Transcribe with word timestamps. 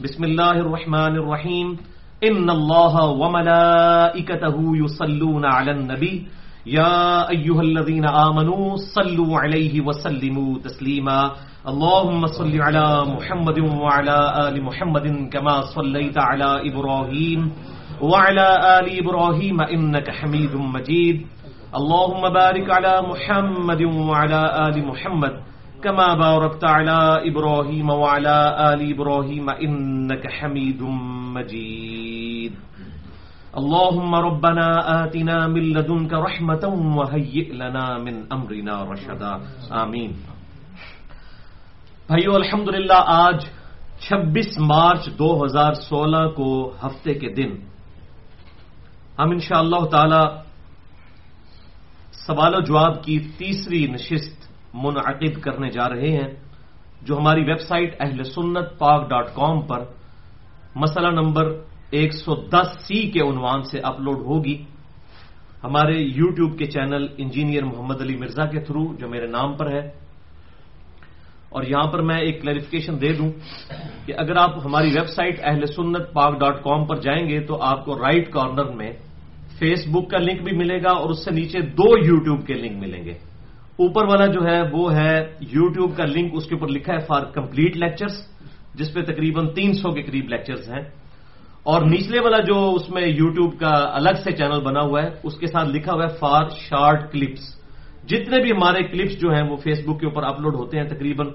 بسم 0.00 0.24
الله 0.24 0.50
الرحمن 0.52 1.14
الرحيم 1.22 1.76
إن 2.24 2.50
الله 2.50 2.94
وملائكته 3.10 4.56
يصلون 4.76 5.44
على 5.44 5.70
النبي 5.70 6.26
يا 6.66 7.28
أيها 7.30 7.62
الذين 7.62 8.04
آمنوا 8.04 8.76
صلوا 8.94 9.38
عليه 9.40 9.80
وسلموا 9.80 10.58
تسليما 10.58 11.30
اللهم 11.68 12.26
صل 12.26 12.60
على 12.60 13.04
محمد 13.04 13.58
وعلى 13.58 14.18
آل 14.48 14.62
محمد 14.64 15.28
كما 15.32 15.60
صليت 15.60 16.18
على 16.18 16.68
إبراهيم 16.72 17.52
وعلى 18.00 18.48
آل 18.78 18.86
إبراهيم 18.98 19.60
إنك 19.60 20.10
حميد 20.10 20.54
مجيد 20.54 21.26
اللهم 21.74 22.22
بارك 22.32 22.70
على 22.70 22.94
محمد 23.02 23.82
وعلى 23.82 24.42
آل 24.68 24.76
محمد 24.86 25.34
كما 25.84 26.14
باركت 26.14 26.64
على 26.64 27.00
إبراهيم 27.30 27.90
وعلى 27.90 28.38
آل 28.72 28.80
إبراهيم 28.90 29.50
إنك 29.50 30.24
حميد 30.30 30.82
مجيد. 31.34 32.52
اللهم 33.56 34.14
ربنا 34.14 34.68
آتنا 35.02 35.46
من 35.46 35.62
لدنك 35.62 36.12
رحمة 36.12 36.64
وهيئ 36.96 37.52
لنا 37.52 37.98
من 37.98 38.22
أمرنا 38.32 38.76
رشدا. 38.92 39.32
آمين. 39.82 40.12
بھائیو، 42.08 42.32
الحمدللہ، 42.34 43.00
آج 43.06 43.44
چھبیس 44.00 44.58
مارچ 44.58 45.06
دو 45.18 45.44
ہزار 45.44 45.72
سولہ 45.72 46.26
کو 46.36 46.48
ہفتے 46.82 47.14
کے 47.14 47.28
دن 47.34 47.52
ہم 49.18 49.30
انشاءاللہ 49.30 49.76
اللہ 49.76 49.88
تعالی 49.88 50.24
سوال 52.26 52.54
و 52.54 52.60
جواب 52.60 53.04
کی 53.04 53.18
تیسری 53.38 53.86
نشست 53.86 54.43
منعقد 54.74 55.40
کرنے 55.40 55.70
جا 55.70 55.88
رہے 55.88 56.08
ہیں، 56.08 56.34
جو 57.02 57.18
ہماری 57.18 57.40
ویب 57.40 57.60
سائٹ 57.60 57.96
اہل 58.00 58.22
سنت 58.22 58.78
پاک 58.78 59.10
ڈاٹ 59.10 59.26
کام 59.34 59.60
پر 59.60 59.84
مسئلہ 60.74 61.08
نمبر 61.08 61.60
ایک 61.90 62.14
سو 62.14 62.34
دس 62.34 62.86
سی 62.86 63.10
کے 63.10 63.20
عنوان 63.20 63.62
سے 63.62 63.78
اپلوڈ 63.78 64.16
ہوگی۔ 64.16 64.62
ہمارے 65.64 65.98
یوٹیوب 65.98 66.58
کے 66.58 66.64
چینل 66.64 67.06
انجینئر 67.18 67.64
محمد 67.64 68.00
علی 68.00 68.16
مرزا 68.16 68.46
کے 68.46 68.60
تھرو، 68.60 68.94
جو 68.94 69.08
میرے 69.08 69.26
نام 69.26 69.56
پر 69.56 69.72
ہے۔ 69.72 70.04
اور 71.48 71.62
یہاں 71.62 71.86
پر 71.86 72.02
میں 72.02 72.18
ایک 72.18 72.42
کلیریفکیشن 72.42 73.00
دے 73.00 73.12
دوں 73.12 73.32
کہ 74.06 74.12
اگر 74.16 74.36
آپ 74.36 74.66
ہماری 74.66 74.88
ویب 74.88 75.08
سائٹ 75.08 75.40
اہل 75.42 75.66
سنت 75.66 76.12
پاک 76.12 76.40
ڈاٹ 76.40 76.64
کام 76.64 76.84
پر 76.84 76.96
جائیں 76.96 77.28
گے 77.28 77.40
تو 77.40 77.62
آپ 77.62 77.84
کو 77.84 77.98
رائٹ 77.98 78.32
کارنر 78.32 78.64
میں 78.64 78.92
فیس 79.58 79.86
بک 79.86 80.10
کا 80.10 80.18
لنک 80.18 80.42
بھی 80.42 80.56
ملے 80.56 80.82
گا 80.82 80.90
اور 80.90 81.10
اس 81.10 81.24
سے 81.24 81.30
نیچے 81.30 81.60
دو 81.60 81.98
یو 82.04 82.16
ٹیوب 82.16 82.46
کے 82.46 82.54
لنک 82.54 82.82
ملیں 82.82 83.04
گے۔ 83.04 83.33
اوپر 83.78 84.04
والا 84.04 84.26
جو 84.26 84.40
ہے 84.46 84.60
وہ 84.72 84.94
ہے 84.94 85.34
یوٹیوب 85.40 85.96
کا 85.96 86.04
لنک، 86.04 86.32
اس 86.34 86.46
کے 86.46 86.54
اوپر 86.54 86.68
لکھا 86.68 86.92
ہے 86.92 86.98
فار 86.98 87.22
کمپلیٹ 87.22 87.76
لیکچرز، 87.76 88.14
جس 88.74 88.94
پہ 88.94 89.02
تقریباً 89.02 89.48
تین 89.54 89.72
سو 89.72 89.90
کے 89.90 90.02
قریب 90.02 90.28
لیکچرز 90.28 90.68
ہیں۔ 90.68 90.82
اور 91.62 91.82
نچلے 91.82 92.20
والا 92.20 92.38
جو 92.38 92.74
اس 92.74 92.90
میں 92.90 93.02
یوٹیوب 93.02 93.60
کا 93.60 93.72
الگ 93.92 94.16
سے 94.24 94.32
چینل 94.32 94.60
بنا 94.60 94.80
ہوا 94.80 95.02
ہے، 95.02 95.08
اس 95.22 95.38
کے 95.38 95.46
ساتھ 95.46 95.68
لکھا 95.68 95.92
ہوا 95.92 96.02
ہے 96.04 96.16
فار 96.18 96.48
شارٹ 96.48 97.12
کلپس۔ 97.12 97.64
جتنے 98.06 98.42
بھی 98.42 98.50
ہمارے 98.50 98.82
کلپس 98.82 99.20
جو 99.20 99.30
ہیں، 99.30 99.50
وہ 99.50 99.56
فیس 99.56 99.80
بک 99.86 100.00
کے 100.00 100.06
اوپر 100.06 100.22
اپلوڈ 100.22 100.54
ہوتے 100.54 100.78
ہیں، 100.78 100.88
تقریباً 100.88 101.26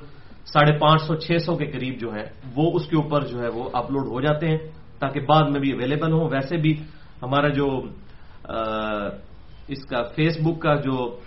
ساڑھے 0.46 0.78
پانچ 0.80 1.02
سو، 1.02 1.16
چھ 1.16 1.32
سو 1.46 1.56
کے 1.56 1.66
قریب 1.66 2.00
جو 2.00 2.10
ہیں، 2.14 2.26
وہ 2.56 2.72
اس 2.74 2.86
کے 2.86 2.96
اوپر 2.96 3.22
جو 3.22 3.40
ہے 3.40 3.48
وہ 3.48 3.70
اپلوڈ 3.74 4.08
ہو 4.08 4.22
جاتے 4.22 4.48
ہیں، 4.48 4.58
تاکہ 5.00 5.20
بعد 5.20 5.50
میں 5.50 5.60
بھی 5.60 5.72
اویلیبل 5.72 6.12
ہوں۔ 6.12 6.30
ویسے 6.30 6.58
بھی 6.58 6.74
ہمارا 7.24 7.48
جو 7.48 7.66
اس 9.68 9.86
کا 9.86 10.04
فیس 10.04 10.38
بک 10.42 10.62
کا 10.62 10.76
جو 10.76 11.20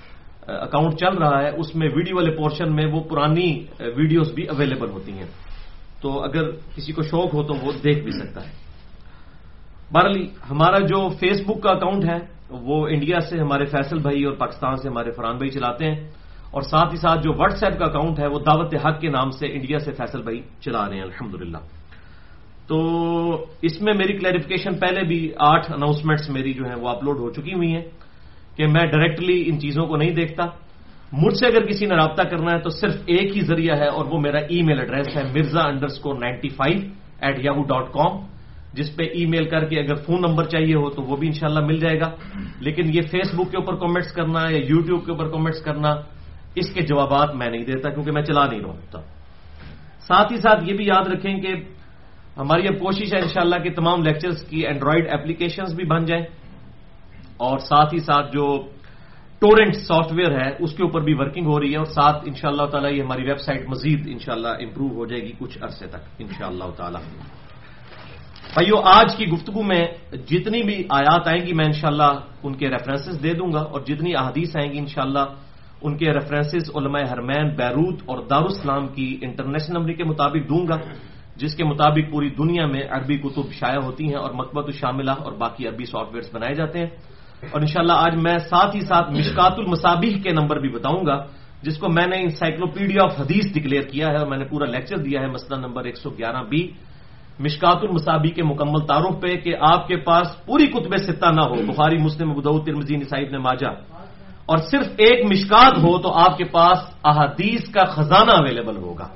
اکاؤنٹ 0.47 0.95
چل 0.95 1.19
رہا 1.19 1.43
ہے، 1.43 1.49
اس 1.57 1.77
میں 1.77 1.89
ویڈیو 1.97 2.17
والے 2.17 2.31
پورشن 2.31 2.75
میں 2.75 2.87
وہ 2.87 3.01
پرانی 3.01 3.65
ویڈیوز 3.81 4.33
بھی 4.33 4.45
اویلیبل 4.45 4.91
ہوتی 4.91 5.13
ہیں۔ 5.13 5.27
تو 6.03 6.23
اگر 6.23 6.51
کسی 6.51 6.93
کو 6.93 7.03
شوق 7.03 7.35
ہو 7.35 7.43
تو 7.43 7.55
وہ 7.55 7.73
دیکھ 7.85 8.01
بھی 8.05 8.11
سکتا 8.11 8.47
ہے۔ 8.47 8.53
بہرحال، 9.93 10.23
ہمارا 10.51 10.79
جو 10.79 11.09
فیس 11.09 11.41
بک 11.41 11.63
کا 11.63 11.71
اکاؤنٹ 11.71 12.05
ہے، 12.05 12.19
وہ 12.51 12.89
انڈیا 12.89 13.21
سے 13.21 13.39
ہمارے 13.39 13.65
فیصل 13.65 13.99
بھائی 13.99 14.25
اور 14.25 14.33
پاکستان 14.33 14.77
سے 14.77 14.89
ہمارے 14.89 15.11
فرحان 15.11 15.37
بھائی 15.37 15.51
چلاتے 15.51 15.85
ہیں۔ 15.85 16.09
اور 16.51 16.63
ساتھ 16.63 16.93
ہی 16.93 16.97
ساتھ 16.97 17.23
جو 17.23 17.33
واٹس 17.37 17.65
ایپ 17.65 17.79
کا 17.79 17.85
اکاؤنٹ 17.85 18.19
ہے، 18.19 18.27
وہ 18.27 18.39
دعوت 18.39 18.75
حق 18.75 19.01
کے 19.01 19.09
نام 19.09 19.31
سے 19.31 19.47
انڈیا 19.47 19.79
سے 19.79 19.93
فیصل 19.93 20.23
بھائی 20.23 20.41
چلا 20.61 20.89
رہے 20.89 20.97
ہیں 20.97 21.03
الحمد 21.03 21.57
تو 22.67 22.79
اس 23.63 23.83
میں 23.83 23.95
میری 23.95 24.19
کلیریفکیشن 24.19 24.79
پہلے 24.79 25.05
بھی 25.05 25.33
آٹھ 25.39 25.73
اناؤنسمنٹس 25.73 26.31
میری 26.31 26.53
جو 26.53 26.65
ہیں 26.65 26.75
وہ 26.75 26.89
اپلوڈ 26.89 27.19
ہو 27.19 27.31
چکی 27.31 27.55
ہوئی 27.55 27.75
ہیں۔ 27.75 27.83
کہ 28.57 28.67
میں 28.67 28.87
ڈائریکٹلی 28.87 29.45
ان 29.47 29.61
چیزوں 29.61 29.87
کو 29.87 29.97
نہیں 29.97 30.11
دیکھتا۔ 30.11 30.47
مجھ 31.13 31.35
سے 31.35 31.47
اگر 31.47 31.67
کسی 31.67 31.87
نے 31.87 31.95
رابطہ 31.95 32.23
کرنا 32.23 32.53
ہے 32.53 32.59
تو 32.59 32.71
صرف 32.71 32.95
ایک 33.07 33.37
ہی 33.37 33.41
ذریعہ 33.41 33.77
ہے 33.77 33.87
اور 33.87 34.05
وہ 34.05 34.21
میرا 34.21 34.39
ای 34.39 34.63
میل 34.63 34.79
ایڈریس 34.79 35.17
ہے 35.17 35.23
Mirza 35.23 35.61
underscore 35.87 36.15
ninety 36.15 36.49
five 36.49 36.81
at 37.21 37.39
Yahoo 37.39 37.63
dot 37.63 37.93
com, 37.93 38.27
جس 38.75 38.97
پہ 38.97 39.03
ای 39.03 39.27
میل 39.27 39.49
کر 39.49 39.65
کے 39.65 39.81
اگر 39.81 39.95
فون 39.95 40.21
نمبر 40.21 40.45
چاہیے 40.45 40.75
ہو 40.75 40.91
تو 40.91 41.03
وہ 41.03 41.17
بھی 41.17 41.27
انشاءاللہ 41.27 41.61
مل 41.61 41.79
جائے 41.79 42.01
گا۔ 42.01 42.11
لیکن 42.61 42.83
یہ 42.95 43.01
فیس 43.11 43.35
بک 43.35 43.51
کے 43.51 43.57
اوپر 43.57 43.75
کامنٹس 43.75 44.13
کرنا 44.13 44.41
یا 44.51 44.57
یو 44.57 44.81
ٹیوب 44.81 45.05
کے 45.05 45.13
اوپر 45.13 45.29
کامنٹس 45.29 45.63
کرنا، 45.63 45.89
اس 46.55 46.75
کے 46.75 46.81
جوابات 46.81 47.35
میں 47.35 47.51
نہیں 47.51 47.65
دیتا 47.65 47.91
کیونکہ 47.91 48.13
میں 48.13 48.23
چلا 48.23 48.47
نہیں 48.47 48.61
رہا۔ 48.61 48.71
ہوتا 48.71 49.01
ساتھ 50.01 50.33
ہی 50.33 50.37
ساتھ 50.37 50.65
یہ 50.67 50.75
بھی 50.75 50.85
یاد 50.85 51.07
رکھیں 51.07 51.41
کہ 51.41 51.55
ہماری 52.37 52.69
اب 52.69 52.75
کوشش 52.75 53.15
ہے 53.15 53.21
انشاءاللہ 53.21 53.57
کہ 53.57 53.71
تمام 53.71 54.03
لیکچرز 54.03 54.45
کی 54.45 54.61
اینڈرائڈ 54.61 55.09
اپلیکیشنز 55.11 55.75
بھی 55.75 55.85
بن 55.85 56.05
جائیں۔ 56.05 56.25
اور 57.43 57.59
ساتھ 57.59 57.95
ہی 57.95 57.99
ساتھ 57.99 58.33
جو 58.33 58.47
ٹورنٹ 59.41 59.75
سافٹ 59.77 60.13
ویئر 60.13 60.33
ہے، 60.41 60.51
اس 60.59 60.73
کے 60.77 60.83
اوپر 60.83 61.01
بھی 61.01 61.15
ورکنگ 61.15 61.47
ہو 61.47 61.61
رہی 61.61 61.73
ہے 61.73 61.77
اور 61.77 61.91
ساتھ 61.91 62.19
ان 62.27 62.35
شاء 62.35 62.49
اللہ 62.49 62.67
تعالیٰ 62.71 62.93
یہ 62.93 63.03
ہماری 63.03 63.23
ویب 63.23 63.41
سائٹ 63.41 63.69
مزید 63.69 64.01
ان 64.07 64.19
شاء 64.19 64.33
اللہ 64.33 64.53
امپروو 64.65 64.95
ہو 64.95 65.07
جائے 65.07 65.23
گی 65.23 65.33
کچھ 65.39 65.59
عرصے 65.61 65.87
تک 65.87 66.03
ان 66.19 66.29
شاء 66.39 66.47
اللہ 66.47 66.69
تعالیٰ۔ 66.77 67.01
بھائیو، 68.55 68.77
آج 68.85 69.17
کی 69.17 69.25
گفتگو 69.27 69.63
میں 69.63 69.85
جتنی 70.27 70.63
بھی 70.63 70.77
آیات 70.89 71.29
آئیں 71.29 71.47
گی، 71.47 71.53
میں 71.53 71.65
انشاءاللہ 71.65 72.13
ان 72.43 72.53
کے 72.55 72.67
ریفرنسز 72.69 73.23
دے 73.23 73.33
دوں 73.35 73.53
گا 73.53 73.63
اور 73.73 73.81
جتنی 73.81 74.15
احادیث 74.15 74.57
آئیں 74.57 74.73
گی، 74.73 74.79
انشاءاللہ 74.79 75.25
ان 75.83 75.97
کے 75.97 76.13
ریفرنسز 76.13 76.71
علماء 76.77 77.05
حرمین، 77.13 77.47
بیروت 77.57 77.99
اور 78.07 78.19
دارالاسلام 78.31 78.89
کی 78.89 79.19
انٹرنیشنل 79.23 79.75
نمبر 79.79 79.93
کے 79.93 80.05
مطابق 80.05 80.49
دوں 80.49 80.65
گا، 80.69 80.77
جس 81.37 81.55
کے 81.55 81.65
مطابق 81.65 82.13
پوری 82.13 82.29
دنیا 82.29 82.67
میں 82.67 82.83
عربی 82.91 83.17
کتب 83.17 83.53
شائع 83.53 83.81
ہوتی 83.81 84.05
ہیں 84.07 84.21
اور 84.21 84.31
مکبت 84.31 84.67
الشاملہ 84.67 85.11
اور 85.11 85.33
باقی 85.33 85.67
عربی 85.69 85.85
سافٹ 85.85 86.13
ویئرس 86.13 86.31
بنائے 86.35 86.55
جاتے 86.55 86.79
ہیں۔ 86.79 86.91
اور 87.51 87.61
انشاءاللہ 87.61 87.93
آج 87.93 88.17
میں 88.23 88.39
ساتھ 88.39 88.77
ہی 88.77 88.81
ساتھ 88.81 89.11
مشکات 89.11 89.53
المصابیح 89.57 90.23
کے 90.23 90.31
نمبر 90.31 90.59
بھی 90.61 90.69
بتاؤں 90.69 91.07
گا، 91.07 91.25
جس 91.63 91.79
کو 91.79 91.89
میں 91.89 92.07
نے 92.07 92.23
انسائکلوپیڈیا 92.23 93.03
آف 93.03 93.21
حدیث 93.21 93.55
ڈکلیئر 93.55 93.83
کیا 93.83 94.07
ہے 94.09 94.17
اور 94.17 94.27
میں 94.27 94.39
نے 94.39 94.45
پورا 94.45 94.67
لیکچر 94.67 94.97
دیا 94.97 95.21
ہے 95.21 95.27
مسئلہ 95.27 95.61
نمبر 95.61 95.85
ایک 95.85 95.97
سو 95.97 96.11
گیارہ 96.11 96.43
بی۔ 96.43 96.69
مشکات 97.39 97.77
المصابی 97.83 98.29
کے 98.29 98.43
مکمل 98.43 98.87
تعارف 98.87 99.21
پہ 99.21 99.37
کہ 99.37 99.55
آپ 99.61 99.89
کے 99.89 99.97
پاس 99.97 100.47
پوری 100.47 100.67
کتب 100.67 100.97
ستہ 100.97 101.27
نہ 101.27 101.41
ہو، 101.41 101.73
بخاری، 101.73 101.97
مسلم 101.99 102.31
ابود 102.31 102.67
ترمزی 102.67 102.97
نصائب 102.97 103.31
نے 103.31 103.39
ماجا 103.39 103.71
اور 104.47 104.59
صرف 104.59 104.87
ایک 104.97 105.27
مشکات 105.31 105.79
ہو 105.79 105.99
تو 105.99 106.13
آپ 106.13 106.39
کے 106.39 106.45
پاس 106.45 106.79
احادیث 107.05 107.71
کا 107.71 107.85
خزانہ 107.85 108.31
اویلیبل 108.31 108.77
ہوگا۔ 108.77 109.09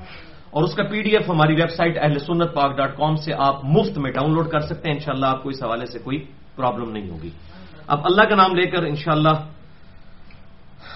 اور 0.49 0.63
اس 0.63 0.73
کا 0.73 0.83
پی 0.83 1.01
ڈی 1.01 1.09
ایف 1.09 1.29
ہماری 1.29 1.53
ویب 1.53 1.69
سائٹ 1.69 1.97
اہل 1.97 2.19
سنت 2.19 2.53
پاک 2.53 2.77
ڈاٹ 2.77 2.97
کام 2.97 3.15
سے 3.15 3.33
آپ 3.37 3.65
مفت 3.65 3.97
میں 3.97 4.11
ڈاؤن 4.11 4.33
لوڈ 4.33 4.47
کر 4.47 4.59
سکتے 4.59 4.89
ہیں۔ 4.89 4.95
انشاءاللہ 4.95 5.25
آپ 5.25 5.43
کو 5.43 5.49
اس 5.49 5.63
حوالے 5.63 5.85
سے 5.85 5.99
کوئی 5.99 6.25
پرابلم 6.55 6.91
نہیں 6.91 7.09
ہوگی۔ 7.09 7.29
اب 7.87 7.99
اللہ 8.03 8.21
کا 8.21 8.35
نام 8.35 8.55
لے 8.55 8.67
کر 8.67 8.83
انشاءاللہ 8.83 9.29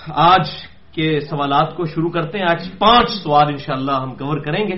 آج 0.07 0.49
کے 0.91 1.19
سوالات 1.19 1.75
کو 1.75 1.85
شروع 1.85 2.09
کرتے 2.09 2.37
ہیں۔ 2.37 2.45
آج 2.49 2.69
پانچ 2.79 3.09
سوال 3.09 3.47
انشاءاللہ 3.47 3.91
ہم 3.91 4.15
کور 4.15 4.37
کریں 4.37 4.67
گے۔ 4.67 4.75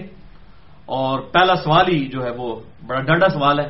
اور 0.86 1.20
پہلا 1.20 1.56
سوال 1.56 1.86
ہی 1.88 2.06
جو 2.06 2.26
ہے 2.26 2.30
وہ 2.30 2.60
بڑا 2.88 3.02
ڈنڈا 3.02 3.30
سوال 3.30 3.60
ہے۔ 3.60 3.70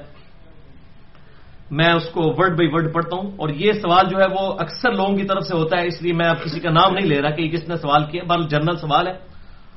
میں 1.71 1.93
اس 1.93 2.09
کو 2.09 2.21
ورڈ 2.23 2.57
بائی 2.57 2.69
ورڈ 2.71 2.93
پڑھتا 2.93 3.17
ہوں۔ 3.17 3.31
اور 3.37 3.49
یہ 3.49 3.71
سوال 3.73 4.05
جو 4.09 4.19
ہے 4.19 4.25
وہ 4.39 4.53
اکثر 4.59 4.91
لوگوں 4.91 5.17
کی 5.17 5.23
طرف 5.23 5.43
سے 5.43 5.57
ہوتا 5.57 5.77
ہے، 5.77 5.87
اس 5.87 6.01
لیے 6.01 6.13
میں 6.13 6.29
اب 6.29 6.43
کسی 6.43 6.59
کا 6.59 6.69
نام 6.69 6.93
نہیں 6.93 7.07
لے 7.07 7.21
رہا 7.21 7.29
کہ 7.29 7.49
کس 7.49 7.69
نے 7.69 7.77
سوال 7.77 8.05
کیا۔ 8.05 8.23
بل 8.27 8.47
جنرل 8.47 8.75
سوال 8.75 9.07
ہے۔ 9.07 9.13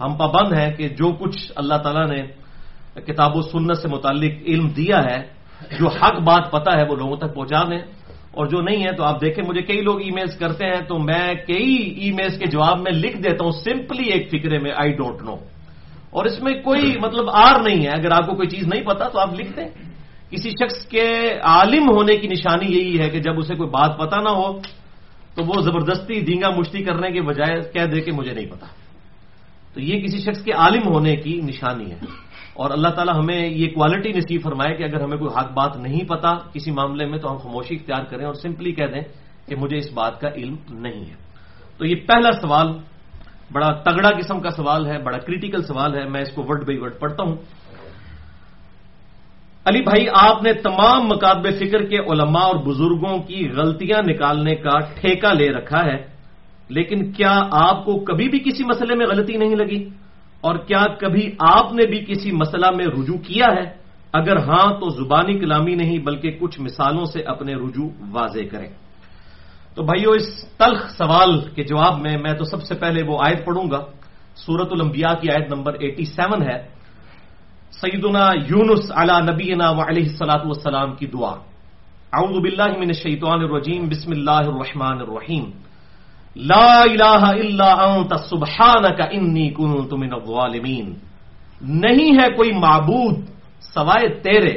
ہم 0.01 0.15
پابند 0.15 0.59
ہیں 0.59 0.73
کہ 0.73 0.89
جو 0.89 1.13
کچھ 1.13 1.53
اللہ 1.57 1.75
تعالیٰ 1.75 2.07
نے 2.07 2.23
کتاب 3.01 3.37
و 3.37 3.43
سنت 3.43 3.79
سے 3.79 3.89
متعلق 3.89 4.33
علم 4.47 4.69
دیا 4.69 4.99
ہے، 5.11 5.23
جو 5.79 5.89
حق 5.89 6.21
بات 6.21 6.51
پتا 6.51 6.79
ہے، 6.79 6.85
وہ 6.89 6.97
لوگوں 6.97 7.17
تک 7.17 7.35
پہنچا 7.35 7.63
دیں 7.63 7.81
اور 8.37 8.47
جو 8.47 8.61
نہیں 8.61 8.85
ہے 8.85 8.93
تو 8.97 9.05
آپ 9.05 9.21
دیکھیں 9.21 9.45
مجھے 9.49 9.63
کئی 9.63 9.81
لوگ 9.81 10.01
ای 10.01 10.11
میلز 10.11 10.39
کرتے 10.39 10.67
ہیں 10.67 10.81
تو 10.89 10.99
میں 10.99 11.35
کئی 11.47 11.77
ای 11.77 12.13
میلز 12.13 12.39
کے 12.39 12.47
جواب 12.47 12.81
میں 12.81 12.93
لکھ 12.93 13.17
دیتا 13.17 13.45
ہوں 13.45 13.53
سمپلی 13.53 14.05
ایک 14.05 14.29
فکرے 14.29 14.59
میں 14.59 14.71
آئی 14.77 14.93
ڈونٹ 14.93 15.23
نو 15.23 15.35
اور 16.11 16.25
اس 16.25 16.43
میں 16.43 16.63
کوئی 16.63 16.95
مطلب 17.03 17.25
آر 17.33 17.61
نہیں 17.63 17.83
ہے۔ 17.83 17.91
اگر 17.91 18.11
آپ 18.11 18.27
کو 18.27 18.35
کوئی 18.35 18.49
چیز 18.49 18.67
نہیں 18.67 18.83
پتا 18.83 19.09
تو 19.09 19.19
آپ 19.19 19.35
لکھ 19.41 19.57
دیں۔ 19.57 19.69
کسی 20.31 20.51
شخص 20.51 20.87
کے 20.87 21.39
عالم 21.43 21.83
ہونے 21.83 22.17
کی 22.17 22.29
نشانی 22.29 22.77
یہی 22.77 23.01
ہے 23.01 23.11
کہ 23.11 23.21
جب 23.21 23.39
اسے 23.39 23.55
کوئی 23.55 23.71
بات 23.71 23.99
پتا 23.99 24.21
نہ 24.21 24.29
ہو 24.29 24.59
تو 25.35 25.45
وہ 25.47 25.61
زبردستی 25.61 26.21
دینگا 26.21 26.51
مشتی 26.51 26.83
کرنے 26.83 27.11
کے 27.11 27.23
بجائے 27.23 27.61
کہہ 27.73 27.85
دے 27.85 28.01
کہ 28.01 28.13
مجھے 28.13 28.33
نہیں 28.33 28.47
پتا۔ 28.47 28.67
تو 29.75 29.81
یہ 29.81 30.01
کسی 30.01 30.19
شخص 30.19 30.45
کے 30.45 30.53
عالم 30.53 30.89
ہونے 30.89 31.17
کی 31.17 31.41
نشانی 31.41 31.91
ہے۔ 31.91 31.99
اور 32.57 32.71
اللہ 32.71 32.89
تعالیٰ 32.89 33.15
ہمیں 33.19 33.49
یہ 33.49 33.69
کوالٹی 33.75 34.13
نصیب 34.13 34.43
فرمائے 34.43 34.75
کہ 34.77 34.83
اگر 34.83 35.01
ہمیں 35.01 35.19
کوئی 35.19 35.31
حق 35.37 35.53
بات 35.53 35.77
نہیں 35.77 36.09
پتا 36.09 36.33
کسی 36.53 36.71
معاملے 36.71 37.07
میں 37.07 37.19
تو 37.19 37.33
ہم 37.33 37.37
خاموشی 37.37 37.75
اختیار 37.75 38.05
کریں 38.05 38.25
اور 38.27 38.35
سمپلی 38.35 38.73
کہہ 38.73 38.87
دیں 38.87 39.03
کہ 39.47 39.57
مجھے 39.57 39.77
اس 39.77 39.93
بات 39.93 40.21
کا 40.21 40.29
علم 40.29 40.57
نہیں 40.71 41.05
ہے۔ 41.11 41.17
تو 41.79 41.85
یہ 41.87 41.95
پہلا 42.09 42.31
سوال، 42.41 42.69
بڑا 43.53 43.71
تگڑا 43.85 44.11
قسم 44.11 44.41
کا 44.41 44.51
سوال 44.51 44.87
ہے، 44.87 44.99
بڑا 44.99 45.19
کریٹیکل 45.19 45.63
سوال 45.63 45.95
ہے، 45.95 46.09
میں 46.09 46.23
اس 46.23 46.33
کو 46.33 46.43
ورڈ 46.43 46.67
بائی 46.67 46.79
ورڈ 46.79 46.99
پڑھتا 46.99 47.23
ہوں۔ 47.23 47.37
علی 49.67 49.83
بھائی، 49.83 50.07
آپ 50.15 50.43
نے 50.43 50.53
تمام 50.53 51.07
مقابل 51.09 51.51
فکر 51.59 51.85
کے 51.85 51.99
علماء 51.99 52.47
اور 52.47 52.57
بزرگوں 52.57 53.19
کی 53.19 53.51
غلطیاں 53.51 54.03
نکالنے 54.07 54.55
کا 54.55 54.79
ٹھیکہ 55.01 55.35
لے 55.35 55.49
رکھا 55.53 55.85
ہے، 55.85 55.97
لیکن 56.69 57.13
کیا 57.13 57.35
آپ 57.51 57.85
کو 57.85 57.99
کبھی 58.05 58.29
بھی 58.29 58.39
کسی 58.39 58.65
مسئلے 58.65 58.95
میں 58.95 59.07
غلطی 59.07 59.37
نہیں 59.37 59.57
لگی؟ 59.57 59.85
اور 60.41 60.57
کیا 60.57 60.85
کبھی 61.01 61.33
آپ 61.41 61.73
نے 61.73 61.87
بھی 61.87 62.05
کسی 62.05 62.33
مسئلہ 62.33 62.67
میں 62.77 62.87
رجوع 62.87 63.19
کیا 63.19 63.47
ہے؟ 63.47 63.87
اگر 64.13 64.37
ہاں 64.37 64.81
تو 64.81 64.89
زبانی 64.89 65.39
کلامی 65.39 65.75
نہیں 65.75 65.99
بلکہ 65.99 66.39
کچھ 66.41 66.61
مثالوں 66.61 67.05
سے 67.05 67.23
اپنے 67.23 67.55
رجوع 67.55 67.91
واضح 68.11 68.41
کریں۔ 68.51 68.69
تو 69.75 69.83
بھائیو، 69.83 70.11
اس 70.11 70.45
تلخ 70.59 70.91
سوال 70.91 71.41
کے 71.41 71.65
جواب 71.65 72.01
میں 72.01 72.19
میں 72.19 72.33
تو 72.35 72.45
سب 72.45 72.63
سے 72.63 72.75
پہلے 72.75 73.03
وہ 73.07 73.19
آیت 73.23 73.45
پڑھوں 73.45 73.71
گا۔ 73.71 73.81
سورت 74.35 74.69
الانبیاء 74.71 75.15
کی 75.21 75.31
آیت 75.31 75.53
نمبر 75.55 75.75
ایٹی 75.81 76.05
سیون 76.05 76.43
ہے۔ 76.43 76.69
سیدنا 77.73 78.29
یونس 78.35 78.93
علی 78.97 79.33
نبینا 79.33 79.71
و 79.71 79.81
علیہ 79.89 80.03
السلاۃ 80.03 80.45
والسلام 80.45 80.95
کی 80.95 81.07
دعا۔ 81.07 81.35
اعوذ 82.13 82.43
باللہ 82.43 82.79
من 82.79 82.87
الشیطان 82.87 83.41
الرجیم، 83.41 83.89
بسم 83.89 84.11
اللہ 84.11 84.31
الرحمن 84.31 84.99
الرحیم۔ 85.01 85.66
لا 86.37 86.83
الہ 86.83 87.25
الا 87.43 87.73
انت، 87.73 88.15
سبحانک 88.31 89.01
انی 89.11 89.51
کنت 89.51 89.93
من 89.93 90.13
الظالمین. 90.13 90.95
نہیں 91.61 92.19
ہے 92.19 92.29
کوئی 92.37 92.53
معبود 92.53 93.15
سوائے 93.61 94.09
تیرے. 94.09 94.53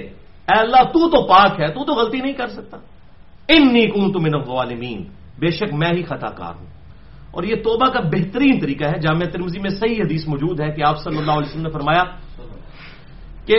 اے 0.49 0.59
اللہ، 0.59 0.83
تو 0.83 1.09
تو 1.09 1.27
پاک 1.27 1.59
ہے، 1.59 1.67
تو 1.67 1.85
تو 1.85 1.93
غلطی 1.93 2.21
نہیں 2.21 2.33
کر 2.33 2.47
سکتا. 2.47 2.77
انی 3.49 3.87
کنت 3.87 4.15
من 4.17 4.35
الظالمین. 4.35 5.03
بے 5.39 5.51
شک 5.51 5.73
میں 5.73 5.89
ہی 5.93 6.03
خطا 6.03 6.29
کار 6.29 6.53
ہوں. 6.55 6.65
اور 7.31 7.43
یہ 7.43 7.55
توبہ 7.55 7.87
کا 7.87 7.99
بہترین 7.99 8.59
طریقہ 8.59 8.83
ہے، 8.83 8.99
جامعہ 8.99 9.29
ترمزی 9.29 9.59
میں 9.59 9.69
صحیح 9.69 10.03
حدیث 10.03 10.27
موجود 10.27 10.59
ہے 10.59 10.71
کہ 10.71 10.81
آپ 10.83 10.97
صلی 11.03 11.17
اللہ 11.17 11.31
علیہ 11.31 11.49
وسلم 11.49 11.63
نے 11.63 11.69
فرمایا 11.69 12.03
کہ 13.45 13.57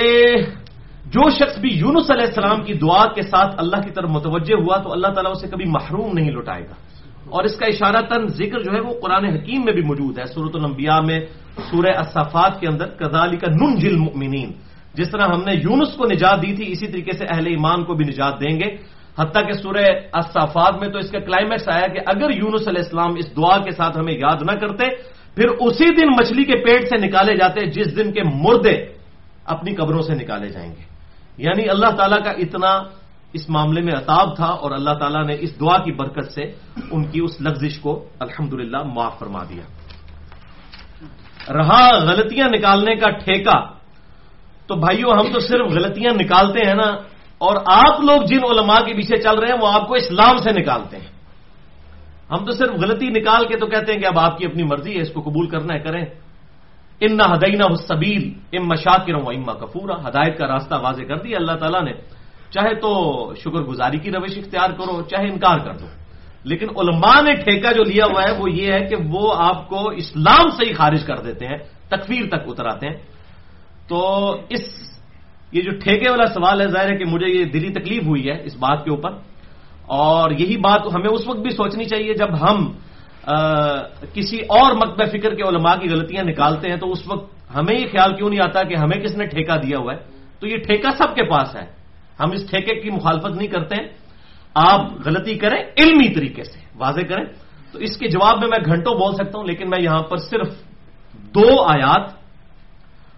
جو 1.07 1.31
شخص 1.31 1.59
بھی 1.59 1.69
یونس 1.69 2.11
علیہ 2.11 2.27
السلام 2.27 2.63
کی 2.63 2.75
دعا 2.75 3.07
کے 3.07 3.23
ساتھ 3.23 3.55
اللہ 3.59 3.77
کی 3.77 3.91
طرف 3.91 4.11
متوجہ 4.11 4.55
ہوا 4.55 4.77
تو 4.77 4.93
اللہ 4.93 5.07
تعالیٰ 5.07 5.33
اسے 5.33 5.49
کبھی 5.49 5.65
محروم 5.65 6.13
نہیں 6.13 6.31
لوٹائے 6.31 6.63
گا۔ 6.63 6.90
اور 7.29 7.45
اس 7.45 7.57
کا 7.57 7.67
اشارہ 7.67 8.01
تن 8.03 8.27
ذکر 8.27 8.59
جو 8.59 8.73
ہے 8.73 8.81
وہ 8.81 9.01
قرآن 9.01 9.25
حکیم 9.25 9.65
میں 9.65 9.73
بھی 9.73 9.83
موجود 9.83 10.19
ہے 10.19 10.25
صورت 10.25 10.57
الانبیاء 10.57 11.01
میں، 11.01 11.21
سورہ 11.71 11.97
اصفات 11.97 12.61
کے 12.61 12.67
اندر 12.69 12.87
کزالی 12.87 13.37
کا 13.37 13.47
نن 13.51 13.75
جل 13.79 13.97
جس 14.95 15.11
طرح 15.11 15.27
ہم 15.27 15.43
نے 15.43 15.53
یونس 15.55 15.97
کو 15.97 16.05
نجات 16.05 16.43
دی 16.43 16.53
تھی، 16.53 16.73
اسی 16.73 16.87
طریقے 16.87 17.13
سے 17.13 17.25
اہل 17.29 17.47
ایمان 17.47 17.85
کو 17.85 17.95
بھی 17.95 18.05
نجات 18.05 18.41
دیں 18.41 18.61
گے۔ 18.61 18.77
حتیٰ 19.19 19.47
کہ 19.47 19.53
سورہ 19.53 19.85
اصفات 20.13 20.81
میں 20.81 20.89
تو 20.89 20.99
اس 20.99 21.11
کا 21.11 21.19
کلائمیکس 21.19 21.69
آیا 21.69 21.87
کہ 21.87 22.01
اگر 22.07 22.31
یونس 22.31 22.69
علیہ 22.69 22.83
السلام 22.83 23.15
اس 23.15 23.37
دعا 23.37 23.59
کے 23.59 23.71
ساتھ 23.71 23.99
ہمیں 23.99 24.15
یاد 24.15 24.43
نہ 24.43 24.53
کرتے، 24.53 24.85
پھر 25.35 25.49
اسی 25.49 25.85
دن 25.85 26.07
مچھلی 26.07 26.45
کے 26.45 26.65
پیٹ 26.65 26.89
سے 26.89 27.07
نکالے 27.07 27.35
جاتے، 27.37 27.67
جس 27.67 27.97
دن 27.97 28.13
کے 28.13 28.23
مردے 28.23 28.87
اپنی 29.45 29.75
قبروں 29.75 30.03
سے 30.03 30.15
نکالے 30.15 30.49
جائیں 30.49 30.71
گے۔ 30.71 30.85
یعنی 31.39 31.69
اللہ 31.69 31.91
تعالیٰ 31.97 32.25
کا 32.25 32.31
اتنا 32.31 33.00
اس 33.33 33.51
معاملے 33.51 33.81
میں 33.81 33.93
عطاب 33.93 34.37
تھا 34.37 34.47
اور 34.47 34.71
اللہ 34.71 34.91
تعالیٰ 34.91 35.25
نے 35.25 35.37
اس 35.41 35.61
دعا 35.61 35.79
کی 35.79 35.93
برکت 35.93 36.33
سے 36.33 36.43
ان 36.91 37.05
کی 37.05 37.21
اس 37.21 37.41
لفزش 37.41 37.79
کو 37.79 38.05
الحمد 38.21 38.53
معاف 38.95 39.19
فرما 39.19 39.45
دیا۔ 39.49 39.63
رہا 41.53 41.99
غلطیاں 41.99 42.49
نکالنے 42.49 42.95
کا 42.95 43.11
ٹھیکہ۔ 43.11 43.59
تو 44.67 44.75
بھائیوں 44.75 45.11
ہم 45.11 45.33
تو 45.33 45.41
صرف 45.41 45.67
غلطیاں 45.73 46.15
نکالتے 46.15 46.67
ہیں 46.67 46.75
نا، 46.75 46.89
اور 47.39 47.57
آپ 47.67 48.01
لوگ 48.01 48.23
جن 48.23 48.39
علماء 48.51 48.81
کے 48.81 48.95
پیچھے 48.95 49.17
چل 49.17 49.39
رہے 49.39 49.49
ہیں، 49.49 49.59
وہ 49.61 49.69
آپ 49.73 49.89
کو 49.89 49.95
اسلام 49.95 50.37
سے 50.37 50.51
نکالتے 50.53 50.97
ہیں۔ 50.97 51.09
ہم 52.31 52.45
تو 52.45 52.53
صرف 52.53 52.71
غلطی 52.71 53.07
نکال 53.07 53.47
کے 53.49 53.57
تو 53.57 53.67
کہتے 53.67 53.93
ہیں 53.93 54.01
کہ 54.01 54.07
اب 54.07 54.19
آپ 54.19 54.39
کی 54.39 54.47
اپنی 54.47 54.63
مرضی 54.63 54.97
ہے، 54.97 55.03
اس 55.03 55.11
کو 55.11 55.21
قبول 55.21 55.47
کرنا 55.47 55.75
ہے، 55.75 55.79
کریں۔ 55.79 56.05
ان 57.01 57.17
نہ 57.17 57.23
ہدینہ 57.23 57.65
حسبیل 57.65 58.35
ام 58.53 58.69
مشاکر 58.69 59.15
اما 59.15 59.53
کفورا 59.53 60.09
ہدایت 60.09 60.39
کا 60.39 60.47
راستہ 60.47 60.75
واضح 60.75 61.03
کر 61.03 61.17
دیا، 61.17 61.37
اللہ 61.37 61.53
تعالیٰ 61.53 61.83
نے۔ 61.83 62.20
چاہے 62.51 62.75
تو 62.75 63.35
شکر 63.35 63.61
گزاری 63.61 63.99
کی 63.99 64.11
روش 64.11 64.39
اختیار 64.39 64.71
کرو، 64.71 65.03
چاہے 65.03 65.29
انکار 65.29 65.59
کر 65.59 65.73
دو۔ 65.73 65.87
لیکن 66.45 66.67
علماء 66.77 67.23
نے 67.23 67.35
ٹھیکہ 67.35 67.73
جو 67.73 67.83
لیا 67.85 68.05
ہوا 68.05 68.23
ہے 68.23 68.33
وہ 68.33 68.51
یہ 68.51 68.73
ہے 68.73 68.81
کہ 68.81 68.97
وہ 69.09 69.35
آپ 69.37 69.69
کو 69.69 69.91
اسلام 69.91 70.51
سے 70.51 70.69
ہی 70.69 70.73
خارج 70.73 71.05
کر 71.05 71.17
دیتے 71.17 71.47
ہیں، 71.47 71.59
تکفیر 71.89 72.27
تک 72.29 72.43
اتراتے 72.47 72.87
ہیں۔ 72.87 72.97
تو 73.89 74.31
اس، 74.49 74.61
یہ 75.53 75.63
جو 75.63 75.71
ٹھیکے 75.71 76.11
والا 76.11 76.27
سوال 76.27 76.61
ہے، 76.61 76.67
ظاہر 76.67 76.93
ہے 76.93 76.99
کہ 76.99 77.05
مجھے 77.05 77.27
یہ 77.27 77.45
دلی 77.45 77.69
تکلیف 77.69 78.03
ہوئی 78.03 78.29
ہے 78.29 78.43
اس 78.45 78.57
بات 78.57 78.85
کے 78.85 78.91
اوپر۔ 78.91 79.11
اور 79.87 80.31
یہی 80.31 80.57
بات 80.57 80.81
ہمیں 80.95 81.09
اس 81.11 81.27
وقت 81.27 81.39
بھی 81.39 81.51
سوچنی 81.51 81.85
چاہیے 81.85 82.15
جب 82.15 82.41
ہم 82.41 82.73
کسی 84.13 84.39
اور 84.39 84.73
مکتب 84.73 85.11
فکر 85.11 85.35
کے 85.35 85.43
علماء 85.43 85.75
کی 85.77 85.89
غلطیاں 85.89 86.25
نکالتے 86.25 86.69
ہیں 86.69 86.77
تو 86.77 86.91
اس 86.91 87.07
وقت 87.07 87.55
ہمیں 87.55 87.81
یہ 87.81 87.87
خیال 87.93 88.17
کیوں 88.17 88.31
نہیں 88.31 88.41
آتا 88.45 88.63
کہ 88.63 88.75
ہمیں 88.75 89.01
کس 89.01 89.17
نے 89.17 89.27
ٹھیکہ 89.27 89.57
دیا 89.57 89.79
ہوا 89.79 89.95
ہے؟ 89.95 89.99
تو 90.41 90.47
یہ 90.47 90.57
ٹھیکہ 90.57 90.91
سب 90.99 91.15
کے 91.15 91.23
پاس 91.23 91.57
ہے۔ 91.57 91.80
ہم 92.21 92.31
اس 92.31 92.51
ٹھیکے 92.51 92.81
کی 92.81 92.91
مخالفت 92.91 93.37
نہیں 93.37 93.49
کرتے 93.49 93.83
ہیں۔ 93.83 93.89
آپ 94.55 94.81
غلطی 95.05 95.35
کریں، 95.35 95.63
علمی 95.77 96.15
طریقے 96.15 96.45
سے 96.45 96.59
واضح 96.75 97.01
کریں۔ 97.01 97.25
تو 97.73 97.79
اس 97.79 97.97
کے 97.97 98.09
جواب 98.09 98.39
میں 98.39 98.49
میں 98.49 98.59
گھنٹوں 98.65 98.95
بول 98.95 99.15
سکتا 99.15 99.39
ہوں، 99.39 99.47
لیکن 99.47 99.71
میں 99.71 99.83
یہاں 99.83 100.03
پر 100.03 100.17
صرف 100.17 100.49
دو 101.35 101.63
آیات، 101.63 102.11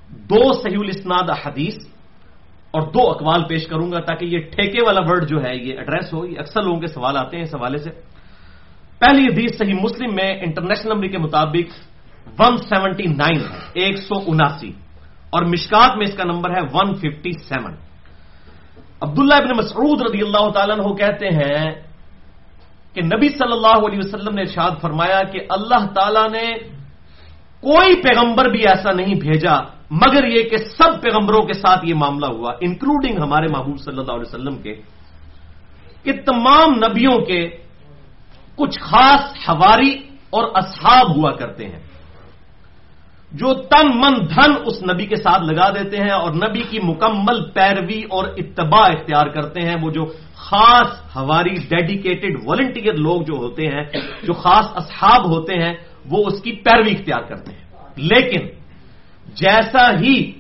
دو 0.09 0.53
صحیح 0.53 0.79
الاسناد 0.79 1.31
حدیث 1.47 1.75
اور 2.71 2.83
دو 2.83 3.11
اقوال 3.11 3.43
پیش 3.49 3.67
کروں 3.67 3.93
گا 3.93 4.01
تاکہ 4.01 4.25
یہ 4.25 4.39
ٹھیکے 4.39 4.79
والا 4.87 5.01
ورڈ 5.01 5.29
جو 5.29 5.45
ہے 5.45 5.57
یہ 5.57 5.79
ایڈریس 5.79 6.15
ہو۔ 6.15 6.27
یہ 6.27 6.39
اکثر 6.39 6.63
لوگوں 6.63 6.81
کے 6.81 6.87
سوال 6.87 7.17
آتے 7.17 7.37
ہیں 7.37 7.45
اس 7.45 7.55
حوالے 7.55 7.79
سے۔ 7.79 7.91
پہلی 8.99 9.27
حدیث 9.27 9.59
صحیح 9.59 9.75
مسلم 9.75 10.15
میں 10.15 10.41
انٹرنیشنل 10.41 10.93
نمبر 10.93 11.07
کے 11.07 11.19
مطابق 11.19 11.73
ون 12.41 12.57
سیونٹی 12.57 13.03
نائن 13.03 13.41
ہے 13.41 13.59
ایک 13.73 13.99
سو 13.99 14.15
اناسی۔ 14.27 14.69
اور 15.31 15.45
مشکات 15.45 15.97
میں 15.97 16.07
اس 16.09 16.17
کا 16.17 16.25
نمبر 16.25 16.51
ہے 16.51 16.61
ون 16.73 16.95
ففٹی 16.95 17.33
سیون 17.33 17.75
عبداللہ 19.03 19.35
ابن 19.35 19.53
مسعود 19.59 19.99
رضی 20.07 20.21
اللہ 20.23 20.45
تعالیٰ 20.55 20.75
عنہ 20.79 20.89
کہتے 20.95 21.29
ہیں 21.35 21.65
کہ 22.95 23.01
نبی 23.03 23.29
صلی 23.39 23.53
اللہ 23.53 23.79
علیہ 23.87 23.99
وسلم 23.99 24.35
نے 24.35 24.43
ارشاد 24.43 24.75
فرمایا 24.81 25.21
کہ 25.33 25.39
اللہ 25.51 25.83
تعالی 25.95 26.25
نے 26.31 26.47
کوئی 27.63 27.91
پیغمبر 28.03 28.45
بھی 28.51 28.63
ایسا 28.69 28.91
نہیں 28.93 29.15
بھیجا، 29.23 29.57
مگر 29.91 30.23
یہ 30.27 30.43
کہ 30.51 30.57
سب 30.77 31.01
پیغمبروں 31.03 31.43
کے 31.47 31.55
ساتھ 31.55 31.83
یہ 31.87 31.95
معاملہ 31.95 32.27
ہوا 32.27 32.51
انکلوڈنگ 32.61 33.17
ہمارے 33.23 33.47
محبوب 33.55 33.79
صلی 33.85 33.99
اللہ 33.99 34.13
علیہ 34.13 34.31
وسلم 34.31 34.57
کے، 34.63 34.75
کہ 36.05 36.13
تمام 36.27 36.69
نبیوں 36.83 37.19
کے 37.27 37.41
کچھ 38.59 38.77
خاص 38.81 39.25
ہواری 39.49 39.93
اور 40.31 40.45
اصحاب 40.55 41.07
ہوا 41.17 41.31
کرتے 41.39 41.65
ہیں۔ 41.69 41.83
جو 43.33 43.55
تن 43.55 43.89
من 43.89 44.13
دھن 44.29 44.53
اس 44.65 44.83
نبی 44.83 45.07
کے 45.07 45.17
ساتھ 45.17 45.43
لگا 45.43 45.71
دیتے 45.71 45.97
ہیں 45.97 46.11
اور 46.11 46.33
نبی 46.35 46.63
کی 46.71 46.79
مکمل 46.83 47.51
پیروی 47.51 48.03
اور 48.11 48.25
اتباع 48.37 48.83
اختیار 48.83 49.27
کرتے 49.27 49.61
ہیں، 49.61 49.77
وہ 49.83 49.91
جو 49.91 50.05
خاص 50.35 51.17
ہواری 51.17 51.55
ڈیڈیکیٹڈ 51.55 52.37
والنٹیئر 52.45 52.95
لوگ 52.95 53.23
جو 53.23 53.37
ہوتے 53.37 53.67
ہیں، 53.67 53.85
جو 54.23 54.33
خاص 54.33 54.65
اصحاب 54.75 55.31
ہوتے 55.31 55.55
ہیں، 55.55 55.75
وہ 56.11 56.25
اس 56.27 56.43
کی 56.43 56.53
پیروی 56.53 56.93
اختیار 56.93 57.23
کرتے 57.23 57.53
ہیں۔ 57.53 57.63
لیکن 57.97 58.47
جیسا 59.35 60.01
ہی 60.01 60.33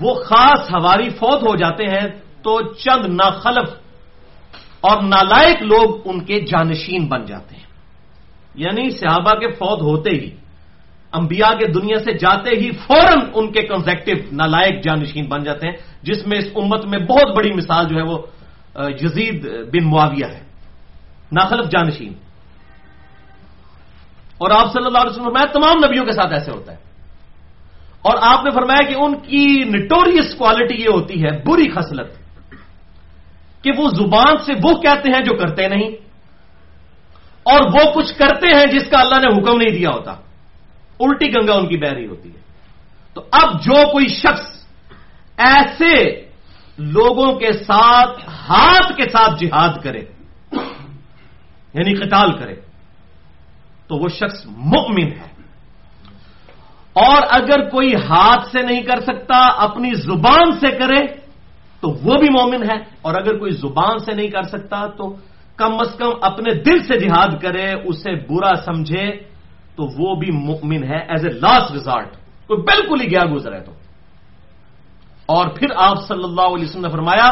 وہ 0.00 0.14
خاص 0.14 0.70
ہواری 0.70 1.08
فوت 1.10 1.42
ہو 1.42 1.56
جاتے 1.56 1.84
ہیں، 1.84 2.08
تو 2.42 2.72
چند 2.72 3.14
ناخلف 3.14 3.74
اور 4.80 5.02
نالائق 5.02 5.62
لوگ 5.62 6.00
ان 6.04 6.24
کے 6.24 6.40
جانشین 6.40 7.06
بن 7.06 7.24
جاتے 7.24 7.56
ہیں۔ 7.56 7.66
یعنی 8.54 8.90
صحابہ 8.90 9.30
کے 9.30 9.50
فوت 9.50 9.82
ہوتے 9.82 10.10
ہی 10.10 10.41
انبیاء 11.12 11.52
کے 11.58 11.66
دنیا 11.72 11.98
سے 11.98 12.12
جاتے 12.18 12.50
ہی 12.50 12.70
فوراً 12.86 13.18
ان 13.34 13.46
کے 13.52 13.62
کنزیکٹو 13.62 14.12
نالائق 14.32 14.82
جانشین 14.84 15.24
بن 15.28 15.44
جاتے 15.44 15.66
ہیں، 15.66 15.76
جس 16.02 16.26
میں 16.26 16.38
اس 16.38 16.48
امت 16.54 16.84
میں 16.84 16.98
بہت 16.98 17.36
بڑی 17.36 17.52
مثال 17.52 17.84
جو 17.88 17.96
ہے 17.96 18.02
وہ 18.02 18.18
یزید 19.00 19.38
بن 19.72 19.84
معاویہ 19.84 20.26
ہے، 20.26 20.42
ناخلف 21.32 21.66
جانشین۔ 21.70 22.12
اور 24.40 24.50
آپ 24.50 24.72
صلی 24.72 24.86
اللہ 24.86 24.98
علیہ 24.98 25.10
وسلم 25.10 25.24
فرمایا 25.24 25.52
تمام 25.52 25.76
نبیوں 25.84 26.04
کے 26.04 26.12
ساتھ 26.12 26.32
ایسے 26.32 26.50
ہوتا 26.50 26.72
ہے۔ 26.72 26.80
اور 28.02 28.16
آپ 28.22 28.44
نے 28.44 28.50
فرمایا 28.50 28.82
کہ 28.88 28.94
ان 28.98 29.12
کی 29.20 29.44
نٹوریس 29.68 30.34
کوالٹی 30.34 30.76
یہ 30.82 30.88
ہوتی 30.88 31.22
ہے، 31.22 31.30
بری 31.46 31.68
خصلت، 31.70 32.10
کہ 33.64 33.70
وہ 33.76 33.88
زبان 33.90 34.34
سے 34.44 34.52
وہ 34.64 34.72
کہتے 34.80 35.06
ہیں 35.08 35.22
جو 35.24 35.36
کرتے 35.36 35.68
نہیں، 35.68 35.90
اور 37.46 37.60
وہ 37.74 37.84
کچھ 37.94 38.12
کرتے 38.18 38.46
ہیں 38.48 38.66
جس 38.66 38.90
کا 38.90 38.98
اللہ 39.00 39.18
نے 39.20 39.28
حکم 39.32 39.56
نہیں 39.58 39.76
دیا 39.78 39.90
ہوتا۔ 39.90 40.14
الٹی 41.04 41.26
گنگا 41.26 41.52
ان 41.52 41.68
کی 41.68 41.76
بہ 41.76 41.88
رہی 41.88 42.06
ہوتی 42.06 42.28
ہے۔ 42.28 42.40
تو 43.14 43.24
اب 43.30 43.62
جو 43.64 43.92
کوئی 43.92 44.08
شخص 44.08 44.64
ایسے 45.36 46.22
لوگوں 46.78 47.38
کے 47.38 47.52
ساتھ، 47.52 48.28
ہاتھ 48.28 48.96
کے 48.96 49.02
ساتھ 49.02 49.44
جہاد 49.44 49.82
کرے 49.82 50.00
یعنی 51.74 51.94
قتال 51.94 52.38
کرے، 52.38 52.54
تو 53.86 53.96
وہ 53.96 54.08
شخص 54.08 54.46
مؤمن 54.46 55.12
ہے۔ 55.12 55.32
اور 56.92 57.22
اگر 57.30 57.68
کوئی 57.68 57.94
ہاتھ 57.94 58.48
سے 58.48 58.62
نہیں 58.62 58.82
کر 58.82 59.00
سکتا، 59.00 59.38
اپنی 59.38 59.94
زبان 59.94 60.52
سے 60.52 60.70
کرے، 60.70 61.06
تو 61.80 61.88
وہ 61.88 62.14
بھی 62.20 62.28
مومن 62.30 62.62
ہے۔ 62.62 62.76
اور 63.02 63.14
اگر 63.14 63.38
کوئی 63.38 63.50
زبان 63.50 63.98
سے 63.98 64.12
نہیں 64.12 64.28
کر 64.28 64.42
سکتا، 64.42 64.86
تو 64.86 65.16
کم 65.56 65.74
از 65.74 65.94
کم 65.98 66.10
اپنے 66.22 66.54
دل 66.54 66.82
سے 66.82 67.00
جہاد 67.00 67.42
کرے، 67.42 67.72
اسے 67.84 68.14
برا 68.14 68.54
سمجھے۔ 68.64 69.31
تو 69.76 69.82
وہ 69.96 70.14
بھی 70.20 70.30
مؤمن 70.30 70.84
ہے 70.84 71.00
ایز 71.08 71.24
اے 71.24 71.32
لاسٹ 71.32 71.72
ریزالٹ 71.72 72.10
کوئی 72.46 72.60
بالکل 72.62 73.00
ہی 73.00 73.08
گیا 73.10 73.24
گزرے 73.32 73.60
تو. 73.60 73.72
اور 75.26 75.46
پھر 75.56 75.68
آپ 75.76 75.96
صلی 76.08 76.24
اللہ 76.24 76.48
علیہ 76.54 76.64
وسلم 76.64 76.86
نے 76.86 76.92
فرمایا 76.92 77.28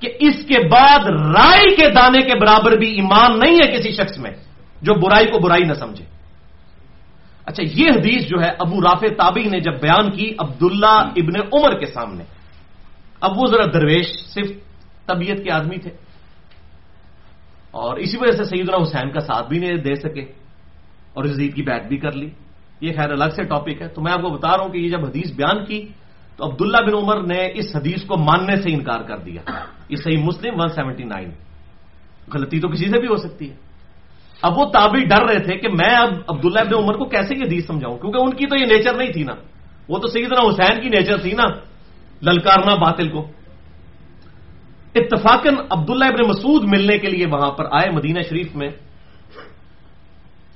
کہ 0.00 0.08
اس 0.20 0.36
کے 0.48 0.58
بعد 0.68 1.02
رائے 1.36 1.68
کے 1.76 1.86
دانے 1.92 2.20
کے 2.22 2.34
برابر 2.38 2.76
بھی 2.76 2.88
ایمان 2.94 3.38
نہیں 3.38 3.56
ہے 3.60 3.66
کسی 3.72 3.92
شخص 3.92 4.18
میں 4.18 4.32
جو 4.82 4.94
برائی 4.94 5.26
کو 5.26 5.38
برائی 5.38 5.64
نہ 5.64 5.72
سمجھے. 5.72 6.04
اچھا 7.46 7.62
یہ 7.62 7.86
حدیث 7.96 8.28
جو 8.28 8.40
ہے، 8.40 8.50
ابو 8.58 8.80
رافع 8.80 9.08
تابی 9.16 9.44
نے 9.52 9.60
جب 9.60 9.80
بیان 9.80 10.10
کی 10.10 10.34
عبداللہ 10.38 10.98
ابن 11.20 11.34
عمر 11.52 11.78
کے 11.80 11.86
سامنے. 11.86 12.24
اب 13.20 13.30
وہ 13.36 13.44
ذرا 13.46 13.64
درویش، 13.64 14.08
صرف 14.32 14.50
طبیعت 15.06 15.44
کے 15.44 15.50
آدمی 15.52 15.78
تھے. 15.78 15.90
اور 17.70 17.96
اسی 17.96 18.16
وجہ 18.16 18.36
سے 18.36 18.44
سیدنا 18.44 18.76
حسین 18.82 19.10
کا 19.10 19.20
ساتھ 19.20 19.48
بھی 19.48 19.58
نہیں 19.58 19.76
دے 19.84 19.94
سکے. 19.94 20.24
اور 21.14 21.24
یزید 21.24 21.54
کی 21.54 21.62
بیٹ 21.62 21.86
بھی 21.86 21.96
کر 21.96 22.12
لی۔ 22.12 22.30
یہ 22.80 22.92
خیر 22.96 23.10
الگ 23.10 23.24
سے 23.36 23.42
ٹاپک 23.42 23.82
ہے۔ 23.82 23.88
تو 23.88 24.02
میں 24.02 24.12
آپ 24.12 24.22
کو 24.22 24.30
بتا 24.30 24.56
رہا 24.56 24.64
ہوں 24.64 24.72
کہ 24.72 24.78
یہ 24.78 24.88
جب 24.88 25.04
حدیث 25.04 25.32
بیان 25.32 25.64
کی 25.64 25.88
تو 26.36 26.44
عبداللہ 26.44 26.76
بن 26.76 26.94
عمر 26.94 27.22
نے 27.22 27.50
اس 27.54 27.76
حدیث 27.76 28.04
کو 28.04 28.16
ماننے 28.16 28.56
سے 28.56 28.72
انکار 28.72 29.00
کر 29.00 29.18
دیا۔ 29.18 29.42
یہ 29.88 29.96
صحیح 29.96 30.18
مسلم 30.18 30.54
179 30.54 31.30
غلطی 32.34 32.60
تو 32.60 32.68
کسی 32.68 32.88
سے 32.88 32.98
بھی 32.98 33.08
ہو 33.08 33.16
سکتی 33.16 33.50
ہے۔ 33.50 33.56
اب 34.42 34.58
وہ 34.58 34.64
تابی 34.64 35.04
ڈر 35.04 35.22
رہے 35.22 35.38
تھے 35.38 35.56
کہ 35.56 35.68
میں 35.68 35.94
اب 35.96 36.08
عبداللہ 36.28 36.60
ابن 36.60 36.74
عمر 36.74 36.94
کو 36.94 37.04
کیسے 37.04 37.34
یہ 37.34 37.42
حدیث 37.42 37.66
سمجھاؤں؟ 37.66 37.98
کیونکہ 37.98 38.18
ان 38.18 38.34
کی 38.34 38.46
تو 38.46 38.56
یہ 38.56 38.64
نیچر 38.64 38.94
نہیں 38.94 39.12
تھی 39.12 39.22
نا۔ 39.22 39.32
وہ 39.88 39.98
تو 39.98 40.08
سیدنا 40.08 40.48
حسین 40.48 40.80
کی 40.80 40.88
نیچر 40.88 41.16
تھی 41.16 41.32
نا، 41.32 41.42
للکارنا 42.22 42.74
باطل 42.74 43.08
کو۔ 43.08 43.26
اتفاقن 44.94 45.54
عبداللہ 45.70 46.04
ابن 46.04 46.28
مسعود 46.28 46.64
ملنے 46.64 46.98
کے 46.98 47.08
لیے 47.08 47.26
وہاں 47.26 47.50
پر 47.50 47.64
آئے 47.72 47.90
مدینہ 47.90 48.20
شریف 48.28 48.56
میں۔ 48.56 48.68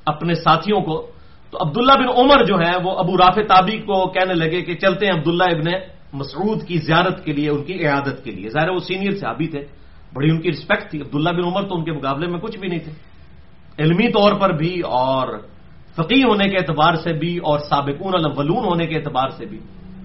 اپنے 0.09 0.35
ساتھیوں 0.35 0.81
کو، 0.81 1.07
تو 1.50 1.59
عبداللہ 1.61 1.93
بن 1.93 2.19
عمر 2.19 2.45
جو 2.45 2.55
ہے 2.55 2.77
وہ 2.85 2.99
ابو 2.99 3.17
رافع 3.17 3.43
تابی 3.43 3.79
کو 3.79 4.11
کہنے 4.11 4.35
لگے 4.35 4.62
کہ 4.62 4.75
چلتے 4.75 5.07
ہیں 5.07 5.12
عبداللہ 5.12 5.45
ابن 5.45 5.99
مسعود 6.12 6.62
کی 6.62 6.79
زیارت 6.79 7.25
کے 7.25 7.33
لیے، 7.33 7.50
ان 7.50 7.62
کی 7.62 7.75
عیادت 7.75 8.25
کے 8.25 8.31
لیے۔ 8.31 8.49
ظاہر 8.49 8.69
وہ 8.69 8.79
سینئر 8.79 9.17
صحابی 9.17 9.47
تھے، 9.47 9.65
بڑی 10.15 10.31
ان 10.31 10.41
کی 10.41 10.50
رسپیکٹ 10.50 10.91
تھی۔ 10.91 11.00
عبداللہ 11.00 11.31
بن 11.31 11.45
عمر 11.45 11.69
تو 11.69 11.75
ان 11.75 11.85
کے 11.85 11.93
مقابلے 11.93 12.27
میں 12.27 12.41
کچھ 12.41 12.59
بھی 12.59 12.69
نہیں 12.69 12.79
تھے۔ 12.79 12.93
علمی 13.79 14.09
طور 14.09 14.33
پر 14.33 14.53
بھی 14.53 14.81
اور 14.81 15.29
فقی 15.97 16.23
ہونے 16.23 16.49
کے 16.49 16.57
اعتبار 16.57 16.95
سے 16.95 17.12
بھی 17.12 17.37
اور 17.37 17.59
سابقون 17.59 18.15
الاولون 18.15 18.65
ہونے 18.65 18.87
کے 18.87 18.97
اعتبار 18.97 19.29
سے 19.29 19.47
بھی۔ 19.47 19.59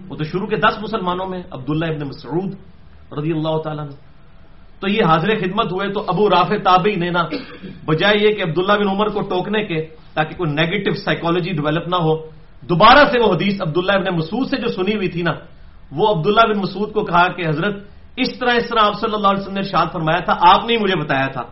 وہ 0.09 0.15
تو 0.15 0.23
شروع 0.23 0.47
کے 0.47 0.55
دس 0.55 0.81
مسلمانوں 0.81 1.27
میں، 1.27 1.41
عبداللہ 1.51 1.85
ابن 1.85 2.07
مسعود 2.07 2.55
رضی 3.17 3.31
اللہ 3.31 3.57
تعالیٰ 3.63 3.85
نے 3.85 4.12
تو 4.83 4.91
یہ 4.91 5.03
حاضر 5.07 5.29
خدمت 5.39 5.71
ہوئے 5.71 5.87
تو 5.95 6.03
ابو 6.11 6.23
رافع 6.29 6.59
تابعی 6.59 6.95
نے 6.99 7.09
نا، 7.15 7.23
بجائے 7.87 8.15
یہ 8.19 8.35
کہ 8.35 8.41
عبداللہ 8.43 8.75
بن 8.83 8.87
عمر 8.91 9.07
کو 9.15 9.21
ٹوکنے 9.31 9.63
کے، 9.63 9.79
تاکہ 10.11 10.35
کوئی 10.35 10.49
نیگیٹو 10.51 10.91
سائیکالوجی 10.99 11.51
ڈیولپ 11.55 11.87
نہ 11.87 11.99
ہو، 12.03 12.13
دوبارہ 12.67 13.03
سے 13.11 13.17
وہ 13.23 13.31
حدیث 13.33 13.55
عبداللہ 13.63 13.95
ابن 13.95 14.07
مسعود 14.19 14.45
سے 14.51 14.55
جو 14.59 14.67
سنی 14.75 14.95
ہوئی 14.99 15.07
تھی 15.07 15.21
نا، 15.23 15.33
وہ 15.95 16.05
عبداللہ 16.19 16.43
بن 16.51 16.59
مسعود 16.59 16.89
کو 16.91 17.01
کہا 17.07 17.27
کہ 17.31 17.47
حضرت، 17.47 17.75
اس 18.19 18.31
طرح 18.39 18.53
اس 18.59 18.67
طرح 18.69 18.81
آپ 18.83 18.95
صلی 18.99 19.15
اللہ 19.15 19.27
علیہ 19.27 19.41
وسلم 19.41 19.59
نے 19.63 19.67
شاد 19.71 19.87
فرمایا 19.95 20.19
تھا، 20.19 20.35
آپ 20.51 20.61
نے 20.67 20.73
ہی 20.75 20.79
مجھے 20.83 20.97
بتایا 20.99 21.27
تھا۔ 21.27 21.43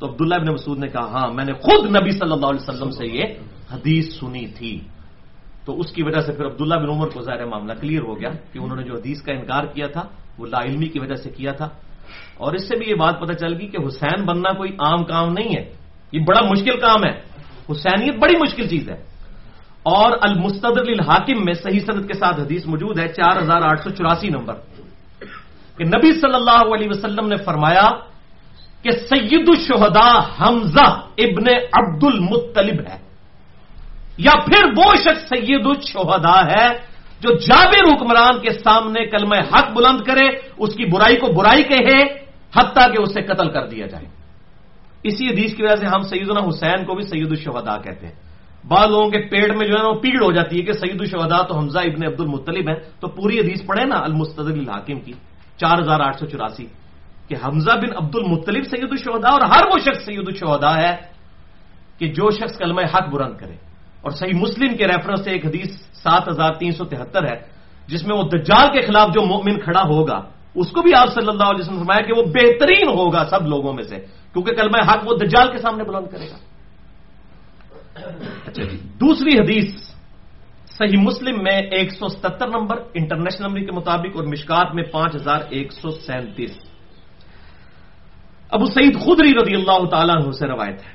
تو 0.00 0.02
عبداللہ 0.08 0.34
ابن 0.34 0.48
مسعود 0.56 0.78
نے 0.78 0.88
کہا 0.88 1.06
ہاں 1.12 1.28
میں 1.36 1.44
نے 1.44 1.52
خود 1.52 1.82
نبی 1.96 2.10
صلی 2.10 2.32
اللہ 2.32 2.48
علیہ 2.52 2.64
وسلم 2.64 2.90
سے 2.90 3.04
یہ 3.06 3.24
حدیث 3.72 4.06
سنی 4.20 4.46
تھی۔ 4.56 4.74
تو 5.64 5.70
اس 5.80 5.92
کی 5.92 6.02
وجہ 6.02 6.20
سے 6.24 6.32
پھر 6.32 6.44
عبداللہ 6.46 6.74
بن 6.74 6.88
عمر 6.88 7.08
کو 7.12 7.20
ظاہر 7.20 7.44
معاملہ 7.44 7.74
کلیئر 7.80 8.02
ہو 8.02 8.14
گیا 8.20 8.32
کہ 8.52 8.58
انہوں 8.58 8.76
نے 8.76 8.84
جو 8.88 8.94
حدیث 8.96 9.18
کا 9.22 9.32
انکار 9.32 9.64
کیا 9.76 9.86
تھا، 9.86 10.04
وہ 10.38 10.46
لا 10.46 10.60
علمی 10.64 10.88
کی 10.88 10.98
وجہ 10.98 11.14
سے 11.20 11.28
کیا 11.30 11.52
تھا۔ 11.52 11.68
اور 12.34 12.52
اس 12.52 12.68
سے 12.68 12.76
بھی 12.76 12.86
یہ 12.88 12.94
بات 12.94 13.20
پتہ 13.20 13.32
چل 13.32 13.54
گئی 13.58 13.68
کہ 13.68 13.76
حسین 13.86 14.24
بننا 14.24 14.52
کوئی 14.52 14.70
عام 14.78 15.04
کام 15.04 15.32
نہیں 15.32 15.56
ہے۔ 15.56 15.72
یہ 16.12 16.20
بڑا 16.20 16.40
مشکل 16.40 16.80
کام 16.80 17.04
ہے۔ 17.04 17.22
حسینیت 17.70 18.14
بڑی 18.16 18.36
مشکل 18.36 18.68
چیز 18.68 18.90
ہے۔ 18.90 19.04
اور 19.82 20.18
المستدر 20.20 20.80
الحاکم 20.80 21.44
میں 21.44 21.54
صحیح 21.54 21.80
صنعت 21.80 22.06
کے 22.06 22.14
ساتھ 22.14 22.40
حدیث 22.40 22.66
موجود 22.66 22.98
ہے، 22.98 23.08
چار 23.08 23.42
ہزار 23.42 23.62
آٹھ 23.62 23.82
سو 23.82 23.90
چوراسی 23.90 24.28
نمبر۔ 24.28 24.54
کہ 25.76 25.84
نبی 25.84 26.20
صلی 26.20 26.34
اللہ 26.34 26.74
علیہ 26.74 26.88
وسلم 26.90 27.26
نے 27.26 27.36
فرمایا 27.36 27.90
کہ 28.82 28.90
سید 28.90 29.48
الشہداء 29.48 30.18
حمزہ 30.40 31.00
ابن 31.18 31.44
عبد 31.72 32.04
المطلب 32.04 32.80
ہے۔ 32.88 32.98
یا 34.18 34.32
پھر 34.46 34.64
وہ 34.76 34.94
شخص 34.94 35.28
سید 35.28 35.66
الشہداء 35.66 36.58
ہے۔ 36.58 36.89
جو 37.20 37.28
جابر 37.36 37.94
حکمران 37.94 38.40
کے 38.40 38.50
سامنے 38.50 39.06
کلمہ 39.06 39.36
حق 39.52 39.72
بلند 39.76 40.00
کرے، 40.00 40.28
اس 40.56 40.74
کی 40.74 40.84
برائی 40.84 41.16
کو 41.16 41.26
برائی 41.32 41.62
کہے، 41.62 42.00
حتیٰ 42.56 42.92
کہ 42.92 43.02
اسے 43.02 43.22
قتل 43.22 43.48
کر 43.50 43.66
دیا 43.66 43.86
جائے۔ 43.86 44.06
اسی 45.02 45.28
حدیث 45.28 45.54
کی 45.54 45.62
وجہ 45.62 45.76
سے 45.76 45.86
ہم 45.86 46.00
سیدنا 46.00 46.40
حسین 46.48 46.84
کو 46.84 46.94
بھی 46.94 47.02
سید 47.02 47.30
الشہداء 47.30 47.76
کہتے 47.76 48.06
ہیں۔ 48.06 48.16
بعض 48.68 48.88
لوگوں 48.88 49.10
کے 49.10 49.18
پیڑ 49.18 49.56
میں 49.56 49.66
جو 49.68 49.76
ہے 49.76 49.82
نا 49.82 49.88
وہ 49.88 50.00
پیڑ 50.00 50.22
ہو 50.24 50.32
جاتی 50.32 50.58
ہے 50.58 50.62
کہ 50.62 50.72
سید 50.72 51.00
الشہداء 51.00 51.42
تو 51.48 51.56
حمزہ 51.56 51.78
ابن 51.78 52.02
عبد 52.06 52.20
المطلب 52.20 52.68
ہے 52.68 52.74
تو 53.00 53.08
پوری 53.08 53.40
حدیث 53.40 53.66
پڑھے 53.66 53.84
نا 53.84 53.96
المستد 53.96 54.38
الحاکم 54.38 55.00
کی، 55.00 55.12
چار 55.56 55.78
ہزار 55.78 56.00
آٹھ 56.00 56.18
سو 56.18 56.26
چوراسی، 56.26 56.66
کہ 57.28 57.34
حمزہ 57.44 57.70
بن 57.70 57.92
عبد 57.96 58.16
المطلب 58.16 58.64
سید 58.64 58.90
الشہداء 58.90 59.32
اور 59.32 59.40
ہر 59.40 59.62
وہ 59.66 59.78
شخص 59.78 60.04
سید 60.04 60.26
الشہداء 60.26 60.76
ہے 60.76 60.96
کہ 61.98 62.06
جو 62.08 62.30
شخص 62.30 62.58
کلمہ 62.58 62.82
حق 62.94 63.08
بلند 63.08 63.36
کرے۔ 63.36 63.69
اور 64.02 64.10
صحیح 64.10 64.36
مسلم 64.36 64.76
کے 64.76 64.84
ریفرنس 64.86 65.20
سے 65.24 65.30
ایک 65.30 65.44
حدیث 65.46 65.70
سات 66.02 66.28
ہزار 66.28 66.52
تین 66.60 66.72
سو 66.72 66.84
تہتر 66.84 67.22
ہے، 67.28 67.38
جس 67.88 68.02
میں 68.06 68.16
وہ 68.16 68.24
دجال 68.32 68.66
کے 68.72 68.80
خلاف 68.88 69.08
جو 69.14 69.20
مومن 69.22 69.60
کھڑا 69.60 69.82
ہوگا، 69.82 70.18
اس 70.54 70.68
کو 70.72 70.78
بھی 70.82 70.92
آپ 70.94 71.08
صلی 71.14 71.28
اللہ 71.28 71.48
علیہ 71.50 71.62
وسلم 71.62 71.82
فرمایا 71.84 72.02
کہ 72.06 72.12
وہ 72.16 72.24
بہترین 72.32 72.88
ہوگا 72.88 73.22
سب 73.30 73.42
لوگوں 73.46 73.72
میں 73.72 73.84
سے، 73.84 73.96
کیونکہ 74.32 74.50
کلمہ 74.56 74.80
حق 74.88 75.00
وہ 75.06 75.14
دجال 75.20 75.48
کے 75.52 75.58
سامنے 75.58 75.84
بلند 75.84 76.06
کرے 76.10 76.26
گا۔ 76.30 76.38
اچھا 78.48 78.62
جی 78.62 78.78
دوسری 78.96 79.32
حدیث 79.38 79.68
صحیح 80.78 81.00
مسلم 81.02 81.36
میں 81.44 81.58
ایک 81.76 81.92
سو 81.92 82.08
ستر 82.08 82.48
نمبر 82.48 82.76
انٹرنیشنل 82.94 83.46
نمبر 83.46 83.60
کے 83.60 83.72
مطابق 83.72 84.16
اور 84.16 84.24
مشکات 84.24 84.74
میں 84.74 84.84
پانچ 84.88 85.14
ہزار 85.14 85.40
ایک 85.50 85.72
سو 85.72 85.90
سینتیس۔ 85.90 86.54
ابو 88.50 88.66
سعید 88.66 88.94
خدری 89.04 89.32
رضی 89.36 89.54
اللہ 89.54 89.80
تعالیٰ 89.90 90.16
عنہ 90.16 90.30
سے 90.32 90.46
روایت 90.46 90.78
ہے 90.86 90.92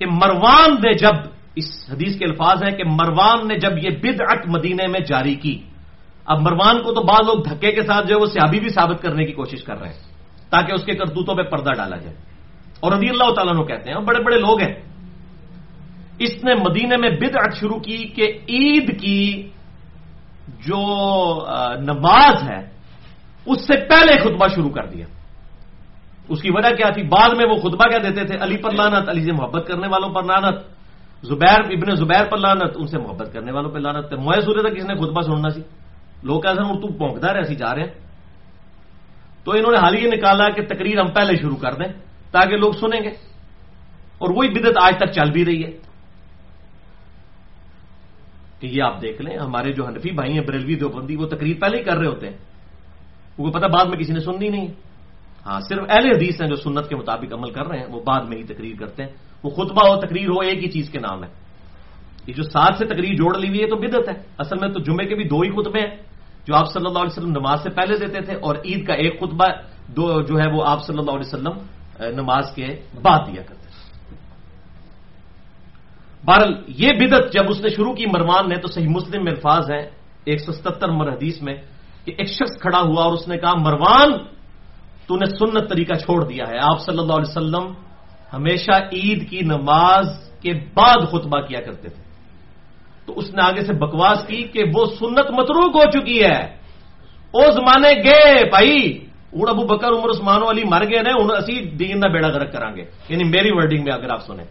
کہ 0.00 0.06
مروان 0.10 0.70
نے 0.82 0.92
جب 0.98 1.14
اس 1.56 1.64
حدیث 1.92 2.18
کے 2.18 2.24
الفاظ 2.24 2.62
ہیں 2.62 2.70
کہ 2.70 2.84
مروان 2.84 3.48
نے 3.48 3.54
جب 3.54 3.72
یہ 3.78 3.90
بدعت 4.02 4.46
مدینے 4.46 4.86
میں 4.86 5.00
جاری 5.00 5.34
کی، 5.34 5.62
اب 6.26 6.40
مروان 6.40 6.82
کو 6.82 6.94
تو 6.94 7.00
بعض 7.00 7.26
لوگ 7.26 7.42
دھکے 7.42 7.72
کے 7.72 7.82
ساتھ 7.82 8.06
جو 8.06 8.14
ہے 8.14 8.20
وہ 8.20 8.26
سیابی 8.26 8.60
بھی 8.60 8.68
ثابت 8.68 9.02
کرنے 9.02 9.24
کی 9.24 9.32
کوشش 9.32 9.62
کر 9.62 9.78
رہے 9.80 9.88
ہیں، 9.88 10.02
تاکہ 10.50 10.72
اس 10.74 10.84
کے 10.84 10.92
کرتوتوں 10.92 11.34
پہ 11.34 11.42
پردہ 11.42 11.70
ڈالا 11.76 11.96
جائے۔ 11.96 12.16
اور 12.80 12.92
رضی 12.92 13.08
اللہ 13.08 13.34
تعالیٰ 13.34 13.54
عنہ 13.54 13.64
کہتے 13.64 13.90
ہیں 13.90 13.98
بڑے 13.98 14.22
بڑے 14.22 14.38
لوگ 14.38 14.60
ہیں۔ 14.60 14.74
اس 16.18 16.44
نے 16.44 16.54
مدینے 16.54 16.96
میں 16.96 17.10
بدعت 17.10 17.56
شروع 17.60 17.78
کی 17.78 17.96
کہ 17.96 18.38
عید 18.48 19.00
کی 19.00 19.48
جو 20.66 20.80
نماز 21.80 22.42
ہے، 22.42 22.60
اس 23.46 23.66
سے 23.66 23.80
پہلے 23.88 24.18
خطبہ 24.20 24.46
شروع 24.54 24.70
کر 24.70 24.86
دیا۔ 24.86 25.06
اس 26.28 26.42
کی 26.42 26.50
وجہ 26.50 26.74
کیا 26.76 26.90
تھی؟ 26.90 27.02
بعد 27.02 27.30
میں 27.36 27.46
وہ 27.46 27.56
خطبہ 27.56 27.88
کیا 27.88 27.98
دیتے 28.02 28.24
تھے، 28.24 28.36
علی 28.40 28.56
پر 28.56 28.70
لانت 28.70 29.08
علی 29.08 29.24
سے 29.24 29.32
محبت 29.32 29.66
کرنے 29.66 29.88
والوں 29.88 30.08
پر 30.08 30.22
لانت 30.22 30.56
زبیر، 31.24 31.60
ابن 31.60 31.96
زبیر 31.96 32.24
پر 32.24 32.36
لانت 32.36 32.72
ان 32.74 32.86
سے 32.86 32.98
محبت 32.98 33.32
کرنے 33.32 33.52
والوں 33.52 33.70
پہ 33.70 33.78
لانت 33.78 34.12
موئے 34.12 34.40
سورے 34.40 34.60
تھا 34.60 34.68
کسی 34.68 34.86
نے 34.86 34.94
خطبہ 34.94 35.22
سننا 35.22 35.50
سی۔ 35.50 35.62
لوگ 36.22 36.40
کہتے 36.40 36.64
ہیں 36.64 36.72
تو 36.72 36.92
پونکتا 36.92 37.32
رہے 37.32 37.40
ایسی 37.40 37.54
جا 37.54 37.74
رہے 37.74 37.82
ہیں۔ 37.82 37.92
تو 39.44 39.52
انہوں 39.52 39.72
نے 39.72 39.78
حال 39.78 39.94
ہی 39.94 40.10
نکالا 40.10 40.50
کہ 40.50 40.62
تقریر 40.66 41.00
ہم 41.00 41.08
پہلے 41.08 41.36
شروع 41.36 41.56
کر 41.56 41.72
دیں 41.72 41.92
تاکہ 42.30 42.56
لوگ 42.56 42.72
سنیں 42.72 43.00
گے۔ 43.00 43.08
اور 44.18 44.30
وہی 44.36 44.48
بدت 44.48 44.78
آج 44.82 44.94
تک 44.96 45.12
چل 45.12 45.30
بھی 45.30 45.44
رہی 45.44 45.64
ہے۔ 45.64 45.70
کہ 48.60 48.66
یہ 48.66 48.82
آپ 48.82 49.02
دیکھ 49.02 49.22
لیں، 49.22 49.38
ہمارے 49.38 49.72
جو 49.72 49.86
حنفی 49.86 50.10
بھائی 50.10 50.32
ہیں، 50.32 50.44
بریلوی 50.46 50.74
دیوبندی، 50.74 51.16
وہ 51.16 51.26
تقریر 51.26 51.56
پہلے 51.60 51.78
ہی 51.78 51.82
کر 51.82 51.96
رہے 51.96 52.06
ہوتے 52.06 52.28
ہیں۔ 52.28 52.36
کیونکہ 53.36 53.58
پتہ 53.58 53.66
بعد 53.66 53.84
میں 53.84 53.98
کسی 53.98 54.12
نے 54.12 54.20
سننی 54.20 54.48
نہیں۔ 54.48 54.68
ہاں 55.46 55.60
صرف 55.60 55.84
اہل 55.88 56.16
حدیث 56.16 56.40
ہیں 56.40 56.48
جو 56.48 56.56
سنت 56.56 56.88
کے 56.88 56.96
مطابق 56.96 57.32
عمل 57.32 57.50
کر 57.50 57.66
رہے 57.66 57.78
ہیں، 57.78 57.86
وہ 57.86 58.00
بعد 58.04 58.22
میں 58.22 58.36
ہی 58.36 58.42
تقریر 58.42 58.76
کرتے 58.78 59.02
ہیں۔ 59.02 59.10
وہ 59.44 59.50
خطبہ 59.52 59.82
ہو، 59.86 59.94
تقریر 60.00 60.28
ہو، 60.32 60.40
ایک 60.40 60.58
ہی 60.64 60.68
چیز 60.72 60.88
کے 60.90 60.98
نام 60.98 61.24
ہے۔ 61.24 61.30
یہ 62.26 62.32
جو 62.32 62.44
ساتھ 62.48 62.74
سے 62.80 62.84
تقریر 62.88 63.14
جوڑ 63.20 63.32
لی 63.36 63.48
ہوئی 63.48 63.60
ہے 63.60 63.68
تو 63.68 63.76
بدت 63.76 64.08
ہے۔ 64.08 64.16
اصل 64.40 64.56
میں 64.60 64.70
تو 64.72 64.80
جمعے 64.80 65.04
کے 65.04 65.14
بھی 65.14 65.24
دو 65.28 65.38
ہی 65.44 65.50
خطبے 65.52 65.80
ہیں، 65.80 65.94
جو 66.48 66.52
آپ 66.56 66.66
صلی 66.72 66.86
اللہ 66.88 67.00
علیہ 67.04 67.14
وسلم 67.14 67.36
نماز 67.36 67.58
سے 67.62 67.70
پہلے 67.76 67.94
دیتے 68.00 68.20
تھے، 68.26 68.34
اور 68.40 68.54
عید 68.64 68.80
کا 68.86 68.94
ایک 68.96 69.20
خطبہ 69.20 69.48
دو 69.96 70.04
جو 70.24 70.34
ہے 70.40 70.48
وہ 70.48 70.60
آپ 70.64 70.80
صلی 70.86 70.98
اللہ 70.98 71.14
علیہ 71.16 71.28
وسلم 71.28 71.56
نماز 72.16 72.44
کے 72.56 72.66
بعد 73.04 73.20
دیا 73.28 73.42
کرتے 73.48 73.68
تھے۔ 73.68 73.82
بہرحال، 76.24 76.52
یہ 76.80 76.90
بدت 77.00 77.24
جب 77.32 77.44
اس 77.52 77.60
نے 77.60 77.68
شروع 77.76 77.92
کی، 77.92 78.04
مروان 78.08 78.48
نے 78.48 78.56
تو 78.56 78.68
صحیح 78.72 78.88
مسلم 78.88 79.20
میں 79.24 79.32
الفاظ 79.32 79.64
ہیں، 79.70 79.84
ایک 80.24 80.40
سو 80.40 80.52
ستر 80.52 80.88
نمبر 80.88 81.12
حدیث 81.12 81.36
میں، 81.44 81.56
کہ 82.04 82.10
ایک 82.16 82.28
شخص 82.28 82.54
کھڑا 82.60 82.80
ہوا 82.80 83.02
اور 83.04 83.12
اس 83.12 83.28
نے 83.28 83.36
کہا، 83.36 83.54
مروان، 83.60 84.10
تو 85.06 85.12
نے 85.20 85.26
سنت 85.36 85.68
طریقہ 85.68 85.94
چھوڑ 86.00 86.24
دیا 86.24 86.44
ہے۔ 86.48 86.58
آپ 86.58 86.78
صلی 86.80 86.98
اللہ 86.98 87.16
علیہ 87.20 87.32
وسلم 87.32 87.64
ہمیشہ 88.36 88.72
عید 88.92 89.30
کی 89.30 89.40
نماز 89.40 90.06
کے 90.42 90.52
بعد 90.74 91.06
خطبہ 91.08 91.40
کیا 91.40 91.60
کرتے 91.60 91.88
تھے۔ 91.88 92.02
تو 93.06 93.12
اس 93.16 93.34
نے 93.34 93.42
آگے 93.42 93.60
سے 93.60 93.72
بکواس 93.72 94.26
کی 94.26 94.42
کہ 94.42 94.62
وہ 94.74 94.84
سنت 94.84 95.30
متروک 95.30 95.76
ہو 95.76 96.00
چکی 96.00 96.22
ہے۔ 96.24 96.64
او 97.30 97.52
زمانے 97.52 97.88
گئے 97.88 98.44
بھائی 98.50 98.98
ہوں 99.32 99.48
ابو 99.48 99.66
بکر، 99.66 99.88
عمر 99.88 100.10
عثمان 100.10 100.42
علی 100.50 100.64
مر 100.64 100.84
گئے 100.84 101.12
ہوں 101.12 101.28
اسی 101.36 101.60
دین 101.60 102.00
کا 102.00 102.08
بیڑا 102.08 102.28
گرک 102.28 102.52
کریں 102.52 102.76
گے 102.76 102.82
یعنی 103.08 103.24
میری 103.24 103.48
ورڈنگ 103.52 103.84
میں 103.84 103.92
اگر 103.92 104.10
آپ 104.10 104.26
سنیں۔ 104.26 104.44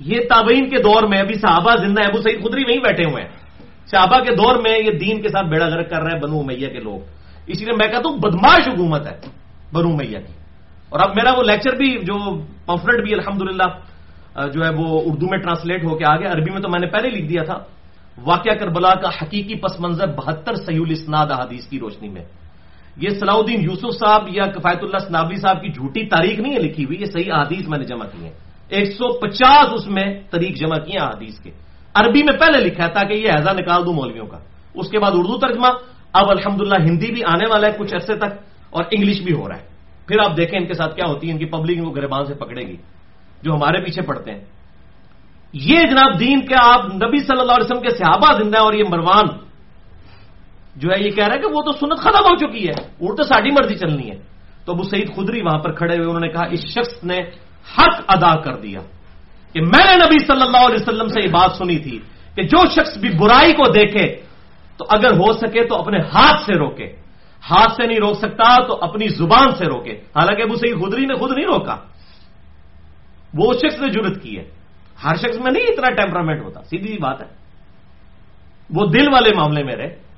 یہ 0.00 0.20
تابعین 0.28 0.68
کے 0.68 0.82
دور 0.82 1.02
میں، 1.02 1.18
ابھی 1.18 1.34
صحابہ 1.34 1.76
زندہ 1.76 2.00
ابو 2.00 2.22
سعید 2.22 2.42
خدری 2.42 2.62
وہیں 2.66 2.78
بیٹھے 2.78 3.04
ہوئے 3.04 3.22
ہیں۔ 3.22 3.30
صحابہ 3.86 4.20
کے 4.20 4.34
دور 4.34 4.56
میں 4.56 4.78
یہ 4.78 4.90
دین 4.90 5.22
کے 5.22 5.28
ساتھ 5.28 5.46
بیڑا 5.46 5.70
گرک 5.70 5.90
کر 5.90 6.02
رہے 6.02 6.12
ہیں 6.12 6.20
بنو 6.20 6.42
میاں 6.42 6.70
کے 6.70 6.80
لوگ۔ 6.80 7.00
اسی 7.46 7.64
لیے 7.64 7.76
میں 7.76 7.86
کہتا 7.86 8.08
ہوں، 8.08 8.18
بدماش 8.18 8.68
حکومت 8.68 9.06
ہے 9.06 9.20
بنو 9.72 9.88
میاں 9.88 10.20
کی۔ 10.20 10.39
اور 10.90 11.00
اب 11.00 11.10
میرا 11.16 11.30
وہ 11.38 11.42
لیکچر 11.42 11.76
بھی 11.76 11.90
جو 12.02 12.16
پمفلٹ 12.66 12.98
بھی 13.04 13.12
الحمدللہ 13.14 13.68
جو 14.54 14.60
ہے 14.64 14.70
وہ 14.78 14.86
اردو 15.06 15.26
میں 15.30 15.38
ٹرانسلیٹ 15.38 15.84
ہو 15.84 15.96
کے 15.98 16.04
آ 16.04 16.14
گیا 16.16 16.28
عربی 16.32 16.50
میں 16.50 16.62
تو 16.62 16.68
میں 16.68 16.80
نے 16.80 16.86
پہلے 16.86 17.08
لکھ 17.10 17.28
دیا 17.28 17.42
تھا، 17.42 17.58
واقعہ 18.18 18.54
کربلا 18.60 18.92
کا 19.02 19.10
حقیقی 19.22 19.54
پس 19.62 19.74
منظر 19.80 20.08
بہتر 20.18 20.54
سیول 20.66 20.90
اسناد 20.90 21.28
احادیث 21.30 21.64
کی 21.70 21.78
روشنی 21.78 22.08
میں۔ 22.08 22.24
یہ 22.96 23.10
صلاح 23.18 23.36
الدین 23.36 23.60
یوسف 23.62 23.92
صاحب 23.98 24.22
یا 24.28 24.46
کفایت 24.54 24.80
اللہ 24.82 25.00
سنابلی 25.08 25.38
صاحب 25.40 25.58
کی 25.62 25.68
جھوٹی 25.72 26.02
تاریخ 26.06 26.36
نہیں 26.40 26.54
ہے 26.54 26.60
لکھی 26.66 26.84
ہوئی، 26.84 26.98
یہ 27.00 27.08
صحیح 27.14 27.30
احادیث 27.32 27.64
میں 27.70 27.78
نے 27.78 27.84
جمع 27.84 28.06
کی 28.12 28.20
ہیں۔ 28.24 28.34
ایک 28.68 28.86
سو 28.98 29.06
پچاس 29.18 29.66
اس 29.74 29.86
میں 29.86 30.06
تاریخ 30.30 30.52
جمع 30.58 30.78
کی 30.84 30.92
ہیں 30.92 31.04
احادیث 31.06 31.36
کے۔ 31.42 31.50
عربی 31.94 32.22
میں 32.22 32.36
پہلے 32.38 32.58
لکھا 32.66 32.82
ہے 32.84 32.90
تاکہ 32.90 33.14
یہ 33.14 33.28
ایزا 33.30 33.52
نکال 33.52 33.80
دوں 33.86 33.94
مولویوں 33.94 34.26
کا۔ 34.26 34.38
اس 34.74 34.86
کے 34.90 34.98
بعد 34.98 35.12
اردو 35.14 35.38
ترجمہ، 35.38 35.70
اب 36.12 36.26
الحمدللہ 36.30 36.78
ہندی 36.86 37.10
بھی 37.14 37.22
آنے 37.24 37.46
والا 37.50 37.66
ہے 37.66 37.72
کچھ 37.78 37.94
عرصے 37.94 38.14
تک 38.14 38.32
اور 38.74 38.82
انگلش 38.90 39.20
بھی 39.22 39.34
ہو 39.34 39.48
رہا 39.48 39.58
ہے۔ 39.58 39.68
پھر 40.10 40.18
آپ 40.26 40.34
دیکھیں 40.36 40.58
ان 40.58 40.66
کے 40.66 40.74
ساتھ 40.74 40.98
کیا 40.98 41.06
ہوتی 41.06 41.26
ہے، 41.26 41.32
ان 41.32 41.38
کی 41.38 41.46
پبلک 41.46 41.78
ان 41.78 41.84
کو 41.86 41.90
گربان 41.90 42.24
سے 42.26 42.34
پکڑے 42.34 42.66
گی، 42.66 42.76
جو 43.42 43.54
ہمارے 43.54 43.78
پیچھے 43.86 44.02
پڑتے 44.02 44.30
ہیں۔ 44.34 44.42
یہ 45.54 45.86
جناب 45.86 46.18
دین 46.20 46.46
کے 46.46 46.54
آپ 46.58 46.98
نبی 46.98 47.18
صلی 47.18 47.40
اللہ 47.40 47.54
علیہ 47.54 47.68
وسلم 47.70 47.82
کے 47.82 47.90
صحابہ 47.90 48.42
زندہ 48.42 48.56
ہے 48.58 48.62
اور 48.62 48.74
یہ 48.74 48.84
مروان 48.90 49.26
جو 50.76 50.90
ہے، 50.90 50.98
یہ 51.02 51.10
کہہ 51.10 51.26
رہا 51.26 51.34
ہے 51.34 51.40
کہ 51.40 51.50
وہ 51.54 51.62
تو 51.62 51.72
سنت 51.72 51.98
ختم 52.02 52.22
ہو 52.26 52.34
چکی 52.36 52.66
ہے، 52.68 52.74
وہ 52.98 53.14
تو 53.14 53.22
ساڑھی 53.22 53.50
مرضی 53.50 53.74
چلنی 53.74 54.10
ہے۔ 54.10 54.18
تو 54.66 54.72
ابو 54.72 54.82
سعید 54.82 55.14
خدری 55.14 55.40
وہاں 55.42 55.58
پر 55.58 55.72
کھڑے 55.72 55.94
ہوئے، 55.94 56.06
انہوں 56.06 56.20
نے 56.20 56.28
کہا، 56.28 56.44
اس 56.50 56.62
شخص 56.66 57.04
نے 57.04 57.18
حق 57.78 57.94
ادا 58.08 58.34
کر 58.36 58.54
دیا 58.54 58.80
کہ 59.52 59.60
میں 59.62 59.84
نے 59.86 59.94
نبی 60.04 60.18
صلی 60.18 60.42
اللہ 60.42 60.62
علیہ 60.66 60.80
وسلم 60.82 61.08
سے 61.08 61.20
یہ 61.20 61.32
بات 61.32 61.50
سنی 61.56 61.78
تھی 61.78 61.98
کہ 62.34 62.42
جو 62.42 62.66
شخص 62.66 62.98
بھی 62.98 63.08
برائی 63.08 63.52
کو 63.52 63.72
دیکھے 63.72 64.06
تو 64.76 64.84
اگر 64.88 65.10
ہو 65.10 65.32
سکے 65.32 65.64
تو 65.64 65.74
اپنے 65.76 65.98
ہاتھ 65.98 66.40
سے 66.42 66.54
روکے۔ 66.58 66.99
ہاتھ 67.50 67.72
سے 67.72 67.86
نہیں 67.86 67.98
روک 67.98 68.18
سکتا 68.18 68.66
تو 68.66 68.78
اپنی 68.80 69.08
زبان 69.08 69.54
سے 69.54 69.64
روکے۔ 69.64 69.92
حالانکہ 69.92 70.42
ابو 70.42 70.54
سعید 70.54 70.80
خدری 70.80 71.06
نے 71.06 71.14
خود 71.14 71.32
نہیں 71.32 71.46
روکا۔ 71.46 71.76
وہ 73.34 73.52
شخص 73.52 73.80
نے 73.80 73.90
جرت 73.90 74.22
کی 74.22 74.38
ہے۔ 74.38 74.50
ہر 75.04 75.14
شخص 75.14 75.38
میں 75.38 75.52
نہیں 75.52 75.64
اتنا 75.64 76.02
ٹیمپرامنٹ 76.02 76.42
ہوتا، 76.44 76.62
سیدھی 76.62 76.98
بات 76.98 77.20
ہے۔ 77.20 77.26
وہ 78.70 78.86
دل 78.86 79.12
والے 79.12 79.30
معاملے 79.36 79.64
میں 79.64 79.76
رہے۔ 79.76 80.10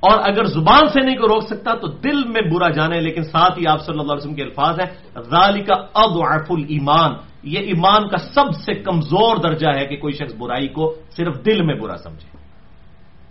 اور 0.00 0.18
اگر 0.22 0.44
زبان 0.44 0.88
سے 0.88 1.00
نہیں 1.00 1.16
کو 1.16 1.28
روک 1.28 1.42
سکتا 1.42 1.74
تو 1.74 1.86
دل 1.86 2.24
میں 2.24 2.50
برا 2.50 2.68
جانے، 2.68 3.00
لیکن 3.00 3.22
ساتھ 3.22 3.58
ہی 3.58 3.64
آپ 3.68 3.82
صلی 3.82 3.98
اللہ 3.98 4.12
علیہ 4.12 4.22
وسلم 4.22 4.34
کے 4.34 4.42
الفاظ 4.42 4.80
ہیں۔ 4.80 5.20
ذالی 5.22 5.60
کا 5.60 5.74
اب 5.94 6.18
ایمان 6.68 7.12
یہ 7.42 7.58
ایمان 7.58 8.08
کا 8.08 8.16
سب 8.16 8.54
سے 8.64 8.74
کمزور 8.74 9.36
درجہ 9.36 9.68
ہے 9.76 9.86
کہ 9.86 9.96
کوئی 9.96 10.12
شخص 10.12 10.34
برائی 10.34 10.68
کو 10.68 10.94
صرف 11.10 11.44
دل 11.46 11.62
میں 11.62 11.74
برا 11.74 11.96
سمجھے۔ 11.96 12.45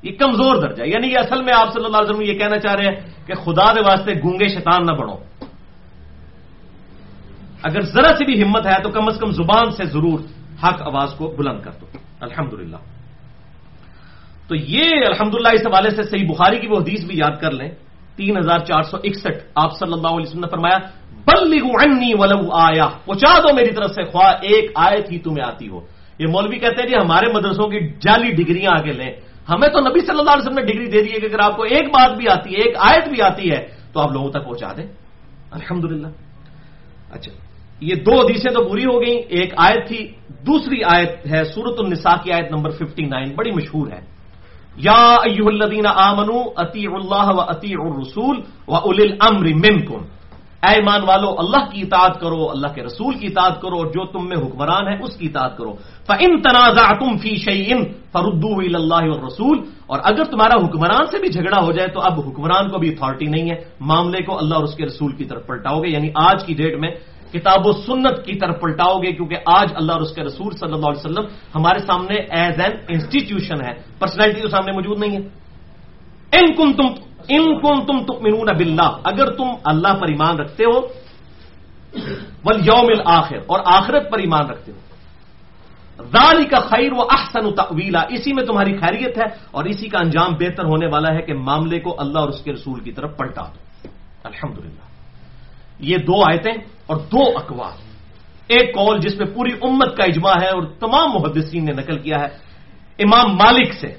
یہ 0.06 0.12
کمزور 0.12 0.56
درجہ 0.56 0.84
یعنی 0.84 1.08
یہ 1.08 1.18
اصل 1.18 1.44
میں 1.44 1.54
آپ 1.54 1.74
صلی 1.74 1.86
اللہ 1.86 1.98
علیہ 1.98 2.10
وسلم 2.10 2.22
یہ 2.22 2.40
کہنا 2.40 2.60
چاہ 2.60 2.74
رہے 2.74 2.86
ہیں 2.86 3.28
کہ 3.28 3.34
خدا 3.34 3.74
دے 3.74 3.80
واسطے 3.80 4.14
گونگے 4.14 4.48
شیطان 4.48 4.86
نہ 4.86 4.92
بڑھو 4.92 5.18
اگر 7.64 7.82
ذرا 7.82 8.16
سی 8.18 8.26
بھی 8.26 8.44
ہمت 8.44 8.66
ہے 8.66 8.84
تو 8.84 8.90
کم 8.90 9.08
از 9.08 9.20
کم 9.20 9.32
زبان 9.32 9.72
سے 9.72 9.86
ضرور 9.86 10.20
حق 10.64 10.82
آواز 10.82 11.14
کو 11.18 11.36
بلند 11.38 11.62
کر 11.62 11.72
دو۔ 11.82 11.86
الحمدللہ۔ 12.20 12.78
تو 14.48 14.56
یہ 14.56 14.90
الحمدللہ 15.06 15.48
اس 15.48 15.68
حوالے 15.68 15.90
سے 15.90 16.04
صحیح 16.04 16.28
بخاری 16.30 16.60
کی 16.60 16.68
وہ 16.68 16.78
حدیث 16.78 17.06
بھی 17.06 17.18
یاد 17.18 17.42
کر 17.42 17.52
لیں۔ 17.52 17.72
تین 18.16 18.38
ہزار 18.38 18.60
چار 18.60 18.82
سو 18.82 18.98
اکسٹھ۔ 18.98 19.44
آپ 19.56 19.80
صلی 19.80 19.94
اللہ 19.94 20.08
علیہ 20.08 20.28
وسلم 20.28 20.42
نے 20.42 20.48
فرمایا 20.52 20.78
عنی 21.84 22.14
ولو 22.14 22.56
آیا 22.56 22.88
پہنچا 23.06 23.40
دو 23.40 23.56
میری 23.56 23.72
طرف 23.72 23.92
سے، 23.92 24.04
خواہ 24.04 24.34
ایک 24.42 24.72
آیت 24.76 25.12
ہی 25.12 25.20
تمہیں 25.20 25.46
آتی 25.46 25.70
ہو۔ 25.70 25.82
یہ 26.20 26.26
مولوی 26.28 26.60
کہتے 26.60 26.82
ہیں 26.82 26.90
جی 26.90 26.96
ہمارے 26.96 27.34
مدرسوں 27.34 27.68
کی 27.68 27.88
جعلی 27.88 28.32
ڈگریاں 28.32 28.72
آگے 28.72 28.92
لیں۔ 28.92 29.12
ہمیں 29.50 29.68
تو 29.68 29.80
نبی 29.80 30.00
صلی 30.00 30.20
اللہ 30.20 30.30
علیہ 30.30 30.42
وسلم 30.42 30.54
نے 30.54 30.62
ڈگری 30.62 30.86
دے 30.86 31.02
دی 31.02 31.14
ہے 31.14 31.20
کہ 31.20 31.26
اگر 31.26 31.40
آپ 31.40 31.56
کو 31.56 31.64
ایک 31.64 31.88
بات 31.88 32.18
بھی 32.18 32.26
آتی 32.30 32.56
ہے، 32.56 32.62
ایک 32.62 32.76
آیت 32.80 33.08
بھی 33.08 33.22
آتی 33.22 33.52
ہے، 33.52 33.68
تو 33.94 34.00
آپ 34.00 34.12
لوگوں 34.12 34.30
تک 34.30 34.46
پہنچا 34.46 34.74
دیں۔ 34.78 34.86
الحمد 35.52 36.06
اچھا 37.12 37.32
یہ 37.80 37.96
دو 37.96 38.26
حدیثیں 38.26 38.52
تو 38.52 38.68
پوری 38.68 38.86
ہو 38.86 39.02
گئیں۔ 39.02 39.18
ایک 39.18 39.54
آیت 39.58 39.88
تھی، 39.88 40.12
دوسری 40.30 40.84
آیت 40.84 41.28
ہے 41.32 41.44
سورت 41.44 41.80
النساء 41.80 42.16
کی 42.24 42.32
آیت 42.32 42.52
نمبر 42.52 42.70
59 42.70 43.36
بڑی 43.36 43.52
مشہور 43.52 43.92
ہے۔ 43.92 44.00
یا 44.76 45.16
ایوہ 45.26 45.48
الذین 45.48 45.86
آمنوا 45.86 46.44
اطیع 46.58 46.90
اللہ 46.94 47.34
و 47.36 47.42
اطیع 47.42 47.78
الرسول 47.80 48.42
و 48.68 48.76
اول 48.76 48.96
الامر 49.00 49.46
منکم۔ 49.46 50.02
اے 50.64 50.74
ایمان 50.74 51.02
والو، 51.08 51.30
اللہ 51.30 51.70
کی 51.72 51.82
اطاعت 51.82 52.20
کرو، 52.20 52.50
اللہ 52.50 52.68
کے 52.68 52.84
رسول 52.84 53.16
کی 53.16 53.28
اطاعت 53.28 53.62
کرو، 53.62 53.78
اور 53.78 53.86
جو 53.86 54.06
تم 54.06 54.28
میں 54.28 54.38
حکمران 54.38 54.88
ہے 54.88 55.04
اس 55.04 55.18
کی 55.18 55.26
اطاعت 55.26 55.58
کرو۔ 55.58 55.74
فَإِن 56.08 56.42
تَنَازَعْتُمْ 56.42 57.22
فِي 57.22 57.36
شَيْءٍ 57.36 57.78
فَرُدُّوهُ 58.12 58.62
إِلَى 58.62 58.76
اللَّهِ 58.76 59.08
وَالرَّسُولِ۔ 59.08 59.62
اور 59.88 60.00
اگر 60.04 60.24
تمہارا 60.24 60.66
حکمران 60.66 61.06
سے 61.12 61.20
بھی 61.20 61.30
جھگڑا 61.30 61.64
ہو 61.64 61.72
جائے، 61.72 61.90
تو 61.90 62.02
اب 62.02 62.20
حکمران 62.20 62.70
کو 62.70 62.78
بھی 62.78 62.90
اتھارٹی 62.90 63.26
نہیں 63.26 63.50
ہے۔ 63.50 63.56
معاملے 63.80 64.24
کو 64.24 64.38
اللہ 64.38 64.56
اور 64.56 64.64
اس 64.64 64.76
کے 64.76 64.86
رسول 64.86 65.16
کی 65.16 65.26
طرف 65.26 65.48
پلٹاؤ 65.48 65.80
گے 65.80 65.90
یعنی 65.90 66.10
آج 66.16 66.46
کی 66.46 66.54
ڈیٹ 66.54 66.80
میں 66.80 66.90
کتاب 67.32 67.68
و 67.68 67.72
سنت 67.72 68.26
کی 68.26 68.36
طرف 68.36 68.62
پلٹاؤ 68.62 68.98
گے 68.98 69.12
کیونکہ 69.12 69.36
آج 69.46 69.70
اللہ 69.76 69.92
اور 69.92 70.02
اس 70.02 70.12
کے 70.12 70.24
رسول 70.24 70.54
صلی 70.58 70.74
اللہ 70.74 70.88
علیہ 70.88 71.10
وسلم 71.10 71.26
ہمارے 71.56 71.80
سامنے 71.80 72.16
ایز 72.16 72.60
این 72.60 72.72
انسٹیٹیوشن 72.90 73.66
ہے۔ 73.66 73.74
پرسنالٹی 74.00 74.42
تو 74.42 74.50
سامنے 74.50 74.72
موجود 74.72 75.00
نہیں 75.00 75.12
ہے۔ 75.12 75.46
ان 76.38 76.54
کن 76.54 76.74
تم 76.74 76.88
ان 77.28 77.44
کن 77.60 77.86
تم 77.86 77.98
تؤمنون 78.06 78.50
باللہ، 78.58 78.90
اگر 79.04 79.28
تم 79.36 79.48
اللہ 79.64 79.94
پر 80.00 80.08
ایمان 80.08 80.36
رکھتے 80.40 80.64
ہو 80.64 80.78
ول 82.46 82.60
یوم 82.66 82.88
آخر 83.06 83.40
اور 83.48 83.60
آخرت 83.66 84.12
پر 84.12 84.20
ایمان 84.20 84.46
رکھتے 84.50 84.72
ہو۔ 84.72 84.80
ذالی 86.12 86.46
کا 86.46 86.60
خیر 86.60 86.92
و 86.92 87.02
احسن 87.08 87.46
تعویلا 87.56 88.02
اسی 88.12 88.32
میں 88.34 88.44
تمہاری 88.44 88.74
خیریت 88.78 89.18
ہے، 89.18 89.28
اور 89.52 89.64
اسی 89.66 89.88
کا 89.90 90.00
انجام 90.00 90.32
بہتر 90.36 90.66
ہونے 90.66 90.88
والا 90.92 91.10
ہے 91.16 91.22
کہ 91.24 91.34
معاملے 91.34 91.80
کو 91.80 91.96
اللہ 91.98 92.20
اور 92.20 92.30
اس 92.30 92.42
کے 92.44 92.52
رسول 92.54 92.80
کی 92.84 92.92
طرف 92.92 93.18
پلٹا 93.18 93.44
دو۔ 93.44 93.60
الحمد 94.24 94.58
یہ 95.80 95.98
دو 96.04 96.18
آیتیں 96.30 96.56
اور 96.88 96.98
دو 97.12 97.24
اقوال۔ 97.40 97.78
ایک 98.48 98.74
کال 98.76 99.00
جس 99.00 99.16
میں 99.18 99.28
پوری 99.34 99.54
امت 99.62 99.96
کا 99.98 100.04
اجماع 100.04 100.36
ہے 100.42 100.50
اور 100.52 100.64
تمام 100.80 101.10
محدثین 101.14 101.66
نے 101.66 101.74
نقل 101.74 101.98
کیا 102.00 102.18
ہے، 102.22 102.30
امام 103.00 103.28
مالک 103.36 103.74
سے، 103.74 103.90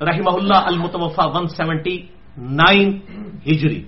رحمہ 0.00 0.32
اللہ 0.34 0.60
المتوفا 0.70 1.26
ون 1.34 1.46
سیونٹی 1.48 1.96
نائن 2.38 3.00
ہجری۔ 3.46 3.84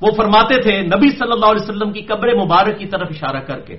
وہ 0.00 0.10
فرماتے 0.16 0.62
تھے، 0.62 0.82
نبی 0.82 1.10
صلی 1.10 1.32
اللہ 1.32 1.46
علیہ 1.46 1.62
وسلم 1.62 1.92
کی 1.92 2.02
قبر 2.02 2.34
مبارک 2.44 2.78
کی 2.78 2.86
طرف 2.86 3.08
اشارہ 3.10 3.40
کر 3.40 3.60
کے 3.60 3.76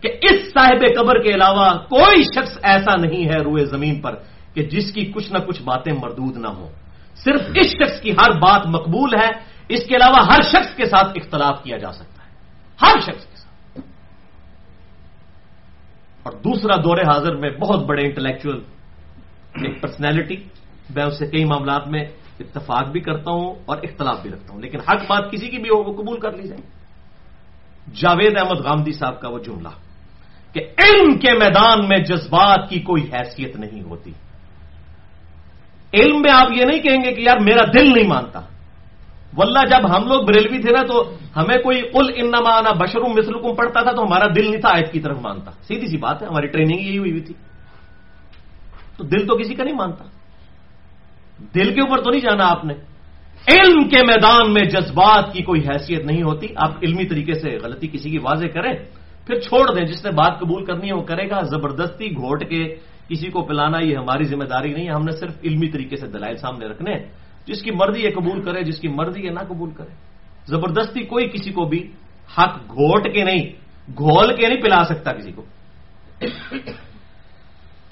کہ 0.00 0.08
اس 0.22 0.52
صاحب 0.52 0.84
قبر 0.96 1.22
کے 1.22 1.34
علاوہ 1.34 1.70
کوئی 1.74 2.22
شخص 2.22 2.58
ایسا 2.62 2.96
نہیں 2.96 3.28
ہے 3.28 3.36
روئے 3.36 3.64
زمین 3.64 4.00
پر 4.00 4.14
کہ 4.54 4.62
جس 4.62 4.92
کی 4.92 5.04
کچھ 5.04 5.32
نہ 5.32 5.38
کچھ 5.38 5.62
باتیں 5.62 5.92
مردود 5.92 6.36
نہ 6.36 6.48
ہوں۔ 6.48 6.68
صرف 7.14 7.40
اس 7.54 7.66
شخص 7.66 8.00
کی 8.00 8.10
ہر 8.10 8.30
بات 8.30 8.66
مقبول 8.66 9.14
ہے، 9.14 9.28
اس 9.68 9.84
کے 9.84 9.96
علاوہ 9.96 10.26
ہر 10.26 10.42
شخص 10.42 10.76
کے 10.76 10.84
ساتھ 10.84 11.08
اختلاف 11.14 11.62
کیا 11.62 11.76
جا 11.76 11.92
سکتا 11.92 12.22
ہے۔ 12.22 12.30
ہر 12.82 13.00
شخص 13.00 13.24
کے 13.24 13.36
ساتھ۔ 13.36 13.86
اور 16.22 16.32
دوسرا 16.32 16.76
دور 16.76 16.98
حاضر 16.98 17.36
میں 17.36 17.50
بہت 17.50 17.86
بڑے 17.86 18.02
انٹلیکچل 18.02 18.58
ایک 19.62 19.82
پرسنالٹی 19.82 20.36
میں 20.94 21.04
اس 21.04 21.18
سے 21.18 21.26
کئی 21.26 21.44
معاملات 21.44 21.88
میں 21.88 22.04
اتفاق 22.40 22.88
بھی 22.88 23.00
کرتا 23.00 23.30
ہوں 23.30 23.54
اور 23.66 23.76
اختلاف 23.82 24.22
بھی 24.22 24.30
رکھتا 24.30 24.52
ہوں۔ 24.52 24.60
لیکن 24.60 24.78
حق 24.80 25.02
بات 25.08 25.30
کسی 25.30 25.48
کی 25.48 25.58
بھی 25.58 25.70
ہو 25.70 25.82
وہ 25.82 26.02
قبول 26.02 26.20
کر 26.20 26.32
لی 26.32 26.48
جائے 26.48 26.60
جاوید 27.94 28.38
احمد 28.38 28.60
غامدی 28.60 28.92
صاحب 28.92 29.20
کا 29.20 29.28
وہ 29.28 29.38
جملہ 29.38 29.68
کہ 30.52 30.60
علم 30.78 31.18
کے 31.18 31.32
میدان 31.38 31.88
میں 31.88 31.98
جذبات 31.98 32.68
کی 32.68 32.80
کوئی 32.80 33.02
حیثیت 33.02 33.56
نہیں 33.56 33.82
ہوتی۔ 33.82 34.12
علم 35.94 36.22
میں 36.22 36.32
آپ 36.32 36.52
یہ 36.52 36.64
نہیں 36.64 36.80
کہیں 36.80 37.04
گے 37.04 37.12
کہ 37.12 37.20
یار 37.20 37.36
میرا 37.38 37.64
دل 37.74 37.92
نہیں 37.94 38.08
مانتا۔ 38.08 38.40
واللہ 39.36 39.58
جب 39.58 39.96
ہم 39.96 40.08
لوگ 40.08 40.22
بریلوی 40.22 40.62
تھے 40.62 40.70
نا 40.70 40.82
تو 40.82 41.16
ہمیں 41.36 41.56
کوئی 41.56 41.80
قل 41.80 42.12
انما 42.16 42.56
انا 42.56 42.72
بشرم 42.72 43.10
مثلکم 43.10 43.54
پڑھتا 43.54 43.80
تھا 43.80 43.92
تو 43.92 44.02
ہمارا 44.02 44.26
دل 44.36 44.50
نہیں 44.50 44.60
تھا 44.60 44.68
آیت 44.74 44.92
کی 44.92 45.00
طرف 45.00 45.18
مانتا۔ 45.22 45.50
سیدھی 45.50 45.88
سی 45.88 45.96
بات 45.96 46.22
ہے، 46.22 46.26
ہماری 46.26 46.46
ٹریننگ 46.46 46.80
یہی 46.80 46.98
ہوئی 46.98 47.10
ہوئی 47.10 47.22
تھی۔ 47.22 47.34
تو 48.96 49.04
دل 49.04 49.26
تو 49.26 49.36
کسی 49.36 49.54
کا 49.54 49.64
نہیں 49.64 49.74
مانتا۔ 49.74 50.04
دل 51.38 51.74
کے 51.74 51.80
اوپر 51.80 52.02
تو 52.02 52.10
نہیں 52.10 52.20
جانا 52.20 52.46
آپ 52.46 52.64
نے۔ 52.64 52.74
علم 53.52 53.88
کے 53.88 54.06
میدان 54.06 54.52
میں 54.52 54.64
جذبات 54.64 55.32
کی 55.32 55.42
کوئی 55.42 55.60
حیثیت 55.60 56.04
نہیں 56.04 56.22
ہوتی۔ 56.22 56.46
آپ 56.56 56.70
علمی 56.82 57.04
طریقے 57.04 57.34
سے 57.34 57.58
غلطی 57.62 57.88
کسی 57.88 58.10
کی 58.10 58.18
واضح 58.18 58.46
کریں، 58.46 58.72
پھر 59.26 59.38
چھوڑ 59.38 59.74
دیں۔ 59.74 59.86
جس 59.86 60.04
نے 60.04 60.10
بات 60.10 60.40
قبول 60.40 60.64
کرنی 60.64 60.88
ہے 60.88 60.92
وہ 60.92 61.02
کرے 61.02 61.30
گا۔ 61.30 61.40
زبردستی 61.42 62.10
گھوٹ 62.10 62.44
کے 62.44 62.74
کسی 63.08 63.30
کو 63.30 63.42
پلانا 63.42 63.78
یہ 63.78 63.96
ہماری 63.96 64.24
ذمہ 64.24 64.44
داری 64.44 64.72
نہیں 64.72 64.86
ہے۔ 64.86 64.92
ہم 64.92 65.02
نے 65.02 65.12
صرف 65.12 65.32
علمی 65.44 65.68
طریقے 65.68 65.96
سے 65.96 66.06
دلائل 66.06 66.36
سامنے 66.36 66.66
رکھنے 66.66 66.94
جس 67.46 67.62
کی 67.62 67.70
مرضی 67.70 68.06
ہے 68.06 68.10
قبول 68.10 68.42
کرے، 68.42 68.62
جس 68.62 68.78
کی 68.78 68.88
مرضی 68.88 69.24
ہے 69.24 69.30
نہ 69.30 69.40
قبول 69.48 69.70
کرے۔ 69.70 69.94
زبردستی 70.46 71.00
کوئی 71.00 71.28
کسی 71.28 71.50
کو 71.50 71.64
بھی 71.64 71.90
حق 72.38 72.56
گھوٹ 72.68 73.04
کے 73.14 73.24
نہیں، 73.24 73.46
گھول 73.96 74.36
کے 74.36 74.48
نہیں 74.48 74.62
پلا 74.62 74.84
سکتا 74.84 75.12
کسی 75.12 75.32
کو۔ 75.32 75.44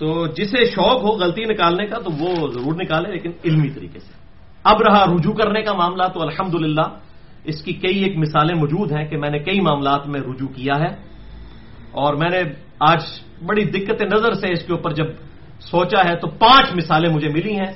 تو 0.04 0.26
جسے 0.26 0.64
شوق 0.64 1.02
ہو 1.02 1.08
غلطی 1.08 1.44
نکالنے 1.44 1.86
کا 1.86 1.98
تو 1.98 2.10
وہ 2.10 2.52
ضرور 2.52 2.74
نکالے، 2.74 3.12
لیکن 3.12 3.30
علمی 3.44 3.70
طریقے 3.70 3.98
سے۔ 3.98 4.12
اب 4.64 4.82
رہا 4.82 5.04
رجوع 5.04 5.32
کرنے 5.32 5.62
کا 5.62 5.72
معاملہ، 5.72 6.02
تو 6.14 6.22
الحمد 6.22 6.78
اس 7.44 7.62
کی 7.62 7.72
کئی 7.72 8.04
ایک 8.04 8.16
مثالیں 8.16 8.54
موجود 8.54 8.92
ہیں 8.92 9.08
کہ 9.08 9.16
میں 9.16 9.30
نے 9.30 9.38
کئی 9.38 9.60
معاملات 9.60 10.06
میں 10.06 10.20
رجوع 10.20 10.48
کیا 10.48 10.80
ہے۔ 10.80 10.94
اور 11.90 12.14
میں 12.14 12.30
نے 12.30 12.42
آج 12.80 13.02
بڑی 13.46 13.64
دقت 13.64 14.02
نظر 14.02 14.34
سے 14.34 14.52
اس 14.52 14.62
کے 14.62 14.72
اوپر 14.72 14.92
جب 14.92 15.04
سوچا 15.60 16.04
ہے 16.04 16.16
تو 16.16 16.28
پانچ 16.28 16.66
مثالیں 16.74 17.10
مجھے 17.10 17.28
ملی 17.28 17.56
ہیں۔ 17.56 17.72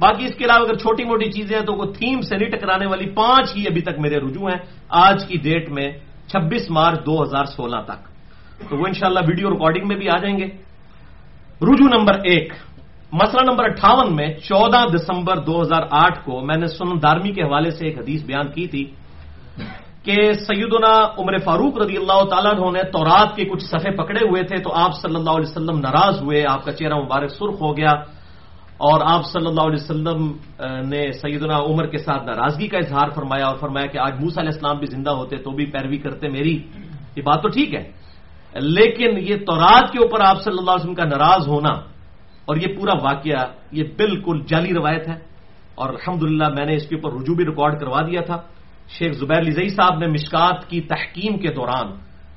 باقی 0.00 0.24
اس 0.24 0.34
کے 0.34 0.44
علاوہ 0.44 0.66
اگر 0.66 0.74
چھوٹی 0.74 1.04
موٹی 1.04 1.32
چیزیں 1.32 1.58
ہیں 1.58 1.66
تو 1.66 1.72
وہ 1.72 1.84
تھیم 1.84 2.20
سے 2.20 2.36
نہیں 2.36 2.50
ٹکرانے 2.50 2.86
والی 2.86 3.10
پانچ 3.10 3.56
ہی 3.56 3.64
ابھی 3.66 3.80
تک 3.80 3.98
میرے 3.98 4.16
رجوع 4.16 4.50
ہیں۔ 4.50 4.58
آج 4.88 5.26
کی 5.26 5.38
ڈیٹ 5.38 5.70
میں 5.70 5.92
چھبیس 6.26 6.70
مارچ 6.70 7.06
دو 7.06 7.22
ہزار 7.22 7.44
سولہ 7.44 7.82
تک۔ 7.86 8.08
تو 8.68 8.76
وہ 8.76 8.86
انشاءاللہ 8.86 9.20
ویڈیو 9.26 9.50
ریکارڈنگ 9.50 9.88
میں 9.88 9.96
بھی 9.96 10.08
آ 10.08 10.16
جائیں 10.16 10.38
گے۔ 10.38 10.69
رجوع 11.60 11.88
نمبر 11.88 12.14
ایک۔ 12.24 12.52
مسئلہ 13.12 13.42
نمبر 13.44 13.64
اٹھاون 13.64 14.14
میں 14.16 14.28
چودہ 14.40 14.80
دسمبر 14.94 15.36
دو 15.46 15.60
ہزار 15.62 15.82
آٹھ 15.92 16.18
کو 16.24 16.40
میں 16.40 16.56
نے 16.56 16.66
سن 16.66 16.96
دارمی 17.02 17.32
کے 17.36 17.42
حوالے 17.42 17.70
سے 17.70 17.84
ایک 17.86 17.98
حدیث 17.98 18.22
بیان 18.24 18.46
کی 18.52 18.66
تھی 18.66 18.84
کہ 20.04 20.16
سیدنا 20.40 20.92
عمر 21.20 21.36
فاروق 21.44 21.74
رضی 21.82 21.96
اللہ 21.96 22.20
تعالیٰ 22.32 22.54
نے 22.72 22.82
تورات 22.92 23.36
کے 23.36 23.44
کچھ 23.44 23.64
صفحے 23.64 23.92
پکڑے 23.92 24.22
ہوئے 24.24 24.42
تھے 24.48 24.56
تو 24.64 24.70
آپ 24.72 24.92
صلی 25.02 25.16
اللہ 25.16 25.32
علیہ 25.36 25.50
وسلم 25.50 25.78
ناراض 25.78 26.22
ہوئے، 26.22 26.44
آپ 26.48 26.64
کا 26.64 26.72
چہرہ 26.72 26.96
مبارک 27.04 27.30
سرخ 27.36 27.56
ہو 27.60 27.76
گیا 27.76 27.92
اور 28.80 28.98
آپ 29.04 29.22
صلی 29.32 29.46
اللہ 29.46 29.64
علیہ 29.68 29.82
وسلم 29.84 30.20
نے 30.88 31.02
سیدنا 31.12 31.56
عمر 31.68 31.86
کے 31.92 31.98
ساتھ 31.98 32.24
ناراضگی 32.24 32.68
کا 32.72 32.78
اظہار 32.78 33.08
فرمایا 33.14 33.46
اور 33.46 33.56
فرمایا 33.60 33.86
کہ 33.92 33.98
آج 34.00 34.14
موسا 34.22 34.40
علیہ 34.40 34.54
السلام 34.56 34.76
بھی 34.80 34.86
زندہ 34.86 35.12
ہوتے 35.12 35.36
تو 35.44 35.50
بھی 35.50 35.64
پیروی 35.68 35.98
کرتے 36.04 36.28
میری، 36.28 36.56
یہ 37.16 37.22
بات 37.22 37.42
تو 37.42 37.48
ٹھیک 37.48 37.74
ہے۔ 37.74 37.84
لیکن 38.54 39.18
یہ 39.18 39.36
تورات 39.36 39.92
کے 39.92 39.98
اوپر 39.98 40.20
آپ 40.20 40.42
صلی 40.42 40.56
اللہ 40.58 40.70
علیہ 40.70 40.80
وسلم 40.80 40.94
کا 40.94 41.04
ناراض 41.04 41.48
ہونا 41.48 41.72
اور 42.44 42.56
یہ 42.56 42.76
پورا 42.76 42.92
واقعہ، 43.02 43.46
یہ 43.72 43.84
بالکل 43.96 44.40
جعلی 44.46 44.74
روایت 44.74 45.08
ہے۔ 45.08 45.30
اور 45.74 45.88
الحمد 45.88 46.22
میں 46.58 46.66
نے 46.66 46.76
اس 46.76 46.86
کے 46.86 46.96
اوپر 46.96 47.22
رجوع 47.22 47.36
بھی 47.36 47.44
ریکارڈ 47.44 47.80
کروا 47.80 48.00
دیا 48.00 48.20
تھا۔ 48.20 48.36
شیخ 48.88 49.12
زبیر 49.12 49.42
لزئی 49.42 49.68
صاحب 49.68 49.98
نے 49.98 50.06
مشکات 50.06 50.70
کی 50.70 50.80
تحکیم 50.80 51.38
کے 51.38 51.48
دوران، 51.48 51.86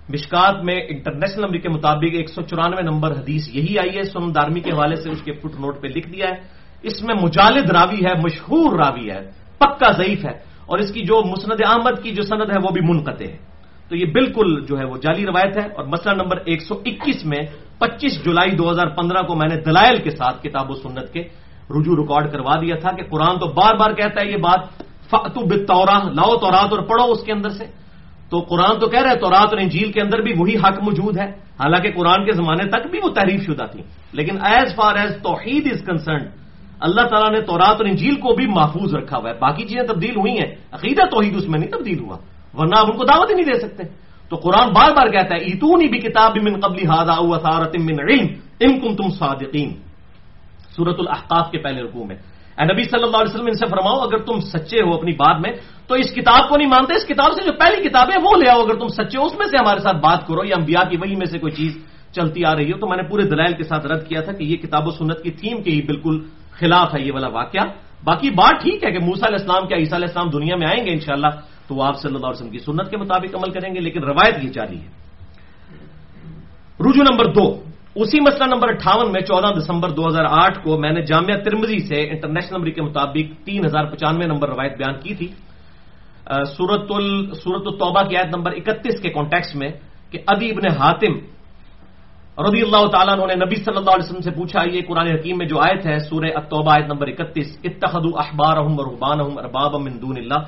مشکات 0.10 0.63
میں 0.63 0.76
انٹرنیشنل 0.89 1.41
نمبر 1.41 1.58
کے 1.58 1.69
مطابق 1.69 2.10
ایک 2.13 2.30
سو 2.30 2.41
چورانوے 2.41 2.82
نمبر 2.82 3.12
حدیث 3.12 3.56
یہی 3.56 3.80
آئی 3.80 3.97
ہے 3.97 4.04
سن 4.04 4.36
دارمی 4.36 4.60
کے 4.60 4.71
حوالے 4.71 4.95
سے 4.95 5.10
اس 5.10 5.21
کے 5.21 5.34
فٹ 5.34 5.45
نوٹ 5.45 5.82
پہ 5.82 5.88
لکھ 5.88 6.10
دیا 6.10 6.26
ہے۔ 6.28 6.36
اس 6.84 7.04
میں 7.04 7.15
مجالد 7.21 7.71
راوی 7.71 8.06
ہے، 8.06 8.13
مشہور 8.23 8.80
راوی 8.80 9.12
ہے، 9.12 9.32
پکا 9.58 9.91
ضعیف 9.91 10.26
ہے۔ 10.26 10.54
اور 10.65 10.80
اس 10.80 10.91
کی 10.91 11.02
جو 11.02 11.21
مسند 11.32 11.62
احمد 11.67 12.04
کی 12.04 12.12
جو 12.12 12.23
سند 12.23 12.49
ہے، 12.49 12.58
وہ 12.63 12.71
بھی 12.71 12.82
منقطع 12.82 13.26
ہے۔ 13.26 13.53
تو 13.93 13.97
یہ 13.97 14.06
بالکل 14.06 14.65
جو 14.65 14.79
ہے 14.79 14.86
وہ 14.86 14.97
جعلی 14.97 15.25
روایت 15.25 15.58
ہے 15.58 15.67
اور 15.75 15.86
مسئلہ 15.86 16.13
نمبر 16.23 16.38
ایک 16.45 16.62
سو 16.62 16.75
اکیس 16.86 17.25
میں 17.25 17.39
پچیس 17.79 18.25
جولائی 18.25 18.51
دو 18.51 18.71
ہزار 18.71 18.88
پندرہ 18.88 19.21
کو 19.21 19.36
میں 19.36 19.56
نے 19.56 19.62
دلائل 19.62 19.97
کے 19.97 20.10
ساتھ 20.10 20.43
کتاب 20.43 20.71
و 20.71 20.73
سنت 20.75 21.13
کے 21.13 21.19
رجوع 21.69 21.95
ریکارڈ 21.95 22.32
کروا 22.32 22.56
دیا 22.62 22.75
تھا 22.75 22.91
کہ 22.91 23.03
قرآن 23.10 23.39
تو 23.39 23.47
بار 23.47 23.75
بار 23.75 23.91
کہتا 23.91 24.21
ہے 24.21 24.32
یہ 24.32 24.38
بات 24.38 24.84
فاتو 25.10 25.41
بتورا 25.41 26.03
لاؤ 26.03 26.38
تورات 26.38 26.73
اور 26.73 26.79
پڑھو 26.79 27.12
اس 27.12 27.23
کے 27.23 27.32
اندر 27.32 27.49
سے۔ 27.49 27.65
تو 28.29 28.39
قرآن 28.39 28.79
تو 28.79 28.88
کہہ 28.88 29.01
رہے 29.01 29.15
تو 29.15 29.29
رات 29.29 29.49
اور 29.49 29.58
انجیل 29.58 29.91
کے 29.91 30.01
اندر 30.01 30.21
بھی 30.21 30.34
وہی 30.38 30.56
حق 30.58 30.84
موجود 30.84 31.17
ہے۔ 31.17 31.25
حالانکہ 31.60 31.91
قرآن 31.91 32.25
کے 32.25 32.32
زمانے 32.32 32.69
تک 32.69 32.88
بھی 32.91 32.99
وہ 33.03 33.10
تحریف 33.10 33.45
شدہ 33.45 33.63
تھی۔ 33.71 33.84
لیکن 34.13 34.38
ایز 34.45 34.75
فار 34.75 34.95
ایز 34.95 35.12
توحید 35.23 35.67
از 35.71 35.82
کنسرنڈ 35.86 36.27
اللہ 36.79 37.01
تعالیٰ 37.01 37.39
نے 37.39 37.41
تورات 37.41 37.75
اور 37.77 37.86
انجیل 37.86 38.15
کو 38.15 38.34
بھی 38.34 38.47
محفوظ 38.47 38.95
رکھا 38.95 39.17
ہوا 39.17 39.29
ہے۔ 39.29 39.36
باقی 39.39 39.63
چیزیں 39.63 39.93
تبدیل 39.93 40.15
ہوئی 40.15 40.32
ہیں۔ 40.32 40.56
عقیدہ 40.71 41.01
توحید 41.01 41.36
اس 41.36 41.47
میں 41.47 41.60
نہیں 41.60 41.71
تبدیل 41.71 41.99
ہوا۔ 41.99 42.17
ورنہ 42.58 42.80
آپ 42.80 42.86
ان 42.92 42.98
کو 42.98 43.04
دعوت 43.04 43.30
ہی 43.30 43.36
نہیں 43.36 43.54
دے 43.54 43.60
سکتے۔ 43.60 43.84
تو 44.30 44.36
قرآن 44.36 44.70
بار 44.70 44.92
بار 44.96 45.08
کہتا 45.08 45.36
ہے، 45.36 45.39
ایتونی 45.39 45.88
بھی 45.88 46.00
کتاب 46.00 46.32
من 46.44 46.60
قبلی 46.60 46.86
ہادا 46.86 47.22
من 47.60 48.10
علم 48.10 48.28
ام 48.60 48.80
کم 48.80 48.96
تم 48.96 49.10
صادقین۔ 49.10 49.74
سورت 50.76 50.96
الحقاف 51.00 51.52
کے 51.52 51.58
پہلے 51.58 51.82
رقو 51.82 52.06
میں۔ 52.06 52.16
اے 52.60 52.74
نبی 52.74 52.84
صلی 52.84 53.04
اللہ 53.04 53.18
علیہ 53.18 53.34
وسلم، 53.34 53.46
ان 53.46 53.54
سے 53.54 53.66
فرماؤ، 53.66 54.00
اگر 54.00 54.18
تم 54.18 54.39
سچے 54.39 54.82
ہو 54.82 54.94
اپنی 54.94 55.12
بات 55.12 55.42
میں، 55.42 55.52
تو 55.88 55.96
اس 55.96 56.13
کتاب 56.13 56.50
کو 56.50 56.58
نہیں 56.58 56.70
مانتے، 56.70 56.94
اس 56.94 57.06
کتاب 57.06 57.34
سے 57.34 57.44
جو 57.46 57.52
پہلی 57.52 57.89
کتاب 57.89 58.10
ہے، 58.10 58.18
وہ 58.24 58.44
لے 58.44 58.50
آؤ۔ 58.50 58.62
اگر 58.62 58.80
تم 58.80 58.88
سچے 58.88 59.18
ہو، 59.18 59.26
اس 59.26 59.34
میں 59.38 59.48
سے 59.48 59.58
ہمارے 59.58 59.80
ساتھ 59.80 59.98
بات 59.98 60.28
کرو۔ 60.28 60.46
یا 60.46 60.56
انبیاء 60.58 60.89
کی 60.89 60.98
وہی 60.98 61.16
میں 61.16 61.26
سے 61.26 61.39
کوئی 61.39 61.52
چیز 61.52 61.78
چلتی 62.12 62.46
آ 62.46 62.56
رہی 62.56 62.72
ہو، 62.72 62.78
تو 62.78 62.88
میں 62.88 62.98
نے 62.98 63.04
پورے 63.04 63.24
دلائل 63.24 63.54
کے 63.54 63.63
ساتھ 63.63 63.86
رد 63.86 64.08
کیا 64.08 64.22
تھا 64.22 64.32
کہ 64.32 64.44
یہ 64.44 64.58
کتاب 64.58 64.88
و 64.88 64.92
سنت 64.92 65.24
کی 65.24 65.32
تھیم 65.32 65.63
کے 65.63 65.72
ہی 65.72 65.82
بالکل 65.82 66.24
خلاف 66.52 66.96
ہے 66.96 67.02
یہ 67.02 67.12
والا 67.13 67.28
واقعہ۔ 67.28 67.63
باقی 68.04 68.30
بات 68.30 68.63
ٹھیک 68.63 68.84
ہے 68.84 68.92
کہ 68.92 69.00
موسا 69.00 69.28
علیہ 69.28 69.38
السلام 69.39 69.68
کیا، 69.68 69.78
عیسیٰ 69.78 69.94
علیہ 69.94 70.08
السلام 70.08 70.30
دنیا 70.30 70.56
میں 70.56 70.68
آئیں 70.68 70.86
گے 70.86 70.92
انشاءاللہ۔ 70.92 71.28
تو 71.67 71.76
وہ 71.76 71.84
آپ 71.84 71.95
صلی 72.02 72.15
اللہ 72.15 72.28
علیہ 72.28 72.39
وسلم 72.39 72.56
کی 72.56 72.60
سنت 72.60 72.89
کے 72.91 72.97
مطابق 72.97 73.32
عمل 73.36 73.52
کریں 73.52 73.71
گے، 73.76 73.80
لیکن 73.80 74.02
روایت 74.04 74.36
یہ 74.43 74.49
جاری 74.49 74.80
ہے۔ 74.84 74.89
رجو 76.80 77.04
نمبر 77.04 77.26
دو، 77.34 77.47
اسی 77.95 78.19
مسئلہ 78.19 78.47
نمبر 78.49 78.67
اٹھاون 78.69 79.12
میں 79.12 79.21
چودہ 79.21 79.49
دسمبر 79.60 79.89
دو 79.93 80.08
ہزار 80.08 80.26
آٹھ 80.26 80.58
کو 80.63 80.78
میں 80.78 80.91
نے 80.91 81.02
جامعہ 81.06 81.38
ترمزی 81.45 81.80
سے 81.88 81.99
انٹرنیشنل 82.10 82.58
نمبر 82.58 82.69
کے 82.76 82.82
مطابق 82.82 83.26
تین 83.45 83.65
ہزار 83.65 83.86
پچانوے 83.93 84.26
نمبر 84.26 84.47
روایت 84.49 84.73
بیان 84.78 84.95
کی 85.04 85.13
تھی۔ 85.15 85.28
سورت 86.58 86.89
سورت 87.43 87.65
الطبہ 87.67 88.02
کی 88.08 88.17
آیت 88.17 88.32
نمبر 88.36 88.52
اکتیس 88.58 88.95
کے 89.02 89.10
کانٹیکس 89.10 89.56
میں 89.56 89.71
کہ 90.12 90.17
ادی 90.28 90.49
ابن 90.52 90.65
حاتم 90.80 91.13
رضی 92.34 92.62
اللہ 92.65 92.84
تعالیٰ 92.89 93.15
نے 93.30 93.36
نبی 93.45 93.56
صلی 93.62 93.78
اللہ 93.78 93.93
علیہ 93.93 94.06
وسلم 94.10 94.26
سے 94.26 94.32
پوچھا، 94.32 94.60
یہ 94.65 94.82
قرآن 94.88 95.08
حکیم 95.13 95.38
میں 95.38 95.45
جو 95.45 95.60
آیت 95.60 95.86
ہے، 95.86 95.97
سورہ 96.10 96.34
التوبہ 96.34 96.71
آیت 96.73 96.88
نمبر 96.89 97.08
اکتیس 97.13 97.49
اتخذ 97.63 98.06
احبار 98.17 98.56
رحبان 98.58 99.19
ارباب 99.21 99.73
من 99.86 99.93
دون 100.02 100.17
اللہ۔ 100.17 100.39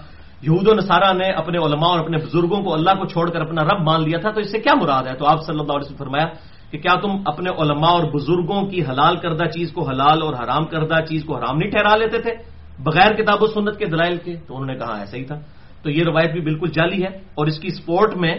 یہود 0.42 0.68
و 0.68 0.74
نصارہ 0.74 1.14
نے 1.14 1.30
اپنے 1.30 1.58
علماء 1.58 1.88
اور 1.88 2.00
اپنے 2.00 2.18
بزرگوں 2.18 2.64
کو 2.64 2.74
اللہ 2.74 2.90
کو 2.90 3.06
چھوڑ 3.06 3.30
کر 3.30 3.42
اپنا 3.42 3.64
رب 3.64 3.82
مان 3.82 4.02
لیا 4.04 4.20
تھا، 4.20 4.32
تو 4.32 4.40
اس 4.40 4.52
سے 4.52 4.60
کیا 4.60 4.74
مراد 4.76 5.04
ہے؟ 5.04 5.14
تو 5.14 5.26
آپ 5.26 5.44
صلی 5.46 5.60
اللہ 5.60 5.72
علیہ 5.72 5.86
وسلم 5.86 5.98
فرمایا 5.98 6.28
کہ 6.72 6.78
کیا 6.78 6.96
تم 6.96 7.12
اپنے 7.26 7.50
علماء 7.50 7.90
اور 7.90 8.04
بزرگوں 8.04 8.62
کی 8.68 8.82
حلال 8.82 9.16
کردہ 9.16 9.46
چیز 9.46 9.72
کو 9.72 9.90
حلال 9.90 10.22
اور 10.22 10.34
حرام 10.34 10.66
کردہ 10.66 11.06
چیز 11.10 11.24
کو 11.24 11.38
حرام 11.38 11.58
نہیں 11.58 11.70
ٹھہرا 11.70 11.96
لیتے 11.96 12.18
تھے 12.22 12.32
بغیر 12.80 13.14
کتاب 13.14 13.44
و 13.44 13.48
سنت 13.48 13.78
کے 13.78 13.86
دلائل 13.86 14.18
کے؟ 14.18 14.36
تو 14.48 14.54
انہوں 14.54 14.68
نے 14.68 14.76
کہا 14.76 14.98
ایسا 15.00 15.18
ہی 15.18 15.26
تھا۔ 15.26 15.40
تو 15.84 15.90
یہ 15.90 16.04
روایت 16.04 16.32
بھی 16.32 16.42
بالکل 16.42 16.70
جعلی 16.70 17.04
ہے 17.04 17.10
اور 17.36 17.48
اس 17.48 17.60
کی 17.60 17.70
سپورٹ 17.70 18.16
میں 18.16 18.36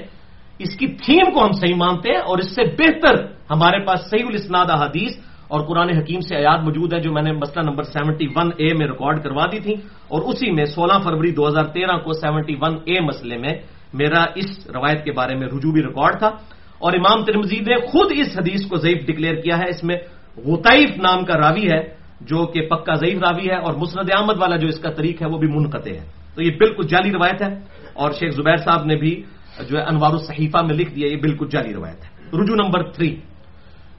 اس 0.58 0.76
کی 0.76 0.86
تھیم 0.86 1.32
کو 1.34 1.44
ہم 1.44 1.52
صحیح 1.52 1.74
مانتے 1.74 2.10
ہیں 2.10 2.18
اور 2.18 2.38
اس 2.38 2.54
سے 2.54 2.62
بہتر 2.62 3.14
ہمارے 3.50 3.84
پاس 3.84 4.00
صحیح 4.10 4.26
الاسناد 4.26 4.70
حدیث 4.70 5.12
اور 5.48 5.60
قرآن 5.66 5.90
حکیم 5.90 6.20
سے 6.20 6.34
آیات 6.36 6.60
موجود 6.60 6.92
ہے 6.92 7.00
جو 7.00 7.12
میں 7.12 7.22
نے 7.22 7.32
مسئلہ 7.34 7.62
نمبر 7.62 7.84
سیونٹی 7.86 8.26
ون 8.36 8.48
اے 8.56 8.72
میں 8.74 8.86
ریکارڈ 8.86 9.22
کروا 9.22 9.44
دی 9.46 9.60
تھی 9.60 9.74
اور 10.08 10.20
اسی 10.22 10.50
میں 10.50 10.64
سولہ 10.66 10.96
فروری 11.04 11.30
دو 11.30 11.48
ہزار 11.48 11.66
تیرہ 11.72 11.96
کو 11.98 12.12
سیونٹی 12.14 12.54
ون 12.62 12.74
اے 12.84 13.00
مسئلے 13.00 13.36
میں 13.38 13.54
میرا 13.94 14.22
اس 14.34 14.50
روایت 14.68 15.04
کے 15.04 15.12
بارے 15.12 15.34
میں 15.34 15.48
رجوع 15.48 15.72
بھی 15.72 15.82
ریکارڈ 15.82 16.18
تھا 16.18 16.30
اور 16.78 16.92
امام 16.92 17.24
ترمزی 17.24 17.60
نے 17.62 17.76
خود 17.86 18.12
اس 18.12 18.30
حدیث 18.38 18.66
کو 18.68 18.76
ضعیف 18.76 19.06
ڈکلیئر 19.06 19.36
کیا 19.42 19.58
ہے 19.58 19.68
اس 19.68 19.82
میں 19.84 19.96
غطائف 20.36 20.98
نام 20.98 21.24
کا 21.24 21.36
راوی 21.36 21.66
ہے 21.70 21.80
جو 22.22 22.44
کہ 22.46 22.60
پکا 22.68 22.94
ضعیف 22.96 23.18
راوی 23.20 23.46
ہے 23.48 23.58
اور 23.58 23.74
مسند 23.74 24.10
احمد 24.10 24.40
والا 24.40 24.56
جو 24.56 24.68
اس 24.68 24.78
کا 24.80 24.90
طریق 24.90 25.22
ہے 25.22 25.26
وہ 25.26 25.38
بھی 25.38 25.48
منقطع 25.48 25.90
ہے 25.90 26.04
تو 26.34 26.42
یہ 26.42 26.52
بالکل 26.58 26.86
جعلی 26.86 27.10
روایت 27.12 27.42
ہے 27.42 27.50
اور 27.94 28.10
شیخ 28.18 28.32
زبیر 28.34 28.56
صاحب 28.64 28.84
نے 28.84 28.96
بھی 28.96 29.12
جو 29.60 29.78
ہے 29.78 29.82
انوار 29.84 30.12
الصحیفہ 30.12 30.60
میں 30.62 30.74
لکھ 30.74 30.92
دیا 30.94 31.06
یہ 31.06 31.20
بالکل 31.20 31.48
جعلی 31.48 31.72
روایت 31.74 32.00
ہے 32.04 32.10
رجوع 32.34 32.56
نمبر 32.56 32.82
تھری 32.90 33.10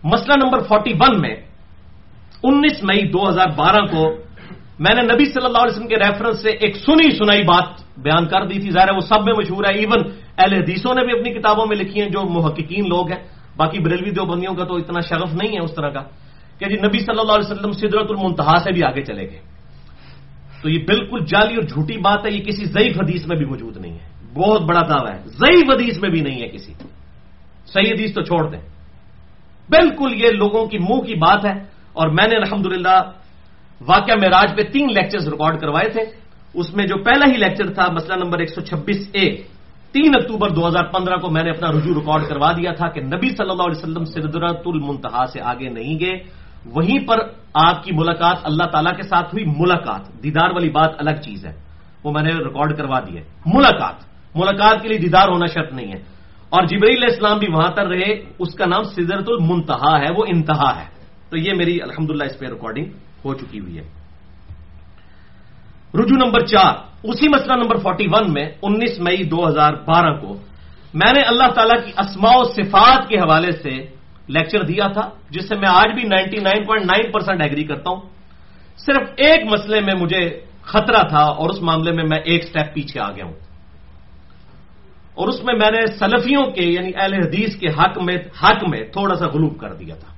مسئلہ 0.04 0.34
نمبر 0.44 0.60
فورٹی 0.60 0.94
ون 1.00 1.22
میں 1.22 1.36
انیس 2.44 2.84
مئی 2.84 3.08
دو 3.08 3.30
ہزار 3.30 3.50
بارہ 3.56 3.86
کو 3.86 4.18
میں 4.80 4.96
نے 4.96 5.02
نبی 5.02 5.26
صلی 5.26 5.46
اللہ 5.46 5.58
علیہ 5.58 5.76
وسلم 5.76 5.88
کے 5.88 5.96
ریفرنس 5.96 6.42
سے 6.42 6.50
ایک 6.50 6.76
سنی 6.76 7.18
سنائی 7.18 7.44
بات 7.44 8.00
بیان 8.00 8.28
کر 8.28 8.46
دی 8.46 8.60
تھی۔ 8.60 8.72
ظاہر 8.72 8.88
ہے 8.88 8.96
وہ 8.96 9.00
سب 9.00 9.24
میں 9.24 9.34
مشہور 9.38 9.64
ہے۔ 9.64 9.78
ایون 9.78 10.12
اہل 10.38 10.54
حدیثوں 10.54 10.94
نے 10.94 11.06
بھی 11.06 11.20
اپنی 11.20 11.34
کتابوں 11.34 11.66
میں 11.66 11.78
لکھی 11.78 12.02
ہیں 12.02 12.10
جو 12.10 12.24
محققین 12.30 12.88
لوگ 12.88 13.12
ہیں۔ 13.12 13.24
باقی 13.58 13.80
بریلوی 13.80 14.12
دو 14.12 14.26
بندیوں 14.26 14.56
کا 14.56 14.64
تو 14.64 14.76
اتنا 14.76 15.00
شغف 15.00 15.34
نہیں 15.34 15.56
ہے 15.56 15.64
اس 15.64 15.76
طرح 15.76 15.90
کا 15.90 16.02
کہ 16.60 16.66
جی 16.66 16.76
نبی 16.76 17.00
صلی 17.00 17.20
اللہ 17.20 17.32
علیہ 17.32 17.52
وسلم 17.52 17.72
سدرت 17.72 18.06
المنتہا 18.10 18.58
سے 18.64 18.72
بھی 18.72 18.84
آگے 18.84 19.02
چلے 19.02 19.30
گئے۔ 19.30 19.40
تو 20.62 20.70
یہ 20.70 20.80
بالکل 20.88 21.26
جعلی 21.26 21.56
اور 21.56 21.64
جھوٹی 21.64 21.98
بات 21.98 22.26
ہے۔ 22.26 22.32
یہ 22.32 22.44
کسی 22.44 22.66
ضعیف 22.66 22.98
حدیث 23.02 23.28
میں 23.28 23.38
بھی 23.38 23.46
موجود 23.46 23.78
نہیں 23.78 23.94
ہے۔ 23.94 24.34
بہت 24.34 24.62
بڑا 24.62 24.82
دعویٰ 24.82 25.14
ہے۔ 25.14 25.22
ضعیف 25.26 25.70
حدیث 25.70 26.02
میں 26.02 26.10
بھی 26.10 26.22
نہیں 26.22 26.42
ہے 26.42 26.48
کسی۔ 26.48 26.74
صحیح 27.66 27.92
حدیث 27.92 28.14
تو 28.14 28.22
چھوڑ 28.22 28.52
دیں۔ 28.52 28.77
بالکل 29.70 30.24
یہ 30.24 30.30
لوگوں 30.30 30.66
کی 30.66 30.78
منہ 30.78 31.02
کی 31.02 31.16
بات 31.16 31.46
ہے۔ 31.46 31.78
اور 31.94 32.08
میں 32.08 32.28
نے 32.28 32.36
الحمد 32.36 32.66
للہ 32.66 33.02
واقعہ 33.88 34.16
معراج 34.16 34.58
پہ 34.58 34.62
تین 34.62 34.88
لیکچرز 34.88 35.28
ریکارڈ 35.28 35.60
کروائے 35.60 35.90
تھے۔ 35.90 36.02
اس 36.54 36.74
میں 36.74 36.88
جو 36.88 37.04
پہلا 37.04 37.26
ہی 37.32 37.38
لیکچر 37.38 37.74
تھا، 37.74 37.92
مسئلہ 37.92 38.24
نمبر 38.24 38.40
ایک 38.40 38.50
سو 38.50 38.62
چھبیس 38.62 39.10
اے 39.14 39.36
تین 39.92 40.12
اکتوبر 40.16 40.50
دو 40.50 40.68
ہزار 40.68 40.84
پندرہ 40.84 41.18
کو 41.18 41.30
میں 41.30 41.44
نے 41.44 41.50
اپنا 41.50 41.72
رجوع 41.72 41.96
ریکارڈ 41.96 42.28
کروا 42.28 42.52
دیا 42.52 42.72
تھا 42.74 42.88
کہ 42.88 43.02
نبی 43.02 43.30
صلی 43.30 43.50
اللہ 43.50 43.64
علیہ 43.64 43.78
وسلم 43.78 44.06
سدرت 44.06 44.62
المنتہا 44.66 45.26
سے 45.26 45.42
آگے 45.42 45.70
نہیں 45.70 46.00
گئے۔ 46.00 46.20
وہیں 46.66 47.08
پر 47.08 47.18
آپ 47.54 47.84
کی 47.84 47.92
ملاقات 47.94 48.38
اللہ 48.44 48.64
تعالیٰ 48.64 48.96
کے 48.96 49.04
ساتھ 49.04 49.36
ہوئی۔ 49.36 49.46
ملاقات، 49.46 50.24
دیدار 50.24 50.50
والی 50.50 50.70
بات 50.70 50.92
الگ 50.98 51.12
چیز 51.12 51.46
ہے۔ 51.46 51.56
وہ 52.04 52.12
میں 52.12 52.24
نے 52.24 52.30
ریکارڈ 52.30 52.78
کروا 52.78 53.00
دی 53.00 53.18
ہے۔ 53.18 53.24
ملاقات 53.46 53.96
ملاقات 54.36 54.82
کے 54.82 54.88
لیے 54.88 54.98
دیدار 54.98 55.28
ہونا 55.28 55.46
شرط 55.46 55.74
نہیں 55.74 55.94
ہے۔ 55.94 56.17
اور 56.50 56.64
جبری 56.66 56.96
علیہ 56.96 57.10
السلام 57.10 57.40
بھی 57.40 57.48
وہاں 57.50 57.72
تر 57.76 57.88
رہے 57.88 58.12
اس 58.40 58.56
کا 58.56 58.66
نام 58.66 58.84
سدرت 58.90 59.30
المنتہا 59.30 59.94
ہے 60.00 60.12
وہ 60.12 60.24
انتہا 60.28 60.72
ہے 60.76 60.86
تو 61.30 61.38
یہ 61.38 61.54
میری 61.54 61.76
الحمدللہ 61.82 62.24
اس 62.24 62.40
پہ 62.40 62.46
ریکارڈنگ 62.48 62.88
ہو 63.24 63.34
چکی 63.36 63.60
ہوئی 63.60 63.78
ہے 63.78 63.86
رجوع 65.94 66.18
نمبر 66.18 66.46
چار 66.46 66.74
اسی 67.04 67.28
مسئلہ 67.28 67.56
نمبر 67.56 67.78
فورٹی 67.80 68.08
ون 68.08 68.34
میں 68.34 68.46
انیس 68.62 69.00
مئی 69.00 69.24
دو 69.26 69.48
ہزار 69.48 69.74
بارہ 69.86 70.14
کو 70.18 70.38
میں 70.94 71.12
نے 71.14 71.22
اللہ 71.24 71.50
تعالی 71.56 71.76
کی 71.82 71.92
اسماء 71.98 72.36
و 72.36 72.44
صفات 72.52 73.08
کے 73.10 73.18
حوالے 73.18 73.52
سے 73.54 73.74
لیکچر 74.30 74.64
دیا 74.64 74.88
تھا 74.94 75.10
جس 75.32 75.48
سے 75.50 75.56
میں 75.56 75.70
آج 75.72 75.94
بھی 75.96 76.04
ninety 76.06 76.40
nine 76.42 76.64
point 76.66 76.86
nine 76.86 77.12
percent 77.12 77.42
agree 77.42 77.64
کرتا 77.66 77.90
ہوں 77.90 78.02
صرف 78.80 79.04
ایک 79.18 79.46
مسئلے 79.48 79.80
میں 79.82 79.96
مجھے 79.96 80.24
خطرہ 80.64 81.02
تھا 81.10 81.24
اور 81.34 81.50
اس 81.50 81.62
معاملے 81.62 81.92
میں 81.92 82.04
میں 82.06 82.20
ایک 82.22 82.44
سٹیپ 82.44 82.74
پیچھے 82.74 83.00
آ 83.00 83.10
گیا 83.12 83.26
ہوں 83.26 83.47
اور 85.18 85.28
اس 85.28 85.44
میں 85.44 85.56
میں 85.56 85.72
نے 85.72 85.88
سلفیوں 85.88 86.46
کے 86.46 86.66
یعنی 86.66 86.92
اہل 86.96 87.14
حدیث 87.14 87.56
کے 87.56 87.68
حق 87.68 87.98
میں 88.02 88.18
حق 88.44 88.70
میں 88.70 88.84
تھوڑا 88.92 89.16
سا 89.16 89.28
غلوب 89.28 89.60
کر 89.60 89.74
دیا 89.74 89.96
تھا۔ 89.96 90.14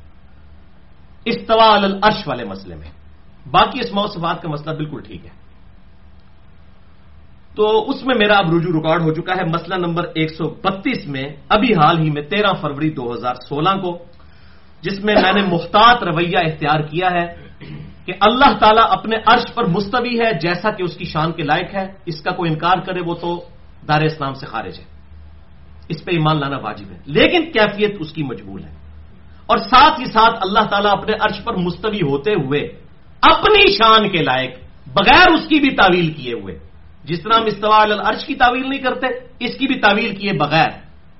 استوا 1.25 1.75
العرش 1.75 2.27
والے 2.27 2.45
مسئلے 2.45 2.75
میں۔ 2.75 2.91
باقی 3.51 3.79
اسماء 3.79 4.03
و 4.03 4.07
صفات 4.07 4.41
کا 4.41 4.49
مسئلہ 4.49 4.75
بالکل 4.75 5.01
ٹھیک 5.01 5.25
ہے۔ 5.25 5.29
تو 7.55 7.89
اس 7.89 8.05
میں 8.05 8.15
میرا 8.15 8.33
اب 8.37 8.45
رجوع 8.45 8.73
ریکارڈ 8.73 9.01
ہو 9.01 9.13
چکا 9.13 9.33
ہے۔ 9.37 9.43
مسئلہ 9.43 9.75
نمبر 9.75 10.03
ایک 10.15 10.31
سو 10.31 10.49
بتیس 10.49 11.07
میں 11.07 11.29
ابھی 11.49 11.73
حال 11.73 11.99
ہی 11.99 12.09
میں 12.09 12.21
تیرہ 12.21 12.53
فروری 12.53 12.89
دو 12.89 13.13
ہزار 13.13 13.35
سولہ 13.49 13.81
کو، 13.81 13.97
جس 14.81 15.03
میں 15.03 15.15
میں 15.15 15.33
نے 15.33 15.41
محتاط 15.41 16.03
رویہ 16.03 16.37
اختیار 16.37 16.81
کیا 16.81 17.11
ہے 17.11 17.27
کہ 18.05 18.13
اللہ 18.21 18.57
تعالیٰ 18.57 18.83
اپنے 18.89 19.15
عرش 19.25 19.53
پر 19.53 19.65
مستوی 19.65 20.19
ہے، 20.19 20.33
جیسا 20.41 20.71
کہ 20.71 20.83
اس 20.83 20.97
کی 20.97 21.05
شان 21.05 21.31
کے 21.31 21.43
لائق 21.43 21.75
ہے۔ 21.75 21.87
اس 22.05 22.21
کا 22.21 22.31
کوئی 22.31 22.51
انکار 22.51 22.77
کرے 22.77 22.99
وہ 23.05 23.15
تو 23.15 23.43
دار 23.87 24.01
اسلام 24.01 24.33
سے 24.33 24.45
خارج 24.45 24.79
ہے۔ 24.79 24.85
اس 25.89 26.05
پہ 26.05 26.11
ایمان 26.11 26.39
لانا 26.39 26.57
واجب 26.57 26.91
ہے۔ 26.91 26.97
لیکن 27.05 27.51
کیفیت 27.51 27.95
اس 27.99 28.11
کی 28.11 28.23
مجبور 28.23 28.59
ہے۔ 28.59 28.75
اور 29.45 29.57
ساتھ 29.57 29.99
ہی 29.99 30.05
ساتھ 30.05 30.35
اللہ 30.41 30.59
تعالیٰ 30.59 30.91
اپنے 30.91 31.13
عرش 31.19 31.43
پر 31.43 31.55
مستوی 31.55 32.01
ہوتے 32.01 32.31
ہوئے 32.31 32.59
اپنی 33.21 33.71
شان 33.71 34.09
کے 34.09 34.17
لائق 34.17 34.51
بغیر 34.87 35.31
اس 35.31 35.47
کی 35.47 35.59
بھی 35.59 35.69
تعویل 35.69 36.11
کیے 36.11 36.33
ہوئے، 36.33 36.59
جس 37.03 37.23
طرح 37.23 37.39
ہم 37.39 37.45
استوا 37.45 37.81
العرش 37.81 38.25
کی 38.25 38.35
تعویل 38.35 38.69
نہیں 38.69 38.79
کرتے، 38.79 39.07
اس 39.39 39.55
کی 39.57 39.67
بھی 39.67 39.79
تعویل 39.79 40.15
کیے 40.15 40.33
بغیر 40.33 40.69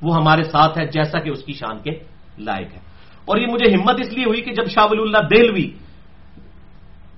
وہ 0.02 0.16
ہمارے 0.16 0.44
ساتھ 0.44 0.80
ہے 0.80 0.88
جیسا 0.88 1.20
کہ 1.20 1.30
اس 1.30 1.44
کی 1.44 1.54
شان 1.54 1.80
کے 1.80 1.92
لائق 2.38 2.74
ہے۔ 2.74 2.80
اور 3.26 3.38
یہ 3.38 3.48
مجھے 3.48 3.76
ہمت 3.76 4.00
اس 4.00 4.14
لیے 4.14 4.26
ہوئی 4.26 4.42
کہ 4.42 4.52
جب 4.52 4.70
شاہ 4.70 4.86
ولی 4.92 5.02
اللہ 5.02 5.18
دہلوی 5.18 5.72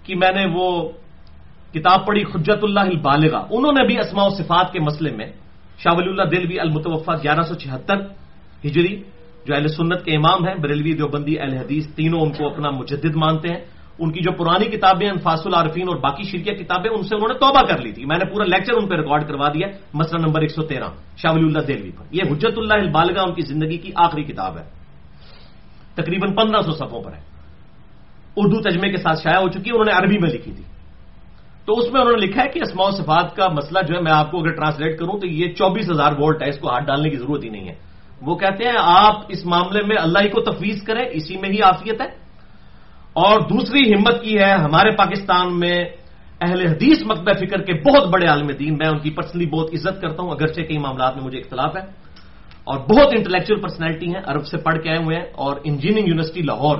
کی 0.03 0.15
میں 0.15 0.31
نے 0.31 0.45
وہ 0.53 0.89
کتاب 1.73 2.07
پڑھی 2.07 2.23
خجت 2.23 2.63
اللہ 2.63 2.79
البالغہ، 2.79 3.45
انہوں 3.49 3.71
نے 3.71 3.87
بھی 3.87 3.99
اسماء 3.99 4.25
و 4.25 4.29
صفات 4.29 4.73
کے 4.73 4.79
مسئلے 4.79 5.11
میں 5.15 5.25
شاہ 5.77 5.93
ولی 5.97 6.09
اللہ 6.09 6.23
دہلوی 6.23 6.59
المتوفا 6.59 7.15
گیارہ 7.15 7.41
سو 7.41 7.53
چھہتر 7.53 7.95
ہجری، 8.65 9.03
جو 9.45 9.55
اہل 9.55 9.67
سنت 9.67 10.05
کے 10.05 10.15
امام 10.15 10.47
ہیں، 10.47 10.55
بریلوی 10.55 10.93
دیوبندی 10.93 11.39
اہل 11.39 11.53
حدیث، 11.53 11.87
تینوں 11.87 12.19
ان 12.19 12.31
کو 12.31 12.47
اپنا 12.47 12.69
مجدد 12.69 13.15
مانتے 13.15 13.47
ہیں۔ 13.47 13.59
ان 13.99 14.11
کی 14.11 14.21
جو 14.21 14.31
پرانی 14.31 14.65
کتابیں 14.65 15.09
انفاس 15.09 15.47
العارفین 15.47 15.87
اور 15.87 15.95
باقی 15.95 16.23
شرکیہ 16.23 16.53
کتابیں، 16.53 16.89
ان 16.91 17.03
سے 17.03 17.15
انہوں 17.15 17.27
نے 17.27 17.33
توبہ 17.33 17.61
کر 17.67 17.81
لی 17.81 17.91
تھی۔ 17.91 18.05
میں 18.05 18.17
نے 18.17 18.25
پورا 18.25 18.45
لیکچر 18.45 18.73
ان 18.73 18.87
پہ 18.87 18.95
ریکارڈ 18.95 19.27
کروا 19.27 19.47
دیا 19.47 19.67
مسئلہ 19.93 20.25
نمبر 20.25 20.41
ایک 20.41 20.51
سو 20.51 20.63
تیرہ، 20.63 20.85
شاہ 21.17 21.31
ولی 21.31 21.45
اللہ 21.45 21.59
دہلوی 21.59 21.91
پر۔ 21.91 22.03
یہ 22.11 22.21
حجت 22.31 22.57
اللہ 22.57 22.73
البالگا 22.73 23.21
ان 23.21 23.33
کی 23.33 23.41
زندگی 23.41 23.77
کی 23.77 23.91
آخری 23.95 24.23
کتاب 24.23 24.57
ہے۔ 24.57 24.63
تقریباً 25.95 26.35
پندرہ 26.35 26.61
سو 26.61 26.71
صفوں 26.71 27.03
پر 27.03 27.13
ہے۔ 27.13 27.21
اردو 28.35 28.69
تجمے 28.69 28.89
کے 28.89 28.97
ساتھ 28.97 29.19
شائع 29.23 29.37
ہو 29.37 29.47
چکی 29.47 29.59
ہے، 29.59 29.71
انہوں 29.71 29.85
نے 29.85 29.91
عربی 29.91 30.17
میں 30.17 30.29
لکھی 30.29 30.51
تھی۔ 30.51 30.63
تو 31.71 31.77
اس 31.77 31.93
میں 31.93 32.01
انہوں 32.01 32.17
نے 32.17 32.25
لکھا 32.25 32.43
ہے 32.43 32.49
کہ 32.49 32.59
اسماع 32.59 32.91
صفات 32.91 33.35
کا 33.35 33.47
مسئلہ 33.47 33.79
جو 33.87 33.95
ہے 33.95 34.01
میں 34.01 34.11
آپ 34.11 34.31
کو 34.31 34.37
اگر 34.37 34.55
ٹرانسلیٹ 34.55 34.99
کروں 34.99 35.19
تو 35.19 35.27
یہ 35.27 35.53
چوبیس 35.53 35.91
ہزار 35.91 36.11
وولٹ 36.19 36.43
ہے، 36.43 36.49
اس 36.49 36.57
کو 36.57 36.67
ہاتھ 36.69 36.83
ڈالنے 36.83 37.09
کی 37.09 37.17
ضرورت 37.17 37.43
ہی 37.43 37.49
نہیں 37.49 37.69
ہے۔ 37.69 37.75
وہ 38.21 38.35
کہتے 38.35 38.63
ہیں 38.63 38.75
آپ 38.77 39.15
اس 39.27 39.45
معاملے 39.45 39.83
میں 39.83 39.95
اللہ 39.99 40.19
ہی 40.19 40.29
کو 40.29 40.41
تفویض 40.41 40.83
کریں، 40.83 41.05
اسی 41.11 41.37
میں 41.37 41.49
ہی 41.49 41.61
آفیت 41.61 42.01
ہے۔ 42.01 42.07
اور 43.13 43.39
دوسری 43.39 43.93
ہمت 43.93 44.23
کی 44.23 44.39
ہے 44.39 44.51
ہمارے 44.51 44.91
پاکستان 44.91 45.59
میں 45.59 45.85
اہل 46.41 46.67
حدیث 46.67 46.99
مکبہ 47.05 47.33
فکر 47.39 47.61
کے 47.61 47.73
بہت 47.73 48.07
بڑے 48.07 48.25
عالم 48.25 48.47
دین، 48.47 48.77
میں 48.77 48.87
ان 48.87 48.99
کی 48.99 49.09
پرسنلی 49.09 49.45
بہت 49.45 49.69
عزت 49.73 50.01
کرتا 50.01 50.23
ہوں، 50.23 50.31
اگرچہ 50.31 50.61
کئی 50.61 50.77
معاملات 50.77 51.15
میں 51.15 51.23
مجھے 51.23 51.39
اختلاف 51.39 51.75
ہے۔ 51.75 51.81
اور 52.63 52.79
بہت 52.79 53.07
انٹلیکچل 53.17 53.61
پرسنالٹی 53.61 54.07
ہیں، 54.07 54.21
عرب 54.25 54.45
سے 54.45 54.57
پڑھ 54.57 54.81
کے 54.81 54.89
آئے 54.89 54.97
ہوئے 54.97 55.17
ہیں، 55.17 55.25
اور 55.35 55.55
انجینئرنگ 55.63 56.07
یونیورسٹی 56.07 56.41
لاہور، 56.41 56.77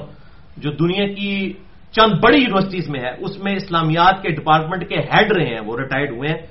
جو 0.57 0.71
دنیا 0.71 1.07
کی 1.13 1.53
چند 1.91 2.11
بڑی 2.23 2.39
یونیورسٹیز 2.39 2.89
میں 2.89 2.99
ہے، 2.99 3.11
اس 3.19 3.33
میں 3.43 3.53
اسلامیات 3.55 4.21
کے 4.21 4.29
ڈپارٹمنٹ 4.29 4.81
کے 4.89 4.95
ہیڈ 4.95 5.31
رہے 5.31 5.49
ہیں، 5.53 5.59
وہ 5.59 5.77
ریٹائرڈ 5.77 6.11
ہوئے 6.11 6.29
ہیں۔ 6.29 6.41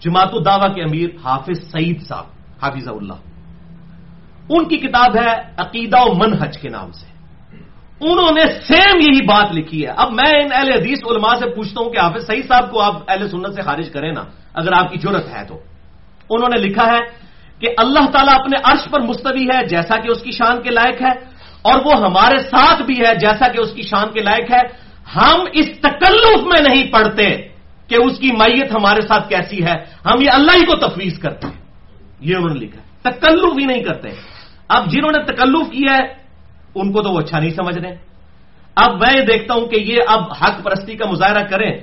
جماعت 0.00 0.30
الدعوہ 0.32 0.68
کے 0.74 0.82
امیر 0.82 1.08
حافظ 1.24 1.58
سعید 1.70 1.98
صاحب 2.06 2.26
حافظ 2.62 2.88
اللہ۔ 2.88 3.18
ان 4.48 4.62
کی 4.68 4.76
کتاب 4.76 5.10
ہے 5.16 5.32
عقیدہ 5.56 6.00
و 6.00 6.14
منحج 6.14 6.58
کے 6.58 6.68
نام 6.68 6.90
سے۔ 6.92 7.06
انہوں 8.00 8.32
نے 8.34 8.44
سیم 8.68 8.96
یہی 9.00 9.22
بات 9.26 9.48
لکھی 9.52 9.86
ہے۔ 9.86 9.92
اب 9.96 10.12
میں 10.12 10.32
ان 10.40 10.48
اہل 10.52 10.70
حدیث 10.72 11.00
علماء 11.10 11.34
سے 11.34 11.46
پوچھتا 11.54 11.78
ہوں 11.82 11.90
کہ 11.90 11.98
حافظ 11.98 12.26
سعید 12.26 12.46
صاحب 12.48 12.70
کو 12.70 12.80
آپ 12.80 12.94
اہل 13.08 13.28
سنت 13.28 13.54
سے 13.54 13.62
خارج 13.62 13.90
کریں 13.90 14.12
نا، 14.12 14.24
اگر 14.54 14.72
آپ 14.72 14.92
کی 14.92 14.98
ضرورت 14.98 15.26
ہے 15.28 15.42
تو۔ 15.48 15.56
انہوں 16.30 16.50
نے 16.54 16.58
لکھا 16.60 16.86
ہے 16.86 17.00
کہ 17.58 17.68
اللہ 17.78 18.04
تعالیٰ 18.12 18.34
اپنے 18.40 18.56
عرش 18.64 18.90
پر 18.90 19.00
مستوی 19.00 19.46
ہے 19.52 19.66
جیسا 19.66 19.94
کہ 19.96 20.08
اس 20.10 20.20
کی 20.22 20.30
شان 20.30 20.62
کے 20.62 20.70
لائق 20.70 21.02
ہے، 21.02 21.14
اور 21.62 21.76
وہ 21.84 21.92
ہمارے 22.04 22.38
ساتھ 22.38 22.82
بھی 22.82 22.96
ہے 23.00 23.14
جیسا 23.14 23.48
کہ 23.48 23.58
اس 23.60 23.72
کی 23.72 23.82
شان 23.82 24.12
کے 24.12 24.20
لائق 24.20 24.50
ہے۔ 24.52 24.83
ہم 25.16 25.40
اس 25.52 25.66
تکلف 25.80 26.42
میں 26.42 26.62
نہیں 26.68 26.92
پڑھتے 26.92 27.48
کہ 27.88 27.94
اس 27.94 28.18
کی 28.18 28.30
میت 28.32 28.72
ہمارے 28.72 29.00
ساتھ 29.00 29.28
کیسی 29.28 29.64
ہے، 29.64 29.74
ہم 30.04 30.20
یہ 30.20 30.30
اللہ 30.30 30.52
ہی 30.56 30.64
کو 30.64 30.88
تفویض 30.88 31.18
کرتے 31.18 31.46
ہیں۔ 31.46 31.60
یہ 32.20 32.36
انہوں 32.36 32.54
نے 32.54 32.60
لکھا 32.60 33.10
تکلف 33.10 33.58
ہی 33.60 33.64
نہیں 33.64 33.82
کرتے۔ 33.82 34.08
اب 34.68 34.90
جنہوں 34.90 35.12
نے 35.12 35.22
تکلف 35.24 35.72
کیا 35.72 35.96
ہے، 35.96 36.24
ان 36.74 36.92
کو 36.92 37.02
تو 37.02 37.10
وہ 37.10 37.20
اچھا 37.20 37.38
نہیں 37.38 37.50
سمجھ 37.50 37.78
رہے 37.78 37.96
اب 38.74 38.90
میں 38.92 39.24
دیکھتا 39.26 39.54
ہوں 39.54 39.66
کہ 39.66 39.80
یہ 39.80 39.96
اب 40.08 40.20
حق 40.42 40.64
پرستی 40.64 40.96
کا 40.96 41.10
مظاہرہ 41.10 41.44
کریں 41.44 41.80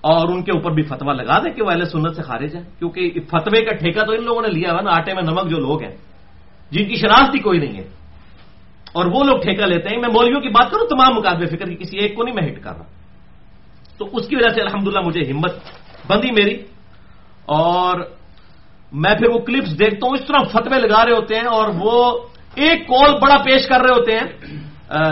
اور 0.00 0.28
ان 0.28 0.42
کے 0.42 0.52
اوپر 0.52 0.70
بھی 0.70 0.82
فتوا 0.82 1.12
لگا 1.12 1.38
دیں 1.38 1.52
کہ 1.52 1.62
وہ 1.62 1.70
اہل 1.70 1.84
سنت 1.84 2.16
سے 2.16 2.22
خارج 2.22 2.56
ہے 2.56 2.62
کیونکہ 2.78 3.10
فتوے 3.28 3.64
کا 3.64 3.76
ٹھیکہ 3.76 4.00
تو 4.00 4.12
ان 4.12 4.24
لوگوں 4.24 4.42
نے 4.42 4.48
لیا 4.48 4.72
ہوا 4.72 4.80
نا، 4.80 4.90
آٹے 4.90 5.14
میں 5.14 5.22
نمک 5.22 5.50
جو 5.50 5.56
لوگ 5.56 5.82
ہیں، 5.82 5.96
جن 6.70 6.84
کی 6.88 6.96
شناخت 6.96 7.34
ہی 7.34 7.40
کوئی 7.40 7.58
نہیں 7.58 7.76
ہے۔ 7.76 7.88
اور 8.96 9.06
وہ 9.06 9.20
لوگ 9.24 9.36
ٹھیکہ 9.42 9.64
لیتے 9.66 9.88
ہیں، 9.88 9.98
میں 10.00 10.12
مولویوں 10.12 10.40
کی 10.40 10.48
بات 10.48 10.70
کروں، 10.70 10.86
تمام 10.88 11.12
مقابلے 11.14 11.46
فکر 11.46 11.66
کی، 11.68 11.76
کسی 11.76 11.96
ایک 11.98 12.14
کو 12.16 12.22
نہیں 12.22 12.34
میں 12.34 12.46
ہٹ 12.48 12.58
کر 12.64 12.74
رہا 12.76 12.88
تو 13.98 14.02
اس 14.12 14.24
کی 14.28 14.36
وجہ 14.36 14.50
سے 14.54 14.60
الحمدللہ 14.60 15.00
مجھے 15.04 15.22
ہمت 15.30 15.54
بندی 16.08 16.30
میری۔ 16.30 16.56
اور 17.46 17.94
میں 18.92 19.14
پھر 19.18 19.28
وہ 19.28 19.38
کلپس 19.38 19.78
دیکھتا 19.78 20.02
ہوں، 20.06 20.14
اس 20.14 20.24
طرح 20.28 20.40
فتوے 20.52 20.78
لگا 20.80 21.00
رہے 21.04 21.14
ہوتے 21.14 21.34
ہیں 21.34 21.48
اور 21.56 21.66
وہ 21.78 21.96
ایک 22.54 22.78
کال 22.88 23.10
بڑا 23.22 23.36
پیش 23.44 23.62
کر 23.68 23.80
رہے 23.84 23.94
ہوتے 23.98 24.12
ہیں 24.16 24.26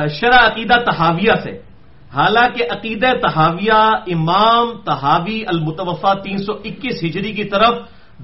شرح 0.09 0.41
عقیدہ 0.49 0.77
تحاویہ 0.87 1.35
سے۔ 1.43 1.53
حالانکہ 2.15 2.63
عقیدہ 2.71 3.11
تحاویہ 3.23 3.81
امام 4.15 4.67
تحاوی 4.85 5.39
المتوفا 5.47 6.13
تین 6.25 6.39
سو 6.47 6.53
اکیس 6.65 6.97
ہجری 7.05 7.33
کی 7.33 7.45
طرف 7.45 7.75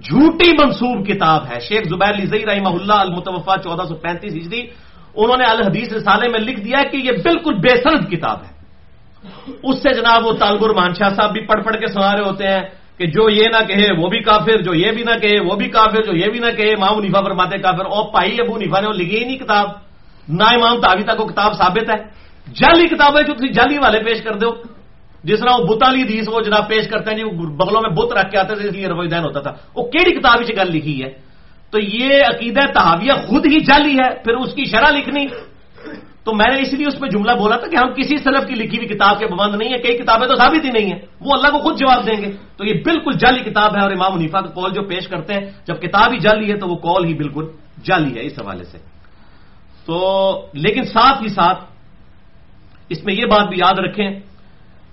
جھوٹی 0.07 0.51
منصوب 0.53 0.97
کتاب 1.09 1.41
ہے۔ 1.51 1.59
شیخ 1.61 1.83
زبیر 1.89 2.15
لزئی 2.19 2.45
رحمہ 2.47 2.73
اللہ 2.79 2.99
المتوفا 3.07 3.55
چودہ 3.65 3.85
سو 3.89 3.95
پینتیس 3.95 4.33
ہجری 4.33 4.61
انہوں 5.15 5.37
نے 5.37 5.45
الحدیث 5.45 5.93
رسالے 5.93 6.29
میں 6.29 6.41
لکھ 6.41 6.61
دیا 6.61 6.83
کہ 6.91 6.97
یہ 6.97 7.13
بالکل 7.25 7.55
بے 7.55 7.83
سرد 7.83 8.11
کتاب 8.11 8.39
ہے۔ 8.43 8.61
اس 9.63 9.83
سے 9.83 9.95
جناب 9.95 10.27
وہ 10.27 10.33
تالبر 10.33 10.71
مانشاہ 10.71 11.09
صاحب 11.15 11.33
بھی 11.33 11.41
پڑھ 11.41 11.65
پڑھ 11.65 11.77
کے 11.77 11.87
سنا 11.87 12.17
رہے 12.17 12.29
ہوتے 12.29 12.49
ہیں 12.49 12.63
کہ 12.99 13.07
جو 13.07 13.31
یہ 13.31 13.45
نہ 13.45 13.65
کہے 13.69 13.87
وہ 13.99 14.09
بھی 14.09 14.21
کافر، 14.21 14.63
جو 14.63 14.75
یہ 14.75 14.93
بھی 14.93 15.03
نہ 15.03 15.19
کہے 15.23 15.41
وہ 15.41 15.57
بھی 15.57 15.69
کافر، 15.69 16.03
جو 16.03 16.17
یہ 16.17 16.27
بھی 16.31 16.39
نہ 16.39 16.51
کہے 16.57 16.71
امام 16.71 17.01
نیفا 17.01 17.21
فرماتے 17.21 17.59
کافر۔ 17.59 17.85
اور 17.85 18.13
پائی 18.13 18.37
ابو 18.41 18.57
نیفا 18.57 18.81
نے 18.81 18.87
وہ 18.87 18.93
لکھی 18.93 19.19
ہی 19.19 19.25
نہیں 19.25 19.39
کتاب۔ 19.39 19.69
نہ 20.29 20.43
امام 20.43 20.81
تعویتا 20.81 21.15
کو 21.15 21.27
کتاب 21.27 21.53
ثابت 21.55 21.91
ہے۔ 21.91 22.05
جعلی 22.53 22.89
کتابیں 22.89 23.23
جو 23.23 23.35
تھی 23.35 23.49
جعلی 23.49 23.79
والے 23.79 24.03
پیش 24.03 24.23
کر 24.23 24.33
دو۔ 24.33 24.51
جس 25.25 25.41
طرح 25.41 25.51
وہ 25.59 25.75
بتالی 25.75 26.03
دیس 26.03 26.29
وہ 26.29 26.41
جناب 26.41 26.69
پیش 26.69 26.89
کرتے 26.89 27.11
ہیں 27.11 27.19
جی 27.19 27.25
بغلوں 27.47 27.83
میں 27.83 27.91
بت 27.91 28.13
رکھ 28.13 28.31
کے 28.31 28.39
آتے 28.39 28.55
تھے، 28.55 28.69
اس 28.69 28.75
لیے 28.75 28.87
روی 28.87 29.09
دین 29.09 29.25
ہوتا 29.25 29.41
تھا۔ 29.41 29.53
وہ 29.77 29.83
کیڑی 29.83 30.21
کتاب 30.21 30.41
گل 30.59 30.73
لکھی 30.73 31.05
ہے؟ 31.05 31.30
تو 31.71 31.79
یہ 31.79 32.23
عقیدہ 32.35 32.61
تحاویہ 32.75 33.13
خود 33.13 33.47
ہی 33.47 33.61
جعلی 33.61 33.99
ہے، 33.99 34.15
پھر 34.25 34.35
اس 34.35 34.55
کی 34.55 34.65
شرح 34.65 34.91
لکھنی۔ 34.91 35.27
تو 36.25 36.35
میں 36.35 36.55
نے 36.55 36.61
اس 36.61 36.73
لیے 36.73 36.87
اس 36.87 37.01
پہ 37.01 37.07
جملہ 37.07 37.33
بولا 37.33 37.57
تھا 37.57 37.67
کہ 37.67 37.77
ہم 37.77 37.93
کسی 37.93 38.17
سلف 38.17 38.49
کی 38.49 38.55
لکھی 38.55 38.79
ہوئی 38.79 38.89
کتاب 38.89 39.19
کے 39.19 39.27
پابند 39.27 39.55
نہیں 39.55 39.73
ہے 39.73 39.79
کئی 39.79 39.99
کتابیں 39.99 40.29
تو 40.29 40.37
ثابت 40.37 40.65
ہی 40.65 40.71
نہیں 40.71 40.93
ہیں۔ 40.93 41.01
وہ 41.21 41.33
اللہ 41.33 41.49
کو 41.49 41.59
خود 41.59 41.79
جواب 41.79 42.07
دیں 42.07 42.23
گے۔ 42.23 42.33
تو 42.57 42.65
یہ 42.65 42.75
بالکل 42.85 43.11
جعلی 43.19 43.51
کتاب 43.51 43.77
ہے 43.77 43.81
اور 43.81 43.91
امام 43.91 44.15
منیفا 44.15 44.41
کا 44.41 44.47
کال 44.47 44.71
جو 44.73 44.83
پیش 44.83 45.09
کرتے 45.09 45.35
ہیں، 45.35 45.41
جب 45.67 45.81
کتاب 45.81 46.13
ہی 46.13 46.19
جعلی 46.19 46.53
ہے 46.53 46.57
تو 46.57 46.69
وہ 46.69 46.77
کال 46.77 47.05
ہی 47.05 47.15
بالکل 47.15 47.45
جعلی 47.85 48.21
ہے، 48.21 48.27
اس 48.27 48.33
حوالے 48.43 48.65
سے۔ 48.65 48.79
تو 49.87 50.47
لیکن 50.53 50.85
ساتھ 50.85 51.23
ہی 51.23 51.29
ساتھ 51.29 51.65
اس 52.89 53.05
میں 53.05 53.15
یہ 53.15 53.25
بات 53.25 53.49
بھی 53.49 53.59
یاد 53.59 53.79
رکھیں 53.79 54.11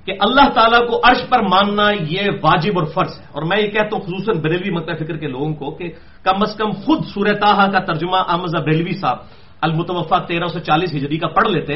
کہ 0.08 0.13
اللہ 0.20 0.50
تعالیٰ 0.50 0.88
کو 0.88 1.02
عرش 1.04 1.17
پر 1.30 1.39
ماننا 1.39 1.91
یہ 1.91 2.22
واجب 2.43 2.80
اور 2.80 2.88
فرض 2.88 3.20
ہے۔ 3.20 3.26
اور 3.32 3.43
میں 3.43 3.58
یہ 3.58 3.67
کہتا 3.67 3.89
ہوں 3.93 4.02
خصوصاً 4.02 4.41
بریلوی 4.41 4.70
مکہ 4.70 4.96
فکر 4.96 5.17
کے 5.17 5.28
لوگوں 5.28 5.54
کو 5.54 5.72
کہ 5.72 5.89
کم 6.24 6.41
از 6.41 6.56
کم 6.56 6.70
خود 6.72 7.06
سورتاحا 7.13 7.67
کا 7.67 7.80
ترجمہ 7.80 8.17
احمد 8.28 8.60
بریلوی 8.60 8.91
صاحب 8.91 9.17
المتوفا 9.62 10.20
تیرہ 10.20 10.48
سو 10.48 10.60
چالیس 10.60 10.96
ہجری 10.96 11.17
کا 11.17 11.28
پڑھ 11.28 11.48
لیتے۔ 11.48 11.74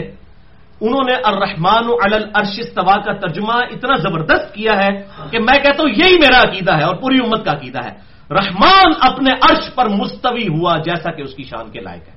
انہوں 0.82 1.06
نے 1.06 1.14
الرحمان 1.24 1.84
الرش 2.04 2.60
استوا 2.60 2.96
کا 2.96 3.14
ترجمہ 3.14 3.54
اتنا 3.54 3.96
زبردست 3.96 4.54
کیا 4.54 4.74
ہے 4.84 5.04
کہ 5.32 5.40
میں 5.40 5.58
کہتا 5.64 5.84
ہوں 5.84 5.90
یہی 5.90 6.14
میرا 6.14 6.42
عقیدہ 6.42 6.78
ہے 6.78 6.84
اور 6.84 6.96
پوری 6.96 7.18
امت 7.26 7.46
کا 7.46 7.52
عقیدہ 7.52 7.80
ہے۔ 7.84 7.92
رحمان 8.32 8.94
اپنے 9.02 9.32
عرش 9.32 9.76
پر 9.76 9.90
مستوی 9.90 10.48
ہوا 10.48 10.78
جیسا 10.78 11.12
کہ 11.12 11.22
اس 11.22 11.34
کی 11.34 11.44
شان 11.44 11.72
کے 11.72 11.80
لائق 11.80 12.08
ہے۔ 12.08 12.14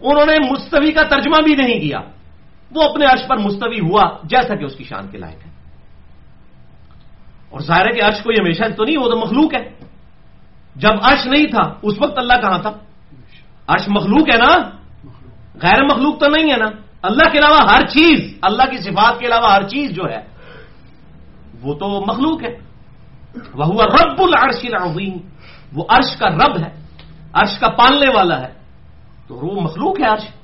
انہوں 0.00 0.26
نے 0.26 0.38
مستوی 0.38 0.92
کا 0.92 1.02
ترجمہ 1.02 1.42
بھی 1.42 1.54
نہیں 1.54 1.80
کیا۔ 1.80 1.98
وہ 2.74 2.82
اپنے 2.82 3.04
عرش 3.04 3.20
پر 3.28 3.36
مستوی 3.36 3.80
ہوا 3.80 4.02
جیسا 4.24 4.54
کہ 4.54 4.64
اس 4.64 4.74
کی 4.74 4.84
شان 4.84 5.08
کے 5.08 5.18
لائق 5.18 5.46
ہے۔ 5.46 5.50
اور 7.50 7.60
ظاہر 7.60 7.86
ہے 7.86 7.92
کہ 7.92 8.02
عرش 8.02 8.22
کوئی 8.22 8.36
ہمیشہ 8.40 8.62
تو 8.76 8.84
نہیں، 8.84 8.98
وہ 8.98 9.10
تو 9.10 9.16
مخلوق 9.16 9.54
ہے۔ 9.54 9.74
جب 10.76 10.90
عرش 11.02 11.26
نہیں 11.26 11.46
تھا، 11.46 11.74
اس 11.82 11.94
وقت 12.00 12.18
اللہ 12.18 12.32
کہاں 12.32 12.58
تھا؟ 12.58 12.72
عرش 13.66 13.88
مخلوق 13.88 14.34
ہے 14.34 14.38
نا؟ 14.38 14.70
غیر 15.62 15.84
مخلوق 15.84 16.18
تو 16.18 16.26
نہیں 16.26 16.52
ہے 16.52 16.56
نا۔ 16.56 16.66
اللہ 17.02 17.30
کے 17.32 17.38
علاوہ 17.38 17.70
ہر 17.70 17.86
چیز، 17.86 18.38
اللہ 18.42 18.62
کی 18.62 18.76
صفات 18.76 19.18
کے 19.18 19.26
علاوہ 19.26 19.50
ہر 19.52 19.62
چیز 19.68 19.90
جو 19.90 20.02
ہے، 20.10 20.20
وہ 21.62 21.74
تو 21.74 22.00
مخلوق 22.00 22.42
ہے۔ 22.42 22.58
وہ 23.54 23.64
ہوا 23.64 23.84
رب 23.84 24.22
العرش 24.22 24.64
العظیم۔ 24.64 25.16
وہ 25.72 25.84
عرش 25.88 26.16
کا 26.16 26.28
رب 26.28 26.58
ہے، 26.58 26.86
عرش 27.32 27.58
کا 27.58 27.68
پالنے 27.68 28.10
والا 28.14 28.40
ہے۔ 28.40 28.52
تو 29.26 29.34
وہ 29.34 29.60
مخلوق 29.60 30.00
ہے 30.00 30.06
عرش۔ 30.06 30.43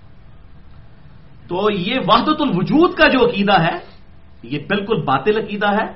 تو 1.50 1.70
یہ 1.72 1.94
وحدت 2.06 2.42
الوجود 2.42 2.94
کا 2.94 3.08
جو 3.08 3.28
عقیدہ 3.28 3.60
ہے، 3.60 3.78
یہ 4.42 4.58
بالکل 4.68 5.02
باطل 5.02 5.36
عقیدہ 5.36 5.72
ہے۔ 5.72 5.92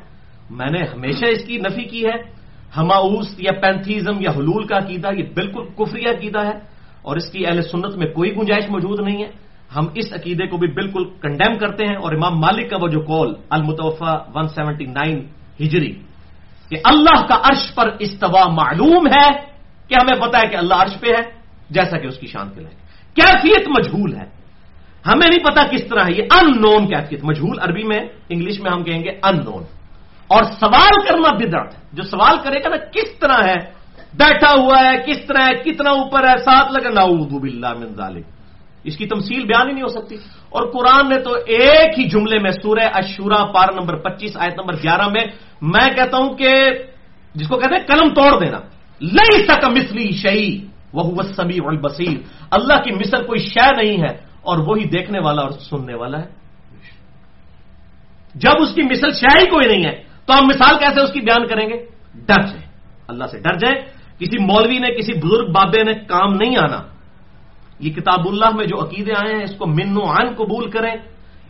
میں 0.50 0.70
نے 0.70 0.78
ہمیشہ 0.94 1.24
اس 1.24 1.44
کی 1.44 1.56
نفی 1.56 1.84
کی 1.84 2.04
ہے۔ 2.04 2.32
ہماؤس 2.76 3.34
یا 3.38 3.52
پینتھیزم 3.52 4.20
یا 4.20 4.30
حلول 4.30 4.66
کا 4.66 4.76
عقیدہ، 4.76 5.08
یہ 5.18 5.22
بالکل 5.34 5.64
کفری 5.76 6.04
عقیدہ 6.04 6.38
ہے۔ 6.38 6.58
اور 7.02 7.16
اس 7.16 7.30
کی 7.30 7.46
اہل 7.46 7.62
سنت 7.62 7.96
میں 7.96 8.06
کوئی 8.06 8.36
گنجائش 8.36 8.64
موجود 8.68 9.00
نہیں 9.00 9.24
ہے۔ 9.24 9.30
ہم 9.76 9.86
اس 9.94 10.12
عقیدے 10.12 10.46
کو 10.46 10.56
بھی 10.56 10.68
بالکل 10.68 11.04
کنڈیم 11.04 11.58
کرتے 11.58 11.84
ہیں۔ 11.84 11.96
اور 11.96 12.12
امام 12.12 12.38
مالک 12.40 12.70
کا 12.70 12.76
وہ 12.80 12.88
جو 12.88 13.00
کال 13.00 13.34
المتوفا 13.50 14.18
179 14.34 15.20
ہجری، 15.60 15.92
کہ 16.68 16.76
اللہ 16.84 17.26
کا 17.26 17.38
عرش 17.42 17.74
پر 17.74 17.96
استوا 17.98 18.48
معلوم 18.48 19.06
ہے 19.06 19.28
کہ 19.88 19.94
ہمیں 19.94 20.28
پتا 20.28 20.38
ہے 20.38 20.48
کہ 20.48 20.56
اللہ 20.56 20.74
عرش 20.74 21.00
پہ 21.00 21.06
ہے، 21.06 21.22
جیسا 21.70 21.98
کہ 21.98 22.06
اس 22.06 22.18
کی 22.18 22.26
شان 22.26 22.48
کے 22.54 22.60
لائق۔ 22.60 22.76
کیفیت 23.16 23.68
مجھول 23.68 24.16
ہے۔ 24.16 24.43
ہمیں 25.06 25.28
نہیں 25.28 25.44
پتا 25.44 25.62
کس 25.66 25.84
طرح 25.84 26.04
ہے 26.04 26.12
یہ 26.12 26.22
ان 26.22 26.50
نون 26.50 26.86
کیفیت 26.86 27.24
مجھول 27.24 27.58
عربی 27.60 27.82
میں، 27.82 28.00
انگلش 28.28 28.60
میں 28.60 28.70
ہم 28.72 28.84
کہیں 28.84 29.04
گے 29.04 29.10
ان 29.22 29.36
نون 29.36 29.62
اور 30.26 30.44
سوال 30.44 31.06
کرنا 31.06 31.36
بدعت 31.36 31.74
ہے۔ 31.74 31.80
جو 31.92 32.02
سوال 32.02 32.36
کرے 32.44 32.58
گا 32.58 32.68
نا، 32.68 32.76
کس 32.76 33.18
طرح 33.20 33.44
ہے؟ 33.44 33.84
بیٹھا 34.14 34.54
ہوا 34.60 34.80
ہے، 34.80 34.96
کس 35.06 35.26
طرح 35.26 35.42
ہے، 35.42 35.54
کتنا 35.54 35.90
اوپر 35.90 36.28
ہے، 36.28 36.36
ساتھ 36.44 36.72
لگا، 36.72 36.90
نعوذ 36.90 37.40
باللہ 37.40 37.74
من 37.78 37.94
ذالک۔ 37.94 38.24
اس 38.84 38.96
کی 38.96 39.06
تمثیل 39.06 39.44
بیان 39.44 39.68
ہی 39.68 39.72
نہیں 39.72 39.82
ہو 39.82 40.00
سکتی۔ 40.00 40.14
اور 40.50 40.72
قرآن 40.72 41.08
نے 41.08 41.18
تو 41.18 41.30
ایک 41.46 41.98
ہی 41.98 42.04
جملے 42.04 42.38
میں 42.38 42.50
سورہ 42.50 42.88
اشورا 42.94 43.44
پار 43.44 43.68
نمبر 43.80 43.96
پچیس، 43.96 44.36
آیت 44.36 44.52
نمبر 44.52 44.74
گیارہ 44.74 45.08
میں 45.08 45.24
میں 45.62 45.88
کہتا 45.96 46.16
ہوں 46.16 46.34
کہ 46.34 46.54
جس 47.34 47.48
کو 47.48 47.56
کہتے 47.56 47.74
ہیں 47.74 47.86
قلم 47.86 48.08
توڑ 48.08 48.44
دینا۔ 48.44 48.58
لئی 49.00 49.46
سک 49.46 49.64
مسلی 49.64 50.12
شہی 50.12 50.66
وہ 50.92 51.22
سمی 51.22 51.58
البصیر۔ 51.66 52.18
اللہ 52.50 52.82
کی 52.82 52.92
مثل 52.92 53.24
کوئی 53.24 53.40
شے 53.40 53.82
نہیں 53.82 54.02
ہے۔ 54.02 54.33
اور 54.44 54.59
وہی 54.59 54.85
دیکھنے 54.85 55.18
والا 55.18 55.42
اور 55.42 55.50
سننے 55.50 55.94
والا 55.94 56.18
ہے۔ 56.18 56.44
جب 58.35 58.50
اس 58.61 58.74
کی 58.74 58.83
مثل 58.83 59.12
شہ 59.12 59.38
ہی 59.40 59.46
کوئی 59.46 59.76
نہیں 59.76 59.92
ہے، 59.92 60.02
تو 60.26 60.33
ہم 60.38 60.46
مثال 60.46 60.78
کیسے 60.78 61.00
اس 61.00 61.12
کی 61.12 61.20
بیان 61.20 61.46
کریں 61.46 61.68
گے؟ 61.68 61.87
ڈر 62.14 62.42
جائیں۔ 62.42 62.66
اللہ 63.09 63.24
سے 63.24 63.40
ڈر 63.40 63.54
جائیں۔ 63.54 63.87
کسی 64.18 64.42
مولوی 64.42 64.78
نے، 64.78 64.88
کسی 64.88 65.12
بزرگ 65.12 65.52
بابے 65.52 65.85
نے 65.85 65.92
کام 65.94 66.33
نہیں 66.33 66.57
آنا۔ 66.57 66.83
یہ 67.80 67.90
کتاب 67.90 68.28
اللہ 68.28 68.50
میں 68.54 68.66
جو 68.66 68.85
عقیدے 68.85 69.12
آئے 69.12 69.35
ہیں، 69.35 69.42
اس 69.42 69.54
کو 69.59 69.66
من 69.66 69.96
و 69.96 70.02
عن 70.02 70.35
قبول 70.35 70.70
کریں۔ 70.70 70.96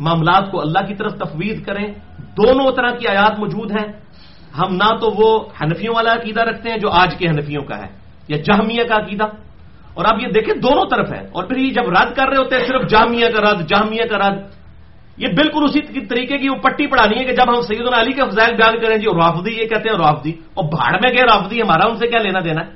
معاملات 0.01 0.51
کو 0.51 0.61
اللہ 0.61 0.87
کی 0.89 0.95
طرف 0.95 1.13
تفویض 1.13 1.65
کریں۔ 1.65 1.87
دونوں 2.19 2.73
طرح 2.73 2.91
کی 2.91 3.09
آیات 3.09 3.39
موجود 3.39 3.71
ہیں۔ 3.71 3.93
ہم 4.59 4.75
نہ 4.75 4.97
تو 5.01 5.11
وہ 5.17 5.45
حنفیوں 5.63 5.95
والا 5.95 6.13
عقیدہ 6.13 6.41
رکھتے 6.41 6.71
ہیں 6.71 6.79
جو 6.79 6.91
آج 6.91 7.15
کے 7.19 7.27
حنفیوں 7.29 7.63
کا 7.63 7.79
ہے، 7.79 7.99
یا 8.29 8.37
جہمیہ 8.37 8.85
کا 8.89 8.97
عقیدہ۔ 8.97 9.25
اور 9.95 10.05
آپ 10.05 10.21
یہ 10.21 10.27
دیکھیں 10.27 10.55
دونوں 10.55 10.85
طرف 10.91 11.13
ہے 11.13 11.27
اور 11.33 11.45
پھر 11.45 11.57
یہ 11.57 11.71
جب 11.71 11.91
رد 11.91 12.15
کر 12.15 12.29
رہے 12.29 12.37
ہوتے 12.37 12.57
ہیں، 12.57 12.67
صرف 12.67 12.89
جامعہ 12.89 13.31
کا 13.31 13.41
رد، 13.41 13.69
جامعہ 13.69 14.07
کا 14.07 14.19
رد۔ 14.19 14.39
یہ 15.17 15.27
بالکل 15.37 15.65
اسی 15.65 16.07
طریقے 16.07 16.39
کی 16.39 16.49
وہ 16.49 16.55
پٹی 16.55 16.87
پڑھانی 16.87 17.19
ہے 17.19 17.25
کہ 17.25 17.33
جب 17.33 17.57
ہم 17.57 17.61
سید 17.61 17.83
علی 17.95 18.13
کے 18.13 18.23
فضائل 18.31 18.55
بیان 18.55 18.75
کریں 18.81 18.97
جی 18.97 19.07
اور 19.07 19.17
رافدی 19.17 19.51
یہ 19.53 19.67
کہتے 19.67 19.89
ہیں 19.89 19.97
رافدی 19.97 20.31
اور 20.31 20.65
بھاڑ 20.65 20.93
میں 20.93 21.11
گئے 21.11 21.23
رافدی 21.23 21.63
ہمارا 21.63 21.87
ان 21.87 21.97
سے 21.97 22.07
کیا 22.07 22.23
لینا 22.23 22.41
دینا 22.45 22.61
ہے؟ 22.61 22.71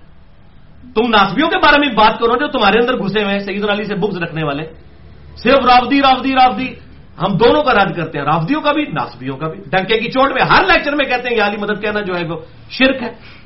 تم 0.94 1.10
ناسبیوں 1.10 1.50
کے 1.50 1.58
بارے 1.58 1.86
میں 1.86 1.94
بات 1.94 2.18
کرو 2.18 2.38
جو 2.38 2.46
تمہارے 2.46 2.78
اندر 2.78 2.94
گھسے 2.94 3.22
ہوئے 3.22 3.32
ہیں 3.32 3.40
سعید 3.40 3.70
علی 3.70 3.84
سے 3.84 3.94
بکس 3.94 4.16
رکھنے 4.16 4.44
والے۔ 4.44 4.62
صرف 5.36 5.58
رافدی 5.58 6.00
رافدی 6.00 6.32
رافدی 6.32 6.68
ہم 7.22 7.36
دونوں 7.36 7.62
کا 7.62 7.72
رد 7.72 7.96
کرتے 7.96 8.18
ہیں 8.18 8.24
رافدیوں 8.24 8.60
کا 8.60 8.72
بھی 8.72 8.82
ناسبیوں 8.82 9.36
کا 9.36 9.48
بھی۔ 9.48 9.58
ڈنکے 9.70 9.98
کی 9.98 10.10
چوٹ 10.10 10.32
میں، 10.32 10.42
ہر 10.42 10.64
لیکچر 10.64 10.92
میں 10.92 11.04
کہتے 11.04 11.28
ہیں، 11.28 11.36
یہ 11.36 11.42
علی 11.42 11.56
مدد 11.56 11.82
کہنا 11.82 12.00
جو 12.00 12.16
ہے 12.16 12.24
وہ 12.24 12.36
شرک 12.70 13.02
ہے۔ 13.02 13.37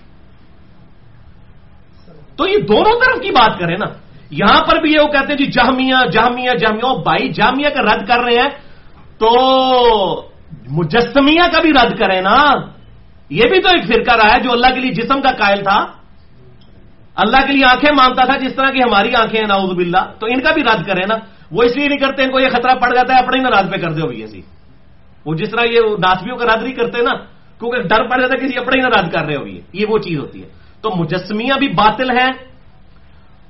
تو 2.37 2.49
یہ 2.49 2.57
دونوں 2.57 3.01
طرف 3.01 3.23
کی 3.23 3.31
بات 3.31 3.59
کریں 3.59 3.77
نا، 3.77 3.87
یہاں 4.31 4.64
پر 4.64 4.81
بھی 4.81 4.92
یہ 4.92 5.01
وہ 5.01 5.09
کہتے 5.09 5.27
ہیں 5.27 5.37
جی 5.37 5.47
جامعہ 5.47 6.07
جامعہ 6.07 6.57
جامعہ 6.57 6.95
بھائی 6.95 7.29
جامعہ 7.29 7.71
کا 7.71 7.83
رد 7.83 8.07
کر 8.09 8.18
رہے 8.25 8.42
ہیں، 8.42 8.49
تو 9.18 9.31
مجسمیہ 10.71 11.42
کا 11.53 11.61
بھی 11.61 11.71
رد 11.71 11.99
کریں 11.99 12.21
نا۔ 12.21 12.45
یہ 13.31 13.42
بھی 13.51 13.62
تو 13.62 13.68
ایک 13.68 13.87
فرقہ 13.87 14.16
رہا 14.16 14.35
ہے 14.35 14.40
جو 14.40 14.53
اللہ 14.53 14.75
کے 14.75 14.81
لیے 14.81 14.90
جسم 14.90 15.21
کا 15.21 15.31
قائل 15.33 15.62
تھا۔ 15.62 15.87
اللہ 17.16 17.47
کے 17.47 17.53
لیے 17.53 17.64
آنکھیں 17.64 17.95
مانتا 17.95 18.25
تھا، 18.25 18.37
جس 18.37 18.55
طرح 18.55 18.71
کی 18.71 18.83
ہماری 18.83 19.14
آنکھیں 19.14 19.40
ہیں 19.40 19.49
ناؤز 19.49 19.73
باللہ۔ 19.73 20.12
تو 20.18 20.27
ان 20.27 20.40
کا 20.40 20.53
بھی 20.53 20.62
رد 20.62 20.87
کریں 20.87 21.07
نا۔ 21.09 21.14
وہ 21.51 21.62
اس 21.62 21.77
لیے 21.77 21.88
نہیں 21.88 21.99
کرتے، 21.99 22.23
ان 22.23 22.31
کو 22.31 22.40
یہ 22.40 22.49
خطرہ 22.49 22.75
پڑ 22.75 22.95
جاتا 22.95 23.14
ہے، 23.14 23.18
اپنے 23.18 23.38
ہی 23.38 23.42
ناراض 23.42 23.71
پہ 23.71 23.77
کر 23.77 23.90
دے 23.92 24.01
ہوئی 24.01 24.21
ایسی 24.21 24.42
وہ 25.27 25.35
جس 25.35 25.51
طرح 25.51 25.64
یہ 25.64 25.79
ناسبیوں 25.99 26.37
کا 26.37 26.55
رد 26.55 26.62
نہیں 26.62 26.75
کرتے 26.75 27.03
نا، 27.03 27.14
کیونکہ 27.59 27.88
ڈر 27.88 28.09
پڑ 28.09 28.21
جاتا 28.21 28.35
ہے، 28.35 28.47
کسی 28.47 28.59
اپنے 28.59 28.77
ہی 28.77 28.83
ناراض 28.83 29.11
کر 29.12 29.25
رہے 29.25 29.37
ہوئی 29.37 29.61
یہ 29.73 29.87
وہ 29.88 29.99
چیز 29.99 30.18
ہوتی 30.18 30.42
ہے۔ 30.42 30.62
تو 30.83 30.90
مجسمیاں 30.97 31.59
بھی 31.59 31.68
باطل 31.68 32.11
ہیں 32.11 32.33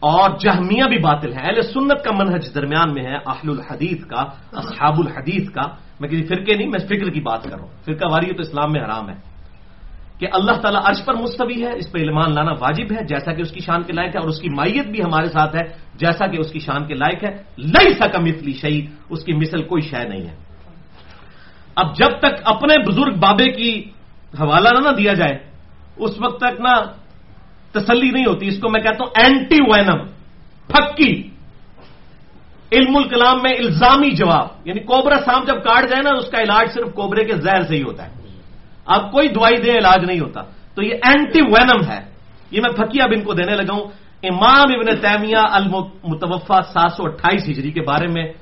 اور 0.01 0.31
جہمیاں 0.41 0.89
بھی 0.89 0.99
باطل 0.99 1.33
ہیں 1.33 1.43
اہل 1.43 1.63
سنت 1.63 2.05
کا 2.05 2.11
منہج 2.13 2.55
درمیان 2.55 2.93
میں 2.93 3.05
ہے، 3.05 3.15
اہل 3.15 3.51
الحدیث 3.51 4.05
کا، 4.05 4.25
اصحاب 4.53 4.95
الحدیث 4.99 5.51
کا۔ 5.51 5.63
میں 6.01 6.09
کسی 6.09 6.27
فرقے 6.27 6.57
نہیں، 6.57 6.69
میں 6.69 6.79
فکر 6.79 7.11
کی 7.11 7.21
بات 7.21 7.45
کر 7.45 7.51
رہا 7.51 7.61
ہوں۔ 7.61 7.73
فرقہ 7.85 8.13
واری 8.13 8.35
تو 8.35 8.43
اسلام 8.43 8.73
میں 8.73 8.81
حرام 8.85 9.09
ہے۔ 9.09 9.33
کہ 10.19 10.27
اللہ 10.33 10.53
تعالیٰ 10.53 10.81
عرش 10.85 11.05
پر 11.05 11.15
مستوی 11.15 11.67
ہے، 11.67 11.77
اس 11.77 11.93
پہ 11.93 11.99
علمان 11.99 12.35
لانا 12.35 12.53
واجب 12.53 12.93
ہے، 12.93 13.05
جیسا 13.05 13.33
کہ 13.33 13.43
اس 13.43 13.51
کی 13.51 13.61
شان 13.61 13.83
کے 13.83 13.93
لائق 13.93 14.17
ہے 14.17 14.21
اور 14.21 14.29
اس 14.29 14.41
کی 14.41 14.49
مائیت 14.49 14.87
بھی 14.87 15.03
ہمارے 15.03 15.27
ساتھ 15.27 15.57
ہے، 15.57 15.69
جیسا 15.95 16.27
کہ 16.27 16.37
اس 16.41 16.53
کی 16.53 16.59
شان 16.59 16.85
کے 16.85 16.95
لائق 16.95 17.25
ہے۔ 17.25 17.43
لئی 17.59 17.95
سکا 17.95 18.21
مثلی 18.21 18.53
شہید 18.53 18.91
اس 19.11 19.25
کی 19.25 19.33
مثل 19.33 19.63
کوئی 19.63 19.83
شے 19.83 20.09
نہیں 20.09 20.29
ہے۔ 20.29 20.37
اب 21.75 21.97
جب 21.97 22.19
تک 22.19 22.41
اپنے 22.45 22.89
بزرگ 22.89 23.15
بابے 23.15 23.53
کی 23.53 23.85
حوالہ 24.41 24.69
نہ 24.69 24.89
نہ 24.89 24.95
دیا 24.97 25.13
جائے، 25.13 25.39
اس 25.97 26.11
وقت 26.21 26.41
تک 26.41 26.61
نہ 26.61 27.02
تسلی 27.73 28.11
نہیں 28.11 28.25
ہوتی، 28.27 28.47
اس 28.47 28.59
کو 28.61 28.71
میں 28.71 28.81
کہتا 28.81 29.05
ہوں 29.05 29.11
اینٹی 29.25 29.57
وینم 29.63 30.07
پھکی۔ 30.69 31.29
علم 32.73 32.97
الکلام 32.97 33.39
میں 33.43 33.53
الزامی 33.53 34.11
جواب 34.11 34.49
یعنی 34.65 34.81
کوبرا 34.81 35.19
سام 35.25 35.45
جب 35.45 35.55
کاٹ 35.55 35.91
جائے 35.91 36.03
نا، 36.03 36.11
اس 36.19 36.31
کا 36.31 36.41
علاج 36.41 36.75
صرف 36.75 36.95
کوبرے 36.95 37.25
کے 37.25 37.35
زہر 37.35 37.63
سے 37.63 37.77
ہی 37.77 37.83
ہوتا 37.83 38.07
ہے۔ 38.07 38.11
اب 38.87 39.13
کوئی 39.13 39.29
دوائی 39.29 39.57
دیں 39.57 39.79
علاج 39.79 40.05
نہیں 40.05 40.21
ہوتا۔ 40.21 40.43
تو 40.75 40.83
یہ 40.83 40.95
اینٹی 40.95 41.43
وینم 41.43 41.91
ہے۔ 41.91 42.01
یہ 42.51 42.61
میں 42.61 42.77
پھکی 42.77 43.03
اب 43.03 43.11
ان 43.15 43.23
کو 43.23 43.33
دینے 43.33 43.57
لگا 43.57 43.75
ہوں۔ 43.75 43.85
امام 44.23 44.73
ابن 44.73 45.01
تیمیہ 45.01 45.37
المتوفا 45.37 46.63
سات 46.63 46.93
سو 46.93 47.05
اٹھائیس 47.05 47.49
ہجری 47.49 47.71
کے 47.71 47.81
بارے 47.81 48.07
میں 48.07 48.33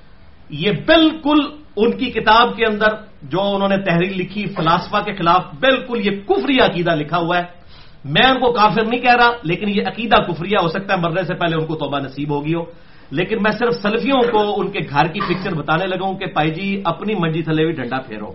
یہ 0.50 0.70
بالکل 0.86 1.38
ان 1.76 1.98
کی 1.98 2.10
کتاب 2.10 2.56
کے 2.56 2.64
اندر 2.66 2.88
جو 3.22 3.42
انہوں 3.42 3.68
نے 3.68 3.76
تحریر 3.76 4.14
لکھی 4.14 4.46
فلاسفہ 4.46 4.96
کے 4.96 5.12
خلاف، 5.12 5.44
بالکل 5.60 6.00
یہ 6.04 6.20
کفری 6.20 6.58
عقیدہ 6.58 6.94
لکھا 6.94 7.18
ہوا 7.18 7.38
ہے۔ 7.38 7.59
میں 8.04 8.26
ان 8.26 8.40
کو 8.40 8.52
کافر 8.52 8.84
نہیں 8.84 9.00
کہہ 9.00 9.16
رہا، 9.16 9.30
لیکن 9.42 9.68
یہ 9.68 9.82
عقیدہ 9.86 10.16
کفریہ 10.16 10.56
ہو 10.62 10.68
سکتا 10.68 10.94
ہے، 10.94 10.98
مرنے 10.98 11.22
سے 11.24 11.34
پہلے 11.34 11.56
ان 11.56 11.66
کو 11.66 11.74
توبہ 11.74 11.98
نصیب 11.98 12.30
ہوگی 12.30 12.54
ہو۔ 12.54 12.64
لیکن 13.10 13.36
میں 13.42 13.52
صرف 13.52 13.74
سلفیوں 13.74 14.32
کو 14.32 14.60
ان 14.60 14.70
کے 14.70 14.78
گھر 14.90 15.06
کی 15.06 15.20
پکچر 15.20 15.54
بتانے 15.54 15.86
لگا 15.86 16.06
ہوں 16.06 16.18
کہ 16.18 16.26
پائی 16.26 16.50
جی 16.50 16.82
اپنی 16.84 17.14
منجی 17.14 17.42
تھلے 17.42 17.64
بھی 17.64 17.72
ڈنڈا 17.72 17.98
پھیرو۔ 18.00 18.32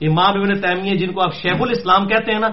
امام 0.00 0.40
ابن 0.40 0.60
تیمیہ، 0.60 0.94
جن 0.94 1.12
کو 1.12 1.22
آپ 1.22 1.34
شیخ 1.34 1.56
الاسلام 1.60 2.08
کہتے 2.08 2.32
ہیں 2.32 2.38
نا، 2.38 2.48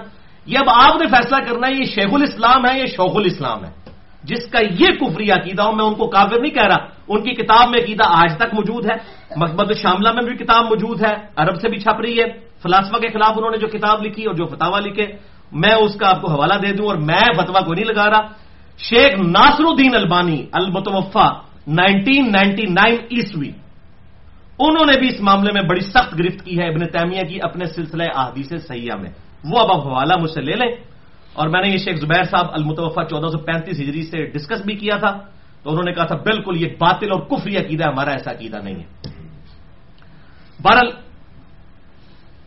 یہ 0.46 0.58
اب 0.58 0.68
آپ 0.68 1.00
نے 1.00 1.06
فیصلہ 1.06 1.36
کرنا 1.36 1.68
ہے، 1.68 1.72
یہ 1.72 1.84
شیخ 1.84 2.08
الاسلام 2.12 2.66
ہے، 2.66 2.78
یہ 2.78 2.86
شوخ 2.86 3.16
الاسلام 3.16 3.64
ہے۔ 3.64 3.70
جس 4.24 4.46
کا 4.46 4.58
یہ 4.60 4.86
کفری 4.86 5.30
عقیدہ 5.30 5.62
ہوں 5.62 5.72
میں 5.72 5.84
ان 5.84 5.94
کو 5.94 6.06
کافر 6.06 6.40
نہیں 6.40 6.54
کہہ 6.54 6.66
رہا۔ 6.66 6.86
ان 7.08 7.22
کی 7.22 7.30
کتاب 7.30 7.68
میں 7.68 7.78
عقیدہ 7.78 8.02
آج 8.06 8.36
تک 8.36 8.54
موجود 8.54 8.86
ہے 8.86 8.96
محمد 9.36 9.72
شاملہ 9.82 10.12
میں 10.12 10.22
بھی 10.22 10.44
کتاب 10.44 10.64
موجود 10.64 11.04
ہے، 11.04 11.14
عرب 11.36 11.60
سے 11.60 11.68
بھی 11.68 11.78
چھپ 11.78 12.00
رہی 12.00 12.18
ہے۔ 12.20 12.24
فلاسفہ 12.62 12.96
کے 12.96 13.08
خلاف 13.08 13.32
انہوں 13.36 13.50
نے 13.50 13.56
جو 13.56 13.66
کتاب 13.66 14.06
لکھی 14.06 14.24
اور 14.24 14.34
جو 14.34 14.46
فتوا 14.46 14.80
لکھے 14.80 15.06
میں 15.52 15.74
اس 15.74 15.94
کا 15.94 16.10
آپ 16.10 16.22
کو 16.22 16.32
حوالہ 16.32 16.54
دے 16.54 16.72
دوں 16.72 16.86
اور 16.86 16.96
میں 16.96 17.20
فتوا 17.36 17.60
کو 17.60 17.74
نہیں 17.74 17.84
لگا 17.84 18.10
رہا۔ 18.10 18.20
شیخ 18.78 19.20
ناصر 19.26 19.64
الدین 19.64 19.94
البانی 19.94 20.46
المتوفا 20.52 21.28
نائنٹین 21.66 22.32
نائنٹی 22.32 22.62
نائن 22.62 22.96
عیسوی۔ 23.10 23.50
انہوں 24.58 24.86
نے 24.86 24.98
بھی 25.00 25.08
اس 25.08 25.20
معاملے 25.20 25.52
میں 25.52 25.62
بڑی 25.62 25.80
سخت 25.80 26.18
گرفت 26.18 26.44
کی 26.44 26.58
ہے 26.58 26.68
ابن 26.68 26.86
تیمیہ 26.86 27.20
کی 27.20 27.38
اپنے 27.42 27.64
سلسلہ 27.64 28.02
احادیث 28.02 28.48
سیاح 28.48 28.96
میں۔ 28.96 29.10
وہ 29.44 29.58
اب 29.58 29.72
اب 29.72 29.88
حوالہ 29.88 30.12
مجھ 30.20 30.30
سے 30.30 30.40
لے 30.40 30.52
لیں۔ 30.52 30.76
اور 31.32 31.48
میں 31.48 31.62
نے 31.62 31.68
یہ 31.68 31.78
شیخ 31.78 31.96
زبیر 32.00 32.22
صاحب 32.22 32.46
المتوفہ 32.52 33.00
چودہ 33.10 33.28
سو 33.28 33.38
پینتیس 33.38 33.80
ہجری 33.80 34.02
سے 34.02 34.26
ڈسکس 34.26 34.60
بھی 34.64 34.74
کیا 34.74 34.96
تھا۔ 34.96 35.18
تو 35.62 35.70
انہوں 35.70 35.84
نے 35.84 35.92
کہا 35.92 36.04
تھا، 36.04 36.16
بالکل 36.16 36.62
یہ 36.62 36.68
باطل 36.78 37.06
اور 37.12 37.20
کفری 37.20 37.56
عقیدہ 37.56 37.84
ہمارا 37.84 38.10
ایسا 38.10 38.30
عقیدہ 38.30 38.56
نہیں 38.56 38.74
ہے۔ 38.74 38.84
بہرحال، 40.62 40.90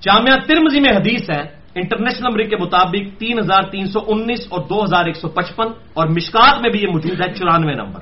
جامعہ 0.01 0.37
ترمزی 0.47 0.79
میں 0.79 0.91
حدیث 0.91 1.29
ہے 1.29 1.62
انٹرنیشنل 1.75 2.27
نمبر 2.27 2.43
کے 2.43 2.57
مطابق 2.57 3.19
تین 3.19 3.39
ہزار 3.39 3.61
تین 3.61 3.85
سو 3.85 3.99
انیس 4.07 4.39
اور 4.49 4.59
دو 4.59 4.83
ہزار 4.83 5.05
ایک 5.05 5.15
سو 5.15 5.27
پچپن 5.27 5.67
اور 5.93 6.07
مشکات 6.07 6.61
میں 6.61 6.69
بھی 6.69 6.79
یہ 6.79 6.87
موجود 6.87 7.21
ہے، 7.21 7.33
چورانوے 7.33 7.73
نمبر۔ 7.73 7.99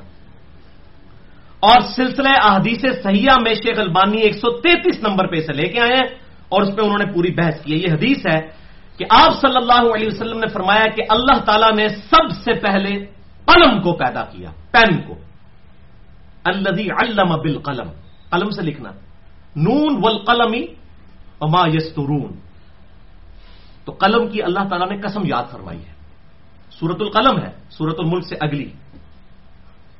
اور 1.59 1.81
سلسلہ 1.95 2.29
احادیث 2.29 2.81
سیاح 2.81 3.35
میں 3.41 3.53
شیخ 3.53 3.79
البانی 3.79 4.17
ایک 4.17 4.35
سو 4.35 4.59
تینتیس 4.59 5.03
نمبر 5.03 5.27
پہ 5.27 5.35
اسے 5.35 5.53
لے 5.53 5.67
کے 5.67 5.79
آئے 5.79 5.93
ہیں 5.93 6.15
اور 6.49 6.61
اس 6.61 6.75
پہ 6.75 6.81
انہوں 6.81 6.97
نے 7.05 7.13
پوری 7.13 7.31
بحث 7.31 7.61
کی 7.61 7.73
ہے۔ 7.73 7.79
یہ 7.79 7.93
حدیث 7.93 8.27
ہے 8.27 8.47
کہ 8.97 9.05
آپ 9.09 9.41
صلی 9.41 9.55
اللہ 9.55 9.93
علیہ 9.95 10.07
وسلم 10.07 10.39
نے 10.39 10.47
فرمایا 10.47 10.85
کہ 10.95 11.03
اللہ 11.09 11.39
تعالیٰ 11.39 11.71
نے 11.71 11.89
سب 11.89 12.31
سے 12.31 12.53
پہلے 12.53 13.05
قلم 13.45 13.81
کو 13.81 13.93
پیدا 13.93 14.23
کیا، 14.23 14.49
پین 14.71 15.01
کو۔ 15.01 15.15
الدی 16.45 16.87
علم 16.89 17.35
بل 17.43 17.59
قلم 17.59 17.89
قلم 18.29 18.49
سے 18.49 18.61
لکھنا۔ 18.61 18.91
نون 19.55 20.01
ول 20.03 20.17
قلمی 20.17 20.65
اما 21.41 21.67
یسترون۔ 21.73 22.50
تو 23.85 23.91
قلم 23.91 24.27
کی 24.27 24.43
اللہ 24.43 24.59
تعالیٰ 24.69 24.89
نے 24.89 24.97
قسم 25.01 25.21
یاد 25.25 25.43
فرمائی 25.51 25.79
ہے۔ 25.79 25.93
سورت 26.71 26.97
القلم 26.99 27.39
ہے 27.39 27.51
سورت 27.69 27.95
الملک 27.99 28.27
سے 28.27 28.35
اگلی۔ 28.39 28.69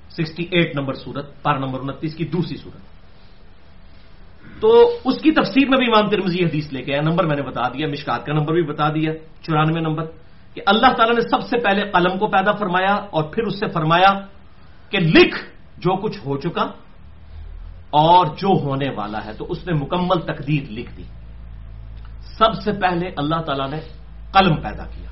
سکسٹی 0.10 0.44
ایٹ 0.52 0.76
نمبر 0.76 0.94
سورت، 0.94 1.44
پار 1.44 1.58
نمبر 1.58 1.80
انتیس 1.80 2.16
کی 2.16 2.26
دوسری 2.26 2.58
سورت۔ 2.58 2.82
تو 4.62 5.00
اس 5.06 5.22
کی 5.22 5.32
تفسیر 5.32 5.70
میں 5.70 5.78
بھی 5.78 5.86
امام 5.86 6.10
ترمزی 6.10 6.44
حدیث 6.44 6.74
لے 6.74 6.82
کے 6.82 6.94
آیا، 6.94 7.02
نمبر 7.02 7.26
میں 7.26 7.36
نے 7.36 7.42
بتا 7.42 7.68
دیا، 7.68 7.88
مشکات 7.88 8.26
کا 8.26 8.34
نمبر 8.34 8.54
بھی 8.54 8.64
بتا 8.64 8.90
دیا، 8.90 9.12
چورانوے 9.42 9.82
نمبر، 9.82 10.04
کہ 10.54 10.62
اللہ 10.66 10.88
تعالیٰ 10.98 11.16
نے 11.16 11.22
سب 11.22 11.42
سے 11.42 11.58
پہلے 11.60 11.92
قلم 11.92 12.18
کو 12.18 12.28
پیدا 12.28 12.52
فرمایا 12.52 12.94
اور 12.94 13.24
پھر 13.24 13.44
اس 13.44 13.60
سے 13.60 13.68
فرمایا 13.68 14.14
کہ 14.90 14.98
لکھ 14.98 15.36
جو 15.78 15.98
کچھ 16.02 16.18
ہو 16.26 16.38
چکا 16.38 16.62
اور 17.90 18.26
جو 18.26 18.60
ہونے 18.60 18.90
والا 18.96 19.26
ہے۔ 19.26 19.34
تو 19.34 19.46
اس 19.50 19.68
نے 19.68 19.74
مکمل 19.74 20.22
تقدیر 20.22 20.72
لکھ 20.72 20.98
دی۔ 20.98 21.04
سب 22.38 22.62
سے 22.64 22.72
پہلے 22.72 23.10
اللہ 23.18 23.42
تعالیٰ 23.42 23.70
نے 23.70 23.78
قلم 24.32 24.56
پیدا 24.56 24.84
کیا۔ 24.84 25.10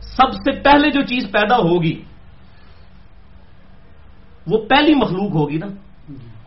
سب 0.00 0.32
سے 0.32 0.52
پہلے 0.52 0.90
جو 0.90 1.02
چیز 1.02 1.24
پیدا 1.32 1.56
ہوگی 1.56 2.02
وہ 4.46 4.58
پہلی 4.68 4.94
مخلوق 4.94 5.34
ہوگی 5.34 5.58
نا۔ 5.58 5.66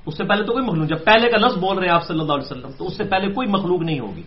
اس 0.05 0.17
سے 0.17 0.23
پہلے 0.23 0.43
تو 0.43 0.53
کوئی 0.53 0.65
مخلوق 0.65 0.87
جب 0.87 1.05
پہلے 1.05 1.31
کا 1.31 1.37
لفظ 1.37 1.57
بول 1.57 1.77
رہے 1.77 1.87
ہیں 1.87 1.93
آپ 1.93 2.03
صلی 2.03 2.19
اللہ 2.19 2.33
علیہ 2.33 2.51
وسلم 2.51 2.71
تو 2.77 2.85
اس 2.85 2.97
سے 2.97 3.03
پہلے 3.03 3.33
کوئی 3.33 3.47
مخلوق 3.47 3.81
نہیں 3.81 3.99
ہوگی۔ 3.99 4.21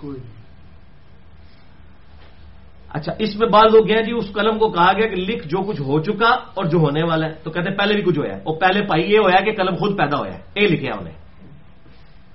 اچھا 2.90 3.12
اس 3.18 3.36
میں 3.36 3.48
بعض 3.48 3.74
لوگ 3.74 3.90
ہیں 3.90 4.02
جی 4.02 4.12
اس 4.12 4.32
قلم 4.32 4.58
کو 4.58 4.70
کہا 4.70 4.92
گیا 4.92 5.06
کہ 5.06 5.16
لکھ 5.16 5.48
جو 5.48 5.58
کچھ 5.58 5.80
ہو 5.80 6.00
چکا 6.02 6.28
اور 6.28 6.64
جو 6.64 6.78
ہونے 6.78 7.02
والا 7.02 7.26
ہے۔ 7.26 7.34
تو 7.42 7.50
کہتے 7.50 7.70
ہیں 7.70 7.76
پہلے 7.76 7.94
بھی 7.94 8.02
کچھ 8.02 8.18
ہوا 8.18 8.26
ہے۔ 8.26 8.34
اور 8.34 8.60
پہلے 8.60 8.86
پائی 8.86 9.12
یہ 9.12 9.18
ہوا 9.18 9.40
کہ 9.40 9.52
قلم 9.52 9.74
خود 9.74 9.98
پیدا 9.98 10.18
ہوا 10.18 10.26
ہے۔ 10.26 10.42
اے 10.54 10.66
لکھے 10.66 10.90
انہیں۔ 10.90 11.14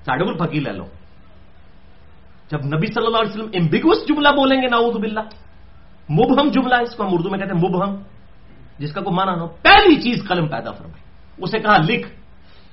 ساڑھے 0.06 0.26
کو 0.26 0.46
پھکی 0.46 0.60
لے 0.60 0.72
لو۔ 0.72 0.86
جب 2.52 2.66
نبی 2.66 2.88
صلی 2.88 3.06
اللہ 3.06 3.18
علیہ 3.18 3.30
وسلم 3.30 3.50
امبیگوس 3.54 4.08
جملہ 4.08 4.28
بولیں 4.28 4.62
گے 4.62 4.68
ناؤد 4.68 4.96
بلّہ 4.96 5.20
مبہم 6.10 6.50
جملہ، 6.50 6.76
اس 6.82 6.96
کو 6.96 7.04
ہم 7.04 7.10
اردو 7.12 7.30
میں 7.30 7.39
کہتے 7.39 7.56
ہیں 7.56 7.70
مبہم، 7.70 7.96
جس 8.80 8.93
کا 8.93 9.02
کوئی 9.02 9.16
مانا 9.16 9.36
نہ 9.36 9.41
ہو۔ 9.41 9.48
پہلی 9.48 10.02
چیز 10.02 10.28
قلم 10.28 10.48
پیدا 10.48 10.72
فرمائی۔ 10.72 11.04
اسے 11.38 11.60
کہا 11.60 11.78
لکھ، 11.78 12.08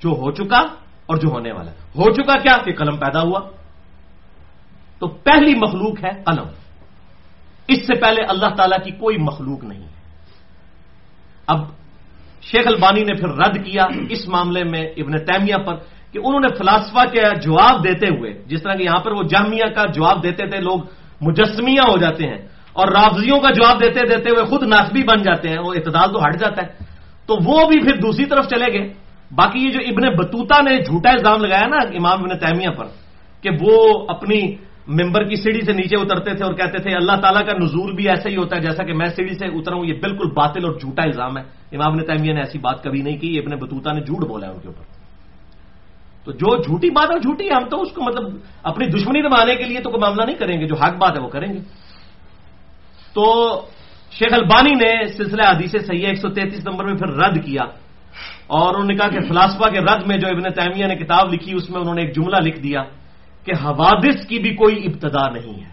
جو 0.01 0.11
ہو 0.11 0.31
چکا 0.31 0.59
اور 1.07 1.16
جو 1.16 1.29
ہونے 1.29 1.53
والا۔ 1.53 1.70
ہو 1.70 2.12
چکا 2.12 2.39
کیا؟ 2.39 2.57
کہ 2.64 2.73
قلم 2.73 2.97
پیدا 2.97 3.20
ہوا۔ 3.20 3.41
تو 4.99 5.07
پہلی 5.07 5.55
مخلوق 5.55 6.05
ہے 6.05 6.23
قلم۔ 6.25 6.47
اس 7.68 7.87
سے 7.87 8.01
پہلے 8.01 8.23
اللہ 8.23 8.47
تعالی 8.57 8.77
کی 8.85 8.91
کوئی 8.91 9.16
مخلوق 9.18 9.64
نہیں 9.64 9.83
ہے۔ 9.83 9.89
اب 11.47 11.59
شیخ 12.43 12.66
البانی 12.66 13.05
نے 13.05 13.14
پھر 13.14 13.29
رد 13.29 13.64
کیا 13.64 13.85
اس 14.09 14.29
معاملے 14.29 14.64
میں 14.64 14.81
ابن 14.81 15.25
تیمیہ 15.25 15.57
پر۔ 15.57 15.75
کہ 16.12 16.18
انہوں 16.18 16.40
نے 16.40 16.48
فلاسفہ 16.58 17.04
کے 17.12 17.22
جواب 17.40 17.84
دیتے 17.84 18.06
ہوئے، 18.06 18.30
جس 18.46 18.62
طرح 18.62 18.74
کہ 18.74 18.82
یہاں 18.82 19.00
پر 19.00 19.12
وہ 19.12 19.22
جامعہ 19.22 19.68
کا 19.74 19.84
جواب 19.86 20.22
دیتے 20.22 20.46
تھے، 20.46 20.60
لوگ 20.60 20.78
مجسمیاں 21.20 21.86
ہو 21.90 21.96
جاتے 21.98 22.26
ہیں 22.26 22.40
اور 22.72 22.86
رافضیوں 22.88 23.38
کا 23.40 23.50
جواب 23.50 23.82
دیتے 23.82 24.00
دیتے 24.06 24.30
ہوئے 24.30 24.44
خود 24.44 24.62
ناسبی 24.62 25.02
بن 25.02 25.22
جاتے 25.22 25.48
ہیں، 25.48 25.58
وہ 25.58 25.72
اعتدال 25.74 26.08
تو 26.12 26.18
ہٹ 26.24 26.34
جاتا 26.36 26.62
ہے۔ 26.62 26.68
تو 27.26 27.34
وہ 27.44 27.68
بھی 27.68 27.78
پھر 27.80 27.96
دوسری 27.96 28.24
طرف 28.24 28.44
چلے 28.48 28.68
گئے۔ 28.72 28.92
باقی 29.30 29.58
یہ 29.64 29.70
جو 29.70 29.80
ابن 29.88 30.04
بتوتا 30.16 30.58
نے 30.60 30.76
جھوٹا 30.76 31.10
الزام 31.10 31.40
لگایا 31.40 31.66
نا 31.66 31.78
امام 31.96 32.18
ابن 32.20 32.38
تیمیہ 32.38 32.70
پر، 32.76 32.86
کہ 33.42 33.50
وہ 33.60 34.06
اپنی 34.08 34.40
ممبر 34.88 35.22
کی 35.24 35.36
سیڑھی 35.36 35.60
سے 35.60 35.72
نیچے 35.72 35.96
اترتے 35.96 36.34
تھے 36.34 36.44
اور 36.44 36.54
کہتے 36.54 36.78
تھے، 36.82 36.90
اللہ 36.96 37.16
تعالیٰ 37.22 37.44
کا 37.46 37.52
نزول 37.58 37.94
بھی 37.94 38.08
ایسا 38.08 38.28
ہی 38.28 38.36
ہوتا 38.36 38.56
ہے 38.56 38.60
جیسا 38.60 38.82
کہ 38.84 38.92
میں 38.92 39.06
سیڑھی 39.06 39.34
سے 39.34 39.46
اترا 39.46 39.74
ہوں، 39.74 39.86
یہ 39.86 39.94
بالکل 40.02 40.28
باطل 40.34 40.64
اور 40.64 40.74
جھوٹا 40.74 41.02
الزام 41.02 41.38
ہے۔ 41.38 41.42
امام 41.72 41.92
ابن 41.92 42.04
تیمیہ 42.04 42.32
نے 42.32 42.40
ایسی 42.40 42.58
بات 42.58 42.82
کبھی 42.82 43.02
نہیں 43.02 43.18
کی، 43.18 43.38
ابن 43.38 43.56
بتوتا 43.56 43.92
نے 43.92 44.00
جھوٹ 44.00 44.28
بولا 44.28 44.46
ہے 44.46 44.52
ان 44.52 44.60
کے 44.60 44.68
اوپر۔ 44.68 44.91
تو 46.25 46.33
جو 46.33 46.62
جھوٹی 46.62 46.91
بات 46.91 47.11
ہے 47.11 47.20
جھوٹی 47.20 47.45
ہے 47.45 47.55
ہم 47.57 47.68
تو 47.68 47.83
اس 47.83 47.93
کو 47.93 48.03
مطلب 48.03 48.37
اپنی 48.62 48.87
دشمنی 48.87 49.20
نبھانے 49.20 49.57
کے 49.57 49.64
لیے 49.64 49.81
تو 49.81 49.91
کوئی 49.91 50.01
معاملہ 50.01 50.23
نہیں 50.23 50.37
کریں 50.37 50.61
گے 50.61 50.66
جو 50.66 50.75
حق 50.75 50.95
بات 50.97 51.16
ہے 51.16 51.23
وہ 51.23 51.29
کریں 51.29 51.53
گے۔ 51.53 51.59
تو 53.14 53.25
شیخ 54.11 54.33
البانی 54.33 54.70
نے 54.70 55.07
سلسلہ 55.09 55.43
حدیث 55.43 55.70
سیاح 55.70 56.09
ایک 56.09 56.18
سو 56.18 56.29
تینتیس 56.29 56.66
نمبر 56.66 56.85
میں 56.85 56.95
پھر 56.95 57.07
رد 57.07 57.45
کیا۔ 57.45 57.62
اور 58.47 58.75
انہوں 58.75 58.89
نے 58.89 58.95
کہا 58.95 59.09
کہ 59.09 59.20
فلاسفہ 59.29 59.70
کے 59.70 59.81
رد 59.81 60.07
میں 60.07 60.16
جو 60.16 60.29
ابن 60.29 60.43
تیمیہ 60.43 60.87
نے 60.87 60.97
کتاب 60.97 61.33
لکھی 61.33 61.53
اس 61.55 61.70
میں 61.70 61.81
انہوں 61.81 61.95
نے 61.95 62.03
ایک 62.03 62.16
جملہ 62.16 62.37
لکھ 62.37 62.61
دیا 62.61 62.83
کہ 63.45 63.53
حوادث 63.64 64.27
کی 64.27 64.39
بھی 64.39 64.55
کوئی 64.57 64.87
ابتدا 64.87 65.29
نہیں 65.29 65.64
ہے۔ 65.64 65.73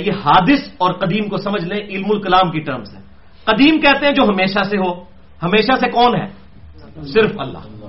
یہ 0.00 0.12
حادث 0.24 0.68
اور 0.78 0.92
قدیم 0.92 1.28
کو 1.28 1.36
سمجھ 1.36 1.64
لیں 1.64 1.86
علم 1.86 2.06
الکلام 2.10 2.50
کی 2.50 2.60
ٹرمز 2.60 2.94
ہے 2.94 3.00
قدیم 3.44 3.80
کہتے 3.80 4.06
ہیں 4.06 4.12
جو 4.12 4.22
ہمیشہ 4.24 4.62
سے 4.64 4.76
ہو 4.76 5.00
ہمیشہ 5.42 5.72
سے 5.80 5.90
کون 5.90 6.20
ہے؟ 6.20 6.26
صرف 7.02 7.32
اللہ۔ 7.38 7.83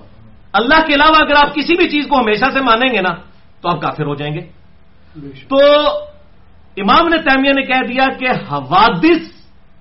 اللہ 0.55 0.85
کے 0.87 0.93
علاوہ 0.93 1.15
اگر 1.19 1.35
آپ 1.35 1.55
کسی 1.55 1.75
بھی 1.75 1.89
چیز 1.89 2.07
کو 2.07 2.19
ہمیشہ 2.19 2.45
سے 2.53 2.59
مانیں 2.61 2.93
گے 2.93 3.01
نا 3.01 3.09
تو 3.61 3.69
آپ 3.69 3.81
کافر 3.81 4.05
ہو 4.05 4.15
جائیں 4.15 4.33
گے۔ 4.33 4.41
تو 5.47 5.57
امام 6.77 7.07
نے 7.07 7.17
تیمیہ 7.17 7.53
نے 7.53 7.61
کہہ 7.61 7.87
دیا 7.87 8.05
کہ 8.19 8.25
حوادث 8.51 9.31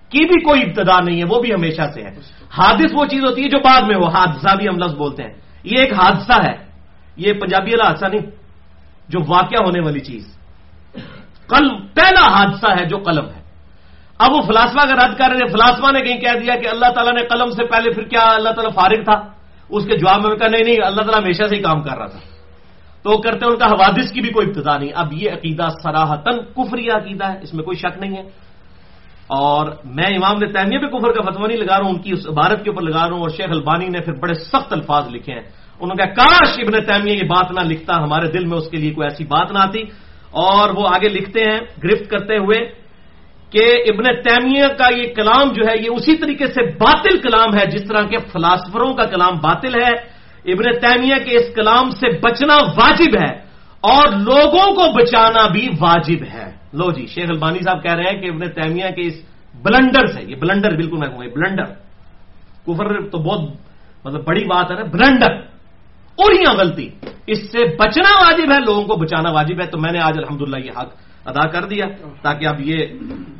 کی 0.08 0.24
بھی 0.24 0.40
کوئی 0.40 0.62
ابتدا 0.62 1.00
نہیں 1.00 1.18
ہے 1.18 1.24
وہ 1.24 1.40
بھی 1.40 1.54
ہمیشہ 1.54 1.82
سے 1.94 2.02
ہے۔ 2.02 2.10
حادث 2.58 2.92
وہ 2.92 3.06
چیز 3.06 3.24
ہوتی 3.24 3.44
ہے 3.44 3.48
جو 3.48 3.58
بعد 3.58 3.82
میں 3.82 3.96
ہو 3.96 4.08
حادثہ 4.08 4.56
بھی 4.56 4.68
ہم 4.68 4.78
لفظ 4.78 4.94
بولتے 4.94 5.22
ہیں۔ 5.22 5.32
یہ 5.64 5.78
ایک 5.78 5.92
حادثہ 5.92 6.32
ہے 6.32 6.56
یہ 7.16 7.32
پنجابی 7.32 7.70
والا 7.70 7.88
حادثہ 7.88 8.06
نہیں 8.06 8.30
جو 9.08 9.20
واقعہ 9.28 9.64
ہونے 9.64 9.80
والی 9.80 10.00
چیز۔ 10.00 10.38
قلم 11.46 11.86
پہلا 11.86 12.28
حادثہ 12.28 12.66
ہے 12.80 12.84
جو 12.88 12.98
قلم 12.98 13.26
ہے۔ 13.26 13.42
اب 14.18 14.32
وہ 14.32 14.42
فلاسفہ 14.42 14.86
کا 14.86 15.06
رد 15.06 15.18
کر 15.18 15.30
رہے 15.30 15.48
فلاسفہ 15.52 15.92
نے 15.92 16.00
کہیں 16.00 16.20
کہہ 16.20 16.40
دیا 16.42 16.56
کہ 16.56 16.68
اللہ 16.68 16.86
تعالیٰ 16.94 17.12
نے 17.14 17.22
قلم 17.22 17.50
سے 17.50 17.64
پہلے 17.64 17.90
پھر 17.90 18.02
کیا 18.02 18.20
اللہ 18.20 18.48
تعالیٰ 18.48 18.74
فارغ 18.74 19.04
تھا۔ 19.04 19.33
اس 19.68 19.84
کے 19.84 19.96
جواب 19.96 20.26
میں 20.26 20.36
کہا، 20.36 20.48
نہیں 20.48 20.64
نہیں، 20.64 20.76
اللہ 20.84 21.00
تعالیٰ 21.00 21.20
ہمیشہ 21.22 21.42
سے 21.48 21.56
ہی 21.56 21.62
کام 21.62 21.82
کر 21.82 21.98
رہا 21.98 22.06
تھا۔ 22.06 22.18
تو 23.02 23.10
وہ 23.10 23.16
کرتے 23.16 23.44
ہیں، 23.44 23.52
ان 23.52 23.58
کا 23.58 23.66
حوادث 23.66 24.12
کی 24.12 24.20
بھی 24.20 24.30
کوئی 24.30 24.46
ابتدا 24.46 24.78
نہیں۔ 24.78 24.92
اب 24.94 25.12
یہ 25.12 25.30
عقیدہ 25.30 25.68
سراہتن 25.82 26.36
کفری 26.56 26.86
عقیدہ 26.88 27.32
ہے، 27.32 27.38
اس 27.42 27.54
میں 27.54 27.64
کوئی 27.64 27.76
شک 27.76 27.98
نہیں 27.98 28.16
ہے۔ 28.16 28.22
اور 29.26 29.66
میں 29.84 30.16
امام 30.16 30.36
نے 30.38 30.46
تیمیہ 30.46 30.78
پہ 30.78 30.86
کفر 30.86 31.12
کا 31.12 31.30
فتوا 31.30 31.46
نہیں 31.46 31.58
لگا 31.58 31.78
رہا 31.78 31.84
ہوں، 31.84 31.94
ان 31.94 31.98
کی 31.98 32.10
اس 32.12 32.26
عبارت 32.26 32.64
کے 32.64 32.70
اوپر 32.70 32.82
لگا 32.82 33.06
رہا 33.06 33.12
ہوں، 33.12 33.20
اور 33.20 33.28
شیخ 33.28 33.46
البانی 33.50 33.88
نے 33.88 34.00
پھر 34.00 34.12
بڑے 34.12 34.34
سخت 34.34 34.72
الفاظ 34.72 35.08
لکھے 35.10 35.32
ہیں۔ 35.32 35.42
انہوں 35.80 35.94
نے 35.98 36.04
کہا، 36.04 36.24
کاش 36.24 36.48
ابن 36.58 36.84
تیمیہ 36.84 37.16
یہ 37.16 37.28
بات 37.28 37.52
نہ 37.52 37.60
لکھتا، 37.60 37.96
ہمارے 37.96 38.28
دل 38.28 38.44
میں 38.44 38.58
اس 38.58 38.68
کے 38.68 38.76
لیے 38.76 38.90
کوئی 38.90 39.06
ایسی 39.06 39.24
بات 39.24 39.52
نہ 39.52 39.58
آتی۔ 39.58 39.82
اور 40.30 40.68
وہ 40.74 40.88
آگے 40.88 41.08
لکھتے 41.08 41.40
ہیں، 41.40 41.60
گرفت 41.84 42.10
کرتے 42.10 42.36
ہوئے 42.36 42.83
کہ 43.54 43.64
ابن 43.92 44.04
تیمیہ 44.22 44.66
کا 44.78 44.88
یہ 44.96 45.14
کلام 45.14 45.52
جو 45.52 45.62
ہے 45.66 45.74
یہ 45.80 45.90
اسی 45.90 46.16
طریقے 46.16 46.46
سے 46.46 46.62
باطل 46.74 47.20
کلام 47.20 47.54
ہے 47.54 47.66
جس 47.66 47.84
طرح 47.88 48.02
کے 48.06 48.16
فلاسفروں 48.32 48.92
کا 48.92 49.04
کلام 49.04 49.34
باطل 49.42 49.74
ہے۔ 49.74 49.92
ابن 50.52 50.66
تیمیہ 50.80 51.14
کے 51.24 51.36
اس 51.36 51.54
کلام 51.54 51.90
سے 51.90 52.18
بچنا 52.18 52.54
واجب 52.54 53.14
ہے 53.16 53.32
اور 53.80 54.06
لوگوں 54.12 54.74
کو 54.74 54.92
بچانا 54.92 55.46
بھی 55.46 55.68
واجب 55.80 56.22
ہے۔ 56.34 56.50
لو 56.72 56.90
جی 56.90 57.06
شیخ 57.06 57.30
البانی 57.30 57.58
صاحب 57.58 57.82
کہہ 57.82 57.94
رہے 57.94 58.10
ہیں 58.10 58.20
کہ 58.20 58.26
ابن 58.26 58.50
تیمیہ 58.50 58.90
کے 58.90 59.02
اس 59.06 59.16
بلنڈر 59.62 60.06
سے، 60.06 60.22
یہ 60.22 60.34
بلنڈر 60.34 60.76
بالکل 60.76 60.96
میں 60.96 61.08
کہوں 61.08 61.20
گا 61.20 61.26
بلنڈر 61.34 61.64
کفر 62.66 63.08
تو 63.08 63.18
بہت 63.18 63.40
مطلب 64.04 64.24
بڑی 64.24 64.44
بات 64.44 64.70
ہے 64.70 64.76
نا 64.76 64.82
بلنڈر 64.82 65.32
اور 66.22 66.32
یہاں 66.32 66.54
غلطی۔ 66.54 66.88
اس 67.26 67.52
سے 67.52 67.76
بچنا 67.76 68.10
واجب 68.16 68.52
ہے، 68.52 68.58
لوگوں 68.66 68.82
کو 68.82 68.96
بچانا 68.96 69.30
واجب 69.30 69.60
ہے۔ 69.60 69.66
تو 69.66 69.78
میں 69.78 69.92
نے 69.92 69.98
آج 69.98 70.18
الحمدللہ 70.18 70.56
یہ 70.56 70.70
حق 70.78 71.03
ادا 71.24 71.44
کر 71.48 71.64
دیا 71.64 71.86
تاکہ 72.22 72.44
اب 72.46 72.60
یہ 72.60 72.78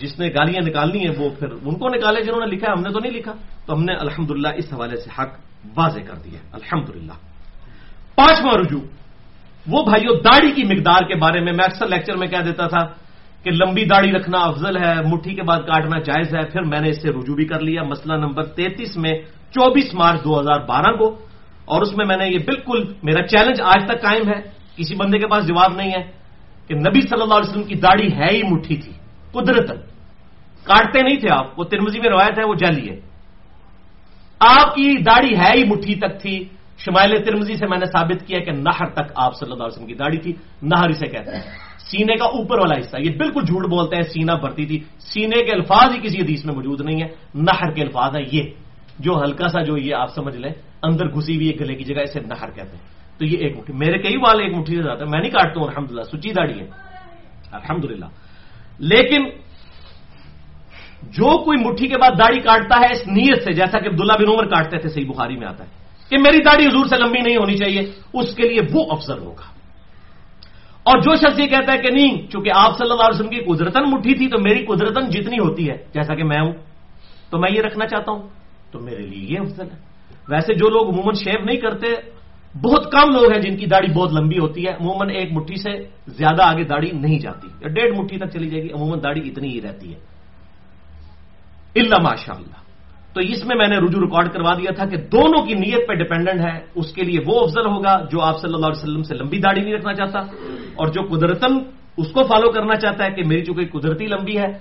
جس 0.00 0.12
نے 0.18 0.26
گالیاں 0.28 0.62
نکالنی 0.68 1.00
ہیں 1.04 1.14
وہ 1.18 1.28
پھر 1.38 1.50
ان 1.66 1.74
کو 1.74 1.86
نکالے 1.88 2.20
جنہوں 2.22 2.40
نے 2.40 2.48
لکھا 2.52 2.66
ہے، 2.68 2.74
ہم 2.76 2.82
نے 2.82 2.90
تو 2.92 3.00
نہیں 3.00 3.12
لکھا۔ 3.12 3.34
تو 3.66 3.70
ہم 3.74 3.82
نے 3.84 3.94
الحمدللہ 3.94 4.50
اس 4.56 4.72
حوالے 4.72 4.96
سے 4.96 5.10
حق 5.18 5.32
واضح 5.76 6.02
کر 6.08 6.16
دیا 6.24 6.38
الحمد 6.52 6.88
للہ 6.96 7.16
پانچواں 8.16 8.54
رجوع۔ 8.54 8.84
وہ 9.66 9.80
بھائیو، 9.84 10.12
داڑھی 10.20 10.50
کی 10.52 10.64
مقدار 10.64 11.02
کے 11.08 11.14
بارے 11.14 11.40
میں 11.40 11.52
میں 11.52 11.64
اکثر 11.64 11.86
لیکچر 11.88 12.16
میں 12.16 12.28
کہہ 12.28 12.44
دیتا 12.44 12.66
تھا 12.68 12.82
کہ 13.42 13.50
لمبی 13.50 13.84
داڑھی 13.84 14.10
رکھنا 14.12 14.38
افضل 14.38 14.76
ہے، 14.76 14.94
مٹھی 15.04 15.34
کے 15.34 15.42
بعد 15.42 15.60
کاٹنا 15.66 15.98
جائز 16.00 16.28
ہے۔ 16.34 16.42
پھر 16.52 16.62
میں 16.62 16.80
نے 16.80 16.88
اس 16.90 17.02
سے 17.02 17.08
رجوع 17.08 17.36
بھی 17.36 17.44
کر 17.44 17.60
لیا۔ 17.60 17.82
مسئلہ 17.82 18.14
نمبر 18.14 18.44
تینتیس 18.56 18.96
میں 18.96 19.14
چوبیس 19.52 19.94
مارچ 19.94 20.24
دو 20.24 20.40
ہزار 20.40 20.60
بارہ 20.68 20.92
کو، 20.96 21.06
اور 21.64 21.82
اس 21.82 21.92
میں 21.96 22.06
میں 22.06 22.16
نے 22.16 22.26
یہ 22.28 22.38
بالکل، 22.38 22.80
میرا 23.02 23.22
چیلنج 23.26 23.60
آج 23.60 23.80
تک 23.88 24.02
قائم 24.02 24.24
ہے۔ 24.28 24.40
کسی 24.76 24.94
بندے 24.96 25.18
کے 25.18 25.26
پاس 25.26 25.42
جواب 25.48 25.72
نہیں 25.76 25.92
ہے۔ 25.92 26.23
کہ 26.68 26.74
نبی 26.74 27.00
صلی 27.00 27.22
اللہ 27.22 27.34
علیہ 27.34 27.50
وسلم 27.50 27.62
کی 27.62 27.74
داڑھی 27.74 28.12
ہے 28.16 28.30
ہی 28.30 28.42
مٹھی 28.42 28.76
تھی 28.76 28.92
قدرت 29.32 29.68
کاٹتے 30.64 31.02
نہیں 31.02 31.16
تھے 31.16 31.28
آپ، 31.30 31.58
وہ 31.58 31.64
ترمزی 31.64 32.00
میں 32.00 32.10
روایت 32.10 32.38
ہے، 32.38 32.44
وہ 32.44 32.54
جالی 32.54 32.90
ہے۔ 32.90 33.00
آپ 34.40 34.74
کی 34.74 35.02
داڑھی 35.02 35.36
ہے 35.36 35.52
ہی 35.54 35.64
مٹھی 35.64 35.94
تک 35.94 36.20
تھی۔ 36.20 36.44
شمائل 36.78 37.24
ترمزی 37.24 37.56
سے 37.56 37.66
میں 37.66 37.78
نے 37.78 37.86
ثابت 37.86 38.26
کیا 38.26 38.38
کہ 38.38 38.50
نہر 38.50 38.86
تک 38.86 39.12
آپ 39.14 39.36
صلی 39.36 39.52
اللہ 39.52 39.64
علیہ 39.64 39.72
وسلم 39.72 39.86
کی 39.86 39.94
داڑھی 39.94 40.18
تھی۔ 40.18 40.32
نہر 40.62 40.88
اسے 40.88 41.06
کہتے 41.06 41.30
ہیں۔ 41.30 41.42
سینے 41.78 42.16
کا 42.16 42.24
اوپر 42.24 42.58
والا 42.58 42.80
حصہ، 42.80 42.96
یہ 43.00 43.10
بالکل 43.16 43.40
جھوٹ 43.46 43.66
بولتے 43.66 43.96
ہیں، 43.96 44.02
سینہ 44.02 44.32
بھرتی 44.32 44.66
تھی۔ 44.66 44.80
سینے 44.98 45.42
کے 45.42 45.52
الفاظ 45.52 45.94
ہی 45.94 46.00
کسی 46.02 46.20
حدیث 46.20 46.44
میں 46.44 46.54
موجود 46.54 46.80
نہیں 46.80 47.02
ہے 47.02 47.08
نہر 47.34 47.70
کے 47.70 47.82
الفاظ 47.82 48.16
ہیں 48.16 48.24
یہ۔ 48.32 48.42
جو 48.98 49.12
ہلکا 49.12 49.48
سا 49.48 49.62
جو 49.62 49.76
یہ 49.76 49.94
آپ 49.94 50.14
سمجھ 50.14 50.36
لیں، 50.36 50.52
اندر 50.82 51.06
گھسی 51.06 51.36
ہوئی 51.36 51.60
گلے 51.60 51.74
کی 51.74 51.84
جگہ 51.84 52.02
اسے 52.02 52.20
نہر 52.20 52.50
کہتے 52.50 52.76
ہیں۔ 52.76 52.93
تو 53.18 53.24
یہ 53.24 53.38
ایک 53.38 53.58
مٹھی 53.58 53.74
میرے 53.74 53.98
کئی 53.98 54.16
بال 54.16 54.40
ایک 54.40 54.54
مٹھی 54.54 54.76
سے 54.76 54.82
زیادہ 54.82 55.04
میں 55.04 55.20
نہیں 55.20 55.30
کاٹتا 55.30 55.60
ہوں 55.60 55.68
الحمد 55.68 55.90
للہ 55.92 56.02
سچی 56.02 56.30
داڑھی 56.30 56.60
ہے۔ 56.60 56.68
الحمد 57.52 57.84
لیکن 58.78 59.28
جو 61.02 61.44
کوئی 61.44 61.58
مٹھی 61.64 61.88
کے 61.88 61.96
بعد 61.96 62.18
داڑھی 62.18 62.40
کاٹتا 62.40 62.80
ہے 62.80 62.92
اس 62.92 63.06
نیت 63.06 63.42
سے، 63.42 63.52
جیسا 63.52 63.78
کہ 63.78 63.88
عبداللہ 63.88 64.12
بن 64.12 64.28
عمر 64.28 64.46
کاٹتے 64.46 64.78
تھے، 64.78 64.88
صحیح 64.88 65.08
بخاری 65.08 65.36
میں 65.36 65.46
آتا 65.46 65.64
ہے، 65.64 65.70
کہ 66.08 66.18
میری 66.18 66.38
داڑھی 66.38 66.66
حضور 66.66 66.86
سے 66.86 66.96
لمبی 66.96 67.18
نہیں 67.18 67.36
ہونی 67.36 67.56
چاہیے، 67.56 67.80
اس 68.12 68.34
کے 68.34 68.48
لیے 68.48 68.60
وہ 68.72 68.84
افضل 68.90 69.18
ہوگا۔ 69.18 69.54
اور 70.82 70.98
جو 70.98 71.16
شخص 71.16 71.38
یہ 71.38 71.46
کہتا 71.46 71.72
ہے 71.72 71.78
کہ 71.78 71.90
نہیں، 71.90 72.26
چونکہ 72.26 72.50
آپ 72.54 72.78
صلی 72.78 72.90
اللہ 72.90 73.02
علیہ 73.02 73.20
وسلم 73.20 73.30
کی 73.30 73.54
قدرتن 73.54 73.90
مٹھی 73.90 74.14
تھی، 74.14 74.28
تو 74.28 74.38
میری 74.38 74.66
قدرتن 74.66 75.10
جتنی 75.10 75.38
ہوتی 75.38 75.70
ہے، 75.70 75.76
جیسا 75.94 76.14
کہ 76.14 76.24
میں 76.24 76.40
ہوں، 76.40 76.52
تو 77.30 77.38
میں 77.38 77.50
یہ 77.52 77.60
رکھنا 77.60 77.86
چاہتا 77.86 78.12
ہوں، 78.12 78.28
تو 78.72 78.80
میرے 78.80 79.02
لیے 79.02 79.34
یہ 79.34 79.40
افضل 79.40 79.70
ہے۔ 79.70 79.76
ویسے 80.28 80.54
جو 80.54 80.68
لوگ 80.68 80.88
عموماً 80.88 81.14
شیو 81.14 81.44
نہیں 81.44 81.56
کرتے 81.56 81.86
بہت 82.62 82.92
کم 82.92 83.10
لوگ 83.12 83.32
ہیں 83.32 83.42
جن 83.42 83.56
کی 83.56 83.66
داڑھی 83.66 83.92
بہت 83.92 84.12
لمبی 84.12 84.38
ہوتی 84.38 84.64
ہے، 84.64 84.70
عموماً 84.70 85.10
ایک 85.10 85.32
مٹھی 85.32 85.56
سے 85.56 85.88
زیادہ 86.06 86.42
آگے 86.42 86.64
داڑھی 86.64 86.90
نہیں 86.92 87.18
جاتی۔ 87.18 87.48
یا 87.60 87.68
ڈیڑھ 87.68 87.98
مٹھی 87.98 88.18
تک 88.18 88.30
چلی 88.32 88.50
جائے 88.50 88.62
گی، 88.64 88.68
عموماً 88.72 88.98
داڑھی 89.02 89.28
اتنی 89.28 89.48
ہی 89.48 89.62
رہتی 89.62 89.94
ہے۔ 89.94 89.98
اللہ 91.76 92.02
ماشاء 92.02 92.34
اللہ 92.34 92.64
تو 93.14 93.20
اس 93.20 93.44
میں 93.44 93.56
میں 93.56 93.68
نے 93.68 93.76
رجوع 93.76 94.00
ریکارڈ 94.00 94.32
کروا 94.32 94.54
دیا 94.54 94.72
تھا 94.74 94.86
کہ 94.86 94.96
دونوں 94.96 95.46
کی 95.46 95.54
نیت 95.54 95.88
پہ 95.88 95.94
ڈپینڈنٹ 95.94 96.40
ہے، 96.40 96.60
اس 96.74 96.92
کے 96.92 97.02
لیے 97.02 97.18
وہ 97.26 97.40
افضل 97.40 97.66
ہوگا 97.66 98.04
جو 98.10 98.20
آپ 98.20 98.40
صلی 98.40 98.54
اللہ 98.54 98.66
علیہ 98.66 98.82
وسلم 98.82 99.02
سے 99.02 99.14
لمبی 99.14 99.38
داڑھی 99.38 99.62
نہیں 99.62 99.74
رکھنا 99.74 99.94
چاہتا 99.94 100.18
اور 100.76 100.86
جو 100.86 101.02
قدرتن 101.02 101.58
اس 101.96 102.12
کو 102.12 102.22
فالو 102.22 102.50
کرنا 102.50 102.74
چاہتا 102.74 103.04
ہے 103.04 103.10
کہ 103.10 103.22
میری 103.24 103.44
چونکہ 103.44 103.78
قدرتی 103.78 104.06
لمبی 104.06 104.38
ہے، 104.38 104.52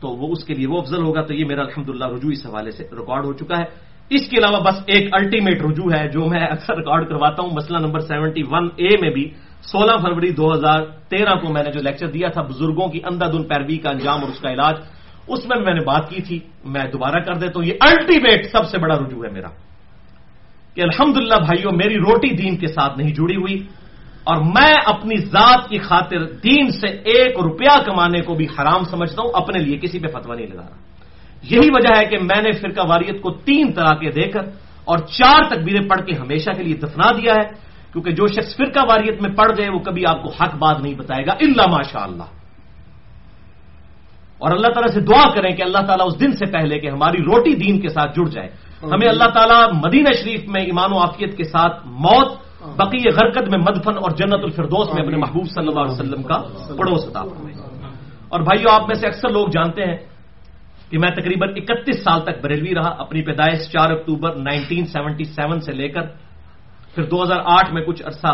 تو 0.00 0.08
وہ 0.08 0.28
اس 0.32 0.44
کے 0.44 0.54
لیے 0.54 0.66
وہ 0.68 0.78
افضل 0.78 1.02
ہوگا۔ 1.02 1.22
تو 1.22 1.34
یہ 1.34 1.44
میرا 1.44 1.62
الحمد 1.62 1.88
رجوع 1.88 2.30
اس 2.32 2.46
حوالے 2.46 2.70
سے 2.70 2.84
ریکارڈ 2.84 3.24
ہو 3.24 3.32
چکا 3.32 3.58
ہے۔ 3.58 3.89
اس 4.10 4.28
کے 4.28 4.36
علاوہ 4.38 4.64
بس 4.64 4.82
ایک 4.86 5.08
الٹیمیٹ 5.12 5.62
رجوع 5.62 5.92
ہے 5.96 6.08
جو 6.08 6.26
میں 6.28 6.46
اکثر 6.46 6.76
ریکارڈ 6.76 7.08
کرواتا 7.08 7.42
ہوں، 7.42 7.50
مسئلہ 7.52 7.78
نمبر 7.78 8.00
سیونٹی 8.00 8.42
ون 8.50 8.68
اے 8.76 8.88
میں 9.00 9.10
بھی۔ 9.10 9.30
سولہ 9.62 9.96
فروری 10.02 10.30
دو 10.30 10.52
ہزار 10.52 10.82
تیرہ 10.82 11.34
کو 11.34 11.52
میں 11.52 11.62
نے 11.62 11.72
جو 11.72 11.80
لیکچر 11.80 12.06
دیا 12.06 12.28
تھا 12.28 12.42
بزرگوں 12.42 12.88
کی 12.88 13.00
اندھا 13.04 13.26
دن 13.32 13.42
پیروی 13.42 13.76
کا 13.76 13.90
انجام 13.90 14.20
اور 14.20 14.28
اس 14.28 14.38
کا 14.38 14.52
علاج، 14.52 14.74
اس 15.26 15.46
میں 15.46 15.60
میں 15.60 15.74
نے 15.74 15.80
بات 15.80 16.10
کی 16.10 16.22
تھی۔ 16.22 16.38
میں 16.64 16.84
دوبارہ 16.92 17.16
کر 17.16 17.34
دیتا 17.34 17.52
ہوں، 17.56 17.64
یہ 17.64 17.72
الٹیمیٹ 17.80 18.46
سب 18.52 18.68
سے 18.68 18.78
بڑا 18.78 18.94
رجوع 18.94 19.24
ہے 19.26 19.30
میرا۔ 19.30 19.48
کہ 20.74 20.80
الحمدللہ 20.80 21.34
بھائیوں 21.34 21.72
میری 21.72 21.94
روٹی 21.94 22.36
دین 22.36 22.56
کے 22.56 22.66
ساتھ 22.66 22.98
نہیں 22.98 23.14
جڑی 23.14 23.36
ہوئی 23.36 23.66
اور 24.24 24.36
میں 24.36 24.74
اپنی 24.86 25.16
ذات 25.16 25.68
کی 25.68 25.78
خاطر 25.78 26.24
دین 26.24 26.70
سے 26.70 26.86
ایک 26.86 27.40
روپیہ 27.40 27.82
کمانے 27.86 28.20
کو 28.20 28.34
بھی 28.34 28.44
حرام 28.44 28.84
سمجھتا 28.84 29.22
ہوں، 29.22 29.30
اپنے 29.34 29.58
لیے 29.58 29.78
کسی 29.78 29.98
پہ 29.98 30.06
فتوا 30.06 30.34
نہیں 30.34 30.46
لگا 30.46 30.62
رہا۔ 30.62 30.89
یہی 31.42 31.70
وجہ 31.70 31.96
ہے 31.96 32.04
کہ 32.04 32.18
میں 32.18 32.42
نے 32.42 32.52
فرقہ 32.52 32.86
واریت 32.88 33.22
کو 33.22 33.30
تین 33.30 33.72
طرح 33.72 33.94
کے 33.94 34.10
دے 34.10 34.28
کر 34.30 34.44
اور 34.84 34.98
چار 34.98 35.48
تکبیریں 35.48 35.88
پڑھ 35.88 36.02
کے 36.06 36.12
ہمیشہ 36.16 36.50
کے 36.50 36.62
لیے 36.62 36.74
دفنا 36.74 37.10
دیا 37.10 37.34
ہے 37.34 37.46
کیونکہ 37.92 38.10
جو 38.10 38.26
شخص 38.26 38.56
فرقہ 38.56 38.84
واریت 38.88 39.22
میں 39.22 39.30
پڑھ 39.30 39.52
جائے 39.56 39.70
وہ 39.70 39.78
کبھی 39.78 40.06
آپ 40.06 40.22
کو 40.22 40.28
حق 40.40 40.54
بات 40.54 40.80
نہیں 40.80 40.94
بتائے 40.94 41.26
گا 41.26 41.32
اللہ 41.32 41.66
ماشاء 41.66 42.02
اللہ 42.02 42.28
اور 44.38 44.50
اللہ 44.50 44.68
تعالیٰ 44.68 44.92
سے 44.94 45.00
دعا 45.00 45.34
کریں 45.34 45.50
کہ 45.56 45.62
اللہ 45.62 45.78
تعالیٰ 45.78 46.06
اس 46.06 46.20
دن 46.20 46.32
سے 46.32 46.46
پہلے 46.52 46.78
کہ 46.78 46.88
ہماری 46.90 47.18
روٹی 47.22 47.54
دین 47.54 47.80
کے 47.80 47.88
ساتھ 47.88 48.16
جڑ 48.16 48.28
جائے۔ 48.28 48.48
ہمیں 48.82 49.08
اللہ 49.08 49.24
تعالیٰ 49.24 49.72
مدینہ 49.84 50.12
شریف 50.12 50.48
میں 50.48 50.62
ایمان 50.62 50.92
و 50.92 50.98
عافیت 50.98 51.36
کے 51.36 51.44
ساتھ 51.44 51.86
موت 51.86 52.28
بقی 52.76 53.08
غرکت 53.08 53.48
میں 53.48 53.58
مدفن 53.58 53.96
اور 53.96 54.10
جنت 54.10 54.42
الفردوس 54.44 54.88
میں 54.94 55.02
اپنے 55.04 55.16
محبوب 55.16 55.46
صلی 55.50 55.68
اللہ 55.68 55.80
علیہ 55.80 55.92
وسلم 55.92 56.22
کا 56.22 56.38
پڑوس 56.76 57.04
عطا 57.08 57.20
اور 58.28 58.40
بھائیو 58.40 58.68
آپ 58.70 58.86
میں 58.88 58.94
سے 58.94 59.06
اکثر 59.06 59.28
لوگ 59.28 59.48
جانتے 59.48 59.84
ہیں 59.84 59.96
کہ 60.90 60.98
میں 60.98 61.10
تقریباً 61.10 61.48
اکتیس 61.56 62.02
سال 62.04 62.20
تک 62.22 62.42
بریلوی 62.42 62.74
رہا، 62.74 62.90
اپنی 62.98 63.22
پیدائش 63.22 63.70
چار 63.70 63.90
اکتوبر 63.90 64.34
نائنٹین 64.34 64.84
سیونٹی 64.84 65.24
سیون 65.24 65.60
سے 65.60 65.72
لے 65.72 65.88
کر 65.88 66.06
پھر 66.94 67.04
دو 67.04 67.22
ہزار 67.22 67.40
آٹھ 67.44 67.72
میں 67.72 67.82
کچھ 67.82 68.02
عرصہ 68.06 68.32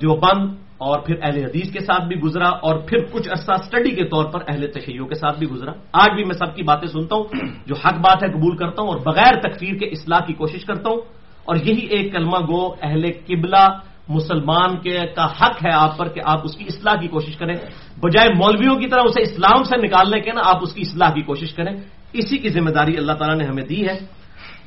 دیوبند 0.00 0.54
اور 0.78 0.98
پھر 1.00 1.14
اہل 1.22 1.36
حدیث 1.44 1.72
کے 1.72 1.80
ساتھ 1.80 2.04
بھی 2.04 2.16
گزرا 2.16 2.48
اور 2.48 2.74
پھر 2.76 2.98
کچھ 3.12 3.28
عرصہ 3.28 3.52
اسٹڈی 3.52 3.90
کے 3.90 4.04
طور 4.04 4.24
پر 4.24 4.40
اہل 4.48 4.66
تشیعوں 4.66 5.06
کے 5.06 5.14
ساتھ 5.14 5.38
بھی 5.38 5.48
گزرا۔ 5.48 5.72
آج 5.92 6.14
بھی 6.14 6.24
میں 6.24 6.34
سب 6.34 6.54
کی 6.56 6.62
باتیں 6.62 6.88
سنتا 6.88 7.16
ہوں، 7.16 7.24
جو 7.66 7.74
حق 7.74 7.94
بات 7.94 8.22
ہے 8.22 8.28
قبول 8.28 8.56
کرتا 8.56 8.82
ہوں 8.82 8.88
اور 8.88 9.00
بغیر 9.04 9.40
تکفیر 9.40 9.74
کے 9.74 9.86
اصلاح 9.86 10.20
کی 10.26 10.32
کوشش 10.32 10.64
کرتا 10.64 10.88
ہوں۔ 10.90 11.00
اور 11.44 11.56
یہی 11.56 11.86
ایک 11.86 12.12
کلمہ 12.12 12.38
گو، 12.48 12.74
اہل 12.82 13.12
قبلہ 13.26 13.66
مسلمان 14.08 14.78
کے 14.78 15.00
کا 15.16 15.24
حق 15.24 15.66
ہے 15.66 15.70
آپ 15.74 15.98
پر 15.98 16.08
کہ 16.08 16.20
آپ 16.24 16.40
اس 16.44 16.56
کی 16.56 16.64
اصلاح 16.64 16.94
کی 16.94 17.08
کوشش 17.08 17.36
کریں۔ 17.36 17.54
بجائے 18.00 18.28
مولویوں 18.28 18.76
کی 18.76 18.86
طرح 18.86 19.00
اسے 19.04 19.22
اسلام 19.22 19.62
سے 19.62 19.76
نکالنے 19.76 20.20
کے 20.20 20.32
نا 20.32 20.40
آپ 20.44 20.56
اس 20.62 20.72
کی 20.72 20.80
اصلاح 20.80 21.10
کی 21.10 21.22
کوشش 21.22 21.52
کریں۔ 21.52 21.76
اسی 22.12 22.38
کی 22.38 22.48
ذمہ 22.48 22.70
داری 22.70 22.96
اللہ 22.96 23.12
تعالیٰ 23.12 23.38
نے 23.38 23.44
ہمیں 23.44 23.64
دی 23.64 23.88
ہے۔ 23.88 23.98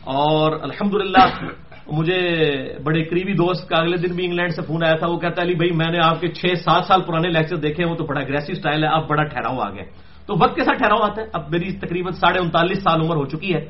اور 0.02 0.52
الحمدللہ، 0.62 1.46
مجھے 1.88 2.38
بڑے 2.84 3.04
قریبی 3.04 3.34
دوست 3.34 3.70
کا 3.70 3.78
اگلے 3.78 3.98
دن 3.98 4.16
بھی 4.16 4.26
انگلینڈ 4.26 4.52
سے 4.52 4.62
فون 4.62 4.84
آیا 4.84 4.96
تھا، 4.96 5.08
وہ 5.08 5.20
کہتا 5.20 5.42
ہے، 5.42 5.48
علی 5.48 5.56
بھائی، 5.56 5.72
میں 5.72 5.92
نے 5.92 6.00
آپ 6.04 6.22
کے 6.22 6.28
چھ 6.28 6.46
سات 6.66 6.86
سال 6.86 7.02
پرانے 7.02 7.30
لیکچر 7.30 7.56
دیکھے 7.56 7.86
وہ 7.86 7.96
تو 7.96 8.06
بڑا 8.06 8.22
اگریسو 8.22 8.52
اسٹائل 8.52 8.84
ہے، 8.84 8.90
اب 8.90 9.08
بڑا 9.08 9.24
ٹھہراؤ 9.24 9.60
آ 9.60 9.70
گیا 9.70 9.84
تو 10.26 10.34
وقت 10.42 10.56
کے 10.56 10.64
ساتھ 10.64 10.78
ٹھہراؤ 10.78 11.04
آتا 11.04 11.22
ہے 11.22 11.28
اب 11.34 11.52
میری 11.52 11.72
تقریباً 11.72 12.14
ساڑھے 12.14 12.40
انتالیس 12.40 12.84
سال 12.84 13.02
عمر 13.02 13.16
ہو 13.16 13.26
چکی 13.26 13.54
ہے۔ 13.54 13.66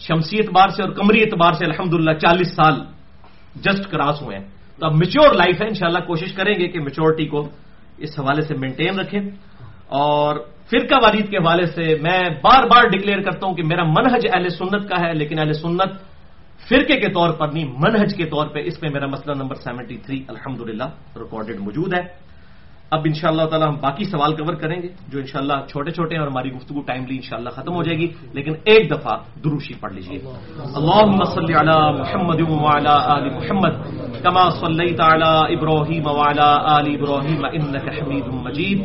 شمسی 0.00 0.36
اعتبار 0.36 0.68
سے 0.68 0.82
اور 0.82 0.90
کمری 0.90 1.20
اعتبار 1.20 1.52
سے 1.52 1.64
الحمد 1.64 1.94
للہ 1.94 2.18
چالیس 2.18 2.54
سال۔ 2.54 2.97
جسٹ 3.54 3.90
کراس 3.90 4.22
ہوئے 4.22 4.38
ہیں۔ 4.38 4.44
تو 4.80 4.86
اب 4.86 4.92
میچور 4.94 5.34
لائف 5.34 5.62
ہے، 5.62 5.66
انشاءاللہ 5.66 5.98
کوشش 5.98 6.32
کریں 6.32 6.54
گے 6.54 6.68
کہ 6.68 6.80
میچورٹی 6.80 7.26
کو 7.26 7.48
اس 7.98 8.18
حوالے 8.18 8.42
سے 8.42 8.54
مینٹین 8.54 8.98
رکھیں۔ 8.98 9.20
اور 9.86 10.36
فرقہ 10.70 10.94
وارید 11.02 11.30
کے 11.30 11.36
حوالے 11.36 11.66
سے 11.66 11.94
میں 12.02 12.20
بار 12.42 12.64
بار 12.64 12.88
ڈکلیئر 12.88 13.20
کرتا 13.20 13.46
ہوں 13.46 13.54
کہ 13.54 13.62
میرا 13.62 13.84
منہج 13.84 14.26
اہل 14.32 14.48
سنت 14.48 14.88
کا 14.88 15.00
ہے، 15.00 15.12
لیکن 15.14 15.38
اہل 15.38 15.52
سنت 15.52 15.92
فرقے 16.68 17.00
کے 17.00 17.08
طور 17.08 17.30
پر 17.30 17.48
نہیں، 17.48 17.64
منہج 17.64 18.16
کے 18.16 18.24
طور 18.24 18.46
پہ 18.46 18.60
اس 18.64 18.80
پہ 18.80 18.86
میرا 18.92 19.06
مسئلہ 19.06 19.34
نمبر 19.34 19.54
سیونٹی 19.54 19.96
تھری 19.96 20.24
الحمد 20.28 20.60
للہ 20.60 20.84
ریکارڈیڈ 21.16 21.56
موجود 21.60 21.94
ہے۔ 21.94 22.28
اب 22.88 23.02
ان 23.04 23.14
شاء 23.14 23.28
اللہ 23.28 23.46
تعالیٰ 23.52 23.68
ہم 23.68 23.76
باقی 23.80 24.04
سوال 24.04 24.32
کور 24.36 24.54
کریں 24.60 24.80
گے، 24.82 24.88
جو 25.12 25.18
انشاءاللہ 25.20 25.56
چھوٹے 25.68 25.90
چھوٹے 25.92 26.14
ہیں 26.14 26.22
اور 26.22 26.28
ہماری 26.28 26.52
گفتگو 26.52 26.80
ٹائملی 26.88 27.16
انشاءاللہ 27.16 27.50
ختم 27.56 27.74
ہو 27.74 27.82
جائے 27.82 27.98
گی، 27.98 28.08
لیکن 28.32 28.52
ایک 28.64 28.90
دفعہ 28.90 29.14
دروشی 29.44 29.74
پڑھ 29.80 29.92
لیجیے 29.92 30.18
اللهم 30.78 31.20
صل 31.34 31.48
علی 31.60 31.78
محمد 31.98 32.40
وعلى 32.40 32.94
آل 33.14 33.26
محمد 33.34 33.74
كما 34.24 34.44
صليت 34.62 35.00
على 35.00 35.32
ابراهيم 35.56 36.06
وعلى 36.06 36.48
آل 36.76 36.86
ابراهيم 36.96 37.44
انك 37.44 37.86
حميد 37.98 38.26
مجيد 38.46 38.78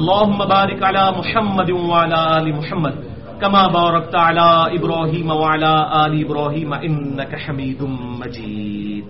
اللهم 0.00 0.38
بارك 0.54 0.82
على 0.82 1.04
محمد 1.18 1.70
وعلى 1.70 2.20
آل 2.38 2.46
محمد 2.58 2.94
كما 3.40 3.62
باركت 3.78 4.14
على 4.14 4.48
ابراهيم 4.78 5.28
وعلى 5.30 5.72
آل 6.02 6.12
ابراهيم 6.24 6.70
انك 6.74 7.32
حميد 7.46 7.80
مجيد 8.20 9.04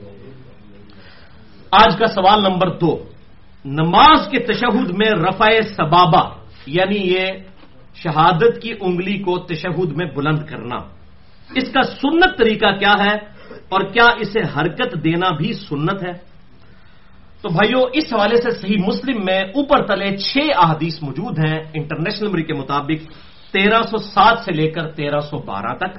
آج 1.72 1.92
کا 1.98 2.06
سوال 2.14 2.42
نمبر 2.42 2.68
دو۔ 2.80 2.92
نماز 3.64 4.28
کے 4.30 4.38
تشہد 4.38 4.90
میں 4.90 5.10
رفع 5.24 5.48
سبابہ 5.76 6.22
یعنی 6.66 6.96
یہ 6.96 7.26
شہادت 7.94 8.60
کی 8.62 8.72
انگلی 8.80 9.18
کو 9.18 9.38
تشہد 9.38 9.90
میں 9.96 10.06
بلند 10.16 10.42
کرنا۔ 10.48 10.76
اس 11.56 11.72
کا 11.72 11.82
سنت 11.82 12.38
طریقہ 12.38 12.70
کیا 12.78 12.94
ہے 13.00 13.16
اور 13.68 13.80
کیا 13.80 14.06
اسے 14.20 14.40
حرکت 14.40 15.04
دینا 15.04 15.28
بھی 15.36 15.52
سنت 15.52 15.98
ہے؟ 16.04 16.12
تو 17.42 17.48
بھائیو، 17.48 17.80
اس 17.92 18.06
حوالے 18.12 18.36
سے 18.36 18.50
صحیح 18.50 18.80
مسلم 18.86 19.24
میں 19.24 19.40
اوپر 19.56 19.86
تلے 19.86 20.16
چھ 20.16 20.36
احادیث 20.56 21.02
موجود 21.02 21.38
ہیں 21.38 21.58
انٹرنیشنل 21.72 22.26
نمبر 22.26 22.40
کے 22.40 22.54
مطابق 22.54 23.00
تیرہ 23.52 23.80
سو 23.82 23.96
سات 23.96 24.36
سے 24.44 24.52
لے 24.52 24.68
کر 24.70 24.84
تیرہ 24.92 25.20
سو 25.20 25.38
بارہ 25.38 25.74
تک 25.76 25.92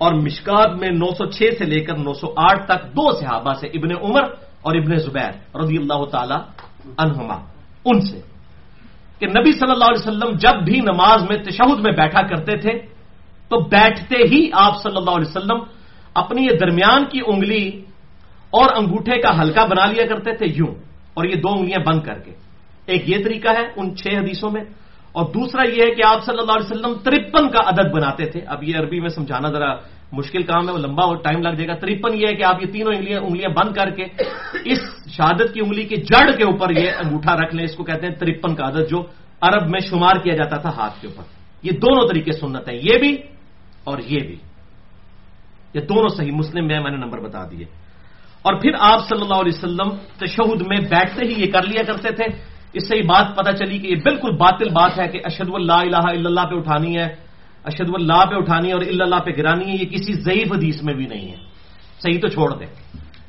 اور 0.00 0.12
مشکات 0.14 0.70
میں 0.80 0.92
نو 0.92 1.08
سو 1.16 1.24
چھ 1.30 1.56
سے 1.58 1.64
لے 1.64 1.80
کر 1.84 1.96
نو 1.96 2.12
سو 2.12 2.32
آٹھ 2.36 2.62
تک 2.66 2.80
دو 2.96 3.04
صحابہ 3.20 3.52
سے 3.60 3.66
ابن 3.68 3.90
عمر 4.02 4.24
اور 4.64 4.72
ابن 4.76 4.96
زبیر 4.96 5.32
رضی 5.56 5.76
اللہ 5.76 6.04
تعالی 6.12 6.38
انہما، 6.84 7.36
ان 7.84 8.00
سے، 8.00 8.18
کہ 9.18 9.26
نبی 9.28 9.52
صلی 9.52 9.70
اللہ 9.70 9.88
علیہ 9.90 10.02
وسلم 10.02 10.30
جب 10.36 10.56
بھی 10.64 10.78
نماز 10.82 11.18
میں 11.28 11.38
تشہد 11.46 11.78
میں 11.80 11.92
بیٹھا 11.92 12.22
کرتے 12.26 12.56
تھے، 12.58 12.74
تو 13.50 13.54
بیٹھتے 13.68 14.18
ہی 14.30 14.40
آپ 14.50 14.74
صلی 14.82 14.96
اللہ 14.96 15.14
علیہ 15.18 15.30
وسلم 15.30 15.58
اپنی 16.16 16.40
یہ 16.42 16.54
درمیان 16.58 17.04
کی 17.06 17.20
انگلی 17.26 17.66
اور 18.50 18.68
انگوٹھے 18.76 19.16
کا 19.22 19.30
ہلکا 19.40 19.64
بنا 19.64 19.84
لیا 19.92 20.04
کرتے 20.06 20.30
تھے، 20.36 20.46
یوں، 20.46 20.72
اور 21.14 21.24
یہ 21.24 21.36
دو 21.40 21.48
انگلیاں 21.48 21.82
بند 21.84 22.00
کر 22.02 22.18
کے۔ 22.24 22.32
ایک 22.86 23.02
یہ 23.08 23.18
طریقہ 23.24 23.50
ہے 23.58 23.64
ان 23.76 23.86
چھ 23.96 24.06
حدیثوں 24.18 24.50
میں، 24.50 24.64
اور 25.12 25.24
دوسرا 25.32 25.62
یہ 25.68 25.80
ہے 25.84 25.90
کہ 25.94 26.02
آپ 26.02 26.24
صلی 26.24 26.40
اللہ 26.40 26.54
علیہ 26.56 26.70
وسلم 26.70 26.94
ترپن 27.04 27.44
کا 27.48 27.60
عدد 27.68 27.88
بناتے 27.92 28.24
تھے۔ 28.32 28.40
اب 28.48 28.58
یہ 28.64 28.74
عربی 28.78 29.00
میں 29.00 29.12
سمجھانا 29.12 29.48
ذرا 29.52 29.70
مشکل 30.12 30.42
کام 30.42 30.68
ہے، 30.68 30.72
وہ 30.72 30.78
لمبا 30.78 31.04
اور 31.04 31.16
ٹائم 31.16 31.42
لگ 31.42 31.48
جائے 31.48 31.68
گا۔ 31.68 31.74
ترپن 31.74 32.14
یہ 32.14 32.26
ہے 32.30 32.34
کہ 32.34 32.44
آپ 32.44 32.62
یہ 32.62 32.72
تینوں 32.72 32.92
انگلیاں 32.94 33.20
انگلیاں 33.20 33.48
بند 33.48 33.74
کر 33.74 33.90
کے 33.90 34.04
اس 34.64 34.78
شہادت 35.08 35.54
کی 35.54 35.60
انگلی 35.60 35.84
کے 35.84 35.96
جڑ 35.96 36.32
کے 36.36 36.44
اوپر 36.44 36.70
یہ 36.70 36.90
انگوٹھا 36.90 37.36
رکھ 37.36 37.54
لیں۔ 37.54 37.64
اس 37.64 37.74
کو 37.74 37.84
کہتے 37.84 38.06
ہیں 38.06 38.14
ترپن 38.14 38.54
کا 38.54 38.68
عدد، 38.68 38.90
جو 38.90 39.06
عرب 39.40 39.68
میں 39.70 39.80
شمار 39.80 40.16
کیا 40.16 40.34
جاتا 40.34 40.56
تھا 40.56 40.70
ہاتھ 40.70 41.00
کے 41.00 41.06
اوپر۔ 41.06 41.22
یہ 41.62 41.70
دونوں 41.70 42.08
طریقے 42.08 42.32
سنت 42.32 42.68
ہیں۔ 42.68 42.78
یہ 42.82 42.98
بھی 42.98 43.16
اور 43.84 43.98
یہ 43.98 44.20
بھی۔ 44.20 44.36
یہ 45.74 45.80
دونوں 45.80 46.08
صحیح 46.08 46.32
مسلم 46.32 46.66
میں 46.66 46.80
میں 46.80 46.90
نے 46.90 46.96
نمبر 46.96 47.20
بتا 47.20 47.44
دیے۔ 47.50 47.64
اور 48.42 48.54
پھر 48.54 48.70
آپ 48.78 49.08
صلی 49.08 49.22
اللہ 49.22 49.34
علیہ 49.34 49.52
وسلم 49.56 49.96
تشہد 50.16 50.62
میں 50.66 50.80
بیٹھتے 50.80 51.26
ہی 51.26 51.46
یہ 51.46 51.52
کر 51.52 51.62
لیا 51.62 51.82
کرتے 51.82 52.10
تھے۔ 52.10 52.24
اس 52.72 52.88
سے 52.88 52.96
یہ 52.96 53.02
بات 53.02 53.36
پتا 53.36 53.52
چلی 53.52 53.78
کہ 53.78 53.86
یہ 53.86 53.96
بالکل 54.04 54.36
باطل 54.36 54.68
بات 54.68 54.98
ہے 54.98 55.08
کہ 55.08 55.20
اشد 55.24 55.50
اللہ 55.54 55.72
الہ 55.72 55.96
الا 55.96 56.28
اللہ 56.28 56.40
پہ 56.40 56.54
اٹھانی 56.54 56.98
ہے۔ 56.98 57.31
اشد 57.64 57.90
اللہ 57.94 58.24
پہ 58.30 58.34
اٹھانی 58.34 58.68
ہے 58.68 58.72
اور 58.72 58.82
اللہ 58.82 59.16
پہ 59.16 59.30
گرانی 59.38 59.64
ہے، 59.64 59.72
یہ 59.72 59.86
کسی 59.86 60.12
ضعیف 60.12 60.52
حدیث 60.52 60.82
میں 60.82 60.94
بھی 60.94 61.06
نہیں 61.06 61.30
ہے۔ 61.30 61.36
صحیح 62.02 62.20
تو 62.20 62.28
چھوڑ 62.28 62.58
دیں۔ 62.58 62.66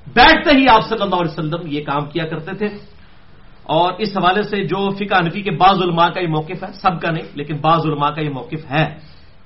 بیٹھتے 0.08 0.58
ہی 0.58 0.66
آپ 0.70 0.90
صلی 0.90 1.02
اللہ 1.02 1.16
علیہ 1.16 1.32
وسلم 1.32 1.68
یہ 1.68 1.84
کام 1.84 2.06
کیا 2.06 2.26
کرتے 2.26 2.52
تھے۔ 2.52 2.66
اور 3.64 3.94
اس 3.94 4.18
حوالے 4.18 4.44
سے 4.44 4.64
جو 4.64 4.90
فقہ 4.90 5.16
انفی 5.16 5.42
کے 5.42 5.52
بعض 5.52 5.82
علماء 5.82 6.10
کا 6.10 6.20
یہ 6.20 6.28
موقف 6.28 6.64
ہے، 6.64 6.74
سب 6.74 7.02
کا 7.02 7.12
نہیں، 7.12 7.24
لیکن 7.34 7.58
بعض 7.58 7.86
علماء 7.86 8.10
کا 8.10 8.22
یہ 8.22 8.30
موقف 8.30 8.72
ہے 8.72 9.00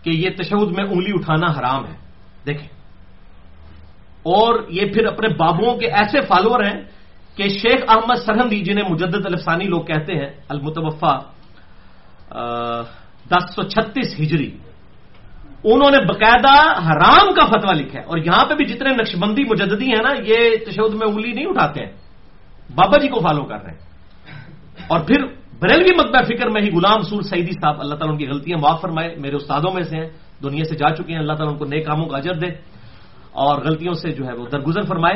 کہ 0.03 0.09
یہ 0.09 0.29
تشہد 0.29 0.77
میں 0.77 0.83
انگلی 0.83 1.11
اٹھانا 1.13 1.59
حرام 1.59 1.85
ہے۔ 1.85 1.95
دیکھیں۔ 2.45 2.67
اور 4.23 4.69
یہ 4.69 4.85
پھر 4.93 5.05
اپنے 5.05 5.27
بابوں 5.27 5.77
کے 5.77 5.88
ایسے 5.88 6.21
فالوور 6.21 6.63
ہیں 6.63 6.81
کہ 7.35 7.47
شیخ 7.47 7.83
احمد 7.88 8.15
سرحدی 8.15 8.61
جنہیں 8.61 8.89
مجدد 8.89 9.25
الفسانی 9.25 9.65
لوگ 9.65 9.81
کہتے 9.81 10.13
ہیں 10.13 10.29
المتوفا 10.49 11.17
دس 13.27 13.55
سو 13.55 13.61
چھتیس 13.61 14.19
ہجری 14.19 14.57
انہوں 15.64 15.91
نے 15.91 15.97
باقاعدہ 15.97 16.80
حرام 16.88 17.34
کا 17.34 17.45
فتوا 17.45 17.74
لکھا 17.74 17.99
ہے۔ 17.99 18.05
اور 18.05 18.18
یہاں 18.18 18.45
پہ 18.45 18.53
بھی 18.53 18.66
جتنے 18.66 18.89
نقشبندی 18.89 19.43
مجددی 19.43 19.86
ہیں 19.86 20.03
نا، 20.03 20.10
یہ 20.26 20.49
تشود 20.66 20.93
میں 20.93 21.08
انگلی 21.08 21.32
نہیں 21.32 21.45
اٹھاتے 21.45 21.80
ہیں۔ 21.80 21.91
بابا 22.76 22.97
جی 22.97 23.08
کو 23.08 23.20
فالو 23.20 23.43
کر 23.43 23.64
رہے 23.64 23.72
ہیں۔ 23.72 23.80
اور 24.88 24.99
پھر 24.99 25.26
بریلوی 25.60 25.95
مکبہ 25.95 26.24
فکر 26.26 26.49
میں 26.49 26.62
ہی 26.62 26.72
غلام 26.72 27.01
سور 27.01 27.22
سعیدی 27.22 27.51
صاحب، 27.51 27.82
اللہ 27.82 27.95
تعالیٰ 27.95 28.12
ان 28.12 28.18
کی 28.18 28.28
غلطیاں 28.28 28.58
معاف 28.58 28.82
فرمائے۔ 28.82 29.16
میرے 29.20 29.36
استادوں 29.36 29.74
میں 29.74 29.84
سے 29.84 29.97
ہیں، 29.97 30.10
دنیا 30.43 30.64
سے 30.64 30.76
جا 30.76 30.95
چکے 30.95 31.14
ہیں۔ 31.14 31.20
اللہ 31.20 31.34
تعالیٰ 31.34 31.53
ان 31.53 31.60
کو 31.60 31.66
نئے 31.66 31.82
کاموں 31.82 32.05
کا 32.05 32.18
اجر 32.18 32.34
دے 32.34 32.47
اور 33.32 33.62
غلطیوں 33.62 33.93
سے 33.93 34.12
جو 34.12 34.26
ہے 34.26 34.34
وہ 34.34 34.45
درگزر 34.51 34.82
فرمائے۔ 34.82 35.16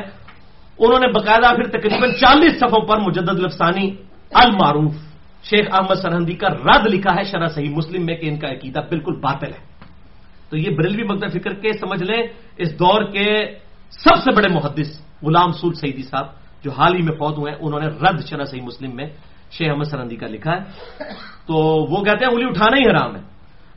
انہوں 0.79 0.99
نے 0.99 1.07
باقاعدہ 1.07 1.55
پھر 1.55 1.79
تقریباً 1.79 2.11
چالیس 2.11 2.59
صفوں 2.59 2.87
پر 2.87 2.99
مجدد 2.99 3.39
لفسانی 3.39 3.95
المعروف 4.33 4.93
شیخ 5.43 5.67
احمد 5.73 5.95
سرحدی 5.95 6.33
کا 6.33 6.47
رد 6.49 6.85
لکھا 6.85 7.15
ہے 7.15 7.23
شرح 7.23 7.47
صحیح 7.47 7.69
مسلم 7.69 8.05
میں 8.05 8.15
کہ 8.15 8.29
ان 8.29 8.39
کا 8.39 8.47
عقیدہ 8.47 8.79
بالکل 8.79 9.15
باطل 9.15 9.47
ہے۔ 9.47 9.70
تو 10.51 10.57
یہ 10.57 10.69
بریلوی 10.69 11.03
مقدر 11.03 11.27
فکر 11.27 11.53
کے 11.53 11.73
سمجھ 11.73 12.03
لیں، 12.03 12.27
اس 12.57 12.79
دور 12.79 13.03
کے 13.03 13.55
سب 13.89 14.15
سے 14.23 14.31
بڑے 14.35 14.47
محدث 14.47 14.99
غلام 15.23 15.51
سور 15.51 15.73
سعیدی 15.73 16.03
صاحب 16.03 16.25
جو 16.63 16.71
حال 16.71 16.95
ہی 16.95 17.01
میں 17.01 17.13
فوت 17.13 17.37
ہوئے 17.37 17.53
ہیں، 17.53 17.59
انہوں 17.61 17.79
نے 17.79 17.87
رد 17.87 18.25
شرح 18.25 18.43
صحیح 18.43 18.61
مسلم 18.61 18.95
میں 18.95 19.05
شیخ 19.51 19.69
احمد 19.69 19.83
سرحدی 19.83 20.15
کا 20.15 20.27
لکھا 20.27 20.51
ہے۔ 20.51 20.57
تو 21.47 21.53
وہ 21.91 22.03
کہتے 22.03 22.25
ہیں 22.25 22.31
انگلی 22.31 22.45
اٹھانا 22.45 22.77
ہی 22.77 22.91
حرام 22.91 23.15
ہے۔ 23.15 23.21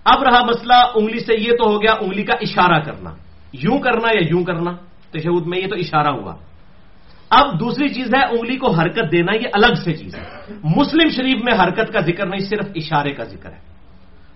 اب 0.04 0.22
رہا 0.22 0.44
مسئلہ 0.44 0.74
انگلی 0.94 1.20
سے 1.20 1.34
یہ 1.38 1.52
تو 1.58 1.70
ہو 1.70 1.82
گیا 1.82 1.92
انگلی 2.00 2.22
کا 2.22 2.34
اشارہ 2.40 2.80
کرنا۔ 2.80 3.10
یوں 3.52 3.78
کرنا 3.78 4.08
یا 4.08 4.26
یوں 4.30 4.44
کرنا؟ 4.44 4.70
تشہد 5.10 5.46
میں 5.46 5.58
یہ 5.58 5.66
تو 5.66 5.74
اشارہ 5.74 6.08
ہوا۔ 6.08 6.34
اب 7.30 7.60
دوسری 7.60 7.88
چیز 7.88 8.14
ہے 8.14 8.24
انگلی 8.24 8.56
کو 8.56 8.70
حرکت 8.70 9.12
دینا، 9.12 9.36
یہ 9.36 9.48
الگ 9.52 9.74
سے 9.84 9.92
چیز 9.92 10.14
ہے۔ 10.14 10.22
مسلم 10.76 11.08
شریف 11.08 11.44
میں 11.44 11.54
حرکت 11.64 11.92
کا 11.92 12.00
ذکر 12.00 12.26
نہیں، 12.26 12.40
صرف 12.40 12.66
اشارے 12.74 13.12
کا 13.12 13.24
ذکر 13.24 13.52
ہے۔ 13.52 13.73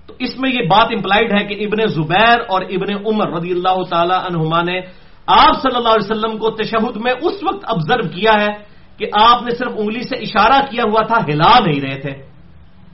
تو 0.09 0.15
اس 0.19 0.39
میں 0.39 0.51
یہ 0.51 0.69
بات 0.69 0.87
امپلائڈ 0.91 1.33
ہے 1.33 1.45
کہ 1.47 1.65
ابن 1.65 1.87
زبیر 1.87 2.41
اور 2.49 2.63
ابن 2.63 3.07
عمر 3.07 3.33
رضی 3.33 3.51
اللہ 3.51 3.83
تعالی 3.91 4.15
عنہما 4.15 4.63
نے 4.63 4.81
آپ 5.27 5.63
صلی 5.63 5.77
اللہ 5.77 5.89
علیہ 5.89 6.11
وسلم 6.11 6.39
کو 6.39 6.51
تشہد 6.51 6.97
میں 6.97 7.13
اس 7.23 7.43
وقت 7.43 7.65
آبزرو 7.65 8.09
کیا 8.09 8.33
ہے 8.41 8.79
کہ 8.97 9.07
آپ 9.13 9.43
نے 9.43 9.51
صرف 9.51 9.73
انگلی 9.77 10.03
سے 10.03 10.17
اشارہ 10.17 10.61
کیا 10.71 10.83
ہوا 10.87 11.03
تھا، 11.07 11.33
ہلا 11.33 11.59
نہیں 11.67 11.81
رہے 11.81 12.01
تھے۔ 12.01 12.11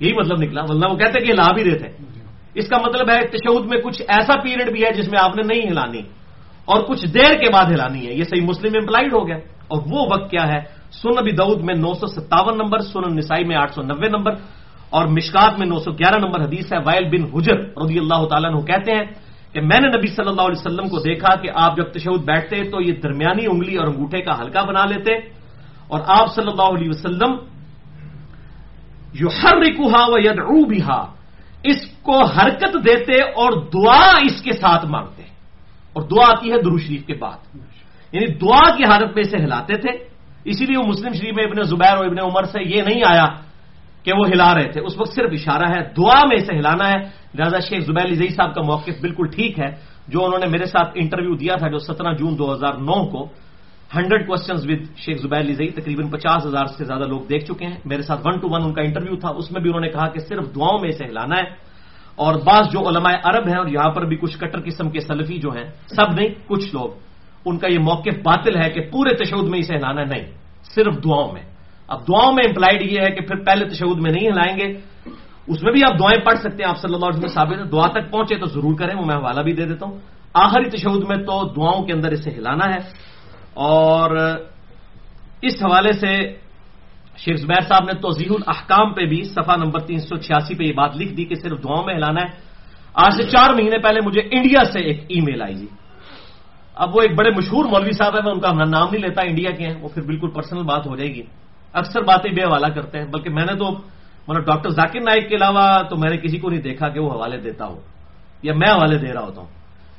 یہی 0.00 0.12
مطلب 0.12 0.38
نکلا۔ 0.38 0.62
ورنہ 0.62 0.88
وہ 0.90 0.96
کہتے 0.96 1.20
کہ 1.20 1.32
ہلا 1.32 1.52
بھی 1.52 1.64
رہے 1.64 1.78
تھے۔ 1.78 1.88
اس 2.54 2.68
کا 2.68 2.76
مطلب 2.86 3.10
ہے 3.10 3.26
تشہد 3.26 3.64
میں 3.64 3.78
کچھ 3.78 4.02
ایسا 4.08 4.36
پیریڈ 4.36 4.72
بھی 4.72 4.84
ہے 4.84 4.92
جس 4.92 5.08
میں 5.08 5.20
آپ 5.22 5.36
نے 5.36 5.42
نہیں 5.42 5.70
ہلانی 5.70 6.00
اور 6.64 6.82
کچھ 6.82 7.06
دیر 7.06 7.34
کے 7.34 7.52
بعد 7.52 7.64
ہلانی 7.64 8.06
ہے۔ 8.06 8.12
یہ 8.12 8.24
صحیح 8.24 8.42
مسلم 8.42 8.72
امپلائڈ 8.80 9.12
ہو 9.12 9.28
گیا۔ 9.28 9.36
اور 9.68 9.82
وہ 9.90 10.06
وقت 10.10 10.30
کیا 10.30 10.48
ہے؟ 10.48 10.58
سن 10.90 11.18
ابی 11.18 11.30
دعود 11.30 11.60
میں 11.60 11.74
نو 11.74 11.94
سو 11.94 12.06
ستاون 12.06 12.58
نمبر 12.58 12.78
سن 12.78 13.16
نسائی 13.16 13.44
میں 13.44 13.56
آٹھ 13.56 13.74
سو 13.74 13.82
نبے 13.82 14.08
نمبر۔ 14.08 14.32
اور 14.90 15.06
مشکات 15.06 15.58
میں 15.58 15.66
نو 15.66 15.78
سو 15.78 15.90
گیارہ 15.92 16.18
نمبر 16.18 16.40
حدیث 16.44 16.72
ہے، 16.72 16.78
وائل 16.84 17.04
بن 17.10 17.22
حجر 17.32 17.58
رضی 17.76 17.98
اللہ 17.98 18.20
تعالیٰ 18.30 18.50
عنہ 18.50 18.60
کہتے 18.64 18.90
ہیں 18.92 19.06
کہ 19.52 19.60
میں 19.60 19.80
نے 19.80 19.88
نبی 19.96 20.08
صلی 20.16 20.28
اللہ 20.28 20.46
علیہ 20.48 20.60
وسلم 20.60 20.86
کو 20.88 20.98
دیکھا 20.98 21.30
کہ 21.42 21.48
آپ 21.54 21.76
جب 21.76 21.86
تشود 21.94 22.20
بیٹھتے 22.24 22.70
تو 22.70 22.80
یہ 22.80 22.92
درمیانی 23.02 23.44
انگلی 23.46 23.74
اور 23.76 23.86
انگوٹھے 23.86 24.20
کا 24.22 24.32
ہلکا 24.40 24.62
بنا 24.62 24.84
لیتے 24.84 25.10
اور 25.88 26.00
آپ 26.06 26.26
صلی 26.34 26.50
اللہ 26.50 26.68
علیہ 26.74 26.90
وسلم 26.90 27.32
یو 29.14 29.28
ہر 29.42 29.54
رکوہا 29.62 30.02
و 30.10 30.14
ید 30.18 30.38
بھی 30.68 30.80
اس 31.70 31.80
کو 32.02 32.16
حرکت 32.34 32.74
دیتے 32.84 33.14
اور 33.40 33.50
دعا 33.70 34.20
اس 34.26 34.42
کے 34.42 34.52
ساتھ 34.52 34.84
مانگتے 34.86 35.22
اور 35.94 36.02
دعا 36.02 36.26
آتی 36.30 36.50
ہے 36.52 36.58
درو 36.60 36.78
شریف 36.78 37.06
کے 37.06 37.14
بعد۔ 37.14 37.40
یعنی 38.12 38.26
دعا 38.36 38.64
کی 38.76 38.84
حالت 38.84 39.10
میں 39.14 39.22
اسے 39.22 39.38
ہلاتے 39.38 39.74
تھے، 39.80 39.92
اسی 40.44 40.64
لیے 40.66 40.78
وہ 40.78 40.86
مسلم 40.86 41.12
شریف 41.14 41.34
میں 41.34 41.44
ابن 41.44 41.62
زبیر 41.62 41.96
اور 41.96 42.06
ابن 42.06 42.20
عمر 42.20 42.44
سے 42.52 42.60
یہ 42.62 42.82
نہیں 42.82 43.02
آیا 43.06 43.26
کہ 44.04 44.12
وہ 44.18 44.28
ہلا 44.28 44.54
رہے 44.54 44.68
تھے۔ 44.68 44.80
اس 44.80 44.98
وقت 44.98 45.12
صرف 45.12 45.30
اشارہ 45.32 45.68
ہے، 45.68 45.84
دعا 45.96 46.20
میں 46.26 46.36
اسے 46.36 46.58
ہلانا 46.58 46.88
ہے۔ 46.88 46.98
لہٰذا 47.34 47.58
شیخ 47.58 47.80
زبیر 47.80 48.04
علی 48.04 48.28
صاحب 48.28 48.54
کا 48.54 48.62
موقف 48.62 49.00
بالکل 49.00 49.26
ٹھیک 49.26 49.58
ہے۔ 49.58 49.94
جو 50.08 50.24
انہوں 50.24 50.38
نے 50.38 50.46
میرے 50.46 50.64
ساتھ 50.64 50.90
انٹرویو 50.94 51.34
دیا 51.34 51.56
تھا 51.56 51.68
جو 51.68 51.78
سترہ 51.78 52.12
جون 52.12 52.38
دو 52.38 52.52
ہزار 52.54 52.74
نو 52.74 53.06
کو، 53.06 53.28
ہنڈریڈ 53.96 54.26
کوشچنز 54.26 54.66
ود 54.66 54.96
شیخ 54.96 55.22
زبیر 55.22 55.40
علی 55.40 55.70
تقریباً 55.70 56.10
پچاس 56.10 56.46
ہزار 56.46 56.66
سے 56.66 56.84
زیادہ 56.84 57.04
لوگ 57.04 57.20
دیکھ 57.20 57.44
چکے 57.44 57.66
ہیں۔ 57.66 57.76
میرے 57.84 58.02
ساتھ 58.02 58.20
ون 58.24 58.38
ٹو 58.38 58.48
ون 58.50 58.62
ان 58.64 58.74
کا 58.74 58.82
انٹرویو 58.82 59.16
تھا۔ 59.16 59.28
اس 59.28 59.52
میں 59.52 59.60
بھی 59.60 59.70
انہوں 59.70 59.80
نے 59.80 59.88
کہا 59.88 60.08
کہ 60.08 60.20
صرف 60.20 60.54
دعاؤں 60.54 60.78
میں 60.80 60.88
اسے 60.88 61.04
ہلانا 61.04 61.36
ہے۔ 61.36 61.74
اور 62.16 62.34
بعض 62.34 62.72
جو 62.72 62.88
علماء 62.88 63.12
عرب 63.24 63.48
ہیں 63.48 63.58
اور 63.58 63.66
یہاں 63.66 63.90
پر 63.90 64.04
بھی 64.04 64.16
کچھ 64.16 64.38
کٹر 64.38 64.60
قسم 64.64 64.90
کے 64.90 65.00
سلفی 65.00 65.38
جو 65.38 65.50
ہیں، 65.50 65.64
سب 65.86 66.12
نہیں، 66.12 66.28
کچھ 66.46 66.74
لوگ۔ 66.74 66.88
ان 67.44 67.58
کا 67.58 67.68
یہ 67.68 67.78
موقف 67.78 68.14
باطل 68.22 68.56
ہے 68.56 68.70
کہ 68.70 68.80
پورے 68.80 69.24
تشود 69.24 69.48
میں 69.48 69.58
اسے 69.58 69.76
ہلانا 69.76 70.04
نہیں، 70.04 70.24
صرف 70.74 70.94
دعاؤں 71.04 71.32
میں۔ 71.32 71.53
اب 71.88 72.00
دعاؤں 72.00 72.32
میں 72.32 72.44
امپلائڈ 72.48 72.82
یہ 72.82 73.00
ہے 73.00 73.10
کہ 73.10 73.20
پھر 73.20 73.36
پہلے 73.36 73.68
تشود 73.68 74.00
میں 74.00 74.10
نہیں 74.10 74.28
ہلائیں 74.28 74.58
گے۔ 74.58 74.78
اس 75.46 75.62
میں 75.62 75.72
بھی 75.72 75.80
آپ 75.84 75.98
دعائیں 75.98 76.24
پڑھ 76.24 76.38
سکتے 76.38 76.62
ہیں، 76.62 76.70
آپ 76.70 76.78
صلی 76.78 76.94
اللہ 76.94 77.06
علیہ 77.06 77.18
وسلم 77.18 77.34
ثابت 77.34 77.58
ہے 77.58 77.64
دعا 77.64 77.88
تک 77.88 78.10
پہنچے 78.10 78.36
تو 78.36 78.46
ضرور 78.46 78.78
کریں، 78.78 78.94
وہ 78.94 79.06
میں 79.06 79.16
حوالہ 79.16 79.40
بھی 79.40 79.52
دے 79.52 79.66
دیتا 79.66 79.86
ہوں۔ 79.86 79.98
آخری 80.34 80.70
تشود 80.70 81.08
میں 81.08 81.16
تو 81.16 81.52
دعاؤں 81.56 81.86
کے 81.86 81.92
اندر 81.92 82.12
اسے 82.12 82.30
ہلانا 82.30 82.74
ہے۔ 82.74 82.78
اور 83.54 84.10
اس 85.42 85.62
حوالے 85.64 85.92
سے 85.92 86.36
شیخ 87.16 87.36
زبیر 87.36 87.60
صاحب 87.60 87.84
نے 87.84 87.92
توضیح 87.92 88.28
الاحکام 88.30 88.94
پہ 88.94 89.06
بھی 89.06 89.22
صفحہ 89.22 89.56
نمبر 89.56 89.80
تین 89.80 89.98
سو 89.98 90.16
چھیاسی 90.16 90.54
پہ 90.54 90.64
یہ 90.64 90.72
بات 90.72 90.96
لکھ 90.96 91.14
دی 91.14 91.24
کہ 91.24 91.34
صرف 91.34 91.64
دعاؤں 91.64 91.86
میں 91.86 91.94
ہلانا 91.94 92.20
ہے۔ 92.20 92.26
آج 92.94 93.12
سے 93.16 93.22
چار 93.22 93.54
مہینے 93.54 93.78
پہلے 93.78 94.00
مجھے 94.00 94.20
انڈیا 94.20 94.64
سے 94.64 94.78
ایک 94.78 95.04
ای 95.08 95.20
میل 95.20 95.42
آئی 95.42 95.54
جی۔ 95.54 95.66
اب 96.74 96.96
وہ 96.96 97.02
ایک 97.02 97.18
بڑے 97.18 97.30
مشہور 97.30 97.64
مولوی 97.64 97.92
صاحب 97.92 98.14
ہیں، 98.14 98.22
میں 98.24 98.32
ان 98.32 98.40
کا 98.40 98.52
نام 98.52 98.88
نہیں 98.92 99.02
لیتا، 99.02 99.22
انڈیا 99.22 99.50
کے 99.50 99.66
ہیں، 99.66 99.74
وہ 99.80 99.88
پھر 99.88 100.02
بالکل 100.02 100.30
پرسنل 100.30 100.62
بات 100.62 100.86
ہو 100.86 100.96
جائے 100.96 101.14
گی۔ 101.14 101.22
اکثر 101.74 102.02
باتیں 102.02 102.32
بے 102.32 102.42
حوالہ 102.42 102.66
کرتے 102.66 102.98
ہیں، 102.98 103.06
بلکہ 103.06 103.30
میں 103.30 103.46
نے 103.46 103.54
تو 103.54 103.70
مطلب 104.28 104.46
ڈاکٹر 104.46 104.68
ذاکر 104.68 105.00
نائک 105.00 105.28
کے 105.28 105.36
علاوہ 105.36 105.82
تو 105.90 105.96
میں 105.96 106.10
نے 106.10 106.16
کسی 106.16 106.38
کو 106.38 106.50
نہیں 106.50 106.60
دیکھا 106.60 106.88
کہ 106.88 107.00
وہ 107.00 107.10
حوالے 107.10 107.36
دیتا 107.36 107.66
ہو، 107.66 107.80
یا 108.42 108.52
میں 108.54 108.72
حوالے 108.72 108.98
دے 108.98 109.12
رہا 109.12 109.22
ہوتا 109.22 109.40
ہوں۔ 109.40 109.48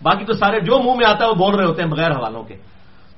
باقی 0.03 0.25
تو 0.25 0.33
سارے 0.33 0.59
جو 0.59 0.79
منہ 0.79 0.95
میں 0.95 1.07
آتا 1.07 1.25
ہے 1.25 1.29
وہ 1.29 1.35
بول 1.35 1.55
رہے 1.55 1.65
ہوتے 1.65 1.83
ہیں 1.83 1.89
بغیر 1.89 2.11
حوالوں 2.11 2.43
کے۔ 2.43 2.55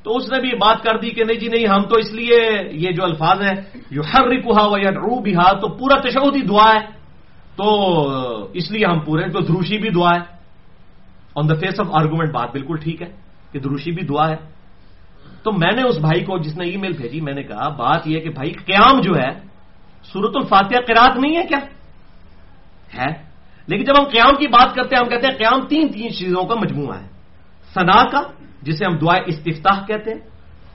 تو 0.03 0.17
اس 0.17 0.31
نے 0.31 0.41
بھی 0.41 0.49
بات 0.49 0.83
کر 0.83 0.97
دی 0.97 1.09
کہ 1.09 1.23
نہیں 1.23 1.39
جی 1.39 1.47
نہیں، 1.47 1.67
ہم 1.67 1.81
تو 1.81 1.95
اس 1.97 2.13
لیے 2.13 2.69
یہ 2.71 2.91
جو 2.91 3.03
الفاظ 3.03 3.41
ہیں 3.41 3.55
یو 3.91 4.01
ہر 4.01 4.23
رکوہا 4.23 4.77
یا 4.83 4.91
رو 4.91 5.19
بھی 5.19 5.33
تو 5.33 5.67
پورا 5.67 5.99
تشہدی 5.99 6.41
دعا 6.41 6.73
ہے۔ 6.73 6.97
تو 7.55 8.49
اس 8.53 8.71
لیے 8.71 8.85
ہم 8.85 8.99
پورے 8.99 9.29
تو 9.29 9.39
دروشی 9.39 9.77
بھی 9.77 9.89
دعا 9.89 10.11
ہے۔ 10.15 10.37
On 11.35 11.49
the 11.49 11.53
face 11.53 11.79
of 11.79 11.87
argument 11.93 12.31
بات 12.33 12.51
بالکل 12.51 12.75
ٹھیک 12.77 13.01
ہے 13.01 13.07
کہ 13.51 13.59
دروشی 13.59 13.91
بھی 13.91 14.03
دعا 14.07 14.29
ہے۔ 14.29 14.56
تو 15.43 15.51
میں 15.51 15.71
نے 15.75 15.81
اس 15.81 15.97
بھائی 15.97 16.23
کو 16.23 16.37
جس 16.37 16.57
نے 16.57 16.65
ای 16.65 16.77
میل 16.77 16.93
بھیجی، 16.93 17.21
میں 17.21 17.33
نے 17.33 17.43
کہا، 17.43 17.69
بات 17.69 18.07
یہ 18.07 18.19
کہ 18.19 18.29
بھائی، 18.29 18.51
قیام 18.51 19.01
جو 19.01 19.15
ہے 19.15 19.29
سورت 20.03 20.31
الفاتحہ 20.35 20.79
قرات 20.87 21.17
نہیں 21.17 21.37
ہے 21.37 21.43
کیا؟ 21.43 21.59
ہے۔ 23.01 23.27
لیکن 23.67 23.83
جب 23.83 23.93
ہم 23.99 24.03
قیام 24.03 24.35
کی 24.35 24.47
بات 24.47 24.75
کرتے 24.75 24.95
ہیں، 24.95 25.03
ہم 25.03 25.09
کہتے 25.09 25.27
ہیں 25.27 25.37
قیام 25.37 25.67
تین 25.67 25.91
تین 25.91 26.13
چیزوں 26.13 26.43
کا 26.43 26.55
مجموعہ 26.55 27.01
ہے۔ 27.01 27.07
سنا 27.73 28.09
کا، 28.09 28.21
جسے 28.61 28.85
ہم 28.85 28.97
دعائیں 28.97 29.23
استفتاح 29.27 29.85
کہتے 29.85 30.11
ہیں 30.11 30.19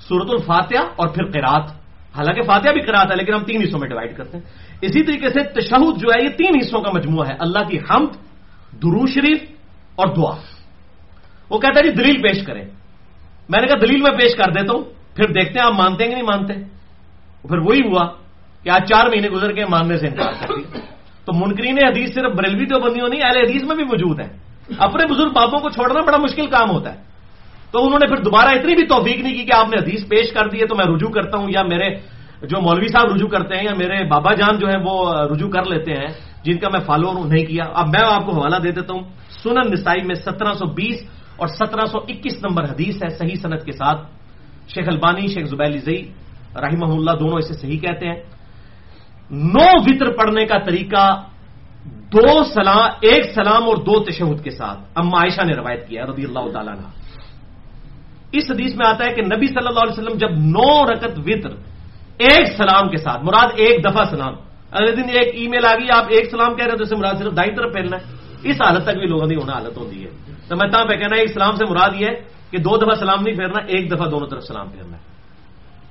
سورت 0.00 0.28
الفاتحہ 0.30 0.84
اور 0.96 1.08
پھر 1.08 1.24
قرات 1.24 1.70
حالانکہ 2.16 2.42
فاتحہ 2.42 2.72
بھی 2.72 2.80
قرات 2.80 3.10
ہے، 3.10 3.16
لیکن 3.16 3.34
ہم 3.34 3.44
تین 3.44 3.62
حصوں 3.62 3.80
میں 3.80 3.88
ڈیوائڈ 3.88 4.16
کرتے 4.16 4.38
ہیں۔ 4.38 4.44
اسی 4.80 5.02
طریقے 5.02 5.28
سے 5.28 5.42
تشہد 5.42 6.00
جو 6.00 6.08
ہے، 6.08 6.24
یہ 6.24 6.28
تین 6.28 6.52
حصوں 6.60 6.80
کا 6.80 6.90
مجموعہ 6.90 7.28
ہے۔ 7.28 7.34
اللہ 7.40 7.68
کی 7.68 7.78
حمد، 7.78 8.12
درو 8.72 9.06
شریف 9.06 9.38
اور 9.94 10.06
دعا۔ 10.06 10.36
وہ 11.50 11.58
کہتا 11.58 11.80
ہے 11.80 11.90
جی 11.90 12.02
دلیل 12.02 12.22
پیش 12.22 12.44
کریں۔ 12.46 12.64
میں 13.48 13.60
نے 13.60 13.66
کہا 13.66 13.76
دلیل 13.80 14.02
میں 14.02 14.10
پیش 14.10 14.36
کر 14.36 14.52
دیتا 14.52 14.74
ہوں 14.74 14.84
پھر 15.16 15.32
دیکھتے 15.32 15.58
ہیں 15.58 15.66
آپ 15.66 15.72
مانتے 15.72 16.04
ہیں 16.04 16.10
کہ 16.10 16.16
نہیں 16.16 16.26
مانتے۔ 16.26 16.52
پھر 17.48 17.58
وہی 17.58 17.80
ہوا 17.80 18.08
کہ 18.62 18.70
آج 18.70 18.88
چار 18.88 19.06
مہینے 19.06 19.28
گزر 19.28 19.52
کے 19.52 19.66
ماننے 19.66 19.96
سے 19.96 20.06
انکار 20.06 20.32
کر 20.32 20.54
دیا۔ 20.54 20.78
تو 21.24 21.32
منکرین 21.32 21.78
حدیث 21.78 22.14
صرف 22.14 22.32
بریلوی 22.36 22.66
تو 22.66 22.80
بندیوں 22.80 23.08
نہیں، 23.08 23.20
اہل 23.22 23.36
حدیث 23.36 23.62
میں 23.62 23.76
بھی 23.76 23.84
موجود 23.84 24.20
ہیں۔ 24.20 24.28
اپنے 24.78 25.14
بزرگ 25.14 25.30
بابوں 25.30 25.58
کو 25.58 25.70
چھوڑنا 25.70 26.00
بڑا 26.00 26.16
مشکل 26.16 26.46
کام 26.46 26.70
ہوتا 26.70 26.92
ہے۔ 26.92 26.98
تو 27.70 27.86
انہوں 27.86 27.98
نے 27.98 28.06
پھر 28.06 28.22
دوبارہ 28.22 28.48
اتنی 28.48 28.74
بھی 28.74 28.86
توفیق 28.86 29.16
نہیں 29.16 29.34
کی 29.34 29.44
کہ 29.44 29.52
آپ 29.52 29.68
نے 29.68 29.76
حدیث 29.82 30.08
پیش 30.08 30.32
کر 30.32 30.48
دی 30.48 30.60
ہے 30.60 30.66
تو 30.66 30.74
میں 30.76 30.86
رجوع 30.86 31.10
کرتا 31.10 31.38
ہوں، 31.38 31.50
یا 31.50 31.62
میرے 31.62 31.94
جو 32.42 32.60
مولوی 32.60 32.88
صاحب 32.88 33.14
رجوع 33.14 33.28
کرتے 33.28 33.56
ہیں، 33.56 33.64
یا 33.64 33.74
میرے 33.74 34.04
بابا 34.04 34.34
جان 34.34 34.58
جو 34.58 34.68
ہے 34.68 34.76
وہ 34.84 35.14
رجوع 35.14 35.50
کر 35.50 35.64
لیتے 35.64 35.92
ہیں، 35.92 36.08
جن 36.44 36.58
کا 36.58 36.68
میں 36.68 36.80
فالوور 36.80 37.26
نہیں 37.26 37.46
کیا۔ 37.46 37.64
اب 37.74 37.86
میں 37.88 38.00
آپ 38.06 38.26
کو 38.26 38.32
حوالہ 38.32 38.56
دے 38.56 38.72
دیتا 38.72 38.94
ہوں۔ 38.94 39.02
سنن 39.42 39.72
نسائی 39.72 40.02
میں 40.02 40.14
سترہ 40.14 40.52
سو 40.52 40.66
بیس 40.66 41.08
اور 41.36 41.48
سترہ 41.48 41.84
سو 41.84 41.98
اکیس 41.98 42.44
نمبر 42.44 42.64
حدیث 42.64 43.02
ہے 43.02 43.08
صحیح 43.08 43.34
صنعت 43.42 43.64
کے 43.64 43.72
ساتھ۔ 43.72 44.10
شیخ 44.68 44.88
البانی، 44.88 45.26
شیخ 45.26 45.46
زبیل 45.46 45.78
زئی 45.78 46.12
رحمہ 46.56 46.92
اللہ 46.92 47.10
دونوں 47.10 47.38
اسے 47.38 47.54
صحیح 47.54 47.78
کہتے 47.78 48.06
ہیں۔ 48.06 48.22
نو 49.30 49.80
وطر 49.80 50.12
پڑھنے 50.12 50.46
کا 50.46 50.58
طریقہ 50.58 51.22
دو 51.84 52.44
سلام 52.44 52.90
ایک 53.00 53.24
سلام 53.34 53.62
اور 53.62 53.76
دو 53.76 54.04
تشہد 54.04 54.44
کے 54.44 54.50
ساتھ۔ 54.50 54.78
اما 54.94 55.18
عائشہ 55.18 55.44
نے 55.44 55.52
روایت 55.52 55.88
کیا 55.88 56.06
رضی 56.06 56.24
اللہ 56.24 56.52
تعالیٰ 56.52 56.74
نے 56.74 57.02
اس 58.32 58.50
حدیث 58.50 58.74
میں 58.74 58.86
آتا 58.86 59.04
ہے 59.04 59.14
کہ 59.14 59.22
نبی 59.22 59.46
صلی 59.46 59.66
اللہ 59.66 59.80
علیہ 59.80 59.92
وسلم 59.92 60.18
جب 60.18 60.30
نو 60.30 60.92
رکت 60.92 61.18
وطر، 61.18 61.50
ایک 62.18 62.56
سلام 62.56 62.88
کے 62.88 62.96
ساتھ، 62.96 63.24
مراد 63.24 63.48
ایک 63.56 63.84
دفعہ 63.84 64.04
سلام۔ 64.04 64.34
اگلے 64.70 64.92
دن 64.92 65.02
ایک 65.02 65.34
ای 65.34 65.48
میل 65.48 65.66
آ 65.66 65.74
گئی، 65.74 65.88
آپ 65.90 66.04
ایک 66.08 66.30
سلام 66.30 66.54
کہہ 66.54 66.66
رہے 66.66 66.76
تو 66.76 66.82
اسے 66.82 66.96
مراد 66.96 67.14
صرف 67.18 67.36
دائیں 67.36 67.56
طرف 67.56 67.72
پھیلنا 67.72 67.96
ہے۔ 67.96 68.02
اس 68.42 68.56
حالت 68.60 68.82
تک 68.84 68.98
بھی 68.98 69.06
لوگوں 69.06 69.26
کی 69.26 69.36
ہونا 69.36 69.52
حالت 69.52 69.76
ہوتی 69.76 70.04
ہے۔ 70.04 70.31
تو 70.48 70.56
میں 70.56 70.68
پہ 70.88 70.94
کہنا 70.94 71.16
ہے، 71.16 71.22
اسلام 71.22 71.56
سے 71.56 71.64
مراد 71.70 72.00
یہ 72.00 72.06
ہے 72.06 72.14
کہ 72.50 72.58
دو 72.58 72.76
دفعہ 72.76 72.94
سلام 72.94 73.22
نہیں 73.22 73.36
پھیرنا، 73.36 73.64
ایک 73.66 73.92
دفعہ 73.92 74.06
دونوں 74.06 74.28
طرف 74.28 74.42
سلام 74.42 74.70
پھیرنا 74.70 74.96
ہے۔ 74.96 75.02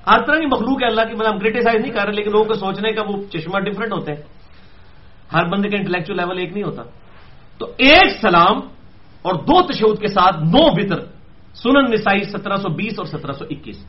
ہر 0.06 0.18
طرح 0.26 0.36
کی 0.36 0.46
مخلوق 0.46 0.82
ہے 0.82 0.86
اللہ 0.86 1.00
کی 1.00 1.14
مطلب 1.14 1.32
ہم 1.32 1.38
کریٹیسائز 1.38 1.80
نہیں 1.80 1.92
کر 1.92 2.04
رہے، 2.04 2.12
لیکن 2.12 2.30
لوگوں 2.30 2.44
کو 2.44 2.54
سوچنے 2.54 2.92
کا 2.92 3.02
وہ 3.08 3.22
چشمہ 3.32 3.58
ڈفرنٹ 3.58 3.92
ہوتے 3.92 4.12
ہیں۔ 4.12 4.22
ہر 5.32 5.44
بندے 5.44 5.68
کا 5.68 5.76
انٹلیکچل 5.76 6.16
لیول 6.16 6.38
ایک 6.38 6.52
نہیں 6.52 6.64
ہوتا۔ 6.64 6.82
تو 7.58 7.66
ایک 7.76 8.20
سلام 8.20 8.60
اور 9.22 9.34
دو 9.34 9.62
تشود 9.62 10.00
کے 10.00 10.06
ساتھ 10.06 10.36
نو 10.36 10.74
بطر 10.74 11.00
سنن 11.54 11.90
نسائی 11.90 12.24
سترہ 12.24 12.56
سو 12.56 12.68
بیس 12.68 12.92
اور 12.98 13.06
سترہ 13.06 13.32
سو 13.32 13.44
اکیس۔ 13.50 13.84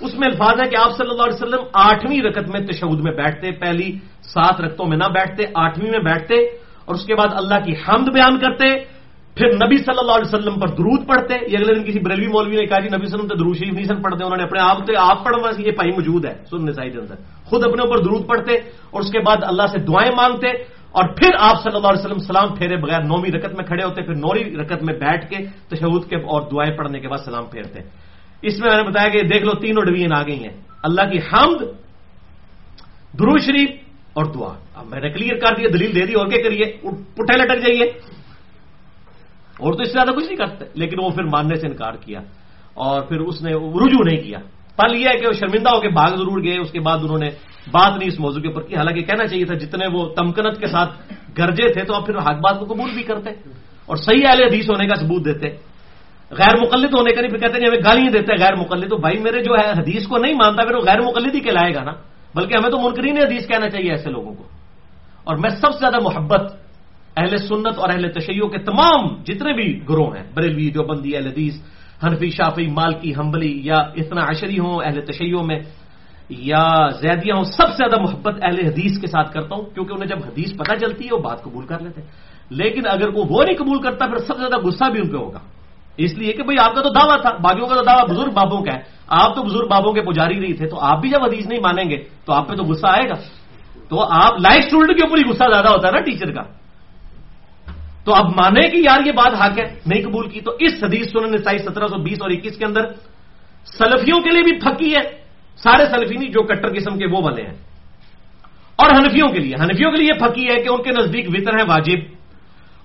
اس 0.00 0.18
میں 0.18 0.28
الفاظ 0.30 0.60
ہے 0.60 0.68
کہ 0.68 0.76
آپ 0.76 0.96
صلی 0.96 1.10
اللہ 1.10 1.22
علیہ 1.22 1.42
وسلم 1.42 1.64
آٹھویں 1.72 2.22
رکت 2.22 2.50
میں 2.50 2.66
تشود 2.66 3.00
میں 3.00 3.12
بیٹھتے، 3.12 3.50
پہلی 3.50 3.98
سات 4.22 4.60
رکتوں 4.60 4.86
میں 4.86 4.96
نہ 4.96 5.08
بیٹھتے، 5.08 5.44
آٹھویں 5.54 5.90
میں 5.90 5.98
بیٹھتے، 5.98 6.34
اور 6.84 6.94
اس 6.94 7.04
کے 7.04 7.14
بعد 7.14 7.28
اللہ 7.32 7.54
کی 7.64 7.72
حمد 7.72 8.08
بیان 8.08 8.38
کرتے 8.38 8.97
پھر 9.38 9.48
نبی 9.54 9.76
صلی 9.76 9.98
اللہ 9.98 10.12
علیہ 10.12 10.28
وسلم 10.28 10.54
پر 10.60 10.68
درود 10.68 11.06
پڑھتے۔ 11.06 11.34
یہ 11.34 11.56
اگلے 11.58 11.74
دن 11.74 11.84
کسی 11.84 11.98
بریلوی 11.98 12.26
مولوی 12.26 12.56
نے 12.56 12.66
کہا 12.66 12.78
جی 12.78 12.88
نبی 12.88 13.06
وسلم 13.06 13.26
تو 13.26 13.34
درود 13.34 13.56
شریف 13.56 13.72
نہیں 13.72 13.84
سن 13.84 14.02
پڑھتے، 14.02 14.24
انہوں 14.24 14.36
نے 14.36 14.42
اپنے 14.42 14.60
آپ 14.60 14.76
آپ 14.98 15.24
پڑھنا 15.24 15.48
یہ 15.58 15.72
پائی 15.72 15.90
موجود 15.90 16.24
ہے 16.24 16.34
سننے 16.50 16.72
سائی 16.72 16.90
کے 16.90 16.98
اندر۔ 16.98 17.14
خود 17.44 17.60
اپنے 17.64 17.82
اوپر 17.82 17.98
درود 18.02 18.26
پڑھتے 18.26 18.54
اور 18.90 19.00
اس 19.00 19.10
کے 19.12 19.18
بعد 19.18 19.36
اللہ 19.42 19.66
سے 19.70 19.78
دعائیں 19.78 20.12
مانگتے 20.16 20.48
اور 20.90 21.04
پھر 21.08 21.30
آپ 21.38 21.62
صلی 21.62 21.76
اللہ 21.76 21.88
علیہ 21.88 22.04
وسلم 22.04 22.18
سلام 22.18 22.54
پھیرے 22.56 22.76
بغیر 22.76 23.00
نویں 23.00 23.30
رکت 23.30 23.54
میں 23.54 23.64
کھڑے 23.64 23.84
ہوتے، 23.84 24.02
پھر 24.02 24.14
نویں 24.14 24.56
رکت 24.56 24.82
میں 24.82 24.94
بیٹھ 24.94 25.30
کے 25.30 25.36
تشہود 25.68 26.08
کے 26.08 26.16
اور 26.16 26.42
دعائیں 26.42 26.76
پڑھنے 26.76 27.00
کے 27.00 27.08
بعد 27.08 27.18
سلام 27.24 27.46
پھیرتے۔ 27.46 27.80
اس 28.42 28.60
میں 28.60 28.70
میں 28.70 28.82
نے 28.82 28.90
بتایا 28.90 29.08
کہ 29.08 29.22
دیکھ 29.22 29.44
لو، 29.44 29.52
تینوں 29.52 29.84
ڈویژن 29.84 30.12
آ 30.12 30.22
گئی 30.22 30.42
ہیں۔ 30.42 30.56
اللہ 30.82 31.02
کی 31.10 31.18
حمد 31.18 31.60
درو 33.18 33.38
شریف 33.38 33.70
اور 34.12 34.24
دعا۔ 34.24 34.54
اب 34.74 34.86
میں 34.86 35.00
نے 35.00 35.10
کلیئر 35.10 35.34
کر 35.34 35.54
دیا، 35.54 35.68
دلیل 35.72 35.94
دے 35.94 36.06
دی، 36.06 36.12
اور 36.12 36.26
کیا 36.26 36.42
کریے؟ 36.42 36.64
پٹھے 37.14 37.38
لٹک 37.38 37.66
جائیے۔ 37.66 38.18
اور 39.58 39.72
تو 39.72 39.82
اس 39.82 39.88
سے 39.88 39.92
زیادہ 39.92 40.08
کچھ 40.08 40.24
نہیں 40.24 40.36
کرتے 40.36 40.64
لیکن 40.74 40.96
وہ 41.00 41.10
پھر 41.10 41.22
ماننے 41.22 41.54
سے 41.54 41.66
انکار 41.66 41.92
کیا 41.92 42.20
اور 42.74 43.00
پھر 43.02 43.20
اس 43.20 43.42
نے 43.42 43.50
رجوع 43.50 44.04
نہیں 44.04 44.22
کیا۔ 44.22 44.38
پل 44.76 44.96
یہ 44.96 45.08
ہے 45.08 45.18
کہ 45.18 45.26
وہ 45.26 45.32
شرمندہ 45.32 45.74
ہو 45.74 45.80
کے 45.80 45.88
باغ 45.88 46.16
ضرور 46.16 46.42
گئے۔ 46.42 46.58
اس 46.58 46.70
کے 46.70 46.80
بعد 46.80 46.98
انہوں 46.98 47.18
نے 47.18 47.28
بات 47.70 47.98
نہیں 47.98 48.08
اس 48.08 48.20
موضوع 48.20 48.42
کے 48.42 48.48
اوپر 48.48 48.62
کی۔ 48.62 48.76
حالانکہ 48.76 49.02
کہنا 49.02 49.26
چاہیے 49.26 49.44
تھا، 49.44 49.54
جتنے 49.54 49.86
وہ 49.86 50.08
تمکنت 50.08 50.60
کے 50.60 50.66
ساتھ 50.66 51.12
گرجے 51.38 51.72
تھے 51.72 51.84
تو 51.84 51.94
اب 51.94 52.06
پھر 52.06 52.18
حق 52.18 52.40
بات 52.40 52.60
کو 52.60 52.64
قبول 52.64 52.90
بھی 52.94 53.02
کرتے 53.02 53.30
اور 53.86 53.96
صحیح 53.96 54.26
اہل 54.28 54.42
حدیث 54.42 54.70
ہونے 54.70 54.86
کا 54.86 54.94
ثبوت 54.94 55.24
دیتے۔ 55.24 55.46
غیر 56.30 56.56
مقلد 56.60 56.94
ہونے 56.94 57.14
کا 57.14 57.20
نہیں، 57.20 57.30
پھر 57.30 57.38
کہتے 57.38 57.52
نہیں 57.52 57.70
جی 57.70 57.76
ہمیں 57.76 57.84
گالیاں 57.84 58.10
دیتے 58.10 58.32
ہیں 58.32 58.40
غیر 58.40 58.54
مقلد۔ 58.54 58.90
تو 58.90 58.96
بھائی 58.96 59.18
میرے 59.18 59.42
جو 59.42 59.54
ہے 59.54 59.70
حدیث 59.70 60.06
کو 60.06 60.18
نہیں 60.18 60.34
مانتا، 60.34 60.62
پھر 60.64 60.74
وہ 60.74 60.80
غیر 60.80 61.00
مقلد 61.00 61.34
ہی 61.34 61.40
کہلائے 61.40 61.74
گا 61.74 61.82
نا۔ 61.82 61.92
بلکہ 62.34 62.54
ہمیں 62.56 62.70
تو 62.70 62.78
منکرین 62.78 63.18
حدیث 63.18 63.46
کہنا 63.46 63.70
چاہیے 63.70 63.90
ایسے 63.90 64.10
لوگوں 64.10 64.34
کو۔ 64.34 64.44
اور 65.24 65.36
میں 65.36 65.50
سب 65.50 65.72
سے 65.72 65.78
زیادہ 65.78 65.98
محبت 66.02 66.67
اہل 67.18 67.36
سنت 67.36 67.78
اور 67.78 67.88
اہل 67.88 68.08
تشیعوں 68.12 68.48
کے 68.48 68.58
تمام 68.58 69.22
جتنے 69.22 69.52
بھی 69.52 69.80
گروہ 69.88 70.16
ہیں، 70.16 70.24
بریلوی 70.34 70.70
جو 70.70 70.82
بندی 70.82 71.16
اہل 71.16 71.26
حدیث، 71.26 71.54
حنفی 72.04 72.30
شافی 72.30 72.66
مالکی 72.66 73.12
ہمبلی 73.16 73.60
یا 73.64 73.76
اتنا 73.76 74.20
عشری 74.28 74.58
ہوں، 74.58 74.80
اہل 74.84 75.00
تشیعوں 75.00 75.44
میں 75.44 75.60
یا 76.28 76.88
زیدیاں 77.00 77.36
ہوں، 77.36 77.44
سب 77.44 77.66
سے 77.68 77.76
زیادہ 77.76 78.02
محبت 78.02 78.34
اہل 78.42 78.66
حدیث 78.66 78.98
کے 78.98 79.06
ساتھ 79.06 79.32
کرتا 79.32 79.54
ہوں، 79.54 79.62
کیونکہ 79.62 79.92
انہیں 79.92 80.08
جب 80.08 80.18
حدیث 80.26 80.56
پتہ 80.56 80.74
چلتی 80.74 81.04
ہے، 81.04 81.16
وہ 81.16 81.22
بات 81.22 81.42
قبول 81.42 81.66
کر 81.66 81.80
لیتے 81.80 82.00
لیکن 82.50 82.82
اگر 82.90 83.08
وہ 83.08 83.24
وہ 83.30 83.44
نہیں 83.44 83.56
قبول 83.56 83.82
کرتا، 83.82 84.06
پھر 84.06 84.18
سب 84.18 84.34
سے 84.34 84.40
زیادہ 84.40 84.56
غصہ 84.56 84.90
بھی 84.90 85.00
ان 85.00 85.08
پہ 85.08 85.16
ہوگا۔ 85.16 85.38
اس 85.96 86.18
لیے 86.18 86.32
کہ 86.32 86.42
بھائی 86.42 86.56
آپ 86.58 86.74
کا 86.74 86.82
تو 86.82 86.88
دعویٰ 86.88 87.20
تھا 87.20 87.30
باغیوں 87.30 87.66
کا 87.66 87.74
تو 87.74 87.82
دعویٰ 87.82 88.08
بزرگ 88.08 88.30
بابوں 88.30 88.62
کا 88.62 88.74
ہے۔ 88.74 88.80
آپ 89.06 89.36
تو 89.36 89.42
بزرگ 89.42 89.68
بابوں 89.68 89.92
کے 89.92 90.00
پجاری 90.00 90.38
نہیں 90.38 90.52
تھے، 90.52 90.68
تو 90.68 90.78
آپ 90.80 91.00
بھی 91.00 91.10
جب 91.10 91.22
حدیث 91.22 91.46
نہیں 91.46 91.60
مانیں 91.60 91.90
گے، 91.90 91.96
تو 92.26 92.32
آپ 92.32 92.48
پہ 92.48 92.54
تو 92.54 92.62
غصہ 92.62 92.86
آئے 92.86 93.08
گا۔ 93.08 93.14
تو 93.88 94.00
آپ 94.00 94.40
لائف 94.40 94.64
اسٹوڈنٹ 94.64 94.98
کے 94.98 95.06
اوپر 95.06 95.18
ہی 95.18 95.30
غصہ 95.30 95.44
زیادہ 95.52 95.68
ہوتا 95.68 95.88
ہے 95.88 95.92
نا 95.92 96.00
ٹیچر 96.00 96.32
کا۔ 96.32 96.57
تو 98.08 98.14
اب 98.14 98.26
مانے 98.26 98.68
کہ 98.68 98.76
یار 98.76 99.06
یہ 99.06 99.12
بات 99.12 99.42
حق 99.42 99.58
ہے؟ 99.58 99.80
نہیں 99.86 100.02
قبول 100.02 100.30
کی 100.30 100.40
تو 100.40 100.56
اس 100.60 100.84
حدیث 100.84 101.12
سنن 101.12 101.32
نسائی 101.32 101.58
سترہ 101.58 101.86
سو 101.86 102.02
بیس 102.02 102.18
اور 102.20 102.30
اکیس 102.30 102.56
کے 102.56 102.64
اندر 102.64 102.80
سلفیوں 103.78 104.20
کے 104.20 104.30
لیے 104.30 104.42
بھی 104.42 104.60
پھکی 104.60 104.94
ہے۔ 104.94 105.00
سارے 105.56 105.84
سلفی 105.84 106.14
نہیں، 106.14 106.30
جو 106.30 106.42
کٹر 106.42 106.68
قسم 106.74 106.98
کے 106.98 107.06
وہ 107.06 107.22
والے 107.22 107.42
ہیں۔ 107.42 107.54
اور 108.76 108.90
حنفیوں 108.96 109.28
کے 109.28 109.38
لیے، 109.38 109.54
حنفیوں 109.60 109.90
کے 109.90 109.96
لیے 109.96 110.18
پھکی 110.18 110.48
ہے 110.48 110.62
کہ 110.62 110.68
ان 110.68 110.82
کے 110.82 110.90
نزدیک 110.90 111.28
وطر 111.28 111.58
ہے 111.58 111.62
واجب۔ 111.68 111.98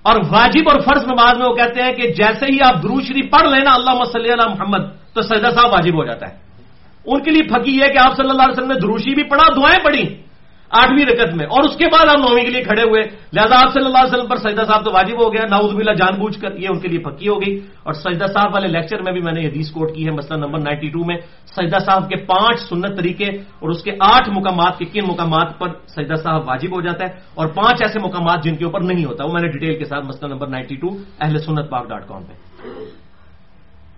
اور 0.02 0.16
واجب 0.30 0.70
اور 0.70 0.80
فرض 0.80 1.04
نماز 1.04 1.38
میں 1.38 1.50
وہ 1.50 1.56
کہتے 1.56 1.82
ہیں 1.82 1.94
کہ 1.94 2.08
جیسے 2.12 2.46
ہی 2.52 2.58
آپ 2.62 2.84
درو 2.84 3.02
شریف 3.02 3.32
پڑھ 3.32 3.50
لینا 3.50 3.74
اللہ 3.74 4.04
صلی 4.12 4.32
اللہ 4.32 4.48
محمد، 4.50 5.14
تو 5.14 5.22
سجدہ 5.22 5.50
صاحب 5.50 5.72
واجب 5.72 5.96
ہو 6.00 6.06
جاتا 6.06 6.30
ہے۔ 6.30 6.38
ان 7.06 7.24
کے 7.24 7.32
لیے 7.32 7.44
پھکی 7.44 7.82
ہے 7.82 7.88
کہ 7.88 7.98
آپ 7.98 8.18
صلی 8.18 8.30
اللہ 8.30 8.44
علیہ 8.44 8.58
وسلم 8.58 8.72
نے 8.72 8.80
دروشی 8.80 9.16
بھی 9.16 9.24
پڑھا، 9.24 9.48
دعائیں 9.56 9.84
پڑھی 9.84 10.16
آٹھویں 10.74 11.06
رکت 11.06 11.36
میں۔ 11.36 11.46
اور 11.46 11.70
اس 11.70 11.78
کے 11.78 11.86
بعد 11.86 12.06
آپ 12.10 12.32
نویں 12.32 12.44
کے 12.44 12.52
لیے 12.52 12.64
کھڑے 12.64 12.82
ہوئے۔ 12.82 13.02
لہٰذا 13.34 13.56
آپ 13.56 13.74
صلی 13.74 13.86
اللہ 13.86 13.98
علیہ 13.98 14.14
وسلم 14.14 14.28
پر 14.28 14.36
سجدہ 14.36 14.62
صاحب 14.68 14.86
تو 14.86 14.92
واجب 14.94 15.26
ہو 15.26 15.34
گیا۔ 15.34 15.42
ناؤز 15.50 15.74
بلا 15.74 15.94
جان 15.94 16.20
بوجھ 16.20 16.40
کر 16.40 16.58
یہ 16.58 16.68
ان 16.70 16.80
کے 16.80 16.88
لیے 16.88 17.00
پکی 17.00 17.28
ہو 17.28 17.42
گئی۔ 17.42 17.58
اور 17.84 17.94
سجدہ 17.94 18.26
صاحب 18.26 18.54
والے 18.54 18.68
لیکچر 18.68 19.02
میں 19.02 19.12
بھی 19.12 19.22
میں 19.22 19.34
نے 19.34 19.48
حدیث 19.48 19.72
کوٹ 19.72 19.96
کی 19.96 20.06
ہے، 20.06 20.12
مسئلہ 20.12 20.46
نمبر 20.46 20.60
نائنٹی 20.60 20.88
ٹو 20.88 21.06
میں۔ 21.06 21.18
سجدہ 21.46 21.80
صاحب 21.80 22.10
کے 22.10 22.16
پانچ 22.16 22.60
سنت 22.60 22.98
طریقے 22.98 23.26
اور 23.26 23.70
اس 23.70 23.84
کے 23.84 23.92
آٹھ 23.92 24.30
مقامات 24.30 24.78
کے 24.78 24.86
کن 24.86 25.08
مقامات 25.08 25.60
پر 25.60 25.68
سجدہ 25.88 26.16
صاحب 26.16 26.48
واجب 26.48 26.76
ہو 26.76 26.82
جاتا 26.82 27.06
ہے۔ 27.06 27.14
اور 27.36 27.48
پانچ 27.48 27.82
ایسے 27.82 28.00
مقامات 28.00 28.44
جن 28.44 28.56
کے 28.56 28.66
اوپر 28.66 28.82
نہیں 28.82 29.06
ہوتا، 29.06 29.26
وہ 29.26 29.34
میں 29.34 29.42
نے 29.42 29.48
ڈیٹیل 29.48 29.80
کے 29.80 29.86
ساتھ 29.86 30.06
مسئلہ 30.06 30.32
نمبر 30.32 30.48
نائنٹی 30.48 30.76
ٹو 30.76 30.88
اہل 31.20 31.38
سنت 31.38 31.70
پاک 31.70 31.90
ڈاٹ 31.90 32.08
کام 32.08 32.24
پہ۔ 32.24 32.34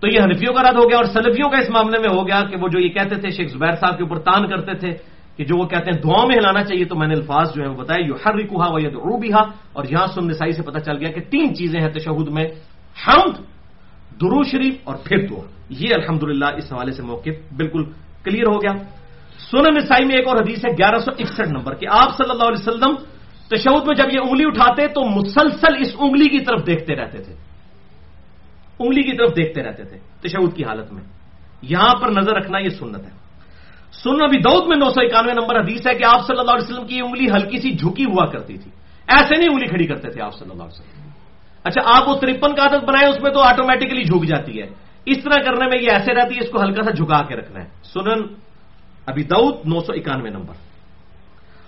تو 0.00 0.08
یہ 0.08 0.20
حنفیوں 0.20 0.54
کا 0.54 0.62
رد 0.62 0.76
ہو 0.76 0.90
گیا 0.90 0.96
اور 0.96 1.04
سلفیوں 1.04 1.50
کا 1.50 1.58
اس 1.58 1.70
معاملے 1.70 1.98
میں 1.98 2.16
ہو 2.16 2.26
گیا 2.26 2.40
کہ 2.50 2.56
وہ 2.60 2.68
جو 2.68 2.78
یہ 2.78 2.88
کہتے 2.88 3.14
تھے، 3.14 3.30
شیخ 3.30 3.52
زبیر 3.52 3.72
صاحب 3.72 3.96
کے 3.96 4.02
اوپر 4.02 4.18
تان 4.18 4.46
کرتے 4.46 4.74
تھے۔ 4.74 5.15
کہ 5.36 5.44
جو 5.44 5.62
وہ 5.62 5.66
کہتے 5.66 5.90
ہیں 5.90 6.02
دعاؤں 6.02 6.26
میں 6.26 6.36
ہلانا 6.36 6.64
چاہیے، 6.64 6.84
تو 6.84 6.96
میں 6.96 7.08
نے 7.08 7.14
الفاظ 7.14 7.54
جو 7.54 7.62
ہے 7.62 7.68
وہ 7.68 7.76
بتایا 7.76 8.06
یو 8.06 8.14
ہر 8.14 8.34
رکوہا 8.34 8.68
وہ 8.70 8.78
روبیہ 8.78 9.34
اور 9.72 9.84
یہاں 9.90 10.06
سن 10.06 10.26
نسائی 10.26 10.52
سے 10.52 10.62
پتہ 10.62 10.78
چل 10.78 10.96
گیا 10.96 11.10
کہ 11.10 11.20
تین 11.20 11.54
چیزیں 11.54 11.80
ہیں 11.80 11.88
تشہد 11.88 12.28
میں، 12.28 12.44
حمد، 13.06 13.38
درو 14.20 14.42
شریف 14.42 14.74
اور 14.84 14.96
پھر 15.04 15.26
دعا۔ 15.26 15.46
یہ 15.68 15.88
الحمد 15.94 16.24
اس 16.56 16.72
حوالے 16.72 16.92
سے 16.92 17.02
موقع 17.02 17.30
بالکل 17.56 17.84
کلیئر 18.24 18.46
ہو 18.46 18.56
گیا۔ 18.56 18.72
سن 19.50 19.74
نسائی 19.74 20.04
میں 20.04 20.16
ایک 20.16 20.28
اور 20.28 20.36
حدیث 20.36 20.64
ہے، 20.64 20.70
گیارہ 20.72 20.98
سو 20.98 21.10
اکسٹھ 21.18 21.48
نمبر، 21.48 21.74
کہ 21.74 21.86
آپ 21.90 22.16
صلی 22.16 22.30
اللہ 22.30 22.42
علیہ 22.42 22.68
وسلم 22.68 22.94
تشہد 23.50 23.86
میں 23.86 23.96
جب 23.96 24.14
یہ 24.14 24.18
انگلی 24.18 24.44
اٹھاتے 24.46 24.88
تو 24.88 25.04
مسلسل 25.04 25.76
اس 25.78 25.96
انگلی 25.98 26.24
کی 26.24 26.44
طرف 26.44 26.66
دیکھتے 26.66 26.94
رہتے 26.94 27.18
تھے۔ 27.18 27.34
انگلی 28.78 29.02
کی 29.02 29.16
طرف 29.16 29.36
دیکھتے 29.36 29.62
رہتے 29.62 29.84
تھے 29.84 29.98
تشہد 30.20 30.56
کی 30.56 30.64
حالت 30.64 30.92
میں۔ 30.92 31.02
یہاں 31.62 31.94
پر 32.00 32.08
نظر 32.08 32.32
رکھنا 32.32 32.58
یہ 32.58 32.68
سنت 32.68 33.04
ہے۔ 33.04 33.25
سن 34.02 34.22
ابھی 34.22 34.38
دعود 34.38 34.66
میں 34.66 34.76
نو 34.76 34.84
سو 34.84 35.00
اکانوے 35.00 35.32
نمبر 35.32 35.60
حدیث 35.60 35.86
ہے 35.86 35.94
کہ 35.94 36.04
آپ 36.04 36.26
صلی 36.26 36.38
اللہ 36.38 36.50
علیہ 36.50 36.72
وسلم 36.72 36.86
کی 36.86 37.00
انگلی 37.00 37.30
ہلکی 37.30 37.58
سی 37.58 37.70
جھکی 37.70 38.04
ہوا 38.04 38.26
کرتی 38.26 38.58
تھی۔ 38.58 38.70
ایسے 39.08 39.36
نہیں 39.36 39.48
انگلی 39.48 39.66
کھڑی 39.66 39.86
کرتے 39.86 40.10
تھے 40.10 40.22
آپ 40.22 40.34
صلی 40.34 40.50
اللہ 40.50 40.62
علیہ 40.62 40.80
وسلم۔ 40.80 41.08
اچھا 41.64 41.96
آپ 41.96 42.08
وہ 42.08 42.16
ترپن 42.16 42.54
کا 42.54 42.62
عادت 42.62 42.84
بنائے 42.84 43.06
اس 43.06 43.22
میں 43.22 43.32
تو 43.32 43.40
آٹومیٹکلی 43.40 44.04
جھک 44.04 44.24
جاتی 44.24 44.62
ہے۔ 44.62 44.66
اس 45.06 45.18
طرح 45.24 45.42
کرنے 45.42 45.66
میں 45.66 45.78
یہ 45.82 45.90
ایسے 45.90 46.14
رہتی 46.14 46.34
ہے، 46.34 46.44
اس 46.44 46.50
کو 46.50 46.62
ہلکا 46.62 46.82
سا 46.82 46.90
جھکا 46.90 47.22
کے 47.22 47.36
رکھنا 47.36 47.64
ہے۔ 47.64 47.68
سنن 47.84 48.22
ابھی 49.06 49.22
دعود 49.22 49.54
نو 49.64 49.80
سو 49.80 49.92
اکانوے 49.92 50.30
نمبر۔ 50.30 50.54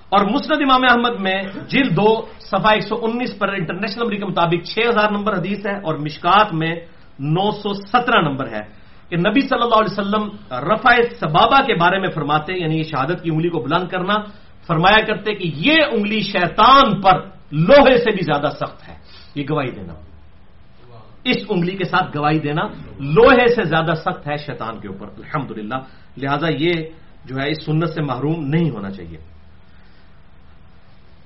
اور 0.09 0.25
مسند 0.25 0.63
امام 0.63 0.83
احمد 0.91 1.21
میں 1.21 1.43
جلد 1.69 1.97
دو 1.97 2.27
سفا 2.39 2.73
ایک 2.73 2.83
سو 2.83 2.95
انیس 3.03 3.39
پر 3.39 3.49
انٹرنیشنل 3.49 4.03
نمبر 4.03 4.17
کے 4.17 4.25
مطابق 4.25 4.67
چھ 4.67 4.79
ہزار 4.89 5.11
نمبر 5.11 5.39
حدیث 5.39 5.67
ہے 5.67 5.77
اور 5.77 5.95
مشکات 5.95 6.55
میں 6.55 6.77
نو 7.21 7.51
سو 7.51 7.75
سترہ 7.75 8.21
نمبر 8.21 8.49
ہے۔ 8.49 8.78
کہ 9.09 9.17
نبی 9.17 9.41
صلی 9.41 9.59
اللہ 9.63 9.75
علیہ 9.75 10.01
وسلم 10.01 10.55
رفع 10.55 10.97
سبابا 11.21 11.63
کے 11.63 11.75
بارے 11.75 11.99
میں 11.99 12.09
فرماتے 12.09 12.55
یعنی 12.55 12.79
یہ 12.79 12.83
شہادت 12.83 13.23
کی 13.23 13.31
انگلی 13.31 13.49
کو 13.49 13.61
بلند 13.61 13.89
کرنا، 13.89 14.15
فرمایا 14.67 15.05
کرتے 15.05 15.35
کہ 15.35 15.51
یہ 15.55 15.75
انگلی 15.93 16.21
شیطان 16.21 17.01
پر 17.01 17.21
لوہے 17.53 17.99
سے 17.99 18.11
بھی 18.11 18.23
زیادہ 18.23 18.51
سخت 18.61 18.89
ہے۔ 18.89 18.95
یہ 19.35 19.45
گواہی 19.51 19.71
دینا۔ 19.71 19.95
اس 21.25 21.37
انگلی 21.49 21.77
کے 21.77 21.85
ساتھ 21.85 22.17
گواہی 22.17 22.39
دینا 22.39 22.63
لوہے 23.01 23.49
سے 23.49 23.63
زیادہ 23.63 23.93
سخت 23.95 24.29
ہے 24.29 24.37
شیطان 24.37 24.81
کے 24.81 24.89
اوپر۔ 24.89 25.07
الحمد 25.07 25.51
لہذا 26.17 26.49
یہ 26.49 26.73
جو 27.25 27.37
ہے، 27.37 27.51
اس 27.51 27.65
سنت 27.67 27.89
سے 27.89 28.03
محروم 28.03 28.45
نہیں 28.45 28.71
ہونا 28.71 28.91
چاہیے۔ 28.91 29.19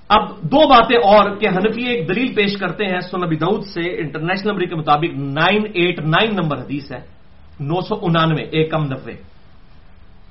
اب 0.09 0.29
دو 0.43 0.69
باتیں 0.69 0.97
اور 0.97 1.37
کہ 1.37 1.49
حنفی 1.49 1.83
ایک 1.83 2.09
دلیل 2.09 2.35
پیش 2.35 2.57
کرتے 2.57 2.85
ہیں۔ 2.85 3.01
سنبی 3.01 3.37
دعود 3.37 3.63
سے، 3.65 3.81
انٹرنیشنل 3.81 4.51
نمبر 4.51 4.65
کے 4.65 4.75
مطابق 4.75 5.19
نائن 5.19 5.63
ایٹ 5.75 6.01
نائن 6.01 6.31
نمبر 6.35 6.59
حدیث 6.59 6.93
ہے۔ 6.93 7.22
نو 7.63 7.81
سو 7.81 7.95
انانوے، 8.03 8.43
ایک 8.43 8.71
کم 8.71 8.85
نبے 8.85 9.13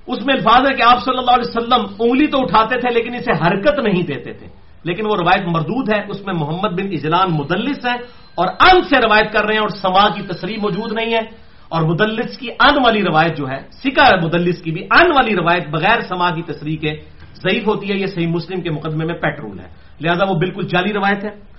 اس 0.08 0.26
میں 0.26 0.34
الفاظ 0.34 0.62
ہے 0.62 0.76
کہ 0.76 0.82
آپ 0.82 1.04
صلی 1.06 1.18
اللہ 1.18 1.32
علیہ 1.32 1.58
وسلم 1.58 1.96
انگلی 2.00 2.28
تو 2.28 2.42
اٹھاتے 2.42 2.80
تھے 2.80 2.94
لیکن 2.94 3.16
اسے 3.16 3.32
حرکت 3.32 3.80
نہیں 3.80 4.04
دیتے 4.04 4.34
تھے۔ 4.34 4.48
لیکن 4.84 5.06
وہ 5.06 5.16
روایت 5.16 5.42
مردود 5.48 5.94
ہے، 5.94 6.02
اس 6.08 6.26
میں 6.26 6.34
محمد 6.34 6.70
بن 6.70 6.88
اجلان 6.92 7.28
مدلس 7.32 7.86
ہے 7.86 7.96
اور 8.36 8.48
ان 8.48 8.82
سے 8.82 9.00
روایت 9.08 9.34
کر 9.34 9.46
رہے 9.46 9.54
ہیں 9.54 9.62
اور 9.62 9.70
سما 9.70 10.10
کی 10.10 10.22
تصریح 10.22 10.58
موجود 10.62 10.92
نہیں 10.92 11.14
ہے۔ 11.14 11.52
اور 11.70 11.82
مدلس 11.82 12.38
کی 12.38 12.52
ان 12.52 12.76
والی 12.86 13.04
روایت 13.04 13.38
جو 13.38 13.50
ہے 13.50 13.62
سکا 13.72 14.08
ہے 14.08 14.26
مدلس 14.26 14.62
کی 14.62 14.72
بھی 14.72 14.84
ان 14.84 15.08
والی 15.16 15.36
روایت 15.36 15.68
بغیر 15.68 16.02
سما 16.02 16.30
کی 16.30 16.42
تصریح 16.42 16.78
کے 16.78 16.94
ضعیف 17.34 17.68
ہوتی 17.68 17.90
ہے۔ 17.90 17.96
یہ 17.96 18.06
صحیح 18.06 18.28
مسلم 18.28 18.62
کے 18.62 18.70
مقدمے 18.70 19.06
میں 19.06 19.16
پیٹرول 19.16 19.60
ہے۔ 19.60 19.68
لہذا 20.02 20.24
وہ 20.30 20.34
بالکل 20.34 20.68
جعلی 20.68 20.94
روایت 20.94 21.24
ہے۔ 21.24 21.51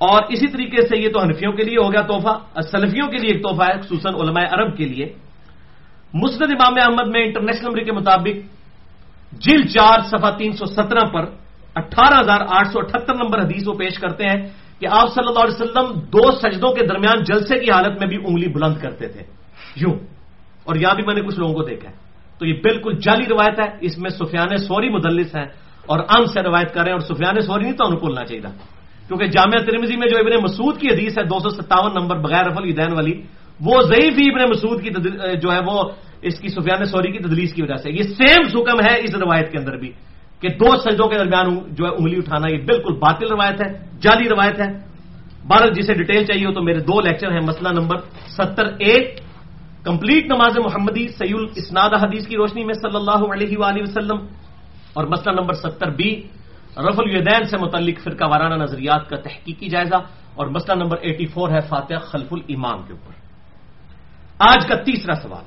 اور 0.00 0.22
اسی 0.28 0.46
طریقے 0.46 0.86
سے 0.86 0.96
یہ 0.96 1.08
تو 1.12 1.20
حنفیوں 1.20 1.52
کے 1.52 1.62
لیے 1.62 1.76
ہو 1.84 1.92
گیا 1.92 2.00
تحفہ، 2.00 2.60
سلفیوں 2.60 3.08
کے 3.08 3.18
لیے 3.18 3.30
ایک 3.32 3.42
تحفہ 3.42 3.62
ہے، 3.62 3.80
خصوصاً 3.80 4.14
علماء 4.14 4.44
عرب 4.50 4.76
کے 4.76 4.84
لیے۔ 4.84 5.12
مسند 6.14 6.52
امام 6.52 6.74
احمد 6.80 7.14
میں 7.14 7.24
انٹرنیشنل 7.24 7.64
نمبر 7.64 7.80
کے 7.80 7.92
مطابق 7.92 8.60
جل 9.32 9.66
چار 9.66 10.00
صفحہ 10.00 10.30
تین 10.38 10.52
سو 10.52 10.66
سترہ 10.66 11.04
پر 11.06 11.24
اٹھارہ 11.74 12.20
ہزار 12.20 12.40
آٹھ 12.40 12.68
سو 12.68 12.78
اٹھہتر 12.78 13.14
نمبر 13.14 13.40
حدیث 13.40 13.68
وہ 13.68 13.74
پیش 13.74 13.98
کرتے 13.98 14.24
ہیں 14.24 14.48
کہ 14.78 14.86
آپ 14.90 15.08
صلی 15.14 15.28
اللہ 15.28 15.38
علیہ 15.38 15.62
وسلم 15.62 16.00
دو 16.00 16.30
سجدوں 16.30 16.72
کے 16.72 16.86
درمیان 16.86 17.22
جلسے 17.22 17.58
کی 17.58 17.70
حالت 17.70 17.98
میں 17.98 18.08
بھی 18.08 18.16
انگلی 18.16 18.48
بلند 18.48 18.76
کرتے 18.76 19.08
تھے۔ 19.08 19.20
یوں۔ 19.76 19.94
اور 20.64 20.76
یہاں 20.76 20.94
بھی 20.94 21.04
میں 21.06 21.14
نے 21.14 21.20
کچھ 21.20 21.38
لوگوں 21.38 21.54
کو 21.54 21.62
دیکھا 21.62 21.90
ہے۔ 21.90 21.94
تو 22.38 22.46
یہ 22.46 22.60
بالکل 22.62 22.92
جعلی 22.92 23.24
روایت 23.30 23.60
ہے۔ 23.60 23.76
اس 23.80 23.98
میں 23.98 24.10
سفیان 24.10 24.56
سوری 24.56 24.88
مدلس 24.88 25.36
ہے 25.36 25.44
اور 25.86 25.98
ام 26.08 26.24
سے 26.24 26.42
روایت 26.42 26.74
کریں 26.74 26.92
اور 26.92 27.00
سفیان 27.00 27.40
سوری 27.40 27.62
نہیں 27.62 27.72
تو 27.72 27.98
بھولنا 27.98 28.24
چاہیے 28.24 28.42
کیونکہ 29.10 29.26
جامعہ 29.26 29.66
ترمزی 29.66 29.96
میں 29.98 30.06
جو 30.06 30.16
ابن 30.22 30.34
مسعود 30.38 30.78
کی 30.78 30.86
حدیث 30.86 31.18
ہے، 31.18 31.22
دو 31.26 31.38
سو 31.42 31.50
ستاون 31.50 31.90
نمبر 31.98 32.16
بغیر 32.22 32.44
رفل 32.46 32.64
عیدین 32.64 32.92
والی، 32.94 33.14
وہ 33.58 33.74
ضعیف 33.90 34.14
ہی 34.14 34.26
ابن 34.30 34.42
مسعود 34.54 34.78
کی 34.82 34.90
جو 35.42 35.48
ہے 35.50 35.60
وہ 35.66 35.76
اس 36.22 36.36
کی 36.38 36.48
سفیان 36.54 36.84
سوری 36.86 37.10
کی 37.12 37.18
تدلیس 37.18 37.50
کی 37.54 37.62
وجہ 37.62 37.78
سے۔ 37.82 37.90
یہ 37.90 38.04
سیم 38.14 38.42
حکم 38.54 38.78
ہے 38.86 38.94
اس 39.02 39.12
روایت 39.18 39.50
کے 39.50 39.58
اندر 39.58 39.74
بھی 39.82 39.90
کہ 40.40 40.48
دو 40.62 40.70
سجدوں 40.78 41.08
کے 41.10 41.16
درمیان 41.18 41.74
جو 41.74 41.82
ہے 41.84 41.90
انگلی 41.90 42.16
اٹھانا 42.22 42.46
یہ 42.54 42.62
بالکل 42.70 42.94
باطل 43.02 43.26
روایت 43.34 43.58
ہے، 43.58 43.70
جعلی 43.98 44.26
روایت 44.30 44.56
ہے۔ 44.62 44.70
بھارت 45.50 45.70
جسے 45.74 45.92
ڈیٹیل 46.00 46.22
چاہیے 46.30 46.46
ہو 46.46 46.52
تو 46.54 46.62
میرے 46.62 46.80
دو 46.86 46.96
لیکچر 47.02 47.28
ہیں، 47.34 47.42
مسئلہ 47.42 47.70
نمبر 47.74 47.96
ستر 48.38 48.66
ایک 48.78 49.04
کمپلیٹ 49.84 50.24
نماز 50.30 50.54
محمدی 50.58 51.04
سیول 51.18 51.44
اسناد 51.58 51.92
حدیث 51.98 52.24
کی 52.28 52.36
روشنی 52.36 52.62
میں 52.64 52.76
صلی 52.78 52.98
اللہ 53.00 53.22
علیہ 53.34 53.52
وآلہ 53.58 53.82
وسلم 53.82 54.18
اور 54.94 55.04
مسئلہ 55.10 55.32
نمبر 55.40 55.54
ستر 55.64 55.90
بی 55.98 56.10
رف 56.76 56.98
الدین 56.98 57.44
سے 57.44 57.56
متعلق 57.56 58.00
فرقہ 58.04 58.24
وارانہ 58.24 58.62
نظریات 58.62 59.08
کا 59.08 59.16
تحقیقی 59.16 59.68
جائزہ 59.68 59.94
اور 60.34 60.46
مسئلہ 60.46 60.82
نمبر 60.82 60.96
ایٹی 61.00 61.26
فور 61.26 61.48
ہے 61.48 61.60
فاتح 61.60 61.94
خلف 61.94 62.32
الامام 62.32 62.82
کے 62.82 62.92
اوپر۔ 62.92 63.12
آج 64.38 64.66
کا 64.68 64.74
تیسرا 64.74 65.14
سوال۔ 65.14 65.44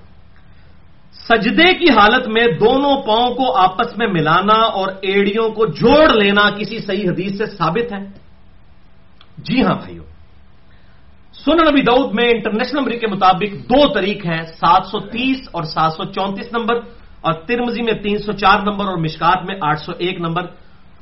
سجدے 1.13 1.73
کی 1.73 1.85
حالت 1.97 2.27
میں 2.27 2.47
دونوں 2.47 3.01
پاؤں 3.01 3.35
کو 3.35 3.57
آپس 3.57 3.97
میں 3.97 4.07
ملانا 4.07 4.61
اور 4.61 4.87
ایڑیوں 5.01 5.49
کو 5.49 5.65
جوڑ 5.65 6.13
لینا 6.13 6.49
کسی 6.49 6.79
صحیح 6.79 7.09
حدیث 7.09 7.37
سے 7.37 7.45
ثابت 7.45 7.93
ہے؟ 7.93 8.05
جی 9.37 9.63
ہاں 9.63 9.75
بھائیو۔ 9.75 10.03
سن 11.33 11.57
نبی 11.71 11.81
دعود 11.81 12.13
میں 12.13 12.25
انٹرنیشنل 12.25 12.79
نمبر 12.79 12.91
کے 12.91 13.07
مطابق 13.07 13.53
دو 13.53 13.93
طریق 13.93 14.25
ہیں، 14.25 14.41
سات 14.43 14.85
سو 14.85 14.99
تیس 14.99 15.49
اور 15.51 15.63
سات 15.63 15.93
سو 15.93 16.03
چونتیس 16.03 16.53
نمبر 16.53 16.75
اور 17.21 17.33
ترمزی 17.33 17.81
میں 17.81 17.93
تین 17.93 18.17
سو 18.17 18.31
چار 18.31 18.59
نمبر 18.59 18.85
اور 18.85 18.97
مشکات 18.97 19.45
میں 19.45 19.55
آٹھ 19.61 19.79
سو 19.79 19.91
ایک 19.97 20.19
نمبر۔ 20.19 20.45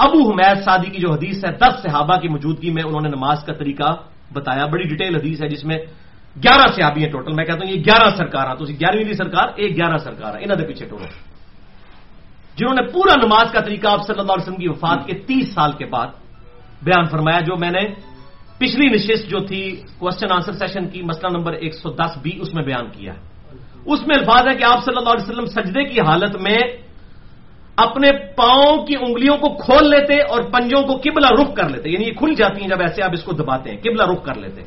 ابو 0.06 0.20
حمید 0.30 0.58
سادی 0.64 0.90
کی 0.90 1.00
جو 1.00 1.10
حدیث 1.14 1.38
ہے، 1.46 1.52
دس 1.52 1.74
صحابہ 1.84 2.16
کی 2.22 2.28
موجودگی 2.28 2.72
میں 2.72 2.84
انہوں 2.84 3.02
نے 3.02 3.10
نماز 3.10 3.44
کا 3.46 3.54
طریقہ 3.54 3.90
بتایا۔ 4.34 4.66
بڑی 4.66 4.84
ڈیٹیل 4.84 5.16
حدیث 5.16 5.44
ہے 5.44 5.48
جس 5.48 5.64
میں 5.66 5.78
گیارہ 6.44 6.68
صحابی 6.72 7.02
ہیں 7.04 7.12
ٹوٹل۔ 7.12 7.34
میں 7.34 7.46
کہتا 7.46 7.60
ہوں 7.64 7.72
یہ 7.72 7.82
گیارہ 7.86 8.10
سرکار 8.16 8.56
تو 8.56 8.64
گیارہویں 8.66 9.14
سرکار 9.14 9.48
ایک 9.56 9.72
گیارہ 9.78 9.98
سرکار 9.98 10.32
ہے 10.36 10.44
انہوں 10.44 10.60
نے 10.60 10.66
پیچھے 10.66 10.86
ٹوٹل۔ 10.86 11.12
جنہوں 12.58 12.76
نے 12.76 12.84
پورا 12.92 13.16
نماز 13.26 13.52
کا 13.52 13.60
طریقہ 13.62 13.88
آپ 13.88 14.02
صلی 14.08 14.20
اللہ 14.20 14.32
علیہ 14.32 14.44
وسلم 14.44 14.62
کی 14.62 14.68
وفات 14.68 15.00
کے 15.08 15.14
تیس 15.14 15.54
سال 15.54 15.72
کے 15.72 15.86
بعد 15.86 16.08
بیان 16.82 17.06
فرمایا، 17.06 17.40
جو 17.40 17.58
میں 17.58 17.72
نے 17.72 17.84
پچھلی 18.58 18.88
نشست 18.88 19.30
جو 19.30 19.40
تھی 19.40 19.62
کوشچن 20.00 20.32
آنسر 20.32 20.54
سیشن 20.54 20.88
کی، 20.88 21.02
مسئلہ 21.02 21.38
نمبر 21.38 21.54
ایک 21.54 21.74
سو 21.76 21.90
دس 21.90 22.14
بی، 22.22 22.32
اس 22.42 22.54
میں 22.54 22.64
بیان 22.64 22.86
کیا 22.90 23.14
ہے۔ 23.14 23.20
اس 23.86 24.02
میں 24.08 24.16
الفاظ 24.20 24.48
ہے 24.48 24.56
کہ 24.56 24.64
آپ 24.64 24.80
صلی 24.86 24.98
اللہ 24.98 25.10
علیہ 25.10 25.28
وسلم 25.30 25.46
سجدے 25.46 25.84
کی 25.84 26.00
حالت 26.00 26.36
میں 26.42 26.58
اپنے 27.82 28.12
پاؤں 28.12 28.86
کی 28.86 28.96
انگلیوں 28.96 29.38
کو 29.38 29.50
کھول 29.50 29.90
لیتے 29.90 30.20
اور 30.20 30.42
پنجوں 30.42 30.84
کو 30.84 30.98
قبلہ 30.98 31.28
رخ 31.42 31.56
کر 31.56 31.70
لیتے۔ 31.70 31.90
یعنی 31.90 32.06
یہ 32.06 32.14
کھل 32.14 32.34
جاتی 32.34 32.62
ہیں 32.62 32.68
جب 32.68 32.82
ایسے 32.82 33.04
آپ 33.04 33.10
اس 33.14 33.24
کو 33.24 33.32
دباتے 33.32 33.70
ہیں، 33.70 33.78
قبلہ 33.78 34.04
رخ 34.04 34.24
کر 34.24 34.36
لیتے۔ 34.36 34.62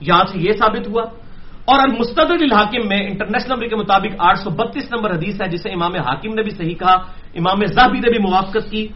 یہاں 0.00 0.24
سے 0.32 0.38
یہ 0.38 0.52
ثابت 0.52 0.88
ہوا۔ 0.88 1.02
اور 1.64 1.78
المستد 1.78 2.30
الحاکم 2.30 2.88
میں 2.88 2.98
انٹرنیشنل 2.98 3.52
نمبر 3.54 3.66
کے 3.66 3.76
مطابق 3.76 4.14
آٹھ 4.18 4.38
سو 4.38 4.50
بتیس 4.50 4.92
نمبر 4.92 5.10
حدیث 5.10 5.42
ہے، 5.42 5.48
جسے 5.48 5.68
امام 5.68 5.94
حاکم 5.94 6.34
نے 6.34 6.42
بھی 6.42 6.50
صحیح 6.50 6.74
کہا، 6.74 6.94
امام 7.34 7.66
زاہبی 7.66 7.98
نے 7.98 8.10
بھی 8.10 8.30
موافقت 8.30 8.70
کی۔ 8.70 8.88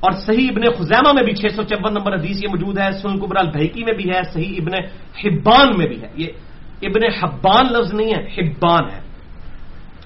اور 0.00 0.12
صحیح 0.12 0.48
ابن 0.50 0.72
خزیمہ 0.78 1.12
میں 1.12 1.22
بھی 1.22 1.34
چھ 1.34 1.54
سو 1.56 1.62
چون 1.62 1.94
نمبر 1.94 2.14
حدیث 2.14 2.42
یہ 2.42 2.48
موجود 2.48 2.78
ہے 2.78 2.92
سن 2.92 3.20
قبرال 3.20 3.50
بھائی 3.50 3.84
میں 3.84 3.92
بھی 3.92 4.10
ہے، 4.10 4.22
صحیح 4.32 4.58
ابن 4.58 4.74
حبان 5.24 5.78
میں 5.78 5.86
بھی 5.86 6.02
ہے۔ 6.02 6.08
یہ 6.16 6.26
ابن 6.82 7.00
حبان 7.22 7.66
لفظ 7.72 7.94
نہیں 7.94 8.14
ہے، 8.14 8.22
حبان 8.22 8.84
ہے۔ 8.92 9.00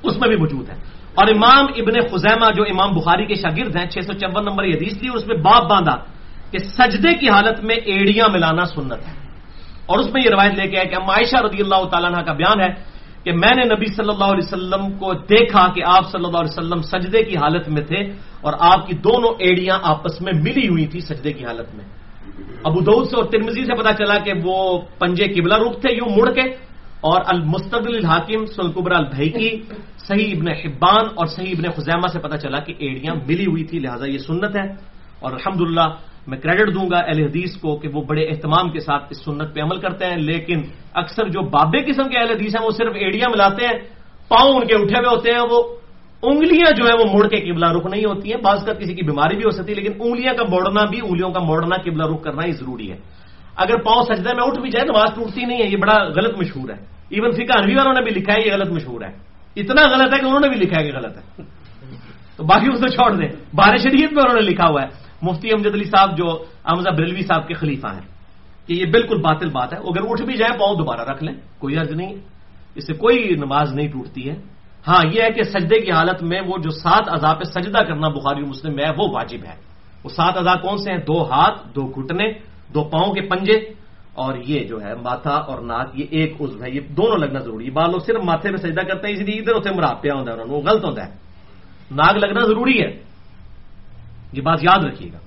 اس 0.02 0.16
میں 0.20 0.28
بھی 0.28 0.36
موجود 0.36 0.70
ہے۔ 0.70 0.74
اور 1.16 1.26
امام 1.28 1.64
ابن 1.76 1.94
خزیمہ 2.10 2.48
جو 2.56 2.62
امام 2.62 2.90
بخاری 2.94 3.26
کے 3.26 3.34
شاگرد 3.34 3.76
ہیں، 3.76 3.86
چھ 3.90 3.98
سو 4.06 4.12
چون 4.12 4.44
نمبر 4.44 4.64
یہ 4.64 4.76
حدیث 4.76 4.98
تھی، 4.98 5.08
اور 5.08 5.16
اس 5.16 5.26
میں 5.26 5.36
باپ 5.36 5.64
باندھا 5.70 5.96
کہ 6.50 6.58
سجدے 6.58 7.12
کی 7.14 7.28
حالت 7.28 7.64
میں 7.64 7.76
ایڑیاں 7.76 8.28
ملانا 8.28 8.64
سنت 8.64 9.00
ہے۔ 9.08 9.14
اور 9.86 9.98
اس 9.98 10.08
میں 10.12 10.22
یہ 10.24 10.30
روایت 10.30 10.54
لے 10.54 10.66
کے 10.68 10.76
آئے 10.76 10.88
کہ 10.88 10.96
عائشہ 10.96 11.36
رضی 11.36 11.60
اللہ 11.62 11.82
تعالیٰ 11.88 12.24
کا 12.24 12.32
بیان 12.32 12.60
ہے 12.60 12.70
کہ 13.24 13.32
میں 13.32 13.54
نے 13.54 13.64
نبی 13.64 13.86
صلی 13.86 14.08
اللہ 14.08 14.24
علیہ 14.24 14.46
وسلم 14.46 14.82
کو 14.98 15.12
دیکھا 15.12 15.66
کہ 15.74 15.82
آپ 15.86 16.04
صلی 16.12 16.24
اللہ 16.24 16.38
علیہ 16.38 16.54
وسلم 16.58 16.80
سجدے 16.82 17.22
کی 17.22 17.36
حالت 17.36 17.68
میں 17.68 17.82
تھے 17.82 18.00
اور 18.40 18.52
آپ 18.60 18.86
کی 18.86 18.94
دونوں 18.96 19.32
ایڑیاں 19.38 19.78
آپس 19.82 20.20
میں 20.20 20.32
ملی 20.42 20.68
ہوئی 20.68 20.86
تھی 20.86 21.00
سجدے 21.00 21.32
کی 21.32 21.44
حالت 21.44 21.74
میں۔ 21.74 21.84
ابو 22.64 22.80
دعود 22.80 23.06
سے 23.10 23.16
اور 23.16 23.24
ترمزی 23.24 23.64
سے 23.64 23.74
پتا 23.74 23.92
چلا 23.92 24.18
کہ 24.18 24.32
وہ 24.44 24.80
پنجے 24.98 25.24
قبلہ 25.24 25.54
رخ 25.54 25.80
تھے 25.80 25.94
یوں 25.94 26.10
مڑ 26.16 26.30
کے 26.32 26.75
اور 27.06 27.20
المستقل 27.26 27.94
الحاکم 27.96 28.46
سلقبر 28.46 28.92
البئی 28.92 29.30
کی 29.30 29.50
صحیح 29.98 30.34
ابن 30.36 30.48
حبان 30.48 31.04
اور 31.14 31.26
صحیح 31.26 31.54
ابن 31.58 31.70
خزیمہ 31.70 32.06
سے 32.12 32.18
پتا 32.18 32.36
چلا 32.36 32.58
کہ 32.58 32.74
ایڑیاں 32.78 33.14
ملی 33.14 33.46
ہوئی 33.46 33.64
تھی 33.64 33.78
لہٰذا 33.78 34.06
یہ 34.06 34.18
سنت 34.18 34.56
ہے۔ 34.56 34.96
اور 35.20 35.32
الحمد 35.32 35.78
میں 36.26 36.38
کریڈٹ 36.38 36.74
دوں 36.74 36.90
گا 36.90 36.98
اہل 36.98 37.22
حدیث 37.22 37.56
کو 37.56 37.76
کہ 37.76 37.88
وہ 37.88 38.02
بڑے 38.02 38.22
اہتمام 38.24 38.70
کے 38.70 38.80
ساتھ 38.80 39.04
اس 39.10 39.24
سنت 39.24 39.54
پہ 39.54 39.60
عمل 39.60 39.76
کرتے 39.76 40.04
ہیں، 40.04 40.16
لیکن 40.16 40.62
اکثر 40.94 41.28
جو 41.28 41.40
بابے 41.40 41.78
قسم 41.78 42.08
کے 42.08 42.18
اہل 42.18 42.30
حدیث 42.30 42.56
ہیں، 42.56 42.64
وہ 42.64 42.70
صرف 42.70 42.92
ایڑیاں 42.94 43.30
ملاتے 43.30 43.64
ہیں، 43.64 43.78
پاؤں 44.28 44.54
ان 44.54 44.66
کے 44.66 44.74
اٹھے 44.74 44.98
ہوئے 44.98 45.16
ہوتے 45.16 45.30
ہیں، 45.30 45.40
وہ 45.50 45.62
انگلیاں 46.22 46.70
جو 46.76 46.84
ہے 46.84 46.94
وہ 46.98 47.04
مڑ 47.12 47.28
کے 47.28 47.40
قبلہ 47.40 47.66
رخ 47.70 47.86
نہیں 47.86 48.04
ہوتی 48.04 48.32
ہیں۔ 48.32 48.40
بعض 48.44 48.64
کا 48.66 48.72
کسی 48.72 48.94
کی 48.94 49.02
بیماری 49.02 49.36
بھی 49.36 49.44
ہو 49.44 49.50
سکتی 49.50 49.72
ہے، 49.72 49.80
لیکن 49.80 49.92
انگلیاں 50.00 50.34
کا 50.34 50.44
موڑنا 50.50 50.84
بھی، 50.84 51.00
انگلیوں 51.04 51.30
کا 51.30 51.40
موڑنا، 51.40 51.76
قبلہ 51.76 52.04
رخ 52.04 52.22
کرنا 52.22 52.42
ہی 52.46 52.52
ضروری 52.52 52.92
ہے۔ 52.92 52.96
اگر 53.56 53.76
پاؤں 53.76 54.02
سجدے 54.02 54.34
میں 54.34 54.44
اٹھ 54.46 54.60
بھی 54.60 54.70
جائے، 54.70 54.86
نماز 54.86 55.14
ٹوٹتی 55.14 55.44
نہیں 55.44 55.62
ہے، 55.62 55.68
یہ 55.68 55.76
بڑا 55.76 56.04
غلط 56.04 56.38
مشہور 56.38 56.70
ہے۔ 56.70 56.95
ایون 57.10 57.32
فکا 57.32 57.58
انوی 57.58 57.74
والوں 57.74 57.94
نے 57.94 58.02
بھی 58.02 58.12
لکھا 58.12 58.32
ہے 58.34 58.40
یہ 58.40 58.52
غلط 58.52 58.70
مشہور 58.70 59.00
ہے 59.00 59.12
اتنا 59.56 59.82
غلط 59.88 60.12
ہے 60.12 60.18
کہ 60.20 60.26
انہوں 60.26 60.40
نے 60.40 60.48
بھی 60.48 60.58
لکھا 60.58 60.76
ہے 60.78 60.84
کہ 60.84 60.96
غلط 60.96 61.16
ہے 61.16 61.44
تو 62.38 62.44
باقی 62.44 62.66
اس 62.68 62.80
کو 62.80 62.88
چھوڑ 62.88 63.10
دیں 63.12 63.28
بار 63.54 63.76
شریعت 63.78 64.12
میں 64.12 64.22
انہوں 64.22 64.38
نے 64.40 64.44
لکھا 64.46 64.66
ہوا 64.66 64.82
ہے 64.82 64.88
مفتی 65.22 65.48
امجد 65.50 65.74
علی 65.74 65.84
صاحب 65.86 66.16
جو 66.18 66.28
امزا 66.64 66.90
بریلوی 66.92 67.22
صاحب 67.22 67.46
کے 67.48 67.54
خلیفہ 67.54 67.88
ہیں 67.88 68.06
کہ 68.68 68.72
یہ 68.72 68.86
بالکل 68.90 69.18
باطل 69.22 69.48
بات 69.50 69.72
ہے 69.72 69.78
اگر 69.80 70.02
اٹھ 70.04 70.22
بھی 70.22 70.36
جائے 70.36 70.58
پاؤں 70.58 70.74
دوبارہ 70.76 71.02
رکھ 71.10 71.22
لیں 71.24 71.34
کوئی 71.58 71.76
عرض 71.76 71.92
نہیں 71.92 72.14
اس 72.76 72.86
سے 72.86 72.92
کوئی 72.94 73.34
نماز 73.36 73.74
نہیں 73.74 73.88
ٹوٹتی 73.88 74.28
ہے 74.28 74.36
ہاں 74.86 75.02
یہ 75.06 75.22
ہے 75.22 75.30
کہ 75.30 75.42
سجدے 75.44 75.78
کی 75.80 75.90
حالت 75.90 76.22
میں 76.22 76.40
وہ 76.46 76.56
جو 76.58 76.70
سات 76.72 77.08
اذا 77.08 77.32
پہ 77.34 77.44
سجدہ 77.46 77.80
کرنا 77.88 78.08
بخاری 78.10 78.42
مسلم 78.44 78.74
میں 78.74 78.84
ہے 78.84 78.90
وہ 78.98 79.06
واجب 79.10 79.44
ہے 79.44 79.56
وہ 80.04 80.10
سات 80.10 80.36
اذا 80.36 80.54
کون 80.56 80.76
سے 80.78 80.90
ہیں 80.90 80.98
دو 81.06 81.18
ہاتھ 81.24 81.58
دو 81.74 81.82
گھٹنے 81.88 82.26
دو 82.74 82.84
پاؤں 82.86 83.14
کے 83.14 83.20
پنجے 83.28 83.56
اور 84.16 84.34
یہ 84.38 84.64
جو 84.64 84.82
ہے 84.82 84.94
ماتھا 84.94 85.30
اور 85.30 85.62
ناک، 85.62 85.90
یہ 85.94 86.04
ایک 86.10 86.36
عزو 86.40 86.64
ہے، 86.64 86.70
یہ 86.70 86.80
دونوں 86.80 87.18
لگنا 87.18 87.38
ضروری 87.38 87.66
ہے۔ 87.66 87.70
بعض 87.70 87.90
لوگ 87.90 87.98
صرف 87.98 88.24
ماتھے 88.24 88.50
میں 88.50 88.58
سجدہ 88.58 88.80
کرتے 88.80 89.08
ہیں 89.08 89.14
اس 89.14 89.20
لیے 89.20 89.40
ادھر 89.40 89.54
اتنے 89.54 89.72
مراپیا 89.72 90.14
ہوتا 90.14 90.32
ہے 90.32 90.36
وہ 90.36 90.62
غلط 90.62 90.84
ہوتا 90.84 91.06
ہے۔ 91.06 91.12
ناک 91.90 92.16
لگنا 92.16 92.40
ضروری 92.46 92.82
ہے۔ 92.82 93.02
یہ 94.32 94.42
بات 94.42 94.58
یاد 94.62 94.84
رکھیے 94.84 95.12
گا۔ 95.12 95.18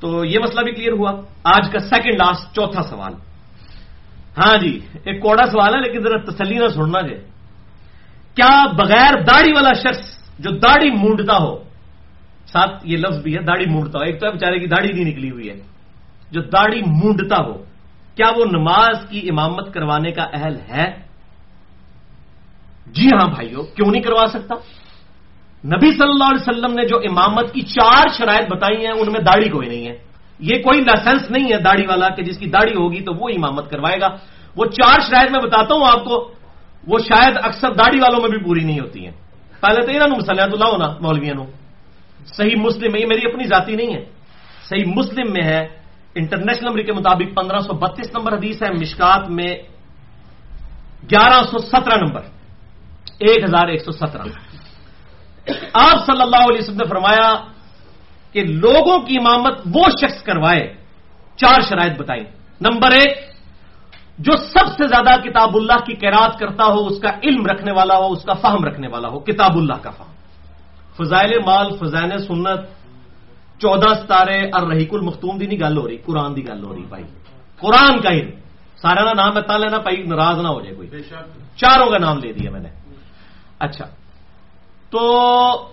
تو 0.00 0.24
یہ 0.24 0.38
مسئلہ 0.38 0.60
بھی 0.60 0.72
کلیئر 0.72 0.92
ہوا۔ 0.92 1.12
آج 1.44 1.70
کا 1.72 1.78
سیکنڈ 1.78 2.14
لاسٹ 2.14 2.54
چوتھا 2.54 2.82
سوال۔ 2.82 3.12
ہاں 4.38 4.56
جی 4.56 4.80
ایک 5.04 5.22
کوڑا 5.22 5.46
سوال 5.46 5.74
ہے، 5.74 5.80
لیکن 5.80 6.00
ذرا 6.00 6.30
تسلی 6.30 6.58
نہ 6.58 6.68
سننا 6.68 7.00
جائے۔ 7.00 7.24
کیا 8.34 8.66
بغیر 8.66 9.22
داڑھی 9.22 9.52
والا 9.52 9.72
شخص 9.72 10.30
جو 10.38 10.50
داڑھی 10.50 10.90
مونڈتا 10.90 11.36
ہو، 11.36 11.62
ساتھ 12.46 12.72
یہ 12.84 12.96
لفظ 12.96 13.22
بھی 13.22 13.34
ہے، 13.34 13.42
داڑھی 13.42 13.66
مونڈتا 13.66 13.98
ہو۔ 13.98 14.04
ایک 14.04 14.20
تو 14.20 14.30
بیچارے 14.32 14.58
کی 14.58 14.66
داڑھی 14.66 14.92
نہیں 14.92 15.04
نکلی 15.04 15.30
ہوئی 15.30 15.48
ہے۔ 15.48 15.54
جو 16.30 16.40
داڑھی 16.40 16.82
مونڈتا 16.86 17.36
ہو 17.36 17.64
کیا 18.16 18.26
وہ 18.36 18.44
نماز 18.44 19.08
کی 19.08 19.28
امامت 19.30 19.74
کروانے 19.74 20.12
کا 20.12 20.22
اہل 20.32 20.56
ہے 20.70 21.04
جی 22.86 23.06
ہاں 23.06 23.26
بھائیو، 23.26 23.62
کیوں 23.62 23.90
نہیں 23.90 24.02
کروا 24.02 24.26
سکتا؟ 24.26 24.54
نبی 25.64 25.92
صلی 25.92 26.08
اللہ 26.08 26.24
علیہ 26.24 26.48
وسلم 26.48 26.74
نے 26.74 26.86
جو 26.86 26.96
امامت 26.96 27.52
کی 27.52 27.60
چار 27.60 28.08
شرائط 28.18 28.52
بتائی 28.52 28.76
ہیں، 28.76 28.92
ان 28.92 29.12
میں 29.12 29.20
داڑھی 29.20 29.48
کوئی 29.48 29.68
نہیں 29.68 29.86
ہے۔ 29.86 29.98
یہ 30.38 30.62
کوئی 30.62 30.80
لائسنس 30.80 31.30
نہیں 31.30 31.52
ہے 31.52 31.58
داڑھی 31.58 31.86
والا 31.86 32.08
کہ 32.08 32.22
جس 32.22 32.38
کی 32.38 32.46
داڑھی 32.46 32.74
ہوگی 32.74 33.00
تو 33.00 33.14
وہ 33.14 33.28
امامت 33.28 33.70
کروائے 33.70 34.00
گا۔ 34.00 34.08
وہ 34.56 34.64
چار 34.64 35.00
شرائط 35.00 35.30
میں 35.30 35.40
بتاتا 35.40 35.74
ہوں 35.74 35.86
آپ 35.86 36.04
کو، 36.04 36.34
وہ 36.86 36.98
شاید 36.98 37.36
اکثر 37.42 37.72
داڑھی 37.72 38.00
والوں 38.00 38.20
میں 38.20 38.28
بھی 38.28 38.38
پوری 38.38 38.64
نہیں 38.64 38.80
ہوتی 38.80 39.04
ہیں۔ 39.04 39.12
پہلے 39.60 39.82
تو 39.82 39.92
انہوں 39.92 40.18
مسلیات 40.18 40.48
اللہ 40.52 40.64
ہونا 40.64 40.88
مولویا 41.00 41.34
نو 41.34 41.44
صحیح 42.26 42.56
مسلم 42.56 42.92
میں 42.92 43.00
یہ 43.00 43.06
میری 43.06 43.20
اپنی 43.32 43.44
ذاتی 43.44 43.76
نہیں 43.76 43.94
ہے۔ 43.94 44.04
صحیح 44.68 44.84
مسلم 44.86 45.32
میں 45.32 45.42
ہے 45.42 45.83
انٹرنیشنل 46.14 46.66
نمبر 46.68 46.82
کے 46.82 46.92
مطابق 46.92 47.28
پندرہ 47.36 47.60
سو 47.66 47.72
بتیس 47.74 48.08
نمبر 48.14 48.32
حدیث 48.38 48.62
ہے، 48.62 48.70
مشکات 48.72 49.28
میں 49.30 49.52
گیارہ 51.10 51.42
سو 51.50 51.58
سترہ 51.58 51.96
نمبر، 52.00 52.22
ایک 53.18 53.44
ہزار 53.44 53.66
ایک 53.68 53.80
سو 53.84 53.92
سترہ 53.92 54.24
آپ 55.74 55.96
صلی 56.06 56.22
اللہ 56.22 56.42
علیہ 56.48 56.62
وسلم 56.62 56.82
نے 56.82 56.88
فرمایا 56.88 57.28
کہ 58.32 58.40
لوگوں 58.64 58.98
کی 59.06 59.14
امامت 59.18 59.56
وہ 59.74 59.84
شخص 60.00 60.22
کروائے، 60.22 60.64
چار 61.36 61.60
شرائط 61.60 61.94
بتائی 62.00 62.24
نمبر 62.60 62.90
ایک، 62.90 63.12
جو 64.18 64.32
سب 64.36 64.66
سے 64.76 64.86
زیادہ 64.88 65.12
کتاب 65.20 65.50
اللہ 65.56 65.78
کی 65.84 65.94
کیرات 65.94 66.38
کرتا 66.38 66.64
ہو، 66.64 66.86
اس 66.86 66.98
کا 67.02 67.10
علم 67.22 67.46
رکھنے 67.46 67.72
والا 67.72 67.96
ہو، 67.96 68.12
اس 68.12 68.22
کا 68.24 68.34
فہم 68.34 68.64
رکھنے 68.64 68.88
والا 68.88 69.08
ہو، 69.08 69.18
کتاب 69.18 69.56
اللہ 69.56 69.78
کا 69.82 69.90
فہم۔ 69.90 70.12
فضائل 70.96 71.32
مال، 71.46 71.68
فضائل 71.76 72.18
سنت 72.18 72.60
چودہ 73.58 73.94
ستارے 73.94 74.40
اور 74.40 74.66
رحیق 74.66 74.94
المختوم 74.94 75.38
دی 75.38 75.46
نہیں 75.46 75.58
گل 75.58 75.78
ہو 75.78 75.88
رہی 75.88 75.96
قرآن 75.96 76.36
دی 76.36 76.48
گل 76.48 76.64
ہو 76.64 76.74
رہی 76.74 76.82
بھائی۔ 76.82 77.04
قرآن 77.60 78.00
کا 78.00 78.08
علم 78.10 78.30
سارا 78.76 79.04
نا 79.04 79.12
نام 79.12 79.36
ہے 79.36 79.58
لینا 79.58 79.78
بھائی 79.78 80.02
ناراض 80.02 80.38
نہ 80.38 80.48
ہو 80.48 80.60
جائے 80.60 80.74
کوئی۔ 80.74 80.88
چاروں 81.56 81.86
کا 81.86 81.98
نام 81.98 82.18
لے 82.18 82.32
دیا 82.32 82.50
میں 82.50 82.60
نے۔ 82.60 82.68
اچھا۔ 83.58 83.84
تو 84.90 84.98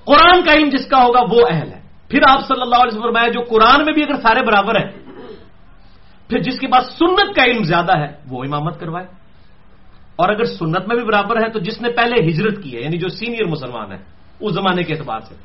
قرآن 0.05 0.43
کا 0.45 0.53
علم 0.53 0.69
جس 0.69 0.86
کا 0.88 1.03
ہوگا 1.03 1.19
وہ 1.32 1.41
اہل 1.49 1.71
ہے۔ 1.71 1.82
پھر 2.07 2.19
آپ 2.29 2.47
صلی 2.47 2.61
اللہ 2.61 2.75
علیہ 2.75 2.88
وسلم 2.88 3.01
فرمایا 3.01 3.27
جو 3.27 3.41
قرآن 3.41 3.86
میں 3.86 3.93
بھی 3.93 4.03
اگر 4.03 4.21
سارے 4.21 4.45
برابر 4.45 4.75
ہیں 4.75 4.91
پھر 6.29 6.39
جس 6.39 6.59
کے 6.59 6.67
پاس 6.67 6.86
سنت 6.99 7.36
کا 7.36 7.43
علم 7.43 7.63
زیادہ 7.63 7.97
ہے 7.99 8.07
وہ 8.29 8.43
امامت 8.43 8.79
کروائے۔ 8.79 9.07
اور 10.15 10.29
اگر 10.29 10.43
سنت 10.43 10.88
میں 10.88 10.95
بھی 10.95 11.05
برابر 11.05 11.38
ہے 11.38 11.49
تو 11.49 11.59
جس 11.59 11.82
نے 11.82 11.89
پہلے 11.89 12.29
ہجرت 12.29 12.63
کی 12.63 12.75
ہے 12.75 12.82
یعنی 12.82 12.97
جو 12.97 13.09
سینئر 13.09 13.45
مسلمان 13.45 13.91
ہے 13.91 13.97
اس 14.39 14.53
زمانے 14.53 14.84
کے 14.84 14.93
اعتبار 14.93 15.19
سے۔ 15.19 15.36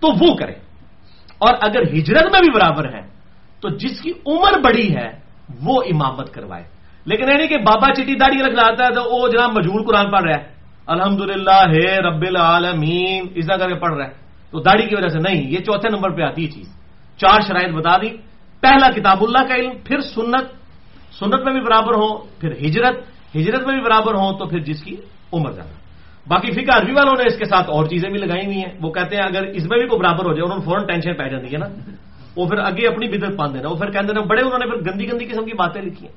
تو 0.00 0.08
وہ 0.08 0.36
کرے۔ 0.36 0.52
اور 1.38 1.54
اگر 1.60 1.82
ہجرت 1.82 2.22
میں 2.22 2.40
بھی 2.40 2.50
برابر 2.50 2.94
ہے، 2.94 3.00
تو 3.60 3.68
جس 3.68 4.00
کی 4.00 4.12
عمر 4.26 4.58
بڑی 4.58 4.96
ہے، 4.96 5.08
وہ 5.62 5.82
امامت 5.92 6.34
کروائے۔ 6.34 6.64
لیکن 7.04 7.28
یعنی 7.28 7.46
کہ 7.46 7.58
بابا 7.58 7.94
چٹی 7.94 8.14
داڑی 8.14 8.38
رکھ 8.38 8.54
لاتا 8.54 8.84
ہے 8.84 8.94
تو 8.94 9.16
وہ 9.16 9.28
جناب 9.28 9.50
مجھول 9.56 9.84
قرآن 9.86 10.10
پڑھ 10.10 10.24
رہا 10.24 10.38
ہے۔ 10.38 10.54
الحمد 10.86 11.20
للہ 11.20 11.68
ہے 11.68 11.96
رب 11.96 12.22
العالمین 12.22 13.26
ایسا 13.34 13.56
کر 13.56 13.68
کے 13.68 13.74
پڑھ 13.74 13.94
رہا 13.94 14.06
ہے۔ 14.06 14.12
تو 14.50 14.60
داڑھی 14.60 14.88
کی 14.88 14.94
وجہ 14.94 15.08
سے 15.08 15.18
نہیں، 15.18 15.50
یہ 15.50 15.58
چوتھے 15.58 15.88
نمبر 15.88 16.10
پہ 16.10 16.22
آتی 16.22 16.46
ہے 16.46 16.50
چیز۔ 16.50 16.68
چار 17.16 17.40
شرائط 17.48 17.74
بتا 17.74 17.96
دی۔ 17.96 18.08
پہلا 18.60 18.90
کتاب 18.90 19.24
اللہ 19.24 19.48
کا 19.48 19.54
علم، 19.54 19.72
پھر 19.84 20.00
سنت۔ 20.00 20.44
سنت 21.18 21.44
میں 21.44 21.52
بھی 21.52 21.60
برابر 21.60 21.94
ہو، 21.94 22.18
پھر 22.18 22.52
ہجرت۔ 22.52 22.96
ہجرت 23.36 23.66
میں 23.66 23.74
بھی 23.74 23.84
برابر 23.84 24.14
ہو، 24.14 24.38
تو 24.38 24.46
پھر 24.46 24.58
جس 24.58 24.82
کی 24.82 24.96
عمر 25.32 25.50
زیادہ۔ 25.50 25.83
باقی 26.28 26.52
فکر 26.52 26.80
عربی 26.80 26.92
والوں 26.92 27.12
نے 27.18 27.32
اس 27.32 27.38
کے 27.38 27.44
ساتھ 27.44 27.70
اور 27.70 27.86
چیزیں 27.86 28.10
بھی 28.10 28.18
لگائی 28.18 28.46
ہوئی 28.46 28.56
ہیں۔ 28.56 28.78
وہ 28.82 28.92
کہتے 28.92 29.16
ہیں 29.16 29.22
اگر 29.22 29.42
اس 29.46 29.66
میں 29.70 29.78
بھی 29.78 29.88
کوئی 29.88 30.00
برابر 30.00 30.24
ہو 30.24 30.32
جائے 30.32 30.42
انہوں 30.42 30.58
نے 30.58 30.64
فوراً 30.64 30.86
ٹینشن 30.86 31.14
پی 31.14 31.30
جاتی 31.30 31.46
ہے 31.46 31.58
نا، 31.58 31.66
وہ 32.36 32.46
پھر 32.46 32.58
اگے 32.58 32.86
اپنی 32.86 33.08
بدت 33.08 33.38
پان 33.38 33.54
دینا۔ 33.54 33.68
وہ 33.68 33.74
پھر 33.74 33.90
کہتے 33.90 34.06
ہیں 34.06 34.26
بڑے 34.26 34.42
انہوں 34.42 34.58
نے 34.58 34.66
پھر 34.66 34.92
گندی 34.92 35.12
گندی 35.12 35.24
قسم 35.24 35.44
کی 35.44 35.52
باتیں 35.56 35.82
لکھی 35.82 36.06
ہیں۔ 36.06 36.14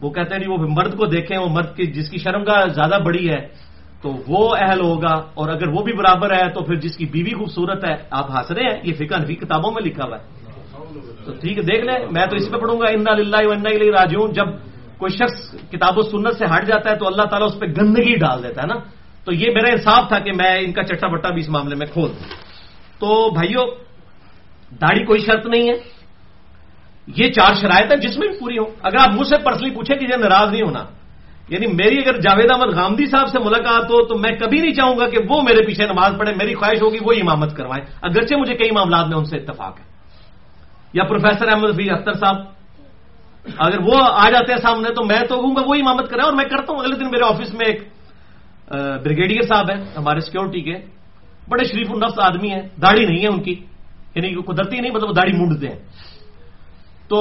وہ 0.00 0.10
کہتے 0.10 0.34
ہیں 0.34 0.42
جی، 0.42 0.50
وہ 0.50 0.56
مرد 0.56 0.98
کو 0.98 1.06
دیکھیں، 1.06 1.38
وہ 1.38 1.48
مرد 1.48 1.76
کی 1.76 1.86
جس 1.86 2.10
کی 2.10 2.18
شرم 2.18 2.44
کا 2.44 2.66
زیادہ 2.66 3.02
بڑی 3.02 3.30
ہے، 3.30 3.48
تو 4.02 4.16
وہ 4.28 4.50
اہل 4.58 4.80
ہوگا۔ 4.80 5.14
اور 5.34 5.48
اگر 5.48 5.68
وہ 5.68 5.82
بھی 5.82 5.92
برابر 5.92 6.34
ہے، 6.34 6.50
تو 6.50 6.60
پھر 6.60 6.74
جس 6.74 6.96
کی 6.96 7.06
بیوی 7.06 7.30
خوبصورت 7.30 7.84
ہے، 7.90 7.96
آپ 8.10 8.30
ہنس 8.30 8.50
رہے 8.50 8.62
ہیں، 8.62 8.80
یہ 8.84 8.92
فکر 8.94 9.26
بھی 9.26 9.34
کتابوں 9.34 9.72
میں 9.72 9.82
لکھا 9.82 10.04
ہوا 10.04 10.18
ہے۔ 10.18 10.22
تو 11.24 11.32
ٹھیک 11.40 11.58
ہے، 11.58 11.62
دیکھ 11.62 11.84
لیں، 11.84 12.06
میں 12.10 12.26
تو 12.26 12.36
اس 12.36 12.50
پہ 12.50 12.56
پڑھوں 12.56 12.80
گا 12.80 12.86
اندا 12.90 13.12
اللہ 13.12 13.36
راجون 14.00 14.32
جب 14.32 14.46
کوئی 15.02 15.16
شخص 15.16 15.54
کتاب 15.70 15.98
و 15.98 16.02
سنت 16.02 16.36
سے 16.36 16.44
ہٹ 16.44 16.66
جاتا 16.66 16.90
ہے 16.90 16.96
تو 16.96 17.06
اللہ 17.06 17.22
تعالیٰ 17.22 17.48
اس 17.48 17.60
پہ 17.60 17.66
گندگی 17.66 18.16
ڈال 18.16 18.42
دیتا 18.42 18.62
ہے 18.62 18.66
نا؟ 18.66 18.74
تو 19.24 19.32
یہ 19.32 19.46
میرا 19.54 19.70
انصاف 19.70 20.08
تھا 20.08 20.18
کہ 20.18 20.32
میں 20.32 20.60
ان 20.60 20.72
کا 20.72 20.82
چٹا 20.82 21.08
بٹا 21.08 21.28
بھی 21.28 21.40
اس 21.40 21.48
معاملے 21.48 21.74
میں 21.74 21.86
کھول 21.86 22.10
دوں۔ 22.10 22.28
تو 22.98 23.30
بھائیو، 23.30 23.60
داڑھی 24.70 25.04
کوئی 25.04 25.20
شرط 25.20 25.46
نہیں 25.46 25.68
ہے۔ 25.68 25.74
یہ 27.16 27.32
چار 27.32 27.54
شرائط 27.54 27.92
ہے 27.92 27.96
جس 27.96 28.18
میں 28.18 28.28
بھی 28.28 28.38
پوری 28.38 28.58
ہو 28.58 28.64
اگر 28.82 28.96
آپ 29.00 29.14
مجھ 29.14 29.28
سے 29.28 29.36
پرسنلی 29.44 29.70
پوچھیں 29.70 29.96
کہ 29.96 30.04
یہ 30.04 30.16
ناراض 30.16 30.50
نہیں 30.50 30.62
ہونا 30.62 30.84
یعنی 31.48 31.66
میری 31.66 31.98
اگر 31.98 32.20
جاوید 32.20 32.50
احمد 32.50 32.74
غامدی 32.74 33.06
صاحب 33.06 33.28
سے 33.28 33.38
ملاقات 33.38 33.84
ہو 33.84 34.06
تو 34.06 34.18
میں 34.18 34.30
کبھی 34.30 34.60
نہیں 34.60 34.74
چاہوں 34.74 34.98
گا 34.98 35.08
کہ 35.08 35.18
وہ 35.28 35.42
میرے 35.42 35.66
پیچھے 35.66 35.86
نماز 35.86 36.12
پڑھے 36.18 36.34
میری 36.34 36.54
خواہش 36.54 36.82
ہوگی 36.82 36.98
وہ 37.02 37.12
امامت 37.20 37.56
کروائیں۔ 37.56 37.86
اگرچہ 38.02 38.34
مجھے 38.34 38.54
کئی 38.54 38.70
معاملات 38.70 39.06
میں 39.06 39.16
ان 39.16 39.24
سے 39.24 39.36
اتفاق 39.36 39.78
ہے۔ 39.78 39.84
یا 40.92 41.04
پروفیسر 41.04 41.48
احمد 41.48 41.76
فی 41.76 41.90
اختر 41.90 42.12
صاحب 42.12 42.36
اگر 43.44 43.80
وہ 43.80 43.96
آ 44.02 44.30
جاتے 44.30 44.52
ہیں 44.52 44.60
سامنے 44.62 44.88
تو 44.94 45.04
میں 45.04 45.20
تو 45.28 45.34
کہوں 45.36 45.54
گا 45.56 45.62
وہ 45.66 45.74
امامت 45.74 46.10
کریں 46.10 46.24
اور 46.24 46.32
میں 46.32 46.44
کرتا 46.44 46.72
ہوں۔ 46.72 46.80
اگلے 46.80 46.96
دن 46.96 47.10
میرے 47.10 47.24
آفس 47.24 47.54
میں 47.54 47.66
ایک 47.66 47.80
بریگیڈیئر 49.04 49.42
صاحب 49.42 49.66
ہیں، 49.70 49.80
ہمارے 49.96 50.20
سیکورٹی 50.20 50.60
کے۔ 50.60 50.74
بڑے 51.48 51.64
شریف 51.64 51.90
النفس 51.90 52.18
آدمی 52.18 52.50
ہیں، 52.50 52.62
داڑھی 52.82 53.04
نہیں 53.04 53.22
ہے 53.22 53.28
ان 53.28 53.42
کی 53.42 53.54
یعنی 54.14 54.34
قدرتی 54.42 54.80
نہیں 54.80 54.90
مطلب 54.90 55.08
وہ 55.08 55.14
داڑھی 55.14 55.32
مونڈتے 55.32 55.68
ہیں۔ 55.68 55.80
تو 57.08 57.18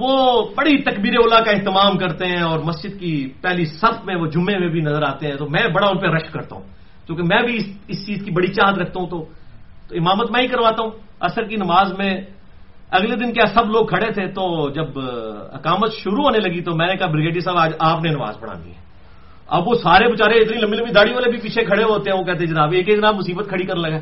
وہ 0.00 0.14
بڑی 0.56 0.76
تکبیر 0.82 1.14
اولا 1.16 1.40
کا 1.40 1.50
اہتمام 1.50 1.98
کرتے 1.98 2.26
ہیں 2.26 2.42
اور 2.42 2.58
مسجد 2.58 3.00
کی 3.00 3.32
پہلی 3.42 3.64
صف 3.64 4.04
میں 4.04 4.16
وہ 4.16 4.26
جمعے 4.26 4.58
میں 4.58 4.68
بھی 4.68 4.80
نظر 4.80 5.02
آتے 5.02 5.26
ہیں۔ 5.26 5.36
تو 5.36 5.48
میں 5.50 5.66
بڑا 5.74 5.88
ان 5.88 5.98
پہ 5.98 6.06
رش 6.06 6.30
کرتا 6.30 6.56
ہوں، 6.56 6.66
کیونکہ 7.06 7.24
میں 7.24 7.42
بھی 7.42 7.56
اس 7.88 8.06
چیز 8.06 8.18
کی 8.24 8.30
بڑی 8.30 8.46
چاہت 8.46 8.78
رکھتا 8.78 9.00
ہوں۔ 9.00 9.08
تو 9.08 9.26
امامت 9.90 10.30
میں 10.30 10.42
ہی 10.42 10.48
کرواتا 10.48 10.82
ہوں۔ 10.82 10.90
اثر 11.20 11.42
کی 11.42 11.56
نماز 11.56 11.92
میں 11.98 12.12
اگلے 12.92 13.16
دن 13.16 13.32
کیا 13.32 13.46
سب 13.54 13.70
لوگ 13.70 13.86
کھڑے 13.86 14.10
تھے 14.12 14.26
تو 14.32 14.44
جب 14.76 14.88
اقامت 15.58 15.90
شروع 15.92 16.24
ہونے 16.24 16.38
لگی 16.38 16.60
تو 16.64 16.74
میں 16.74 16.86
نے 16.86 16.96
کہا 16.96 17.06
بریگیڈی 17.06 17.40
صاحب، 17.40 17.56
آج 17.58 17.72
آپ 17.78 17.98
نے 18.02 18.10
نماز 18.10 18.34
پڑھانی 18.40 18.70
ہے۔ 18.70 18.80
اب 19.48 19.68
وہ 19.68 19.74
سارے 19.82 20.08
بےچارے 20.08 20.34
اتنی 20.40 20.56
لمبی 20.60 20.76
لمبی 20.76 20.92
داڑھی 20.92 21.12
والے 21.14 21.28
بھی 21.30 21.38
پیچھے 21.40 21.64
کھڑے 21.64 21.84
ہوتے 21.84 22.10
ہیں، 22.10 22.18
وہ 22.18 22.24
کہتے 22.24 22.40
ہیں 22.44 22.52
جناب، 22.52 22.72
ایک 22.72 22.88
ایک 22.88 22.96
جناب 22.96 23.14
مصیبت 23.16 23.46
کھڑی 23.48 23.64
کر 23.64 23.76
لگا 23.76 23.98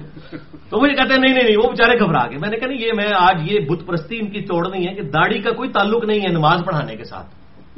تو 0.71 0.75
وہ 0.79 0.87
یہ 0.91 0.97
کہتے 0.99 1.13
ہیں، 1.15 1.21
نہیں 1.21 1.35
نہیں 1.35 1.47
نہیں، 1.47 1.59
وہ 1.59 1.69
بےچارے 1.71 1.99
گھبرا 1.99 2.25
گئے 2.31 2.39
میں 2.39 2.51
نے 2.51 2.57
کہا، 2.57 2.69
نہیں، 2.69 2.83
یہ 2.83 2.93
میں 2.93 3.11
آج 3.19 3.37
یہ 3.51 3.57
بت 3.69 3.81
پرستی، 3.87 4.19
ان 4.19 4.29
کی 4.31 4.41
توڑ 4.41 4.63
نہیں 4.71 4.85
ہے 4.89 4.95
کہ 4.95 5.03
داڑھی 5.11 5.39
کا 5.39 5.51
کوئی 5.51 5.69
تعلق 5.71 6.03
نہیں 6.05 6.21
ہے 6.27 6.31
نماز 6.33 6.59
پڑھانے 6.67 6.97
کے 6.97 7.05
ساتھ۔ 7.05 7.29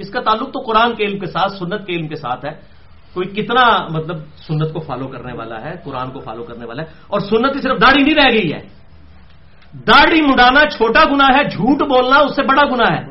اس 0.00 0.08
کا 0.10 0.20
تعلق 0.20 0.48
تو 0.52 0.60
قرآن 0.60 0.90
کے 0.96 1.02
علم 1.04 1.18
کے 1.18 1.26
ساتھ، 1.26 1.52
سنت 1.52 1.86
کے 1.86 1.92
علم 1.92 2.08
کے 2.08 2.16
ساتھ 2.16 2.44
ہے۔ 2.44 2.52
کوئی 3.14 3.26
کتنا 3.36 3.64
مطلب 3.90 4.16
سنت 4.46 4.72
کو 4.72 4.80
فالو 4.80 5.06
کرنے 5.08 5.32
والا 5.32 5.58
ہے، 5.64 5.72
قرآن 5.84 6.08
کو 6.10 6.20
فالو 6.20 6.42
کرنے 6.42 6.64
والا 6.64 6.82
ہے، 6.82 6.88
اور 7.08 7.20
سنت 7.20 7.56
ہی 7.56 7.60
صرف 7.60 7.76
داڑھی 7.80 8.02
نہیں 8.02 8.14
رہ 8.14 8.30
گئی 8.32 8.52
ہے۔ 8.52 8.60
داڑھی 9.86 10.20
مڈانا 10.22 10.60
چھوٹا 10.70 11.04
گنا 11.04 11.26
ہے، 11.36 11.42
جھوٹ 11.44 11.80
بولنا 11.82 12.16
اس 12.16 12.36
سے 12.36 12.42
بڑا 12.42 12.64
گنا 12.64 12.88
ہے۔ 12.94 13.02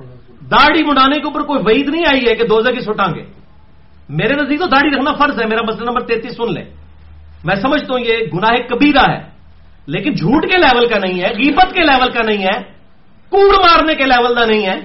داڑھی 0.52 0.84
مڈانے 0.84 1.16
کے 1.16 1.26
اوپر 1.26 1.42
کوئی 1.42 1.60
وعید 1.66 1.88
نہیں 1.90 2.06
آئی 2.08 2.22
ہے 2.30 2.36
کہ 2.36 2.48
دوزہ 2.48 2.70
کی 2.70 2.82
سٹاں 2.82 3.10
گے۔ 3.16 3.24
میرے 4.10 4.34
نزدیک 4.36 4.60
تو 4.60 4.66
داڑھی 4.66 4.90
رکھنا 4.90 5.12
فرض 5.14 5.42
ہے، 5.42 5.46
میرا 5.48 5.62
مسئلہ 5.62 5.86
نمبر 5.86 6.02
تینتیس 6.02 6.36
سن 6.38 6.54
لیں۔ 6.54 6.66
میں 7.44 7.56
سمجھتا 7.56 7.94
ہوں 7.94 8.00
یہ 8.00 8.16
گناہ 8.34 8.56
کبیرہ 8.70 9.06
ہے، 9.12 9.20
لیکن 9.88 10.12
جھوٹ 10.16 10.44
کے 10.52 10.58
لیول 10.58 10.88
کا 10.88 10.98
نہیں 10.98 11.18
ہے، 11.20 11.30
غیبت 11.38 11.74
کے 11.74 11.84
لیول 11.84 12.12
کا 12.12 12.24
نہیں 12.24 12.44
ہے، 12.44 12.58
کوڑ 13.30 13.52
مارنے 13.56 13.94
کے 13.96 14.04
لیول 14.04 14.36
کا 14.36 14.46
نہیں 14.46 14.66
ہے۔ 14.66 14.78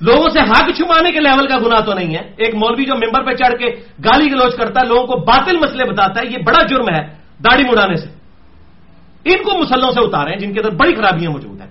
لوگوں 0.00 0.28
سے 0.30 0.40
حق 0.40 0.66
چھمانے 0.76 1.10
کے 1.12 1.20
لیول 1.20 1.46
کا 1.46 1.58
گنا 1.58 1.80
تو 1.80 1.94
نہیں 1.94 2.14
ہے۔ 2.14 2.22
ایک 2.36 2.54
مولوی 2.54 2.84
جو 2.84 2.94
ممبر 2.94 3.22
پہ 3.22 3.32
چڑھ 3.32 3.54
کے 3.58 3.68
گالی 4.04 4.26
گلوچ 4.32 4.56
کرتا 4.56 4.80
ہے، 4.80 4.86
لوگوں 4.86 5.06
کو 5.06 5.14
باطل 5.24 5.56
مسئلے 5.56 5.84
بتاتا 5.84 6.20
ہے، 6.20 6.32
یہ 6.32 6.38
بڑا 6.46 6.62
جرم 6.66 6.88
ہے 6.88 7.02
داڑھی 7.44 7.64
مڑانے 7.64 7.96
سے۔ 7.96 8.21
ان 9.24 9.42
کو 9.42 9.58
مسلوں 9.58 9.90
سے 9.90 10.00
اتارے 10.00 10.36
جن 10.36 10.52
کے 10.52 10.60
اندر 10.60 10.76
بڑی 10.76 10.94
خرابیاں 10.94 11.30
موجود 11.30 11.60
ہیں۔ 11.60 11.70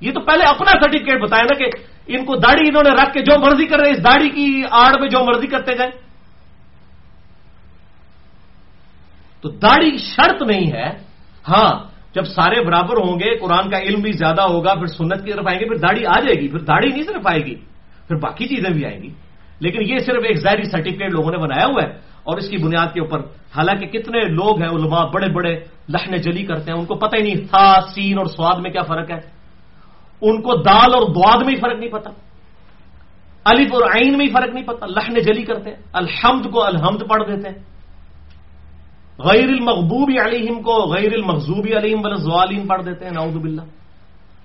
یہ 0.00 0.12
تو 0.12 0.20
پہلے 0.20 0.44
اپنا 0.44 0.70
سرٹیفکیٹ 0.70 1.22
بتایا 1.22 1.42
نا 1.42 1.58
کہ 1.58 1.70
ان 2.06 2.24
کو 2.24 2.36
داڑھی 2.36 2.68
انہوں 2.68 2.82
نے 2.82 2.90
رکھ 2.90 3.12
کے 3.14 3.20
جو 3.20 3.38
مرضی 3.38 3.66
کر 3.66 3.80
رہے 3.80 3.90
اس 3.90 4.04
داڑھی 4.04 4.28
کی 4.28 4.62
آڑ 4.70 5.00
میں 5.00 5.08
جو 5.08 5.24
مرضی 5.24 5.46
کرتے 5.46 5.78
گئے 5.78 5.90
تو 9.40 9.48
داڑھی 9.48 9.98
شرط 9.98 10.42
نہیں 10.42 10.72
ہے۔ 10.72 10.90
ہاں 11.48 11.88
جب 12.14 12.24
سارے 12.24 12.64
برابر 12.64 12.96
ہوں 12.96 13.20
گے، 13.20 13.38
قرآن 13.38 13.70
کا 13.70 13.78
علم 13.78 14.00
بھی 14.00 14.12
زیادہ 14.12 14.40
ہوگا، 14.40 14.74
پھر 14.74 14.86
سنت 14.86 15.24
کی 15.24 15.32
طرف 15.32 15.46
آئیں 15.46 15.60
گے، 15.60 15.64
پھر 15.64 15.76
داڑھی 15.76 16.06
آ 16.06 16.20
جائے 16.20 16.40
گی، 16.40 16.48
پھر 16.48 16.58
داڑھی 16.58 16.88
نہیں 16.88 17.02
صرف 17.02 17.22
آئے 17.24 17.44
گی، 17.44 17.54
پھر 18.08 18.16
باقی 18.16 18.48
چیزیں 18.48 18.70
بھی 18.70 18.84
آئیں 18.84 19.02
گی۔ 19.02 19.10
لیکن 19.60 19.82
یہ 19.82 19.98
صرف 19.98 20.22
ایک 20.28 20.36
ظاہری 20.36 20.62
سرٹیفکیٹ 20.62 21.10
لوگوں 21.10 21.30
نے 21.30 21.38
بنایا 21.38 21.66
ہوا 21.66 21.82
ہے۔ 21.82 22.07
اور 22.28 22.38
اس 22.38 22.48
کی 22.48 22.56
بنیاد 22.56 22.86
کے 22.94 23.00
اوپر، 23.00 23.20
حالانکہ 23.56 23.86
کتنے 23.86 24.20
لوگ 24.20 24.62
ہیں 24.62 24.68
علماء، 24.68 25.04
بڑے 25.04 25.32
بڑے 25.32 25.56
لہن 25.88 26.16
جلی 26.16 26.42
کرتے 26.42 26.72
ہیں، 26.72 26.78
ان 26.78 26.86
کو 26.86 26.94
پتہ 26.94 27.16
ہی 27.16 27.22
نہیں 27.22 27.34
تھا 27.34 27.80
سین 27.94 28.18
اور 28.18 28.26
سواد 28.26 28.60
میں 28.60 28.70
کیا 28.70 28.82
فرق 28.82 29.10
ہے۔ 29.10 29.18
ان 30.20 30.42
کو 30.42 30.56
دال 30.56 30.94
اور 30.94 31.14
دواد 31.14 31.44
میں 31.44 31.54
ہی 31.54 31.60
فرق 31.60 31.78
نہیں 31.78 31.90
پتا 31.90 32.10
الف 33.44 33.68
اور 33.72 33.82
عین 33.82 34.18
میں 34.18 34.26
ہی 34.26 34.32
فرق 34.32 34.54
نہیں 34.54 34.64
پتا 34.64 34.86
لہن 34.86 35.14
جلی 35.14 35.42
کرتے 35.42 35.70
ہیں، 35.70 35.76
الحمد 35.92 36.50
کو 36.52 36.64
الحمد 36.64 37.00
پڑھ 37.08 37.22
دیتے 37.28 37.48
ہیں۔ 37.48 37.58
غیر 39.18 39.48
المغبوبی 39.48 40.18
علیہم 40.18 40.62
کو 40.62 40.94
غیر 40.94 41.12
المغزوبی 41.12 41.76
علیہم 41.76 42.14
ظوالین 42.14 42.66
پڑھ 42.66 42.84
دیتے 42.84 43.04
ہیں، 43.04 43.12
نعوذ 43.12 43.36
باللہ۔ 43.36 43.62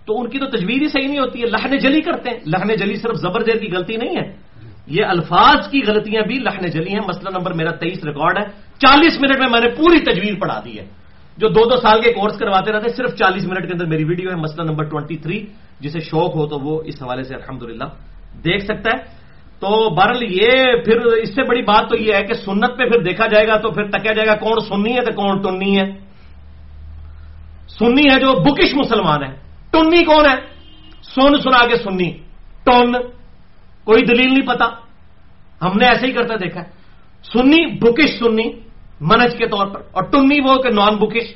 تو 0.05 0.19
ان 0.19 0.29
کی 0.29 0.39
تو 0.39 0.45
تجویز 0.45 0.81
ہی 0.81 0.87
صحیح 0.87 1.07
نہیں 1.07 1.19
ہوتی 1.19 1.41
ہے 1.41 1.45
لہن 1.45 1.77
جلی 1.77 2.01
کرتے 2.01 2.29
ہیں۔ 2.29 2.37
لہن 2.45 2.75
جلی 2.75 2.95
صرف 2.95 3.15
زبر 3.15 3.43
زیر 3.43 3.55
کی 3.55 3.67
غلطی 3.71 3.97
نہیں 3.97 4.15
ہے۔ 4.17 4.52
یہ 4.87 5.05
الفاظ 5.05 5.67
کی 5.71 5.81
غلطیاں 5.87 6.21
بھی 6.21 6.39
لہنے 6.39 6.67
جلی 6.67 6.89
ہیں۔ 6.89 7.07
مسئلہ 7.07 7.29
نمبر 7.29 7.53
میرا 7.53 7.71
تیئیس 7.71 8.03
ریکارڈ 8.03 8.37
ہے۔ 8.37 8.43
چالیس 8.79 9.21
منٹ 9.21 9.39
میں 9.39 9.49
میں 9.49 9.61
نے 9.61 9.69
پوری 9.69 9.99
تجویز 9.99 10.39
پڑھا 10.39 10.61
دی 10.65 10.79
ہے۔ 10.79 10.85
جو 11.37 11.47
دو 11.47 11.69
دو 11.69 11.81
سال 11.81 12.01
کے 12.01 12.13
کورس 12.13 12.39
کرواتے 12.39 12.71
رہتے 12.71 12.89
صرف 12.89 13.15
چالیس 13.15 13.43
منٹ 13.45 13.67
کے 13.67 13.73
اندر 13.73 13.85
میری 13.85 14.03
ویڈیو 14.03 14.29
ہے۔ 14.29 14.35
مسئلہ 14.35 14.71
نمبر 14.71 14.83
ٹوئنٹی 14.83 15.17
تھری، 15.17 15.45
جسے 15.79 15.99
شوق 15.99 16.35
ہو 16.35 16.47
تو 16.47 16.59
وہ 16.59 16.81
اس 16.85 17.03
حوالے 17.03 17.23
سے 17.23 17.35
الحمد 17.35 17.61
دیکھ 18.43 18.63
سکتا 18.63 18.89
ہے۔ 18.97 19.23
تو 19.59 19.89
بہرحال 19.89 20.23
یہ 20.23 20.51
پھر 20.85 20.97
اس 21.01 21.35
سے 21.35 21.43
بڑی 21.43 21.61
بات 21.61 21.89
تو 21.89 21.97
یہ 21.97 22.13
ہے 22.13 22.23
کہ 22.23 22.33
سنت 22.33 22.69
پہ 22.77 22.89
پھر 22.89 23.01
دیکھا 23.01 23.27
جائے 23.27 23.47
گا 23.47 23.57
تو 23.57 23.71
پھر 23.71 23.83
تکیا 23.83 24.13
جائے 24.13 24.27
گا 24.27 24.35
کون 24.35 24.59
سننی 24.59 24.95
ہے 24.95 25.01
تو 25.01 25.11
کون 25.11 25.41
ٹننی 25.41 25.77
ہے۔ 25.77 25.91
سننی 27.67 28.03
ہے 28.13 28.19
جو 28.19 28.33
بکش 28.43 28.75
مسلمان 28.75 29.23
ہے۔ 29.23 29.35
ٹنی 29.71 30.03
کون 30.03 30.25
ہے؟ 30.25 30.35
سن 31.03 31.41
سنا 31.41 31.67
کے 31.67 31.75
سننی 31.75 32.11
ٹون 32.65 32.95
کوئی 33.83 34.05
دلیل 34.05 34.33
نہیں 34.33 34.47
پتا۔ 34.47 34.65
ہم 35.61 35.77
نے 35.77 35.85
ایسے 35.85 36.07
ہی 36.07 36.11
کرتا 36.11 36.35
دیکھا۔ 36.35 36.61
سنی، 37.23 37.65
بکش 37.65 38.19
سنی، 38.19 38.51
منج 39.01 39.37
کے 39.37 39.47
طور 39.47 39.67
پر۔ 39.67 39.79
اور 39.91 40.03
ٹنی 40.03 40.39
وہ 40.39 40.55
کہ 40.55 40.69
نان 40.69 40.95
بکش۔ 40.95 41.35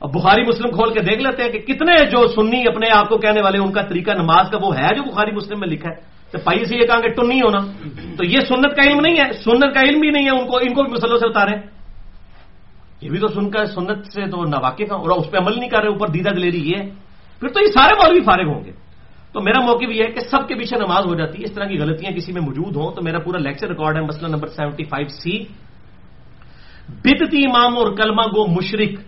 اب 0.00 0.12
بخاری 0.14 0.42
مسلم 0.42 0.70
کھول 0.70 0.94
کے 0.94 1.00
دیکھ 1.00 1.22
لیتے 1.22 1.42
ہیں 1.42 1.50
کہ 1.50 1.58
کتنے 1.58 2.06
جو 2.06 2.28
سنی 2.28 2.64
اپنے 2.68 2.86
آپ 2.94 3.08
کو 3.08 3.18
کہنے 3.18 3.40
والے، 3.40 3.58
ان 3.58 3.72
کا 3.72 3.82
طریقہ 3.82 4.10
نماز 4.10 4.50
کا 4.50 4.58
وہ 4.62 4.76
ہے 4.78 4.94
جو 4.94 5.02
بخاری 5.02 5.30
مسلم 5.30 5.60
میں 5.60 5.68
لکھا 5.68 5.90
ہے۔ 5.90 6.16
تو 6.30 6.38
پائی 6.44 6.64
سے 6.64 6.76
یہ 6.76 6.86
کہا 6.86 7.00
کہ 7.00 7.08
ٹنی 7.08 7.40
ہونا۔ 7.40 7.58
تو 8.16 8.24
یہ 8.24 8.40
سنت 8.40 8.76
کا 8.76 8.82
علم 8.82 9.00
نہیں 9.00 9.16
ہے، 9.16 9.32
سنت 9.32 9.74
کا 9.74 9.80
علم 9.80 10.00
بھی 10.00 10.10
نہیں 10.10 10.24
ہے 10.24 10.30
ان 10.30 10.46
کو 10.46 10.56
ان 10.56 10.74
کو 10.74 10.82
بھی 10.82 10.92
مسلوں 10.92 11.16
سے 11.16 11.26
اتارے۔ 11.26 11.56
یہ 13.00 13.10
بھی 13.10 13.18
تو 13.18 13.28
سن 13.28 13.50
کر 13.50 13.64
سنت 13.64 14.06
سے 14.06 14.30
تو 14.30 14.44
نواقف 14.44 14.80
ہے 14.80 14.94
اور 14.94 15.10
اس 15.10 15.30
پہ 15.30 15.38
عمل 15.38 15.58
نہیں 15.60 15.70
کر 15.70 15.78
رہے، 15.78 15.88
اوپر 15.88 16.08
دیدہ 16.08 16.28
دلیری 16.28 16.70
یہ 16.70 16.76
ہے۔ 16.76 16.88
پھر 17.40 17.48
تو 17.48 17.60
یہ 17.60 17.66
سارے 17.66 17.94
مولوی 17.94 18.20
فارغ 18.20 18.48
ہوں 18.48 18.64
گے۔ 18.64 18.72
تو 19.32 19.40
میرا 19.40 19.60
موقع 19.60 19.84
بھی 19.84 20.00
ہے 20.00 20.06
کہ 20.06 20.20
سب 20.20 20.48
کے 20.48 20.54
پیچھے 20.54 20.76
نماز 20.78 21.06
ہو 21.06 21.14
جاتی 21.14 21.38
ہے، 21.38 21.44
اس 21.44 21.52
طرح 21.52 21.64
کی 21.64 21.78
غلطیاں 21.78 22.12
کسی 22.12 22.32
میں 22.32 22.42
موجود 22.42 22.76
ہوں، 22.76 22.92
تو 22.92 23.02
میرا 23.02 23.18
پورا 23.18 23.38
لیکچر 23.38 23.68
ریکارڈ 23.68 23.96
ہے 23.96 24.00
مسئلہ 24.00 24.28
نمبر 24.28 24.48
سیونٹی 24.48 24.84
فائیو 24.84 25.08
سی 25.08 25.44
بدتی 26.88 27.44
امام 27.44 27.78
اور 27.78 27.96
کلمہ 27.96 28.22
گو 28.22 28.46
مشرق 28.46 29.00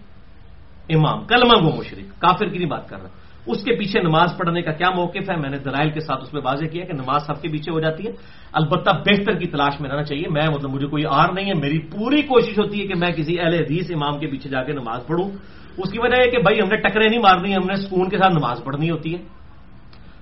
امام، 0.88 1.24
کلمہ 1.24 1.54
گو 1.54 1.76
مشرق 1.76 2.20
کافر 2.20 2.48
کی 2.48 2.58
نہیں 2.58 2.70
بات 2.70 2.88
کر 2.88 3.00
رہا. 3.00 3.08
اس 3.46 3.64
کے 3.64 3.76
پیچھے 3.76 4.00
نماز 4.00 4.36
پڑھنے 4.36 4.62
کا 4.62 4.72
کیا 4.72 4.90
موقف 4.90 5.30
ہے؟ 5.30 5.36
میں 5.36 5.50
نے 5.50 5.58
دلائل 5.58 5.90
کے 5.90 6.00
ساتھ 6.00 6.22
اس 6.22 6.34
میں 6.34 6.42
واضح 6.44 6.64
کیا 6.64 6.84
کہ 6.84 6.92
نماز 6.92 7.26
سب 7.26 7.42
کے 7.42 7.48
پیچھے 7.48 7.72
ہو 7.72 7.80
جاتی 7.80 8.06
ہے۔ 8.06 8.12
البتہ 8.52 8.90
بہتر 8.90 9.38
کی 9.38 9.46
تلاش 9.46 9.80
میں 9.80 9.90
رہنا 9.90 10.02
چاہیے۔ 10.02 10.24
میں 10.30 10.48
مطلب 10.54 10.70
مجھے 10.70 10.86
کوئی 10.86 11.04
آر 11.08 11.32
نہیں 11.32 11.44
ہے، 11.44 11.54
میری 11.54 11.78
پوری 11.78 12.22
کوشش 12.22 12.58
ہوتی 12.58 12.82
ہے 12.82 12.86
کہ 12.86 12.94
میں 12.94 13.10
کسی 13.10 13.40
اہل 13.40 13.54
حدیث 13.54 13.90
امام 13.90 14.18
کے 14.18 14.26
پیچھے 14.26 14.50
جا 14.50 14.62
کے 14.62 14.72
نماز 14.72 15.06
پڑھوں۔ 15.06 15.30
اس 15.78 15.90
کی 15.90 15.98
وجہ 15.98 16.20
ہے 16.20 16.30
کہ 16.30 16.38
بھائی 16.38 16.60
ہم 16.60 16.68
نے 16.68 16.76
ٹکرے 16.76 17.08
نہیں 17.08 17.20
مارنی، 17.20 17.54
ہم 17.56 17.66
نے 17.66 17.76
سکون 17.76 18.08
کے 18.08 18.18
ساتھ 18.18 18.32
نماز 18.32 18.64
پڑھنی 18.64 18.90
ہوتی 18.90 19.14
ہے۔ 19.14 19.37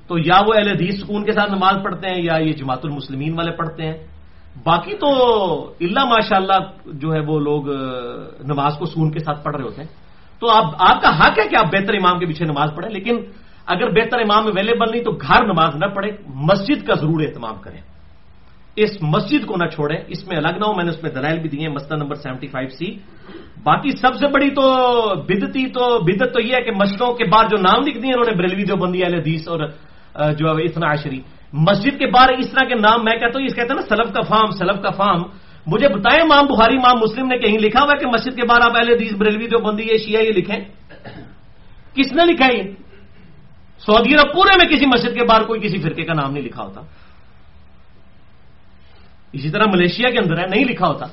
تو 0.09 0.19
یا 0.19 0.39
وہ 0.47 0.55
اہل 0.55 0.69
حدیث 0.69 1.03
سکون 1.03 1.25
کے 1.25 1.33
ساتھ 1.33 1.53
نماز 1.53 1.77
پڑھتے 1.85 2.09
ہیں 2.09 2.23
یا 2.23 2.37
یہ 2.37 2.53
جماعت 2.53 2.85
المسلمین 2.85 3.35
والے 3.35 3.51
پڑھتے 3.51 3.83
ہیں۔ 3.83 3.99
باقی 4.65 4.95
تو 4.97 5.09
اللہ 5.81 6.05
ماشاء 6.05 6.37
اللہ 6.37 6.61
جو 6.87 7.15
ہے 7.15 7.21
وہ 7.21 7.41
لوگ 7.41 7.69
نماز 8.47 8.79
کو 8.79 8.87
سکون 8.87 9.11
کے 9.11 9.19
ساتھ 9.19 9.45
پڑھ 9.45 9.57
رہے 9.57 9.65
ہوتے 9.65 9.83
ہیں۔ 9.83 9.89
تو 10.41 10.51
آپ 10.51 10.65
آپ 10.79 11.03
کا 11.03 11.19
حق 11.19 11.39
ہے 11.39 11.49
کہ 11.49 11.57
آپ 11.57 11.67
بہتر 11.67 11.95
امام 11.95 12.19
کے 12.19 12.27
پیچھے 12.27 12.45
نماز 12.45 12.71
پڑھیں، 12.77 12.91
لیکن 12.91 13.17
اگر 13.67 13.91
بہتر 13.91 14.19
امام 14.19 14.47
اویلیبل 14.47 14.91
نہیں 14.91 15.05
تو 15.05 15.11
گھر 15.11 15.45
نماز 15.45 15.77
نہ 15.77 15.87
پڑھے 15.87 16.11
مسجد 16.29 16.87
کا 16.87 16.95
ضرور 16.95 17.21
اہتمام 17.21 17.55
کریں۔ 17.61 17.81
اس 18.77 19.03
مسجد 19.03 19.47
کو 19.47 19.57
نہ 19.57 19.69
چھوڑیں، 19.69 19.99
اس 20.09 20.29
میں 20.29 20.37
الگ 20.37 20.57
نہ 20.59 20.65
ہو، 20.65 20.75
میں 20.75 20.85
نے 20.85 20.91
اس 20.91 21.03
میں 21.03 21.11
دلائل 21.11 21.39
بھی 21.39 21.49
دیے 21.49 21.69
مسئلہ 21.69 21.99
نمبر 21.99 22.15
سیونٹی 22.15 22.47
فائیو 22.47 22.69
سی۔ 22.69 22.87
باقی 23.63 23.91
سب 23.91 24.15
سے 24.15 24.27
بڑی 24.29 24.51
تو 24.51 24.63
بدتی 25.15 25.67
تو 25.67 25.99
بدت 25.99 26.35
تو 26.35 26.41
یہ 26.41 26.55
ہے 26.55 26.63
کہ 26.63 26.71
مسجدوں 26.71 27.15
کے 27.15 27.25
بعد 27.25 27.45
جو 27.45 27.57
نام 27.57 27.87
لکھ 27.87 27.99
دیے 27.99 28.13
انہوں 28.13 28.31
نے 28.31 28.37
بریلوی 28.37 28.63
جو 28.63 28.77
بندی 28.77 29.03
حدیث 29.03 29.49
اور 29.49 29.61
جو 30.39 30.47
ہے 30.47 30.62
اتنا 30.62 30.93
عشری۔ 30.93 31.21
مسجد 31.53 31.99
کے 31.99 32.07
بعد 32.07 32.29
اس 32.39 32.51
طرح 32.51 32.69
کے 32.69 32.75
نام 32.75 33.05
میں 33.05 33.12
کہتا 33.12 33.39
ہوں، 33.39 33.43
یہ 33.43 33.55
کہتے 33.55 33.75
ہیں 33.75 33.75
نا، 33.75 33.97
سلف 33.97 34.14
کا 34.14 34.21
فام، 34.21 34.51
سلف 34.51 34.83
کا 34.83 34.91
فام۔ 34.91 35.23
مجھے 35.67 35.89
بتائیں 35.89 36.27
مام 36.27 36.47
بخاری 36.47 36.77
مام 36.77 36.99
مسلم 36.99 37.27
نے 37.27 37.39
کہیں 37.39 37.59
لکھا 37.59 37.83
ہوا 37.83 37.97
کہ 37.97 38.07
مسجد 38.07 38.37
کے 38.37 38.47
بعد 38.49 38.61
آپ 38.62 38.73
اہل 38.77 38.93
حدیث، 38.93 39.14
بریلوی 39.14 39.45
جو 39.45 39.59
بندی 39.59 39.91
ہے 39.93 39.99
شیعہ 39.99 40.23
یہ 40.23 40.33
لکھیں؟ 40.33 40.59
کس 41.95 42.12
نے 42.12 42.25
لکھا 42.25 42.57
یہ 42.57 42.62
سعودی 43.79 44.14
عرب 44.14 44.35
پورے 44.35 44.57
میں 44.59 44.77
کسی 44.77 44.87
مسجد 44.87 45.14
کے 45.14 45.25
بعد 45.25 45.41
کوئی 45.47 45.61
کسی 45.61 45.79
فرقے 45.79 46.03
کا 46.03 46.12
نام 46.12 46.33
نہیں 46.33 46.45
لکھا 46.45 46.64
ہوتا۔ 46.64 46.81
اسی 49.33 49.51
طرح 49.51 49.64
ملیشیا 49.75 50.11
کے 50.11 50.19
اندر 50.19 50.39
ہے، 50.39 50.47
نہیں 50.47 50.64
لکھا 50.64 50.87
ہوتا۔ 50.87 51.07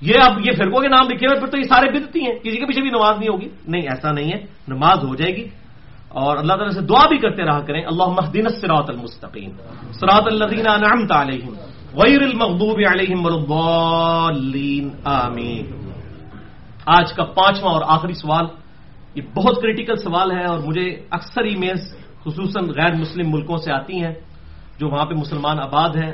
یہ 0.00 0.14
اب 0.20 0.46
یہ 0.46 0.52
فرقوں 0.56 0.80
کے 0.80 0.88
نام 0.88 1.06
لکھے 1.10 1.26
ہوئے 1.26 1.40
پھر 1.40 1.46
تو 1.46 1.58
یہ 1.58 1.62
سارے 1.62 1.90
بدتی 1.90 2.20
ہیں۔ 2.20 2.38
کسی 2.38 2.56
کے 2.56 2.66
پیچھے 2.66 2.82
بھی 2.82 2.90
نماز 2.90 3.18
نہیں 3.18 3.28
ہوگی؟ 3.28 3.48
نہیں، 3.66 3.82
ایسا 3.82 4.12
نہیں 4.12 4.32
ہے۔ 4.32 4.44
نماز 4.68 4.98
ہو 5.04 5.14
جائے 5.14 5.36
گی۔ 5.36 5.48
اور 6.14 6.36
اللہ 6.36 6.52
تعالیٰ 6.52 6.70
سے 6.70 6.80
دعا 6.80 7.08
بھی 7.08 7.18
کرتے 7.18 7.42
رہا 7.42 7.60
کریں۔ 7.60 7.84
اللہ 7.86 8.08
مہدین 8.08 8.48
سراط 8.48 8.90
المستقیم۔ 8.90 9.50
سراط 9.92 10.24
الذین 10.26 10.68
انعمت 10.68 11.12
علیہم۔ 11.12 11.54
غیر 11.94 12.22
المغضوب 12.22 12.80
علیہم 12.90 13.26
والضالین 13.26 14.90
آمین۔ 15.04 15.90
آج 16.86 17.12
کا 17.12 17.24
پانچواں 17.24 17.72
اور 17.72 17.82
آخری 17.86 18.12
سوال۔ 18.12 18.46
یہ 19.14 19.22
بہت 19.36 19.62
کریٹیکل 19.62 19.96
سوال 19.96 20.30
ہے 20.30 20.44
اور 20.44 20.58
مجھے 20.58 21.02
اکثر 21.10 21.42
ای 21.42 21.56
میلز 21.56 21.96
خصوصاً 22.24 22.64
غیر 22.68 22.94
مسلم 22.94 23.30
ملکوں 23.30 23.56
سے 23.56 23.72
آتی 23.72 24.04
ہیں 24.04 24.14
جو 24.80 24.88
وہاں 24.88 25.04
پہ 25.04 25.14
مسلمان 25.14 25.58
آباد 25.58 25.88
ہیں 25.88 26.12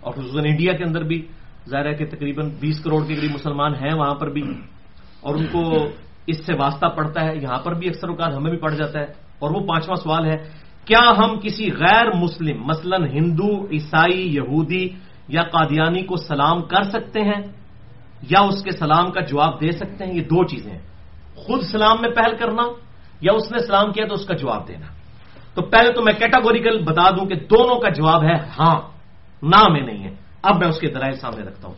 اور 0.00 0.12
خصوصاً 0.12 0.44
انڈیا 0.46 0.72
کے 0.72 0.84
اندر 0.84 1.02
بھی۔ 1.02 1.28
ظاہر 1.68 1.86
ہے 1.86 1.94
کہ 1.94 2.06
تقریباً 2.06 2.50
بیس 2.60 2.80
کروڑ 2.84 3.06
کے 3.06 3.14
قریب 3.14 3.30
مسلمان 3.30 3.74
ہیں 3.74 3.94
وہاں 3.94 4.14
پر 4.14 4.30
بھی 4.30 4.42
اور 5.20 5.34
ان 5.34 5.46
کو 5.46 5.86
اس 6.26 6.46
سے 6.46 6.52
واسطہ 6.54 6.86
پڑتا 6.86 7.24
ہے، 7.24 7.36
یہاں 7.36 7.58
پر 7.58 7.74
بھی 7.74 7.88
اکثر 7.88 8.08
اوقات 8.08 8.34
ہمیں 8.36 8.50
بھی 8.50 8.58
پڑ 8.58 8.70
جاتا 8.70 9.00
ہے۔ 9.00 9.06
اور 9.38 9.50
وہ 9.50 9.60
پانچواں 9.60 9.96
سوال 9.96 10.26
ہے، 10.26 10.36
کیا 10.84 11.12
ہم 11.18 11.38
کسی 11.42 11.72
غیر 11.72 12.16
مسلم، 12.16 12.64
مثلا 12.64 12.96
ہندو، 12.96 13.66
عیسائی، 13.66 14.34
یہودی 14.36 14.88
یا 15.28 15.42
قادیانی 15.42 16.02
کو 16.02 16.16
سلام 16.16 16.62
کر 16.62 16.82
سکتے 16.82 17.20
ہیں؟ 17.20 17.42
یا 18.30 18.40
اس 18.40 18.62
کے 18.62 18.70
سلام 18.70 19.10
کا 19.10 19.20
جواب 19.20 19.60
دے 19.60 19.72
سکتے 19.72 20.06
ہیں؟ 20.06 20.14
یہ 20.14 20.20
دو 20.20 20.44
چیزیں 20.44 20.72
ہیں۔ 20.72 20.82
خود 21.34 21.60
سلام 21.62 21.96
میں 22.00 22.10
پہل 22.10 22.36
کرنا 22.36 22.62
یا 23.20 23.32
اس 23.32 23.52
نے 23.52 23.58
سلام 23.58 23.92
کیا 23.92 24.06
تو 24.06 24.14
اس 24.14 24.26
کا 24.26 24.34
جواب 24.34 24.68
دینا۔ 24.68 24.86
تو 25.54 25.62
پہلے 25.62 25.92
تو 25.92 26.02
میں 26.02 26.12
کیٹاگوریکل 26.12 26.84
بتا 26.84 27.10
دوں 27.10 27.26
کہ 27.26 27.34
دونوں 27.34 27.80
کا 27.80 27.88
جواب 27.88 28.22
ہے 28.22 28.34
ہاں 28.58 28.80
نہ 29.42 29.68
میں 29.68 29.80
نہیں 29.80 30.04
ہے۔ 30.04 30.14
اب 30.42 30.58
میں 30.58 30.68
اس 30.68 30.80
کے 30.80 30.88
درائل 30.88 31.14
سامنے 31.14 31.42
رکھتا 31.42 31.68
ہوں۔ 31.68 31.74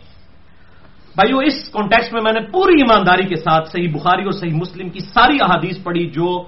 بھائیو 1.18 1.38
اس 1.38 1.68
کانٹیکس 1.72 2.12
میں 2.12 2.22
میں 2.22 2.32
نے 2.32 2.40
پوری 2.40 2.72
ایمانداری 2.72 3.28
کے 3.28 3.36
ساتھ 3.36 3.68
صحیح 3.68 3.88
بخاری 3.92 4.22
اور 4.22 4.32
صحیح 4.32 4.54
مسلم 4.54 4.88
کی 4.88 5.00
ساری 5.00 5.36
احادیث 5.40 5.82
پڑھی 5.82 6.10
جو 6.10 6.44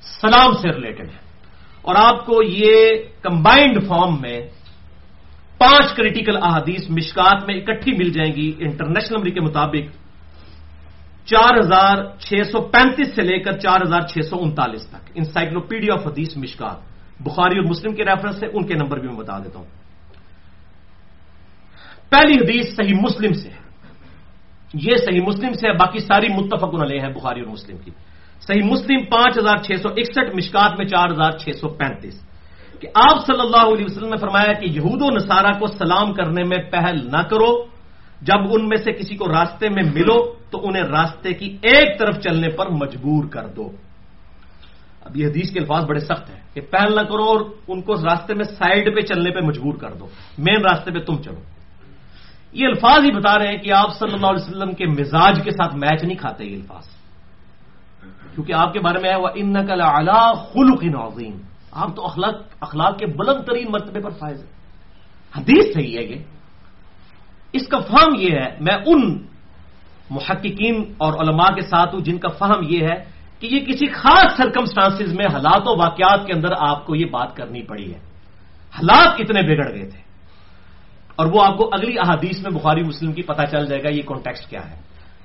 سلام 0.00 0.52
سے 0.52 0.68
ریلیٹڈ 0.68 1.08
ہے 1.08 1.18
اور 1.82 1.94
آپ 1.98 2.26
کو 2.26 2.42
یہ 2.42 2.90
کمبائنڈ 3.22 3.86
فارم 3.86 4.20
میں 4.20 4.40
پانچ 5.58 5.92
کریٹیکل 5.92 6.36
احادیث 6.36 6.90
مشکات 6.90 7.44
میں 7.46 7.54
اکٹھی 7.54 7.92
مل 7.92 8.10
جائیں 8.10 8.32
گی 8.32 8.52
انٹرنیشنل 8.58 9.16
نمبر 9.16 9.28
کے 9.28 9.40
مطابق 9.40 9.96
چار 11.26 11.58
ہزار 11.58 11.96
چھ 12.18 12.34
سو 12.52 12.60
پینتیس 12.60 13.14
سے 13.14 13.22
لے 13.22 13.38
کر 13.38 13.52
چار 13.52 13.80
ہزار 13.82 14.00
چھ 14.00 14.18
سو 14.30 14.36
انتالیس 14.40 14.86
تک۔ 14.86 15.10
انسائکلوپیڈیا 15.14 15.94
آف 15.94 16.06
حدیث 16.06 16.36
مشکات۔ 16.36 16.76
بخاری 17.22 17.58
اور 17.58 17.64
مسلم 17.64 17.94
کے 17.94 18.04
ریفرنس 18.04 18.40
سے، 18.40 18.46
ان 18.46 18.66
کے 18.66 18.74
نمبر 18.74 18.98
بھی 18.98 19.08
میں 19.08 19.16
بتا 19.16 19.38
دیتا 19.38 19.58
ہوں۔ 19.58 19.66
پہلی 22.10 22.34
حدیث 22.34 22.76
صحیح 22.76 22.94
مسلم 22.94 23.32
سے 23.32 23.48
ہے۔ 23.48 23.63
یہ 24.74 24.96
صحیح 24.96 25.20
مسلم 25.26 25.52
سے 25.52 25.68
ہے، 25.68 25.72
باقی 25.72 25.98
ساری 25.98 26.26
متفق 26.28 26.82
علیہ 26.82 27.00
ہیں، 27.00 27.08
بخاری 27.08 27.40
اور 27.40 27.50
مسلم 27.50 27.76
کی۔ 27.78 27.90
صحیح 28.46 28.62
مسلم 28.62 29.04
پانچ 29.04 29.38
ہزار 29.38 29.56
چھ 29.56 29.72
سو 29.82 29.88
اکسٹھ، 29.88 30.36
مشکات 30.36 30.72
میں 30.78 30.86
چار 30.86 31.10
ہزار 31.10 31.30
چھ 31.30 31.50
سو 31.60 31.68
پینتیس۔ 31.68 32.20
کہ 32.80 32.88
آپ 32.94 33.26
صلی 33.26 33.40
اللہ 33.40 33.74
علیہ 33.74 33.84
وسلم 33.84 34.08
نے 34.08 34.16
فرمایا 34.16 34.52
کہ 34.52 34.64
یہود 34.64 35.02
و 35.02 35.10
نصارہ 35.10 35.58
کو 35.58 35.66
سلام 35.66 36.12
کرنے 36.12 36.42
میں 36.44 36.58
پہل 36.58 37.10
نہ 37.10 37.22
کرو، 37.22 37.64
جب 38.22 38.38
ان 38.50 38.68
میں 38.68 38.76
سے 38.76 38.92
کسی 38.92 39.16
کو 39.16 39.28
راستے 39.28 39.68
میں 39.68 39.82
ملو 39.82 40.34
تو 40.50 40.68
انہیں 40.68 40.82
راستے 40.82 41.32
کی 41.32 41.56
ایک 41.62 41.98
طرف 41.98 42.18
چلنے 42.18 42.48
پر 42.48 42.68
مجبور 42.68 43.24
کر 43.24 43.46
دو۔ 43.46 43.70
اب 45.04 45.16
یہ 45.16 45.26
حدیث 45.26 45.52
کے 45.52 45.60
الفاظ 45.60 45.84
بڑے 45.84 46.00
سخت 46.00 46.30
ہیں 46.30 46.40
کہ 46.54 46.60
پہل 46.60 46.94
نہ 46.94 47.00
کرو 47.00 47.24
اور 47.24 47.40
ان 47.68 47.82
کو 47.82 47.94
راستے 47.94 48.34
میں 48.34 48.44
سائڈ 48.44 48.96
پہ 48.96 49.00
چلنے 49.00 49.30
پہ 49.30 49.40
مجبور 49.40 49.74
کر 49.74 49.92
دو۔ 49.92 50.06
مین 50.38 50.56
راستے 50.62 50.90
پہ 50.90 50.98
تم 50.98 51.22
چلو۔ 51.22 51.53
یہ 52.54 52.66
الفاظ 52.66 53.04
ہی 53.04 53.10
بتا 53.10 53.38
رہے 53.38 53.48
ہیں 53.48 53.58
کہ 53.58 53.72
آپ 53.72 53.90
صلی 53.98 54.14
اللہ 54.14 54.26
علیہ 54.26 54.44
وسلم 54.44 54.72
کے 54.72 54.86
مزاج 54.86 55.40
کے 55.44 55.50
ساتھ 55.50 55.74
میچ 55.74 56.04
نہیں 56.04 56.16
کھاتے 56.16 56.44
یہ 56.44 56.56
الفاظ۔ 56.56 56.86
کیونکہ 58.34 58.52
آپ 58.52 58.72
کے 58.72 58.80
بارے 58.80 58.98
میں 58.98 59.10
ہے 59.10 59.16
وہ 59.16 59.28
ان 59.34 59.52
نقل 59.52 59.80
اعلی 59.80 60.34
خلق 60.52 60.84
نوزین 60.84 61.42
آپ 61.72 61.96
تو 61.96 62.04
اخلاق 62.04 62.34
اخلاق 62.60 62.98
کے 62.98 63.06
بلند 63.06 63.44
ترین 63.44 63.66
مرتبے 63.70 64.00
پر 64.00 64.10
فائز 64.10 64.38
ہے 64.42 64.50
حدیث 65.36 65.74
صحیح 65.74 65.98
ہے 65.98 66.02
یہ 66.02 66.18
اس 67.52 67.68
کا 67.68 67.78
فہم 67.78 68.14
یہ 68.18 68.30
ہے، 68.30 68.56
میں 68.60 68.76
ان 68.86 69.26
محققین 70.10 70.94
اور 70.98 71.12
علماء 71.12 71.54
کے 71.54 71.60
ساتھ 71.60 71.94
ہوں 71.94 72.02
جن 72.02 72.18
کا 72.18 72.28
فہم 72.28 72.60
یہ 72.62 72.80
ہے 72.82 73.04
کہ 73.40 73.46
یہ 73.46 73.60
کسی 73.60 73.86
خاص 73.86 74.36
سرکمسٹانس 74.36 75.14
میں 75.14 75.26
حالات 75.32 75.62
و 75.66 75.78
واقعات 75.78 76.26
کے 76.26 76.32
اندر 76.32 76.48
آپ 76.58 76.86
کو 76.86 76.94
یہ 76.94 77.06
بات 77.10 77.36
کرنی 77.36 77.62
پڑی 77.62 77.94
ہے۔ 77.94 77.98
حالات 78.74 79.20
اتنے 79.20 79.42
بگڑ 79.42 79.72
گئے 79.74 79.90
تھے۔ 79.90 80.03
اور 81.16 81.26
وہ 81.26 81.44
آپ 81.44 81.58
کو 81.58 81.70
اگلی 81.72 81.98
احادیث 81.98 82.42
میں 82.42 82.50
بخاری 82.50 82.82
مسلم 82.82 83.12
کی 83.12 83.22
پتہ 83.22 83.42
چل 83.50 83.66
جائے 83.66 83.82
گا 83.82 83.88
یہ 83.88 84.02
کانٹیکسٹ 84.06 84.50
کیا 84.50 84.70
ہے۔ 84.70 84.76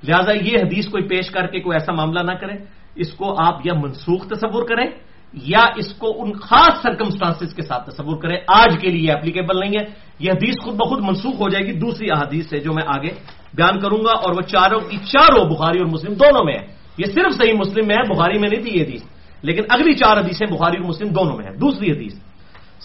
لہٰذا 0.07 0.31
یہ 0.31 0.57
حدیث 0.61 0.87
کوئی 0.87 1.03
پیش 1.03 1.29
کر 1.29 1.47
کے 1.47 1.59
کوئی 1.59 1.75
ایسا 1.75 1.93
معاملہ 1.93 2.19
نہ 2.19 2.31
کریں۔ 2.31 2.57
اس 2.95 3.11
کو 3.13 3.45
آپ 3.45 3.61
یا 3.63 3.73
منسوخ 3.73 4.27
تصور 4.27 4.63
کریں 4.63 4.87
یا 5.33 5.65
اس 5.75 5.93
کو 5.93 6.23
ان 6.23 6.33
خاص 6.33 6.81
سرکمسٹانس 6.81 7.53
کے 7.53 7.61
ساتھ 7.61 7.89
تصور 7.89 8.17
کریں۔ 8.21 8.37
آج 8.47 8.81
کے 8.81 8.89
لیے 8.89 9.11
اپلیکیبل 9.11 9.59
نہیں 9.59 9.71
ہے۔ 9.79 9.85
یہ 10.19 10.31
حدیث 10.31 10.55
خود 10.63 10.75
بخود 10.75 11.03
منسوخ 11.03 11.41
ہو 11.41 11.49
جائے 11.49 11.65
گی۔ 11.65 11.71
دوسری 11.71 12.07
احادیث 12.11 12.49
سے 12.49 12.59
جو 12.59 12.73
میں 12.73 12.83
آگے 12.87 13.09
بیان 13.53 13.79
کروں 13.79 13.97
گا 13.97 14.11
اور 14.11 14.31
وہ 14.31 14.41
چاروں 14.41 14.79
کی 14.79 14.97
چاروں 14.97 15.45
بخاری 15.45 15.79
اور 15.79 15.87
مسلم 15.87 16.13
دونوں 16.13 16.43
میں 16.45 16.53
ہے۔ 16.53 16.67
یہ 16.97 17.05
صرف 17.05 17.33
صحیح 17.37 17.53
مسلم 17.53 17.87
میں 17.87 17.95
ہے، 17.95 18.13
بخاری 18.13 18.39
میں 18.39 18.49
نہیں 18.49 18.61
تھی 18.61 18.79
یہ 18.79 18.83
حدیث۔ 18.83 19.01
لیکن 19.41 19.63
اگلی 19.69 19.93
چار 19.93 20.17
حدیثیں 20.17 20.47
بخاری 20.47 20.77
اور 20.77 20.89
مسلم 20.89 21.07
دونوں 21.07 21.37
میں 21.37 21.45
ہیں۔ 21.45 21.57
دوسری 21.57 21.91
حدیث۔ 21.91 22.13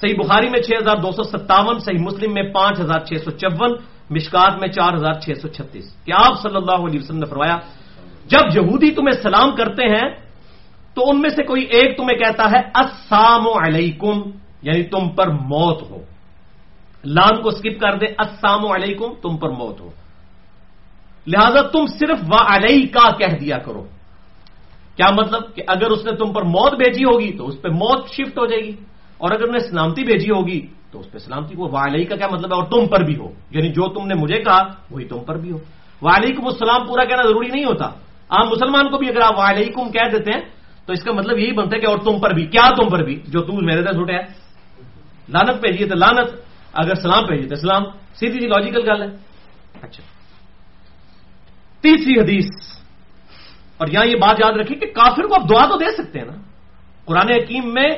صحیح 0.04 0.14
بخاری 0.24 0.48
میں 0.48 0.60
چھ 0.60 0.70
ہزار 0.82 0.96
دو 0.96 1.10
سو 1.10 1.22
ستاون، 1.22 1.78
صحیح 1.78 1.98
مسلم 1.98 2.34
میں 2.34 2.42
پانچ 2.42 2.80
ہزار 2.80 2.98
چھ 2.98 3.14
سو 3.24 3.30
چون، 3.30 3.76
مشکات 4.10 4.58
میں 4.60 4.68
چار 4.68 4.94
ہزار 4.94 5.12
چھ 5.12 5.30
سو 5.42 5.48
چھتیس۔ 5.48 5.94
کہ 6.04 6.12
آپ 6.12 6.42
صلی 6.42 6.56
اللہ 6.56 6.86
علیہ 6.86 7.00
وسلم 7.00 7.18
نے 7.18 7.26
فرمایا، 7.26 7.58
جب 8.26 8.56
یہودی 8.56 8.90
تمہیں 8.90 9.22
سلام 9.22 9.56
کرتے 9.56 9.88
ہیں، 9.88 10.08
تو 10.94 11.10
ان 11.10 11.20
میں 11.20 11.30
سے 11.30 11.42
کوئی 11.42 11.62
ایک 11.62 11.96
تمہیں 11.96 12.18
کہتا 12.18 12.50
ہے، 12.50 12.60
السلام 12.74 13.46
علیکم 13.48 14.22
یعنی 14.62 14.82
تم 14.82 15.08
پر 15.08 15.28
موت 15.28 15.82
ہو۔ 15.82 15.98
لام 17.04 17.42
کو 17.42 17.50
سکپ 17.50 17.80
کر 17.80 17.98
دے 17.98 18.06
السلام 18.18 18.70
علیکم، 18.70 19.14
تم 19.22 19.36
پر 19.36 19.48
موت 19.48 19.80
ہو۔ 19.80 19.90
لہذا 21.26 21.62
تم 21.62 21.86
صرف 21.86 22.18
و 22.28 22.36
علیہ 22.46 22.86
کا 22.92 23.10
کہہ 23.10 23.36
دیا 23.36 23.58
کرو۔ 23.58 23.84
کیا 24.96 25.06
مطلب 25.10 25.54
کہ 25.54 25.62
اگر 25.66 25.90
اس 25.90 26.04
نے 26.04 26.12
تم 26.12 26.32
پر 26.32 26.42
موت 26.42 26.74
بھیجی 26.74 27.04
ہوگی، 27.04 27.36
تو 27.36 27.48
اس 27.48 27.62
پہ 27.62 27.68
موت 27.68 28.08
شفٹ 28.08 28.38
ہو 28.38 28.46
جائے 28.46 28.62
گی۔ 28.62 28.72
اور 29.18 29.30
اگر 29.30 29.52
نے 29.52 29.58
سلامتی 29.58 30.02
بھیجی 30.02 30.30
ہوگی 30.30 30.66
تو 30.90 31.00
اس 31.00 31.10
پہ 31.10 31.18
سلامتی 31.18 31.54
کو 31.54 31.68
والی 31.68 32.04
کا 32.04 32.16
کیا 32.16 32.28
مطلب 32.28 32.52
ہے 32.52 32.54
اور 32.54 32.64
تم 32.64 32.88
پر 32.88 33.00
بھی 33.00 33.16
ہو۔ 33.16 33.32
یعنی 33.50 33.68
جو 33.68 33.88
تم 33.88 34.06
نے 34.06 34.14
مجھے 34.14 34.38
کہا، 34.38 34.62
وہی 34.90 35.04
تم 35.04 35.24
پر 35.24 35.36
بھی 35.36 35.52
ہو۔ 35.52 35.58
وعلیکم 36.02 36.46
السلام 36.46 36.86
پورا 36.86 37.04
کہنا 37.04 37.22
ضروری 37.22 37.48
نہیں 37.48 37.64
ہوتا۔ 37.64 37.86
عام 38.28 38.48
مسلمان 38.48 38.90
کو 38.90 38.98
بھی 38.98 39.08
اگر 39.08 39.20
آپ 39.20 39.38
وعلیکم 39.38 39.90
کہہ 39.90 40.08
دیتے 40.12 40.30
ہیں، 40.30 40.40
تو 40.86 40.92
اس 40.92 41.02
کا 41.02 41.12
مطلب 41.12 41.38
یہی 41.38 41.52
بنتا 41.52 41.76
ہے 41.76 41.80
کہ 41.80 41.86
اور 41.86 41.98
تم 41.98 42.20
پر 42.20 42.30
بھی، 42.30 42.46
کیا 42.46 42.82
تم 42.82 42.88
پر 42.88 43.02
بھی، 43.02 43.20
جو 43.28 43.40
تم 43.40 43.66
میرے 43.66 43.82
دس 43.82 43.96
اٹھے۔ 43.96 44.18
لانت 45.28 45.60
بھیجیے 45.60 45.88
تو 45.88 45.94
لانت 45.94 46.28
اگر 46.72 46.94
سلام 46.94 47.24
بھیجیے 47.24 47.48
تو 47.48 47.56
سلام۔ 47.56 47.82
سیدھی 48.14 48.34
جی 48.34 48.40
سی 48.40 48.46
لاجیکل 48.46 48.90
گل 48.90 49.02
ہے۔ 49.02 49.16
اچھا۔ 49.82 50.02
تیسری 51.80 52.20
حدیث۔ 52.20 52.44
اور 53.76 53.88
یہاں 53.88 54.06
یہ 54.06 54.16
بات 54.16 54.40
یاد 54.40 54.52
رکھیں 54.52 54.80
کہ 54.80 54.86
کافر 54.86 55.22
کو 55.22 55.34
آپ 55.34 55.50
دعا 55.50 55.66
تو 55.66 55.76
دے 55.76 56.02
سکتے 56.02 56.18
ہیں 56.18 56.26
نا۔ 56.26 56.32
قرآن 57.04 57.28
حکیم 57.28 57.74
میں 57.74 57.90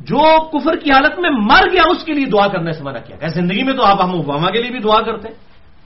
جو 0.00 0.48
کفر 0.48 0.76
کی 0.76 0.90
حالت 0.90 1.18
میں 1.18 1.30
مر 1.30 1.72
گیا 1.72 1.82
اس 1.90 2.04
کے 2.04 2.12
لیے 2.12 2.24
دعا 2.24 2.48
کرنے 2.48 2.72
سے 2.72 2.84
منع 2.84 2.98
کیا 2.98 3.16
کہ 3.16 3.28
زندگی 3.28 3.62
میں 3.62 3.72
تو 3.72 3.84
آپ 3.84 4.02
ہم 4.02 4.10
اوباما 4.10 4.50
کے 4.50 4.62
لیے 4.62 4.70
بھی 4.70 4.78
دعا 4.78 5.00
کرتے 5.00 5.28
ہیں 5.28 5.34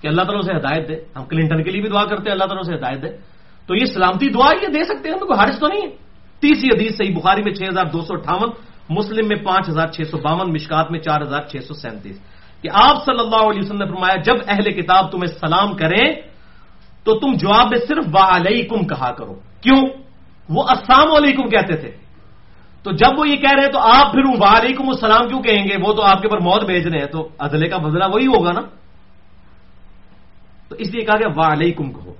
کہ 0.03 0.09
اللہ 0.09 0.23
تعالیٰ 0.23 0.43
سے 0.43 0.53
ہدایت 0.53 0.89
دے۔ 0.89 0.95
ہم 1.17 1.25
کلنٹن 1.25 1.63
کے 1.63 1.71
لیے 1.71 1.83
بھی 1.83 1.91
دعا 1.91 2.05
کرتے 2.05 2.23
ہیں، 2.23 2.33
اللہ 2.33 2.45
تعالیٰ 2.45 2.63
سے 2.63 2.75
ہدایت 2.75 3.03
دے۔ 3.03 3.17
تو 3.67 3.77
یہ 3.77 3.85
سلامتی 3.85 4.29
دعا 4.29 4.53
یہ 4.63 4.67
دے 4.67 4.85
سکتے 4.85 5.09
ہیں 5.09 5.19
کوئی 5.19 5.39
حارث 5.39 5.59
تو 5.59 5.67
نہیں 5.67 5.81
ہے۔ 5.83 5.91
تیسری 6.41 6.69
حدیث 6.77 6.97
صحیح 6.97 7.17
بخاری 7.17 7.43
میں 7.43 7.53
چھ 7.53 7.63
ہزار 7.63 7.85
دو 7.85 8.01
سو 8.01 8.15
اٹھاون، 8.15 8.51
مسلم 8.91 9.29
میں 9.29 9.37
پانچ 9.37 9.69
ہزار 9.69 9.87
چھ 9.87 10.01
سو 10.11 10.19
باون، 10.19 10.53
مشکات 10.53 10.91
میں 10.91 11.01
چار 11.01 11.21
ہزار 11.21 11.43
چھ 11.43 11.57
سو 11.65 11.75
سینتیس۔ 11.75 12.19
کہ 12.63 12.69
آپ 12.73 13.05
صلی 13.05 13.21
اللہ 13.21 13.37
علیہ 13.37 13.61
وسلم 13.65 13.79
نے 13.79 13.87
فرمایا، 13.87 14.21
جب 14.21 14.35
اہل 14.49 14.73
کتاب 14.73 15.13
تمہیں 15.13 15.27
سلام 15.27 15.77
کریں، 15.77 16.13
تو 17.05 17.19
تم 17.19 17.33
جواب 17.33 17.67
میں 17.71 17.79
صرف 17.89 18.05
وا 18.13 18.37
علیکم 18.37 18.87
کہا 18.87 19.11
کرو۔ 19.11 19.35
کیوں؟ 19.61 19.89
وہ 20.49 20.65
السلام 20.69 21.13
علیکم 21.13 21.49
کہتے 21.49 21.77
تھے۔ 21.77 22.02
تو 22.83 22.93
جب 22.93 23.19
وہ 23.19 23.29
یہ 23.29 23.37
کہہ 23.37 23.53
رہے 23.53 23.63
ہیں 23.63 23.73
تو 23.73 23.79
آپ 23.79 24.13
پھر 24.13 24.21
وعلیکم 24.27 24.89
السلام 24.89 25.29
کیوں 25.29 25.43
کہیں 25.43 25.65
گے؟ 25.65 25.77
وہ 25.83 25.93
تو 25.93 26.03
آپ 26.03 26.23
کے 26.23 26.29
اوپر 26.29 26.41
موت 26.41 26.65
بھیج 26.65 26.87
رہے 26.87 26.99
ہیں۔ 26.99 27.07
تو 27.07 27.29
عدلے 27.39 27.69
کا 27.69 27.77
بدلہ 27.77 28.05
وہی 28.13 28.27
ہوگا 28.27 28.53
نا؟ 28.53 28.61
تو 30.69 30.77
اس 30.79 30.95
لیے 30.95 31.05
کہا 31.05 31.17
گیا 31.17 31.29
وعلیکم 31.37 31.93
کہو۔ 31.93 32.15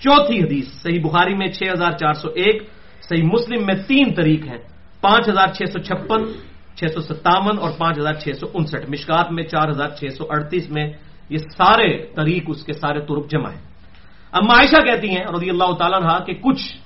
چوتھی 0.00 0.42
حدیث، 0.42 0.68
صحیح 0.68 1.00
بخاری 1.02 1.34
میں 1.34 1.46
چھ 1.46 1.62
ہزار 1.72 1.92
چار 1.92 2.12
سو 2.12 2.28
ایک، 2.28 2.62
صحیح 3.02 3.22
مسلم 3.22 3.66
میں 3.66 3.74
تین 3.74 4.14
طریق 4.14 4.48
ہیں۔ 4.48 4.58
پانچ 5.00 5.28
ہزار 5.28 5.46
چھ 5.46 5.62
سو 5.72 5.78
چھپن، 5.78 6.24
چھ 6.76 6.84
سو 6.94 7.00
ستاون 7.00 7.58
اور 7.58 7.70
پانچ 7.78 7.98
ہزار 7.98 8.14
چھ 8.14 8.28
سو 8.40 8.46
انسٹھ۔ 8.54 8.90
مشکات 8.90 9.32
میں 9.32 9.42
چار 9.42 9.68
ہزار 9.68 9.88
چھ 9.88 10.04
سو 10.18 10.24
اڑتیس 10.30 10.70
میں 10.70 10.92
یہ 11.28 11.38
سارے 11.38 12.06
طریق 12.16 12.42
اس 12.46 12.64
کے 12.64 12.72
سارے 12.72 13.00
ترک 13.00 13.30
جمع 13.30 13.50
ہیں۔ 13.50 13.62
اب 14.32 14.42
معائشہ 14.42 14.82
کہتی 14.82 15.08
ہیں 15.08 15.24
رضی 15.34 15.50
اللہ 15.50 15.72
تعالیٰ 15.78 15.98
رہا 15.98 16.18
کہ 16.18 16.32
کچھ 16.32 16.76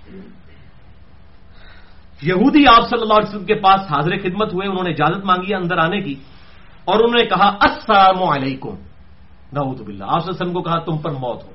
یہودی 2.23 2.65
آپ 2.67 2.89
صلی 2.89 3.03
اللہ 3.03 3.15
علیہ 3.15 3.29
وسلم 3.29 3.45
کے 3.45 3.55
پاس 3.55 3.81
حاضر 3.81 4.17
خدمت 4.17 4.55
ہوئے، 4.55 4.69
انہوں 4.69 4.85
نے 4.85 4.91
اجازت 4.91 5.25
مانگی 5.25 5.55
اندر 5.55 5.79
آنے 5.79 6.01
کی، 6.01 6.15
اور 6.85 6.95
انہوں 6.95 7.23
نے 7.23 7.25
کہا، 7.25 7.57
السلام 7.61 8.23
علیکم۔ 8.23 8.75
نعوذ 9.53 9.83
باللہ۔ 9.83 10.05
آپ 10.05 10.23
صلی 10.23 10.31
اللہ 10.31 10.31
علیہ 10.31 10.43
وسلم 10.43 10.53
کو 10.53 10.63
کہا، 10.63 10.79
تم 10.79 10.99
پر 10.99 11.11
موت 11.11 11.45
ہو۔ 11.45 11.51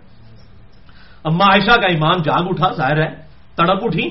اما 1.23 1.45
عائشہ 1.45 1.79
کا 1.79 1.87
ایمان 1.87 2.21
جاگ 2.21 2.47
اٹھا، 2.49 2.71
ظاہر 2.73 2.97
ہے، 2.97 3.15
تڑپ 3.55 3.83
اٹھی۔ 3.83 4.09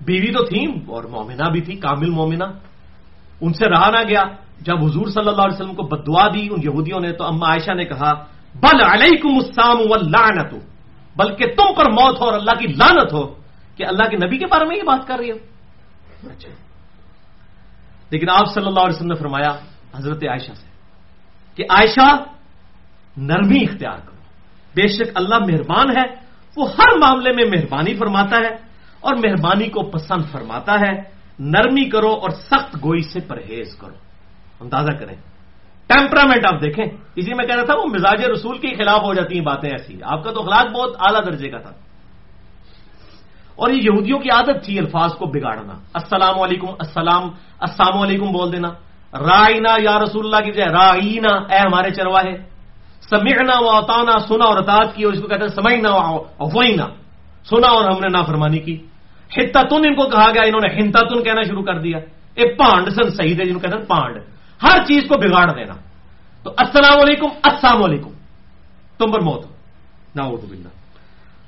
بیوی 0.00 0.32
تو 0.32 0.44
تھی 0.44 0.66
اور 0.66 1.04
مومنہ 1.04 1.50
بھی 1.50 1.60
تھی، 1.60 1.76
کامل 1.76 2.10
مومنہ۔ 2.10 2.44
ان 3.40 3.52
سے 3.52 3.68
رہا 3.68 3.90
نہ 3.90 4.08
گیا۔ 4.08 4.22
جب 4.60 4.84
حضور 4.84 5.06
صلی 5.06 5.28
اللہ 5.28 5.42
علیہ 5.42 5.54
وسلم 5.54 5.74
کو 5.74 5.82
بدعا 5.82 6.26
دی 6.34 6.48
ان 6.50 6.60
یہودیوں 6.62 7.00
نے، 7.00 7.12
تو 7.12 7.24
اما 7.24 7.48
عائشہ 7.48 7.74
نے 7.74 7.84
کہا، 7.84 8.12
بل 8.54 8.80
علیکم 8.90 9.28
السلام 9.28 9.78
واللعنت 9.90 10.54
بلکہ 11.16 11.46
تم 11.46 11.74
پر 11.74 11.90
موت 11.90 12.20
ہو 12.20 12.24
اور 12.24 12.32
اللہ 12.32 12.50
کی 12.50 12.66
لانت 12.66 13.12
ہو، 13.12 13.26
کہ 13.76 13.86
اللہ 13.86 14.08
کے 14.10 14.26
نبی 14.26 14.38
کے 14.38 14.46
بارے 14.46 14.64
میں 14.64 14.76
یہ 14.76 14.82
بات 14.82 15.08
کر 15.08 15.16
رہی 15.18 15.30
ہو۔ 15.30 15.51
لیکن 18.10 18.30
آپ 18.30 18.54
صلی 18.54 18.66
اللہ 18.66 18.80
علیہ 18.80 18.96
وسلم 18.96 19.08
نے 19.08 19.14
فرمایا، 19.14 19.56
حضرت 19.94 20.24
عائشہ 20.28 20.52
سے، 20.52 20.66
کہ 21.54 21.64
عائشہ 21.70 22.16
نرمی 23.16 23.64
اختیار 23.70 23.98
کرو۔ 23.98 24.22
بے 24.74 24.88
شک 24.88 25.10
اللہ 25.14 25.38
مہربان 25.38 25.96
ہے، 25.96 26.14
وہ 26.56 26.68
ہر 26.72 26.98
معاملے 26.98 27.32
میں 27.32 27.44
مہربانی 27.44 27.94
فرماتا 27.94 28.36
ہے 28.36 28.54
اور 29.00 29.14
مہربانی 29.14 29.68
کو 29.68 29.82
پسند 29.82 30.22
فرماتا 30.32 30.74
ہے۔ 30.74 31.22
نرمی 31.38 31.88
کرو 31.90 32.10
اور 32.10 32.30
سخت 32.30 32.76
گوئی 32.76 33.00
سے 33.00 33.20
پرہیز 33.20 33.74
کرو۔ 33.76 33.94
اندازہ 34.60 34.90
کریں۔ 34.90 35.14
ٹیمپرامنٹ 35.86 36.46
آپ 36.46 36.62
دیکھیں۔ 36.62 36.84
اسی 37.16 37.34
میں 37.34 37.46
کہہ 37.46 37.56
رہا 37.56 37.64
تھا، 37.64 37.74
وہ 37.74 37.84
مزاج 37.84 38.24
رسول 38.24 38.58
کے 38.58 38.74
خلاف 38.74 39.02
ہو 39.02 39.14
جاتی 39.14 39.38
ہیں 39.38 39.44
باتیں 39.44 39.70
ایسی۔ 39.70 39.98
آپ 40.02 40.24
کا 40.24 40.32
تو 40.32 40.42
اخلاق 40.42 40.72
بہت 40.72 40.96
اعلیٰ 40.98 41.26
درجے 41.26 41.48
کا 41.48 41.58
تھا۔ 41.58 41.70
اور 43.56 43.70
یہ 43.70 43.82
یہودیوں 43.82 44.18
کی 44.18 44.30
عادت 44.30 44.64
تھی 44.64 44.78
الفاظ 44.78 45.14
کو 45.14 45.26
بگاڑنا۔ 45.26 45.72
السلام 45.94 46.40
علیکم، 46.40 46.66
السلام 46.66 47.30
السلام 47.60 47.98
علیکم 47.98 48.32
بول 48.32 48.52
دینا۔ 48.52 48.68
رائنا 49.18 49.74
یا 49.78 49.98
رسول 49.98 50.24
اللہ 50.24 50.46
کی 50.46 50.52
جائے 50.52 50.72
رائنا 50.72 51.54
اے 51.54 51.58
ہمارے 51.58 51.90
چرواہے 51.90 52.36
سمعنا 53.10 53.60
و 53.60 53.68
اوتانا 53.68 54.18
سنا 54.18 54.44
اور 54.44 54.56
اطاعت 54.56 54.94
کی۔ 54.94 55.04
اور 55.04 55.12
اس 55.12 55.20
کو 55.20 55.28
کہتے 55.28 55.40
ہیں 55.40 55.54
سمعنا 55.54 55.90
و 55.90 56.22
افوئنا 56.38 56.86
سنا 57.44 57.66
اور 57.66 57.84
ہم 57.84 58.00
نے 58.00 58.08
نافرمانی 58.08 58.58
کی۔ 58.58 58.86
ہتاتن 59.36 59.76
ان 59.76 59.94
کو 59.94 60.08
کہا 60.08 60.30
گیا، 60.34 60.42
انہوں 60.42 60.60
نے 60.60 60.82
ہنتاتن 60.82 61.22
کہنا 61.22 61.42
شروع 61.42 61.62
کر 61.62 61.78
دیا۔ 61.78 61.98
اے 62.34 62.54
پانڈ 62.54 62.88
سن 62.88 63.10
صحیح 63.10 63.34
ہے 63.34 63.44
جن 63.44 63.54
کو 63.54 63.60
کہتے 63.60 63.78
ہیں 63.78 63.84
پانڈ۔ 63.84 64.18
ہر 64.62 64.84
چیز 64.86 65.02
کو 65.08 65.16
بگاڑ 65.16 65.54
دینا۔ 65.54 65.74
تو 66.42 66.50
السلام 66.56 67.00
علیکم 67.00 67.28
السلام 67.42 67.84
علیکم۔ 67.84 68.10
تم 68.98 69.12
پر 69.12 69.20
موت۔ 69.20 69.46
نہ 70.14 70.22
اردو 70.24 70.46
باللہ۔ 70.46 70.81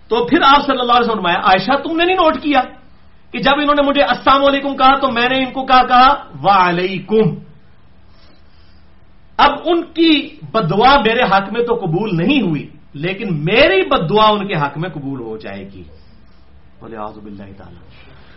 تو 0.09 0.27
پھر 0.27 0.39
آپ 0.43 0.67
صلی 0.67 0.81
اللہ 0.81 0.93
علیہ 0.93 1.11
وسلم 1.11 1.27
عائشہ، 1.27 1.73
تم 1.73 1.97
نے 1.97 2.05
نہیں 2.05 2.17
نوٹ 2.17 2.35
کیا 2.43 2.61
کہ 3.31 3.39
جب 3.39 3.53
انہوں 3.57 3.75
نے 3.75 3.89
مجھے 3.89 4.03
السلام 4.03 4.45
علیکم 4.45 4.77
کہا 4.77 4.99
تو 4.99 5.11
میں 5.11 5.29
نے 5.29 5.39
ان 5.39 5.53
کو 5.53 5.67
کہا 5.67 5.83
کہا، 5.83 6.25
وعلیکم۔ 6.43 7.35
اب 9.37 9.51
ان 9.65 9.83
کی 9.83 10.37
بدعا 10.53 10.97
میرے 10.97 11.23
حق 11.23 11.53
میں 11.53 11.65
تو 11.65 11.75
قبول 11.75 12.11
نہیں 12.13 12.41
ہوئی، 12.43 12.69
لیکن 12.95 13.45
میری 13.45 13.89
بدعا 13.89 14.31
ان 14.31 14.47
کے 14.47 14.55
حق 14.55 14.79
میں 14.79 14.91
قبول 14.91 15.21
ہو 15.21 15.37
جائے 15.37 15.69
گی۔ 15.73 15.83
بولے 16.81 16.97
آزب 16.97 17.27
اللہ 17.27 17.43
تعالیٰ۔ 17.43 17.83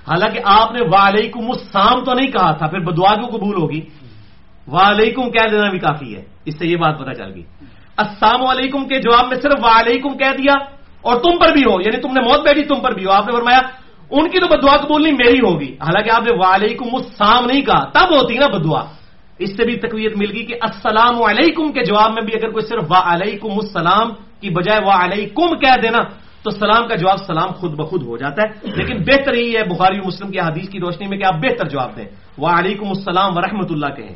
حالانکہ 0.08 0.40
آپ 0.44 0.72
نے 0.72 0.80
وعلیکم 0.82 1.52
السلام 1.52 2.04
تو 2.04 2.14
نہیں 2.14 2.32
کہا 2.32 2.52
تھا، 2.52 2.68
پھر 2.68 2.80
بدعا 2.80 3.16
کیوں 3.16 3.30
قبول 3.30 3.62
ہوگی؟ 3.62 3.82
وعلیکم 4.68 5.32
کہہ 5.32 5.50
دینا 5.52 5.70
بھی 5.70 5.80
کافی 5.80 6.16
ہے، 6.16 6.24
اس 6.46 6.60
سے 6.60 6.68
یہ 6.68 6.76
بات 6.76 7.00
پتا 7.00 7.14
چل 7.14 7.32
گئی۔ 7.36 7.44
السلام 7.98 8.46
علیکم 8.46 8.88
کے 8.88 9.00
جواب 9.00 9.28
میں 9.28 9.38
صرف 9.42 9.60
وعلیکم 9.64 10.18
کہہ 10.18 10.38
دیا 10.38 10.77
اور 11.08 11.22
تم 11.22 11.40
پر 11.40 11.54
بھی 11.54 11.62
ہو 11.62 11.82
یعنی 11.82 12.02
تم 12.02 12.12
نے 12.12 12.22
موت 12.22 12.44
بیٹھی، 12.44 12.64
تم 12.64 12.80
پر 12.80 12.94
بھی 12.94 13.06
ہو۔ 13.06 13.12
آپ 13.12 13.28
نے 13.28 13.32
فرمایا، 13.32 13.60
ان 14.12 14.30
کی 14.30 14.40
تو 14.40 14.48
بدعا 14.48 14.78
قبول 14.78 15.04
نہیں، 15.04 15.14
میری 15.14 15.40
ہوگی۔ 15.40 15.74
حالانکہ 15.74 16.10
آپ 16.10 16.22
نے 16.22 16.32
وعلیکم 16.34 16.96
السلام 16.96 17.46
نہیں 17.46 17.62
کہا، 17.62 17.84
تب 17.84 18.16
ہوتی 18.16 18.38
نا 18.38 18.48
بدعا۔ 18.48 18.86
اس 19.40 19.58
سے 19.58 19.66
بھی 19.66 19.76
تقویت 19.76 20.18
مل 20.18 20.32
گئی 20.34 20.46
کہ 20.46 20.56
السلام 20.62 21.24
علیکم 21.24 21.72
کے 21.72 21.84
جواب 21.84 22.12
میں 22.12 22.22
بھی 22.22 22.34
اگر 22.34 22.52
کوئی 22.52 22.66
صرف 22.66 22.84
وا 22.90 23.14
علیکم 23.14 23.52
السلام 23.52 24.10
کی 24.42 24.50
بجائے 24.50 24.80
وا 24.86 25.06
علیکم 25.06 25.56
کہہ 25.56 25.82
دینا، 25.82 26.00
تو 26.44 26.50
سلام 26.50 26.88
کا 26.88 26.96
جواب 26.96 27.18
سلام 27.18 27.50
خود 27.50 27.72
بخود 27.72 28.04
ہو 28.04 28.18
جاتا 28.18 28.42
ہے۔ 28.42 28.72
لیکن 28.76 28.98
بہتر 28.98 29.34
یہی 29.34 29.58
ہے، 29.58 29.64
بخاری 29.64 30.00
مسلم 30.06 30.32
کی 30.32 30.40
حدیث 30.40 30.70
کی 30.70 30.80
روشنی 30.80 31.08
میں 31.08 31.18
کہ 31.18 31.24
آپ 31.24 31.36
بہتر 31.36 31.68
جواب 31.68 31.98
دیں۔ 31.98 32.06
وہ 32.38 32.48
علیکم 32.48 32.88
السلام 32.88 33.38
ورحمۃ 33.38 33.68
اللہ 33.70 33.96
کہیں۔ 33.96 34.16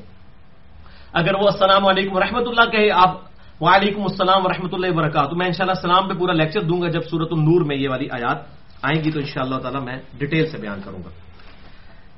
اگر 1.14 1.34
وہ 1.34 1.48
السلام 1.52 1.88
علیکم 1.88 2.16
ورحمۃ 2.16 2.44
اللہ 2.46 2.72
کہے، 2.72 2.90
آپ 2.92 3.31
وعلیکم 3.62 4.02
السلام 4.02 4.46
ورحمۃ 4.46 4.70
اللہ 4.72 4.88
وبرکاتہ۔ 4.90 5.36
میں 5.36 5.46
انشاءاللہ 5.46 5.74
السلام 5.76 6.10
پہ 6.10 6.20
پورا 6.20 6.34
لیکچر 6.34 6.62
دوں 6.62 6.82
گا 6.82 6.88
جب 6.88 7.02
سورت 7.02 7.28
النور 7.32 7.62
میں 7.62 7.76
یہ 7.76 7.90
والی 7.90 8.08
آیات 8.12 8.38
آئیں 8.82 9.04
گی، 9.04 9.12
تو 9.12 9.20
انشاءاللہ 9.20 9.56
تعالی 9.56 9.80
میں 9.80 9.96
ڈیٹیل 10.18 10.50
سے 10.50 10.58
بیان 10.58 10.82
کروں 10.86 11.00
گا۔ 11.04 11.10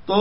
تو 0.06 0.16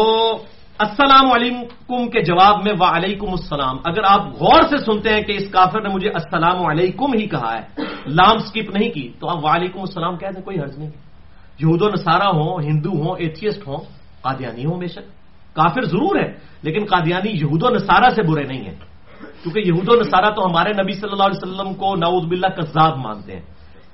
السلام 0.78 1.32
علیکم 1.32 2.10
کے 2.10 2.20
جواب 2.20 2.62
میں 2.64 2.72
وعلیکم 2.80 3.30
السلام۔ 3.30 3.76
اگر 3.84 4.02
آپ 4.04 4.20
غور 4.20 4.62
سے 4.62 4.76
سنتے 4.76 5.08
ہیں 5.10 5.22
کہ 5.22 5.32
اس 5.32 5.50
کافر 5.50 5.80
نے 5.80 5.88
مجھے 5.88 6.08
السلام 6.08 6.66
علیکم 6.66 7.12
ہی 7.14 7.28
کہا 7.28 7.58
ہے، 7.58 7.82
لام 8.06 8.38
سکپ 8.38 8.76
نہیں 8.76 8.90
کی، 8.90 9.12
تو 9.20 9.28
آپ 9.28 9.44
وعلیکم 9.44 9.80
السلام 9.80 10.16
کہہ 10.16 10.28
دیں، 10.28 10.42
کوئی 10.42 10.60
حرض 10.60 10.78
نہیں۔ 10.78 10.90
یہود 11.60 11.82
و 11.82 11.88
نصارہ 11.88 12.28
ہوں، 12.28 12.62
ہندو 12.62 12.90
ہوں 12.90 13.14
ایتھیسٹ 13.18 13.66
ہوں 13.66 13.78
قادیانی 14.20 14.64
ہوں 14.64 14.78
بے 14.78 14.86
شک۔ 14.86 15.06
کافر 15.54 15.82
ضرور 15.82 16.16
ہے 16.16 16.32
لیکن 16.62 16.84
قادیانی 16.84 17.30
یہود 17.30 17.62
و 17.62 17.68
نصارہ 17.68 18.10
سے 18.10 18.22
برے 18.22 18.42
نہیں 18.42 18.64
ہیں۔ 18.64 18.91
کیونکہ 19.42 19.58
یہود 19.58 19.88
و 19.88 20.00
نصارہ 20.00 20.34
تو 20.34 20.46
ہمارے 20.46 20.70
نبی 20.82 20.92
صلی 20.92 21.08
اللہ 21.12 21.22
علیہ 21.22 21.52
وسلم 21.52 21.74
کو 21.74 21.96
نعوذ 21.96 22.24
باللہ 22.24 22.46
کذاب 22.46 22.98
مانتے 22.98 23.32
ہیں۔ 23.32 23.40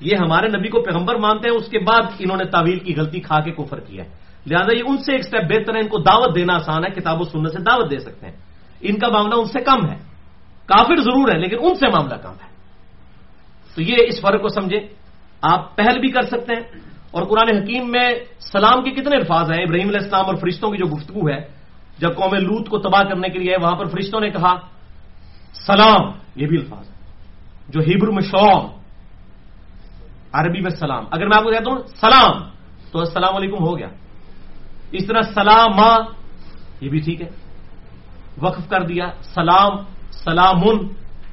یہ 0.00 0.16
ہمارے 0.16 0.48
نبی 0.48 0.68
کو 0.68 0.82
پیغمبر 0.82 1.14
مانتے 1.16 1.48
ہیں، 1.48 1.56
اس 1.56 1.68
کے 1.68 1.78
بعد 1.78 2.00
انہوں 2.18 2.36
نے 2.36 2.44
تعویل 2.44 2.78
کی 2.78 2.94
غلطی 2.96 3.20
کھا 3.20 3.40
کے 3.40 3.50
کفر 3.50 3.80
کیا 3.80 4.04
ہے۔ 4.04 4.10
لہٰذا 4.46 4.76
یہ 4.76 4.82
ان 4.86 4.96
سے 4.96 5.12
ایک 5.12 5.24
سٹیپ 5.24 5.42
بہتر 5.42 5.74
ہے، 5.74 5.80
ان 5.80 5.88
کو 5.88 5.98
دعوت 5.98 6.34
دینا 6.34 6.54
آسان 6.54 6.84
ہے، 6.84 6.90
کتاب 6.90 7.20
و 7.20 7.24
سننے 7.24 7.48
سے 7.48 7.62
دعوت 7.62 7.90
دے 7.90 7.98
سکتے 7.98 8.26
ہیں۔ 8.26 8.36
ان 8.80 8.98
کا 8.98 9.08
معاملہ 9.08 9.34
ان 9.34 9.44
سے 9.44 9.60
کم 9.60 9.90
ہے۔ 9.90 9.96
کافر 10.66 10.96
ضرور 10.96 11.28
ہے 11.28 11.38
لیکن 11.38 11.56
ان 11.60 11.74
سے 11.74 11.88
معاملہ 11.88 12.14
کم 12.14 12.32
ہے۔ 12.32 12.48
تو 13.74 13.82
یہ 13.82 13.96
اس 14.06 14.20
فرق 14.20 14.42
کو 14.42 14.48
سمجھے 14.48 14.80
آپ 15.42 15.76
پہل 15.76 16.00
بھی 16.00 16.08
کر 16.08 16.22
سکتے 16.22 16.54
ہیں۔ 16.54 16.62
اور 17.10 17.22
قرآن 17.22 17.62
حکیم 17.62 17.90
میں 17.90 18.10
سلام 18.40 18.82
کے 18.84 18.90
کتنے 18.90 19.16
الفاظ 19.16 19.50
ہیں، 19.50 19.62
ابراہیم 19.62 19.88
علیہ 19.88 20.00
السلام 20.02 20.26
اور 20.26 20.34
فرشتوں 20.34 20.70
کی 20.70 20.76
جو 20.76 20.96
گفتگو 20.96 21.28
ہے، 21.28 21.40
جب 21.98 22.08
قوم 22.16 22.34
لوت 22.34 22.68
کو 22.68 22.78
تباہ 22.78 23.02
کرنے 23.02 23.28
کے 23.28 23.38
لیے 23.38 23.56
وہاں 23.62 23.76
پر 23.76 23.84
فرشتوں 23.84 24.20
نے 24.20 24.30
کہا 24.30 24.77
سلام، 25.66 26.10
یہ 26.36 26.46
بھی 26.46 26.58
الفاظ 26.58 26.90
ہے 26.90 26.94
جو 27.68 27.80
ہیبر 27.80 28.08
میں 28.08 28.22
شوم 28.22 28.66
عربی 30.32 30.60
میں 30.60 30.70
سلام۔ 30.70 31.04
اگر 31.10 31.26
میں 31.26 31.36
آپ 31.36 31.44
کو 31.44 31.50
کہتا 31.50 31.72
ہوں 31.72 31.82
سلام، 32.00 32.48
تو 32.92 32.98
السلام 32.98 33.36
علیکم 33.36 33.64
ہو 33.64 33.78
گیا۔ 33.78 33.88
اس 34.92 35.06
طرح 35.06 35.22
سلام 35.22 35.80
یہ 36.80 36.88
بھی 36.88 36.98
ٹھیک 36.98 37.22
ہے۔ 37.22 37.28
وقف 38.40 38.68
کر 38.68 38.80
دیا، 38.80 39.10
سلام 39.22 39.70
سلام 40.10 40.62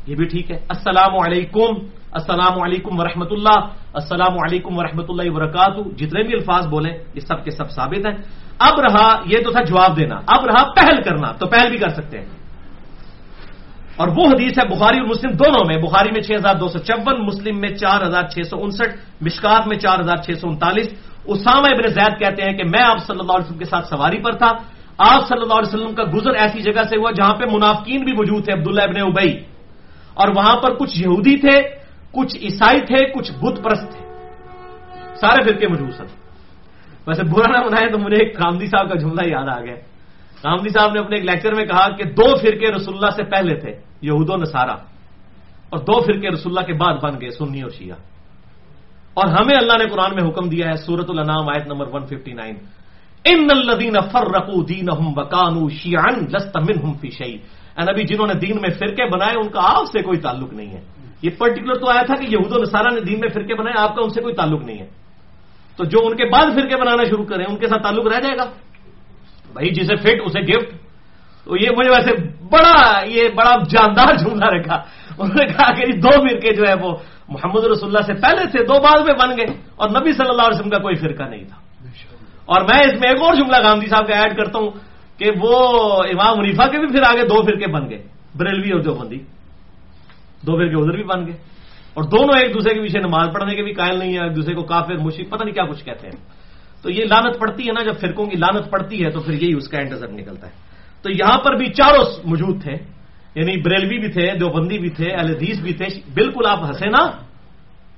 یہ 0.08 0.16
بھی 0.16 0.26
ٹھیک 0.26 0.52
ہے۔ 0.52 0.60
السلام 0.70 1.20
علیکم 1.20 1.88
السلام 2.12 2.62
علیکم 2.62 3.00
ورحمۃ 3.00 3.32
اللہ، 3.32 3.60
السلام 3.94 4.34
علیکم 4.34 4.78
ورحمۃ 4.78 5.04
اللہ 5.10 5.32
وبرکاتہ۔ 5.32 5.90
جتنے 5.98 6.24
بھی 6.24 6.34
الفاظ 6.34 6.68
بولیں، 6.68 6.98
یہ 7.14 7.20
سب 7.20 7.44
کے 7.44 7.52
سب 7.52 7.72
ثابت 7.72 8.06
ہیں۔ 8.06 8.18
اب 8.60 8.80
رہا، 8.80 9.22
یہ 9.26 9.38
تو 9.44 9.52
تھا 9.52 9.64
جواب 9.64 9.98
دینا۔ 9.98 10.16
اب 10.28 10.46
رہا 10.46 10.74
پہل 10.74 11.04
کرنا، 11.04 11.32
تو 11.32 11.48
پہل 11.48 11.70
بھی 11.70 11.78
کر 11.78 11.90
سکتے 11.90 12.20
ہیں۔ 12.20 12.26
اور 13.98 14.08
وہ 14.08 14.26
حدیث 14.28 14.60
ہے 14.60 14.76
بخاری 14.76 15.00
اور 15.00 15.08
مسلم 15.08 15.32
دونوں 15.32 15.66
میں، 15.68 15.78
بخاری 15.78 16.10
میں 16.12 16.22
چھ 16.22 16.32
ہزار 16.32 16.56
دو 16.56 16.68
سو 16.68 16.80
چون، 16.80 17.26
مسلم 17.26 17.60
میں 17.60 17.70
چار 17.70 18.02
ہزار 18.02 18.24
چھ 18.24 18.40
سو 18.50 18.64
انسٹھ، 18.64 18.98
مشکات 19.22 19.68
میں 19.68 19.78
چار 19.78 20.00
ہزار 20.00 20.18
چھ 20.18 20.32
سو 20.42 20.48
انتالیس۔ 20.48 20.88
اسامہ 21.26 21.68
ابن 21.68 21.88
زید 21.88 22.20
کہتے 22.20 22.44
ہیں 22.44 22.58
کہ 22.58 22.64
میں 22.64 22.84
آپ 22.84 22.98
صلی 23.08 23.18
اللہ 23.20 23.32
علیہ 23.32 23.46
وسلم 23.46 23.58
کے 23.58 23.66
ساتھ 23.66 23.88
سواری 23.88 24.18
پر 24.18 24.32
تھا۔ 24.32 24.52
آپ 24.98 25.28
صلی 25.28 25.42
اللہ 25.42 25.54
علیہ 25.54 25.76
وسلم 25.76 25.96
کا 25.96 26.04
گزر 26.04 26.34
ایسی 26.34 26.62
جگہ 26.62 26.84
سے 26.84 26.98
ہوا 26.98 27.12
جہاں 27.12 27.34
پہ 27.34 27.46
منافقین 27.52 28.04
بھی 28.04 28.14
موجود 28.14 28.46
تھے، 28.46 28.54
عبداللہ 28.54 28.82
ابن 28.82 29.02
ابئی 29.02 29.40
اور 30.14 30.28
وہاں 30.36 30.56
پر 30.56 30.74
کچھ 30.74 31.00
یہودی 31.00 31.38
تھے، 31.38 31.62
کچھ 32.12 32.38
عیسائی 32.42 32.80
تھے، 32.80 33.06
کچھ 33.06 33.32
بت 33.32 33.64
پرست 33.64 33.90
تھے۔ 33.92 34.06
سارے 35.16 35.50
فرقے 35.50 35.68
موجود 35.68 35.92
سن۔ 35.92 36.06
ویسے 37.08 37.24
برا 37.24 37.60
نہ 37.60 37.66
بنائے 37.66 37.90
تو 37.90 37.98
مجھے 38.00 38.26
ایک 38.26 38.38
کامدی 38.38 38.66
صاحب 38.66 38.90
کا 38.90 39.00
جملہ 39.00 39.28
یاد 39.28 39.58
آ 39.58 39.62
گیا۔ 39.62 39.76
کامدی 40.42 40.70
صاحب 40.70 40.94
نے 40.94 41.00
اپنے 41.00 41.16
ایک 41.16 41.26
لیکچر 41.26 41.54
میں 41.54 41.66
کہا 41.66 41.90
کہ 41.90 42.04
دو 42.04 42.36
فرقے 42.36 42.72
رسول 42.72 42.96
اللہ 42.96 43.10
سے 43.10 43.24
پہلے 43.24 43.56
تھے، 43.56 43.72
یہود 44.02 44.30
و 44.30 44.38
نصارہ، 44.38 44.78
اور 45.70 45.80
دو 45.80 46.02
فرقے 46.02 46.30
رسول 46.30 46.58
اللہ 46.58 46.66
کے 46.66 46.74
بعد 46.74 46.94
بن 47.04 47.22
گئے، 47.22 47.30
سنی 47.30 47.62
اور 47.62 47.70
شیعہ۔ 47.70 47.98
اور 49.14 49.28
ہمیں 49.28 49.58
اللہ 49.58 49.74
نے 49.78 49.86
قرآن 49.90 50.12
میں 50.16 50.30
حکم 50.30 50.50
دیا 50.50 50.68
ہے 50.68 50.76
سورت 50.76 51.06
الانام 51.10 51.50
آیت 51.50 51.68
نمبر 51.68 51.88
159 51.88 52.56
ان 53.26 53.48
الذين 53.50 54.02
فرقوا 54.12 54.64
دينهم 54.68 55.14
وكانوا 55.18 55.70
شيعا 55.70 56.12
لست 56.12 56.58
منهم 56.58 56.94
في 56.94 57.10
شيء 57.10 57.38
نبی، 57.82 58.04
جنہوں 58.04 58.28
نے 58.28 58.34
دین 58.34 58.58
میں 58.62 58.70
فرقے 58.70 59.10
بنائے، 59.10 59.34
ان 59.38 59.48
کا 59.50 59.60
آپ 59.64 59.86
سے 59.92 60.02
کوئی 60.02 60.20
تعلق 60.20 60.54
نہیں 60.54 60.72
ہے۔ 60.72 60.82
یہ 61.22 61.30
پرٹیکولر 61.38 61.76
تو 61.76 61.90
آیا 61.90 62.02
تھا 62.02 62.16
کہ 62.16 62.26
یہود 62.30 62.52
و 62.52 62.62
نصارہ 62.62 62.94
نے 62.94 63.02
دین 63.02 63.20
میں 63.20 63.30
فرقے 63.30 63.56
بنائے، 63.56 63.82
آپ 63.82 63.96
کا 63.96 64.02
ان 64.04 64.10
سے 64.10 64.22
کوئی 64.22 64.36
تعلق 64.36 64.64
نہیں 64.64 64.80
ہے۔ 64.80 64.88
تو 65.78 65.84
جو 65.84 66.00
ان 66.06 66.16
کے 66.16 66.26
بعد 66.26 66.46
فرقے 66.56 66.76
بنانا 66.76 67.04
شروع 67.04 67.26
کریں، 67.26 67.46
ان 67.50 67.58
کے 67.58 67.68
ساتھ 67.68 67.84
تعلق 67.84 68.08
رہ 68.08 68.20
جائے 68.20 68.38
گا۔ 68.38 68.46
بھائی 69.56 69.70
جسے 69.70 69.96
فٹ، 69.96 70.22
اسے 70.26 70.42
گفٹ۔ 70.42 70.70
تو 71.46 71.56
یہ 71.56 71.70
مجھے 71.78 71.92
ویسے 71.92 72.28
بڑا، 72.44 73.02
یہ 73.08 73.30
بڑا 73.36 73.56
جاندار 73.70 74.16
جملہ 74.16 74.46
رکھا۔ 74.46 74.76
انہوں 75.18 75.36
نے 75.36 75.46
کہا 75.46 75.74
کہ 75.74 75.86
جی، 75.86 76.00
دو 76.00 76.10
فرقے 76.10 76.54
جو 76.54 76.64
ہے 76.68 76.74
وہ 76.74 76.98
محمد 77.28 77.64
رسول 77.64 77.96
اللہ 77.96 78.14
سے 78.14 78.14
پہلے 78.14 78.50
تھے، 78.52 78.64
دو 78.64 78.82
بعد 78.82 79.02
میں 79.06 79.14
بن 79.14 79.38
گئے 79.38 79.62
اور 79.76 79.90
نبی 79.90 80.12
صلی 80.14 80.30
اللہ 80.30 80.42
علیہ 80.42 80.60
وسلم 80.60 80.70
کا 80.70 80.78
کوئی 80.78 80.96
فرقہ 80.96 81.24
نہیں 81.24 81.44
تھا۔ 81.44 81.56
اور 82.46 82.62
میں 82.62 82.80
اس 82.80 82.94
میں 82.94 83.10
ایک 83.10 83.22
اور 83.22 83.34
جملہ 83.34 83.70
گاندھی 83.70 83.88
صاحب 83.88 84.08
کا 84.08 84.20
ایڈ 84.20 84.38
کرتا 84.38 84.60
ہوں 84.60 84.72
کہ 85.18 85.32
وہ 85.42 85.60
امام 86.04 86.40
منیفا 86.40 86.68
کے 86.68 86.78
بھی 86.78 86.88
پھر 86.88 87.04
آگے 87.04 87.22
دو 87.22 87.44
فرقے 87.44 87.72
بن 87.72 87.90
گئے، 87.90 88.04
بریلوی 88.36 88.72
اور 88.72 88.80
دیوبندی۔ 88.80 89.18
دو 90.42 90.58
فرقے 90.58 90.76
ادھر 90.76 90.96
بھی 90.96 91.04
بن 91.04 91.26
گئے۔ 91.28 91.38
اور 91.94 92.04
دونوں 92.04 92.42
ایک 92.42 92.54
دوسرے 92.54 92.74
کے 92.74 92.82
پیچھے 92.82 93.00
نماز 93.00 93.28
پڑھنے 93.34 93.56
کے 93.56 93.64
بھی 93.64 93.74
قائل 93.74 94.00
نہیں 94.00 94.14
ہے 94.14 94.24
ایک 94.24 94.36
دوسرے 94.36 94.56
کو 94.56 94.64
کافر 94.64 94.96
مشرق 94.96 95.30
پتہ 95.30 95.44
نہیں 95.44 95.54
کیا 95.54 95.64
کچھ 95.64 95.86
کہتے 95.86 96.08
ہیں۔ 96.08 96.45
تو 96.86 96.92
یہ 96.92 97.06
لانت 97.06 97.40
پڑتی 97.40 97.68
ہے 97.68 97.74
نا، 97.74 97.84
جب 97.84 98.00
فرقوں 98.00 98.28
کی 98.28 98.38
لانت 98.38 98.72
پڑتی 98.72 99.06
ہے 99.06 99.10
تو 99.10 99.20
پھر 99.20 99.34
یہی 99.34 99.54
اس 99.54 99.68
کا 99.68 99.78
انتظر 99.78 100.08
نکلتا 100.08 100.48
ہے۔ 100.48 100.52
تو 101.02 101.12
یہاں 101.12 101.38
پر 101.38 101.56
بھی 101.56 101.66
چاروں 101.66 102.06
موجود 102.24 102.64
تھے 102.64 102.72
یعنی 103.36 103.62
بریلوی 103.62 104.00
بھی 104.00 104.12
تھے، 104.12 104.38
دیوبندی 104.40 104.80
بھی 104.80 104.90
تھے 104.90 105.12
الحدیث 105.12 105.60
بھی 105.60 105.74
تھے۔ 105.74 105.86
بالکل 106.14 106.42
آپ 106.50 106.64
ہنسے 106.64 106.90
نا۔ 106.90 107.12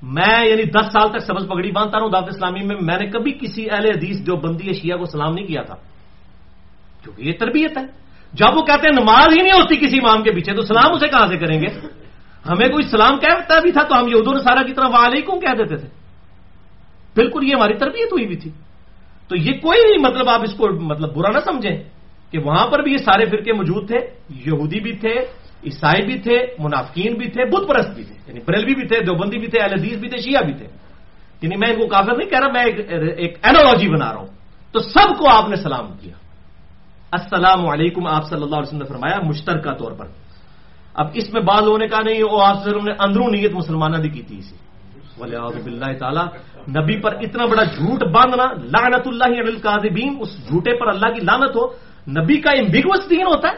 میں 0.02 0.46
یعنی 0.46 0.62
دس 0.62 0.86
سال 0.92 1.08
تک 1.08 1.18
سبز 1.18 1.48
پگڑی 1.48 1.70
باندھتا 1.70 1.98
رہا 1.98 2.04
ہوں 2.04 2.12
دعوت 2.12 2.28
اسلامی 2.28 2.62
میں 2.62 2.76
میں 2.80 2.98
نے 2.98 3.06
کبھی 3.06 3.32
کسی 3.32 3.66
اہل 3.70 3.84
حدیث 3.84 4.26
جو 4.26 4.36
بندی 4.36 4.72
شیعہ 4.72 4.96
کو 4.96 5.04
سلام 5.04 5.34
نہیں 5.34 5.46
کیا 5.46 5.62
تھا۔ 5.62 5.74
کیونکہ 7.04 7.22
یہ 7.22 7.32
تربیت 7.32 7.78
ہے۔ 7.78 7.82
جب 8.32 8.56
وہ 8.56 8.62
کہتے 8.62 8.88
ہیں 8.88 9.00
نماز 9.00 9.28
ہی 9.28 9.42
نہیں 9.42 9.52
ہوتی 9.52 9.76
کسی 9.76 9.98
امام 9.98 10.22
کے 10.22 10.32
پیچھے، 10.32 10.54
تو 10.54 10.62
سلام 10.62 10.92
اسے 10.94 11.08
کہاں 11.08 11.26
سے 11.26 11.36
کریں 11.36 11.60
گے؟ 11.60 11.66
ہمیں 12.48 12.68
کوئی 12.68 12.88
سلام 12.88 13.18
کہتا 13.18 13.60
بھی 13.60 13.72
تھا 13.72 13.82
تو 13.82 13.98
ہم 13.98 14.08
یہود 14.08 14.40
سارا 14.40 14.62
کی 14.62 14.72
طرح 14.72 14.86
وعلیکم 14.88 15.40
کہہ 15.40 15.54
دیتے 15.58 15.76
تھے۔ 15.76 15.88
بالکل 17.16 17.44
یہ 17.44 17.54
ہماری 17.54 17.74
تربیت 17.74 18.12
ہوئی 18.12 18.26
بھی 18.26 18.36
تھی۔ 18.36 18.50
تو 19.28 19.36
یہ 19.36 19.52
کوئی 19.52 19.78
نہیں 19.84 20.10
مطلب 20.10 20.28
آپ 20.28 20.40
اس 20.42 20.54
کو 20.54 20.68
مطلب 20.68 21.14
برا 21.14 21.30
نہ 21.30 21.38
سمجھیں 21.44 21.82
کہ 22.30 22.38
وہاں 22.38 22.66
پر 22.66 22.82
بھی 22.82 22.92
یہ 22.92 22.96
سارے 22.96 23.24
فرقے 23.24 23.52
موجود 23.52 23.86
تھے، 23.86 23.98
یہودی 24.46 24.80
بھی 24.80 24.92
تھے، 24.92 25.14
عیسائی 25.64 26.06
بھی 26.06 26.18
تھے، 26.18 26.38
منافقین 26.58 27.14
بھی 27.14 27.30
تھے، 27.30 27.44
بت 27.44 27.68
پرست 27.68 27.90
بھی 27.90 28.04
تھے 28.04 28.14
یعنی 28.28 28.40
بریلوی 28.46 28.74
بھی 28.74 28.88
تھے، 28.88 29.00
دیوبندی 29.00 29.38
بھی 29.38 29.46
تھے 29.46 29.58
الحدیث 29.58 29.98
بھی 29.98 30.08
تھے، 30.08 30.18
شیعہ 30.18 30.42
بھی 30.42 30.52
تھے۔ 30.52 30.66
یعنی 31.42 31.56
میں 31.56 31.68
ان 31.68 31.80
کو 31.80 31.86
کافر 31.86 32.16
نہیں 32.16 32.28
کہہ 32.28 32.38
رہا، 32.38 32.52
میں 32.52 32.64
ایک 33.16 33.38
اینالوجی 33.42 33.88
بنا 33.88 34.12
رہا 34.12 34.20
ہوں۔ 34.20 34.26
تو 34.72 34.80
سب 34.80 35.18
کو 35.18 35.30
آپ 35.30 35.48
نے 35.48 35.56
سلام 35.56 35.92
کیا۔ 36.00 36.12
السلام 37.12 37.68
علیکم، 37.68 38.06
آپ 38.06 38.24
صلی 38.24 38.42
اللہ 38.42 38.54
علیہ 38.54 38.68
وسلم 38.68 38.78
نے 38.78 38.84
فرمایا، 38.84 39.18
مشترکہ 39.24 39.72
طور 39.72 39.92
پر۔ 39.92 40.06
اب 40.94 41.06
اس 41.14 41.32
میں 41.32 41.42
بعض 41.42 41.62
ہونے 41.62 41.86
کا 41.86 41.98
نہیں، 42.04 42.22
وہ 42.30 42.42
آپ 42.44 42.66
نے 42.66 42.92
اندروں 43.00 43.26
نیت 43.30 43.52
مسلمانہ 43.52 43.96
نے 43.96 44.08
کی 44.08 44.22
تھی 44.22 44.38
اسی 44.38 44.56
بلّہ 45.64 45.98
تعالیٰ، 45.98 46.26
نبی 46.68 47.00
پر 47.00 47.14
اتنا 47.14 47.44
بڑا 47.44 47.64
جھوٹ 47.64 48.02
باندھنا 48.02 48.44
لعنت 48.44 49.06
اللہ 49.06 49.40
القاذبین 49.46 50.16
اس 50.20 50.48
جھوٹے 50.48 50.78
پر 50.78 50.86
اللہ 50.86 51.06
کی 51.06 51.20
لانت 51.20 51.56
ہو، 51.56 51.66
نبی 52.22 52.36
کا 52.36 52.50
امبیگوس 52.50 53.10
دین 53.10 53.26
ہوتا 53.26 53.48
ہے 53.48 53.56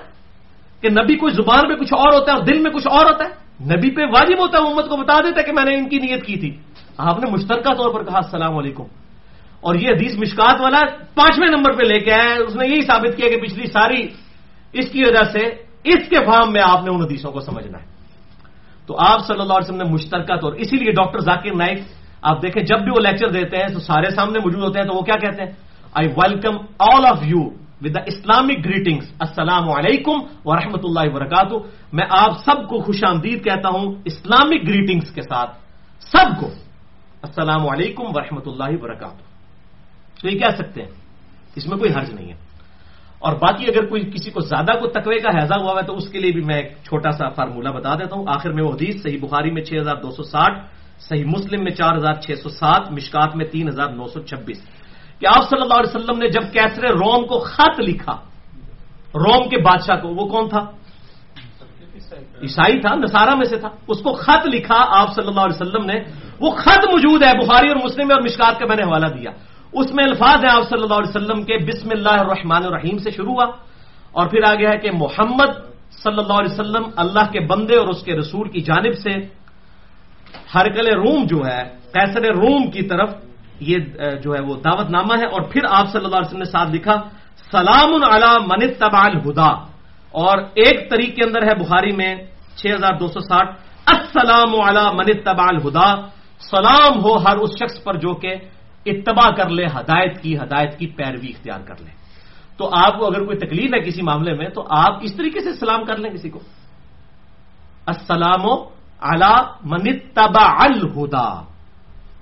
کہ 0.81 0.89
نبی 0.89 1.17
کوئی 1.17 1.35
زبان 1.35 1.69
پہ 1.69 1.75
کچھ 1.75 1.95
اور 1.95 2.21
ہوتا 2.21 2.33
ہے 2.33 2.37
اور 2.37 2.47
دل 2.47 2.61
میں 2.61 2.71
کچھ 2.71 2.89
اور 2.89 3.05
ہوتا 3.05 3.25
ہے۔ 3.25 3.31
نبی 3.77 3.91
پہ 3.91 4.03
واجب 4.03 4.41
ہوتا 4.41 4.59
ہے، 4.59 4.73
امت 4.73 4.89
کو 4.89 4.97
بتا 4.97 5.19
دیتا 5.19 5.41
ہے 5.41 5.47
کہ 5.47 5.53
میں 5.53 5.65
نے 5.65 5.75
ان 5.75 5.89
کی 5.89 5.99
نیت 5.99 6.25
کی 6.25 6.37
تھی۔ 6.37 6.57
آپ 6.97 7.21
نے 7.21 7.31
مشترکہ 7.31 7.75
طور 7.75 7.95
پر 7.95 8.05
کہا، 8.05 8.17
السلام 8.17 8.57
علیکم۔ 8.57 8.85
اور 9.61 9.75
یہ 9.75 9.89
حدیث 9.89 10.17
مشکات 10.17 10.61
والا 10.61 10.81
پانچویں 11.15 11.49
نمبر 11.49 11.73
پہ 11.73 11.83
لے 11.83 12.01
کے 12.01 12.13
آیا 12.13 12.35
اس 12.49 12.57
نے 12.57 12.69
یہی 12.69 12.81
ثابت 12.81 13.17
کیا 13.17 13.29
کہ 13.29 13.37
پچھلی 13.37 13.67
ساری 13.67 14.09
اس 14.73 14.89
کی 14.89 15.03
وجہ 15.05 15.23
سے 15.33 15.39
اس 15.85 16.09
کے 16.09 16.17
فارم 16.17 16.53
میں 16.53 16.63
آپ 16.65 16.85
نے 16.85 16.91
ان 16.91 17.01
حدیثوں 17.01 17.33
کو 17.33 17.41
سمجھنا 17.41 17.79
ہے۔ 17.79 17.90
تو 18.91 18.99
آپ 18.99 19.21
صلی 19.27 19.41
اللہ 19.41 19.55
علیہ 19.55 19.69
وسلم 19.71 19.87
نے 19.87 19.93
مشترکہ 19.95 20.35
طور 20.43 20.53
اسی 20.59 20.77
لیے 20.77 20.91
ڈاکٹر 20.91 21.19
ذاکر 21.23 21.55
نائک، 21.55 21.79
آپ 22.23 22.43
دیکھیں 22.43 22.63
جب 22.67 22.79
بھی 22.83 22.91
وہ 22.91 23.01
لیکچر 23.01 23.31
دیتے 23.31 23.57
ہیں 23.57 23.71
تو 23.71 23.81
سارے 23.81 24.11
سامنے 24.11 24.39
موجود 24.43 24.63
ہوتے 24.63 24.79
ہیں 24.83 24.87
تو 24.91 24.95
وہ 24.99 25.03
کیا 25.07 25.15
کہتے 25.15 25.43
ہیں؟ 25.43 25.53
I 25.95 26.09
welcome 26.11 26.55
all 26.91 27.07
of 27.07 27.23
you 27.23 27.43
with 27.83 27.95
the 27.95 28.03
Islamic 28.07 28.59
greetings 28.67 29.07
السلام 29.19 29.71
علیکم 29.71 30.17
ورحمۃ 30.45 30.83
اللہ 30.83 31.05
وبرکاتہ۔ 31.07 31.55
میں 31.93 32.05
آپ 32.11 32.33
سب 32.45 32.69
کو 32.69 32.83
خوش 32.83 33.05
آمدید 33.05 33.45
کہتا 33.45 33.69
ہوں 33.69 33.95
اسلامک 34.05 34.69
گریٹنگس 34.69 35.11
کے 35.15 35.23
ساتھ۔ 35.23 35.51
سب 36.03 36.41
کو۔ 36.41 36.47
السلام 37.23 37.69
علیکم 37.69 38.03
ورحمۃ 38.03 38.47
اللہ 38.47 38.71
وبرکاتہ۔ 38.75 39.23
تو 40.21 40.29
یہ 40.29 40.39
کہہ 40.39 40.57
سکتے 40.59 40.83
ہیں، 40.83 40.91
اس 41.57 41.67
میں 41.67 41.79
کوئی 41.79 41.91
حرج 41.95 42.11
نہیں 42.11 42.29
ہے۔ 42.29 42.50
اور 43.21 43.33
باقی 43.33 43.65
اگر 43.67 43.87
کوئی 43.87 44.03
کسی 44.03 44.31
کو 44.31 44.41
زیادہ 44.41 44.79
کو 44.79 44.87
تقوی 44.87 45.19
کا 45.19 45.43
حیضہ 45.43 45.55
ہوا 45.61 45.75
ہے 45.77 45.87
تو 45.87 45.97
اس 45.97 46.09
کے 46.09 46.19
لیے 46.19 46.33
بھی 46.33 46.41
میں 46.41 46.57
ایک 46.57 46.73
چھوٹا 46.85 47.11
سا 47.11 47.29
فارمولہ 47.29 47.69
بتا 47.69 47.95
دیتا 47.95 48.17
ہوں۔ 48.17 48.25
آخر 48.29 48.53
میں 48.53 48.65
وہ 48.65 48.73
حدیث، 48.73 49.03
صحیح 49.03 49.19
بخاری 49.23 49.51
میں 49.51 49.63
چھ 49.63 49.75
ہزار 49.81 49.97
دو 49.97 50.11
سو 50.11 50.23
ساٹھ، 50.23 50.59
صحیح 51.01 51.25
مسلم 51.25 51.65
میں 51.65 51.73
چار 51.73 51.97
ہزار 51.97 52.13
چھ 52.13 52.31
سو 52.43 52.49
سات، 52.49 52.91
مشکات 52.91 53.37
میں 53.37 53.45
تین 53.45 53.69
ہزار 53.69 53.89
نو 53.89 54.07
سو 54.07 54.21
چھبیس۔ 54.21 54.61
کہ 55.19 55.27
آپ 55.27 55.49
صلی 55.51 55.63
اللہ 55.63 55.75
علیہ 55.75 55.97
وسلم 55.97 56.19
نے 56.19 56.29
جب 56.29 56.53
کیسر 56.53 56.83
روم 56.83 57.27
کو 57.27 57.39
خط 57.39 57.81
لکھا، 57.81 58.13
روم 59.15 59.49
کے 59.49 59.57
بادشاہ 59.57 59.97
کو، 60.01 60.09
وہ 60.09 60.27
کون 60.27 60.49
تھا؟ 60.49 60.61
عیسائی 62.43 62.81
تھا 62.81 62.95
نسارا 62.95 63.35
میں 63.35 63.45
سے 63.45 63.57
تھا۔ 63.57 63.69
اس 63.89 63.99
کو 63.99 64.13
خط 64.13 64.47
لکھا 64.55 65.01
آپ 65.01 65.15
صلی 65.15 65.27
اللہ 65.27 65.41
علیہ 65.41 65.67
وسلم 65.67 65.85
نے۔ 65.85 66.01
وہ 66.41 66.51
خط 66.51 66.85
موجود 66.85 67.23
ہے 67.23 67.39
بخاری 67.39 67.69
اور 67.69 67.77
مسلم 67.77 68.07
میں 68.07 68.15
اور 68.15 68.23
مشکات 68.23 68.59
کا 68.59 68.67
میں 68.69 68.77
نے 68.77 68.83
حوالہ 68.83 69.07
دیا۔ 69.07 69.31
اس 69.73 69.89
میں 69.95 70.05
الفاظ 70.05 70.39
ہیں 70.45 70.51
آپ 70.51 70.65
صلی 70.69 70.83
اللہ 70.83 70.99
علیہ 71.01 71.15
وسلم 71.15 71.43
کے، 71.47 71.55
بسم 71.63 71.89
اللہ 71.91 72.17
الرحمن 72.25 72.63
الرحیم 72.65 72.99
سے 72.99 73.11
شروع 73.11 73.35
ہوا، 73.35 73.47
اور 74.17 74.25
پھر 74.31 74.43
آگے 74.43 74.67
ہے 74.67 74.77
کہ 74.83 74.91
محمد 74.93 75.51
صلی 76.03 76.21
اللہ 76.23 76.37
علیہ 76.41 76.53
وسلم 76.53 76.85
اللہ 77.03 77.25
کے 77.33 77.41
بندے 77.47 77.77
اور 77.79 77.89
اس 77.95 78.03
کے 78.03 78.13
رسول 78.19 78.47
کی 78.51 78.61
جانب 78.67 78.95
سے۔ 79.05 79.13
ہرکل 80.55 80.87
روم 80.97 81.21
جو 81.31 81.39
ہے 81.47 81.63
کیسر 81.95 82.23
روم 82.35 82.63
کی 82.75 82.83
طرف 82.91 83.11
یہ 83.61 83.79
جو 84.23 84.29
ہے 84.35 84.41
وہ 84.49 84.55
دعوت 84.67 84.89
نامہ 84.91 85.15
ہے، 85.21 85.27
اور 85.35 85.43
پھر 85.53 85.63
آپ 85.79 85.87
صلی 85.93 86.05
اللہ 86.05 86.19
علیہ 86.19 86.29
وسلم 86.29 86.47
نے 86.47 86.53
ساتھ 86.57 86.71
لکھا، 86.75 86.97
سلام 87.51 87.91
علی 88.05 88.33
من 88.51 88.61
تبال 88.79 89.13
ہدا 89.25 89.51
اور 90.15 90.37
ایک 90.63 90.77
طریق 90.91 91.11
کے 91.17 91.23
اندر 91.27 91.43
ہے 91.49 91.55
بخاری 91.63 91.93
میں 91.95 92.13
چھ 92.59 92.63
ہزار 92.75 92.95
دو 92.99 93.07
سو 93.15 93.21
ساٹھ، 93.23 93.51
السلام 93.87 94.53
علی 94.67 94.85
من 94.99 95.07
اتبع 95.15 95.47
الہدا 95.49 95.89
سلام 96.43 96.93
ہو 97.05 97.13
ہر 97.25 97.37
اس 97.45 97.53
شخص 97.61 97.77
پر 97.85 97.95
جو 98.03 98.15
کہ 98.23 98.33
اتباع 98.87 99.31
کر 99.31 99.49
لے 99.49 99.67
ہدایت 99.67 100.23
کی 100.23 100.37
ہدایت 100.39 100.79
کی 100.79 100.87
پیروی 100.87 101.29
اختیار 101.29 101.61
کر 101.67 101.75
لے 101.81 102.01
تو 102.57 102.71
آپ 102.77 102.99
کو 102.99 103.07
اگر 103.07 103.25
کوئی 103.25 103.39
تکلیف 103.39 103.75
ہے 103.75 103.81
کسی 103.81 104.03
معاملے 104.03 104.35
میں، 104.35 104.49
تو 104.49 104.67
آپ 104.71 104.99
اس 105.03 105.15
طریقے 105.15 105.41
سے 105.41 105.53
سلام 105.53 105.85
کر 105.85 105.97
لیں 105.97 106.11
کسی 106.11 106.31
کو؟ 106.31 106.41
السلام 107.87 108.47
علی 109.01 109.35
من 109.65 109.81
اتبع 109.87 110.55
الہدا۔ 110.59 111.43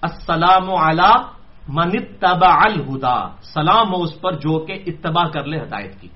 السلام 0.02 0.74
علی 0.74 1.22
من 1.68 1.88
اتبع 1.94 2.54
الہدا۔ 2.64 3.28
سلام 3.42 3.94
ہو 3.94 4.02
اس 4.02 4.20
پر 4.20 4.32
جو 4.32 4.58
کہ 4.58 4.82
اتباع 4.86 5.28
کر 5.28 5.44
لے 5.44 5.58
ہدایت 5.58 6.00
کی۔ 6.00 6.08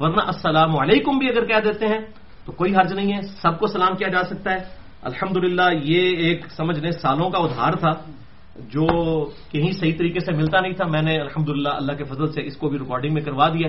ورنہ 0.00 0.22
السلام 0.26 0.78
علیکم 0.78 1.18
بھی 1.18 1.28
اگر 1.28 1.44
کہہ 1.44 1.60
دیتے 1.64 1.86
ہیں، 1.86 2.00
تو 2.44 2.52
کوئی 2.52 2.76
حرج 2.76 2.92
نہیں 2.92 3.16
ہے، 3.16 3.22
سب 3.22 3.58
کو 3.58 3.66
سلام 3.66 3.96
کیا 3.96 4.08
جا 4.08 4.22
سکتا 4.22 4.50
ہے۔ 4.52 4.58
الحمد 5.02 5.36
یہ 5.84 6.16
ایک 6.16 6.44
سمجھ 6.50 6.80
لیں، 6.80 6.90
سالوں 6.90 7.30
کا 7.30 7.38
ادھار 7.38 7.72
تھا۔ 7.72 7.92
جو 8.68 8.86
کہیں 9.50 9.72
صحیح 9.72 9.94
طریقے 9.98 10.20
سے 10.20 10.32
ملتا 10.36 10.60
نہیں 10.60 10.72
تھا 10.72 10.86
میں 10.86 11.02
نے 11.02 11.16
الحمد 11.16 11.48
اللہ 11.66 11.92
کے 11.92 12.04
فضل 12.04 12.26
سے 12.26 12.42
اس 12.42 12.56
کو 12.56 12.68
بھی 12.68 12.78
ریکارڈنگ 12.78 13.14
میں 13.14 13.22
کروا 13.22 13.48
دیا 13.48 13.68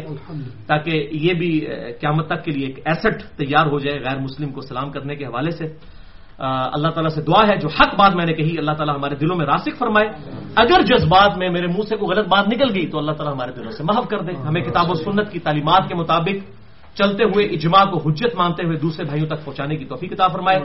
تاکہ 0.67 1.07
یہ 1.11 1.33
بھی 1.33 1.59
قیامت 1.99 2.25
تک 2.27 2.43
کے 2.45 2.51
لیے 2.51 2.65
ایک 2.67 2.79
ایسٹ 2.85 3.37
تیار 3.37 3.65
ہو 3.65 3.79
جائے 3.79 3.99
غیر 3.99 4.19
مسلم 4.19 4.49
کو 4.51 4.61
سلام 4.61 4.91
کرنے 4.91 5.15
کے 5.15 5.25
حوالے 5.25 5.51
سے۔ 5.51 5.65
اللہ 6.39 6.89
تعالیٰ 6.89 7.11
سے 7.15 7.21
دعا 7.21 7.41
ہے 7.47 7.55
جو 7.55 7.67
حق 7.67 7.95
بات 7.95 8.15
میں 8.15 8.25
نے 8.25 8.33
کہی 8.33 8.57
اللہ 8.57 8.71
تعالیٰ 8.71 8.95
ہمارے 8.95 9.15
دلوں 9.15 9.37
میں 9.37 9.45
راسک 9.45 9.77
فرمائے۔ 9.77 10.07
اگر 10.55 10.81
جذبات 10.81 11.37
میں 11.37 11.49
میرے 11.49 11.67
منہ 11.67 11.85
سے 11.89 11.95
کوئی 11.95 12.17
غلط 12.17 12.27
بات 12.27 12.47
نکل 12.47 12.69
گئی 12.75 12.87
تو 12.87 12.97
اللہ 12.97 13.11
تعالیٰ 13.11 13.33
ہمارے 13.33 13.51
دلوں 13.51 13.71
سے 13.71 13.83
محف 13.83 14.07
کر 14.07 14.19
دے۔ 14.19 14.31
ہمیں 14.47 14.61
کتاب 14.61 14.89
و 14.89 14.93
سنت 14.93 15.31
کی 15.31 15.39
تعلیمات 15.39 15.87
کے 15.89 15.95
مطابق 15.95 16.60
چلتے 16.97 17.23
ہوئے 17.23 17.45
اجماع 17.45 17.83
کو 17.85 17.97
حجت 18.05 18.35
مانتے 18.35 18.63
ہوئے 18.65 18.77
دوسرے 18.77 19.05
بھائیوں 19.05 19.27
تک 19.27 19.45
پہنچانے 19.45 19.75
کی 19.75 19.85
توفیق 19.85 20.11
عطا 20.13 20.27
فرمائے۔ 20.27 20.59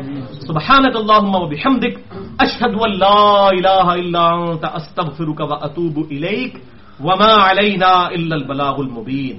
سبحانك 0.47 0.95
اللهم 0.97 1.35
وبحمدك 1.35 1.95
اشهد 2.39 2.73
ان 2.87 2.93
لا 2.99 3.49
اله 3.55 3.87
الا 3.95 4.25
انت 4.35 4.65
استغفرك 4.65 5.41
واتوب 5.41 5.97
اليك 6.11 6.55
وما 7.01 7.33
علينا 7.47 7.93
الا 8.11 8.35
البلاغ 8.37 8.75
المبين. 8.81 9.37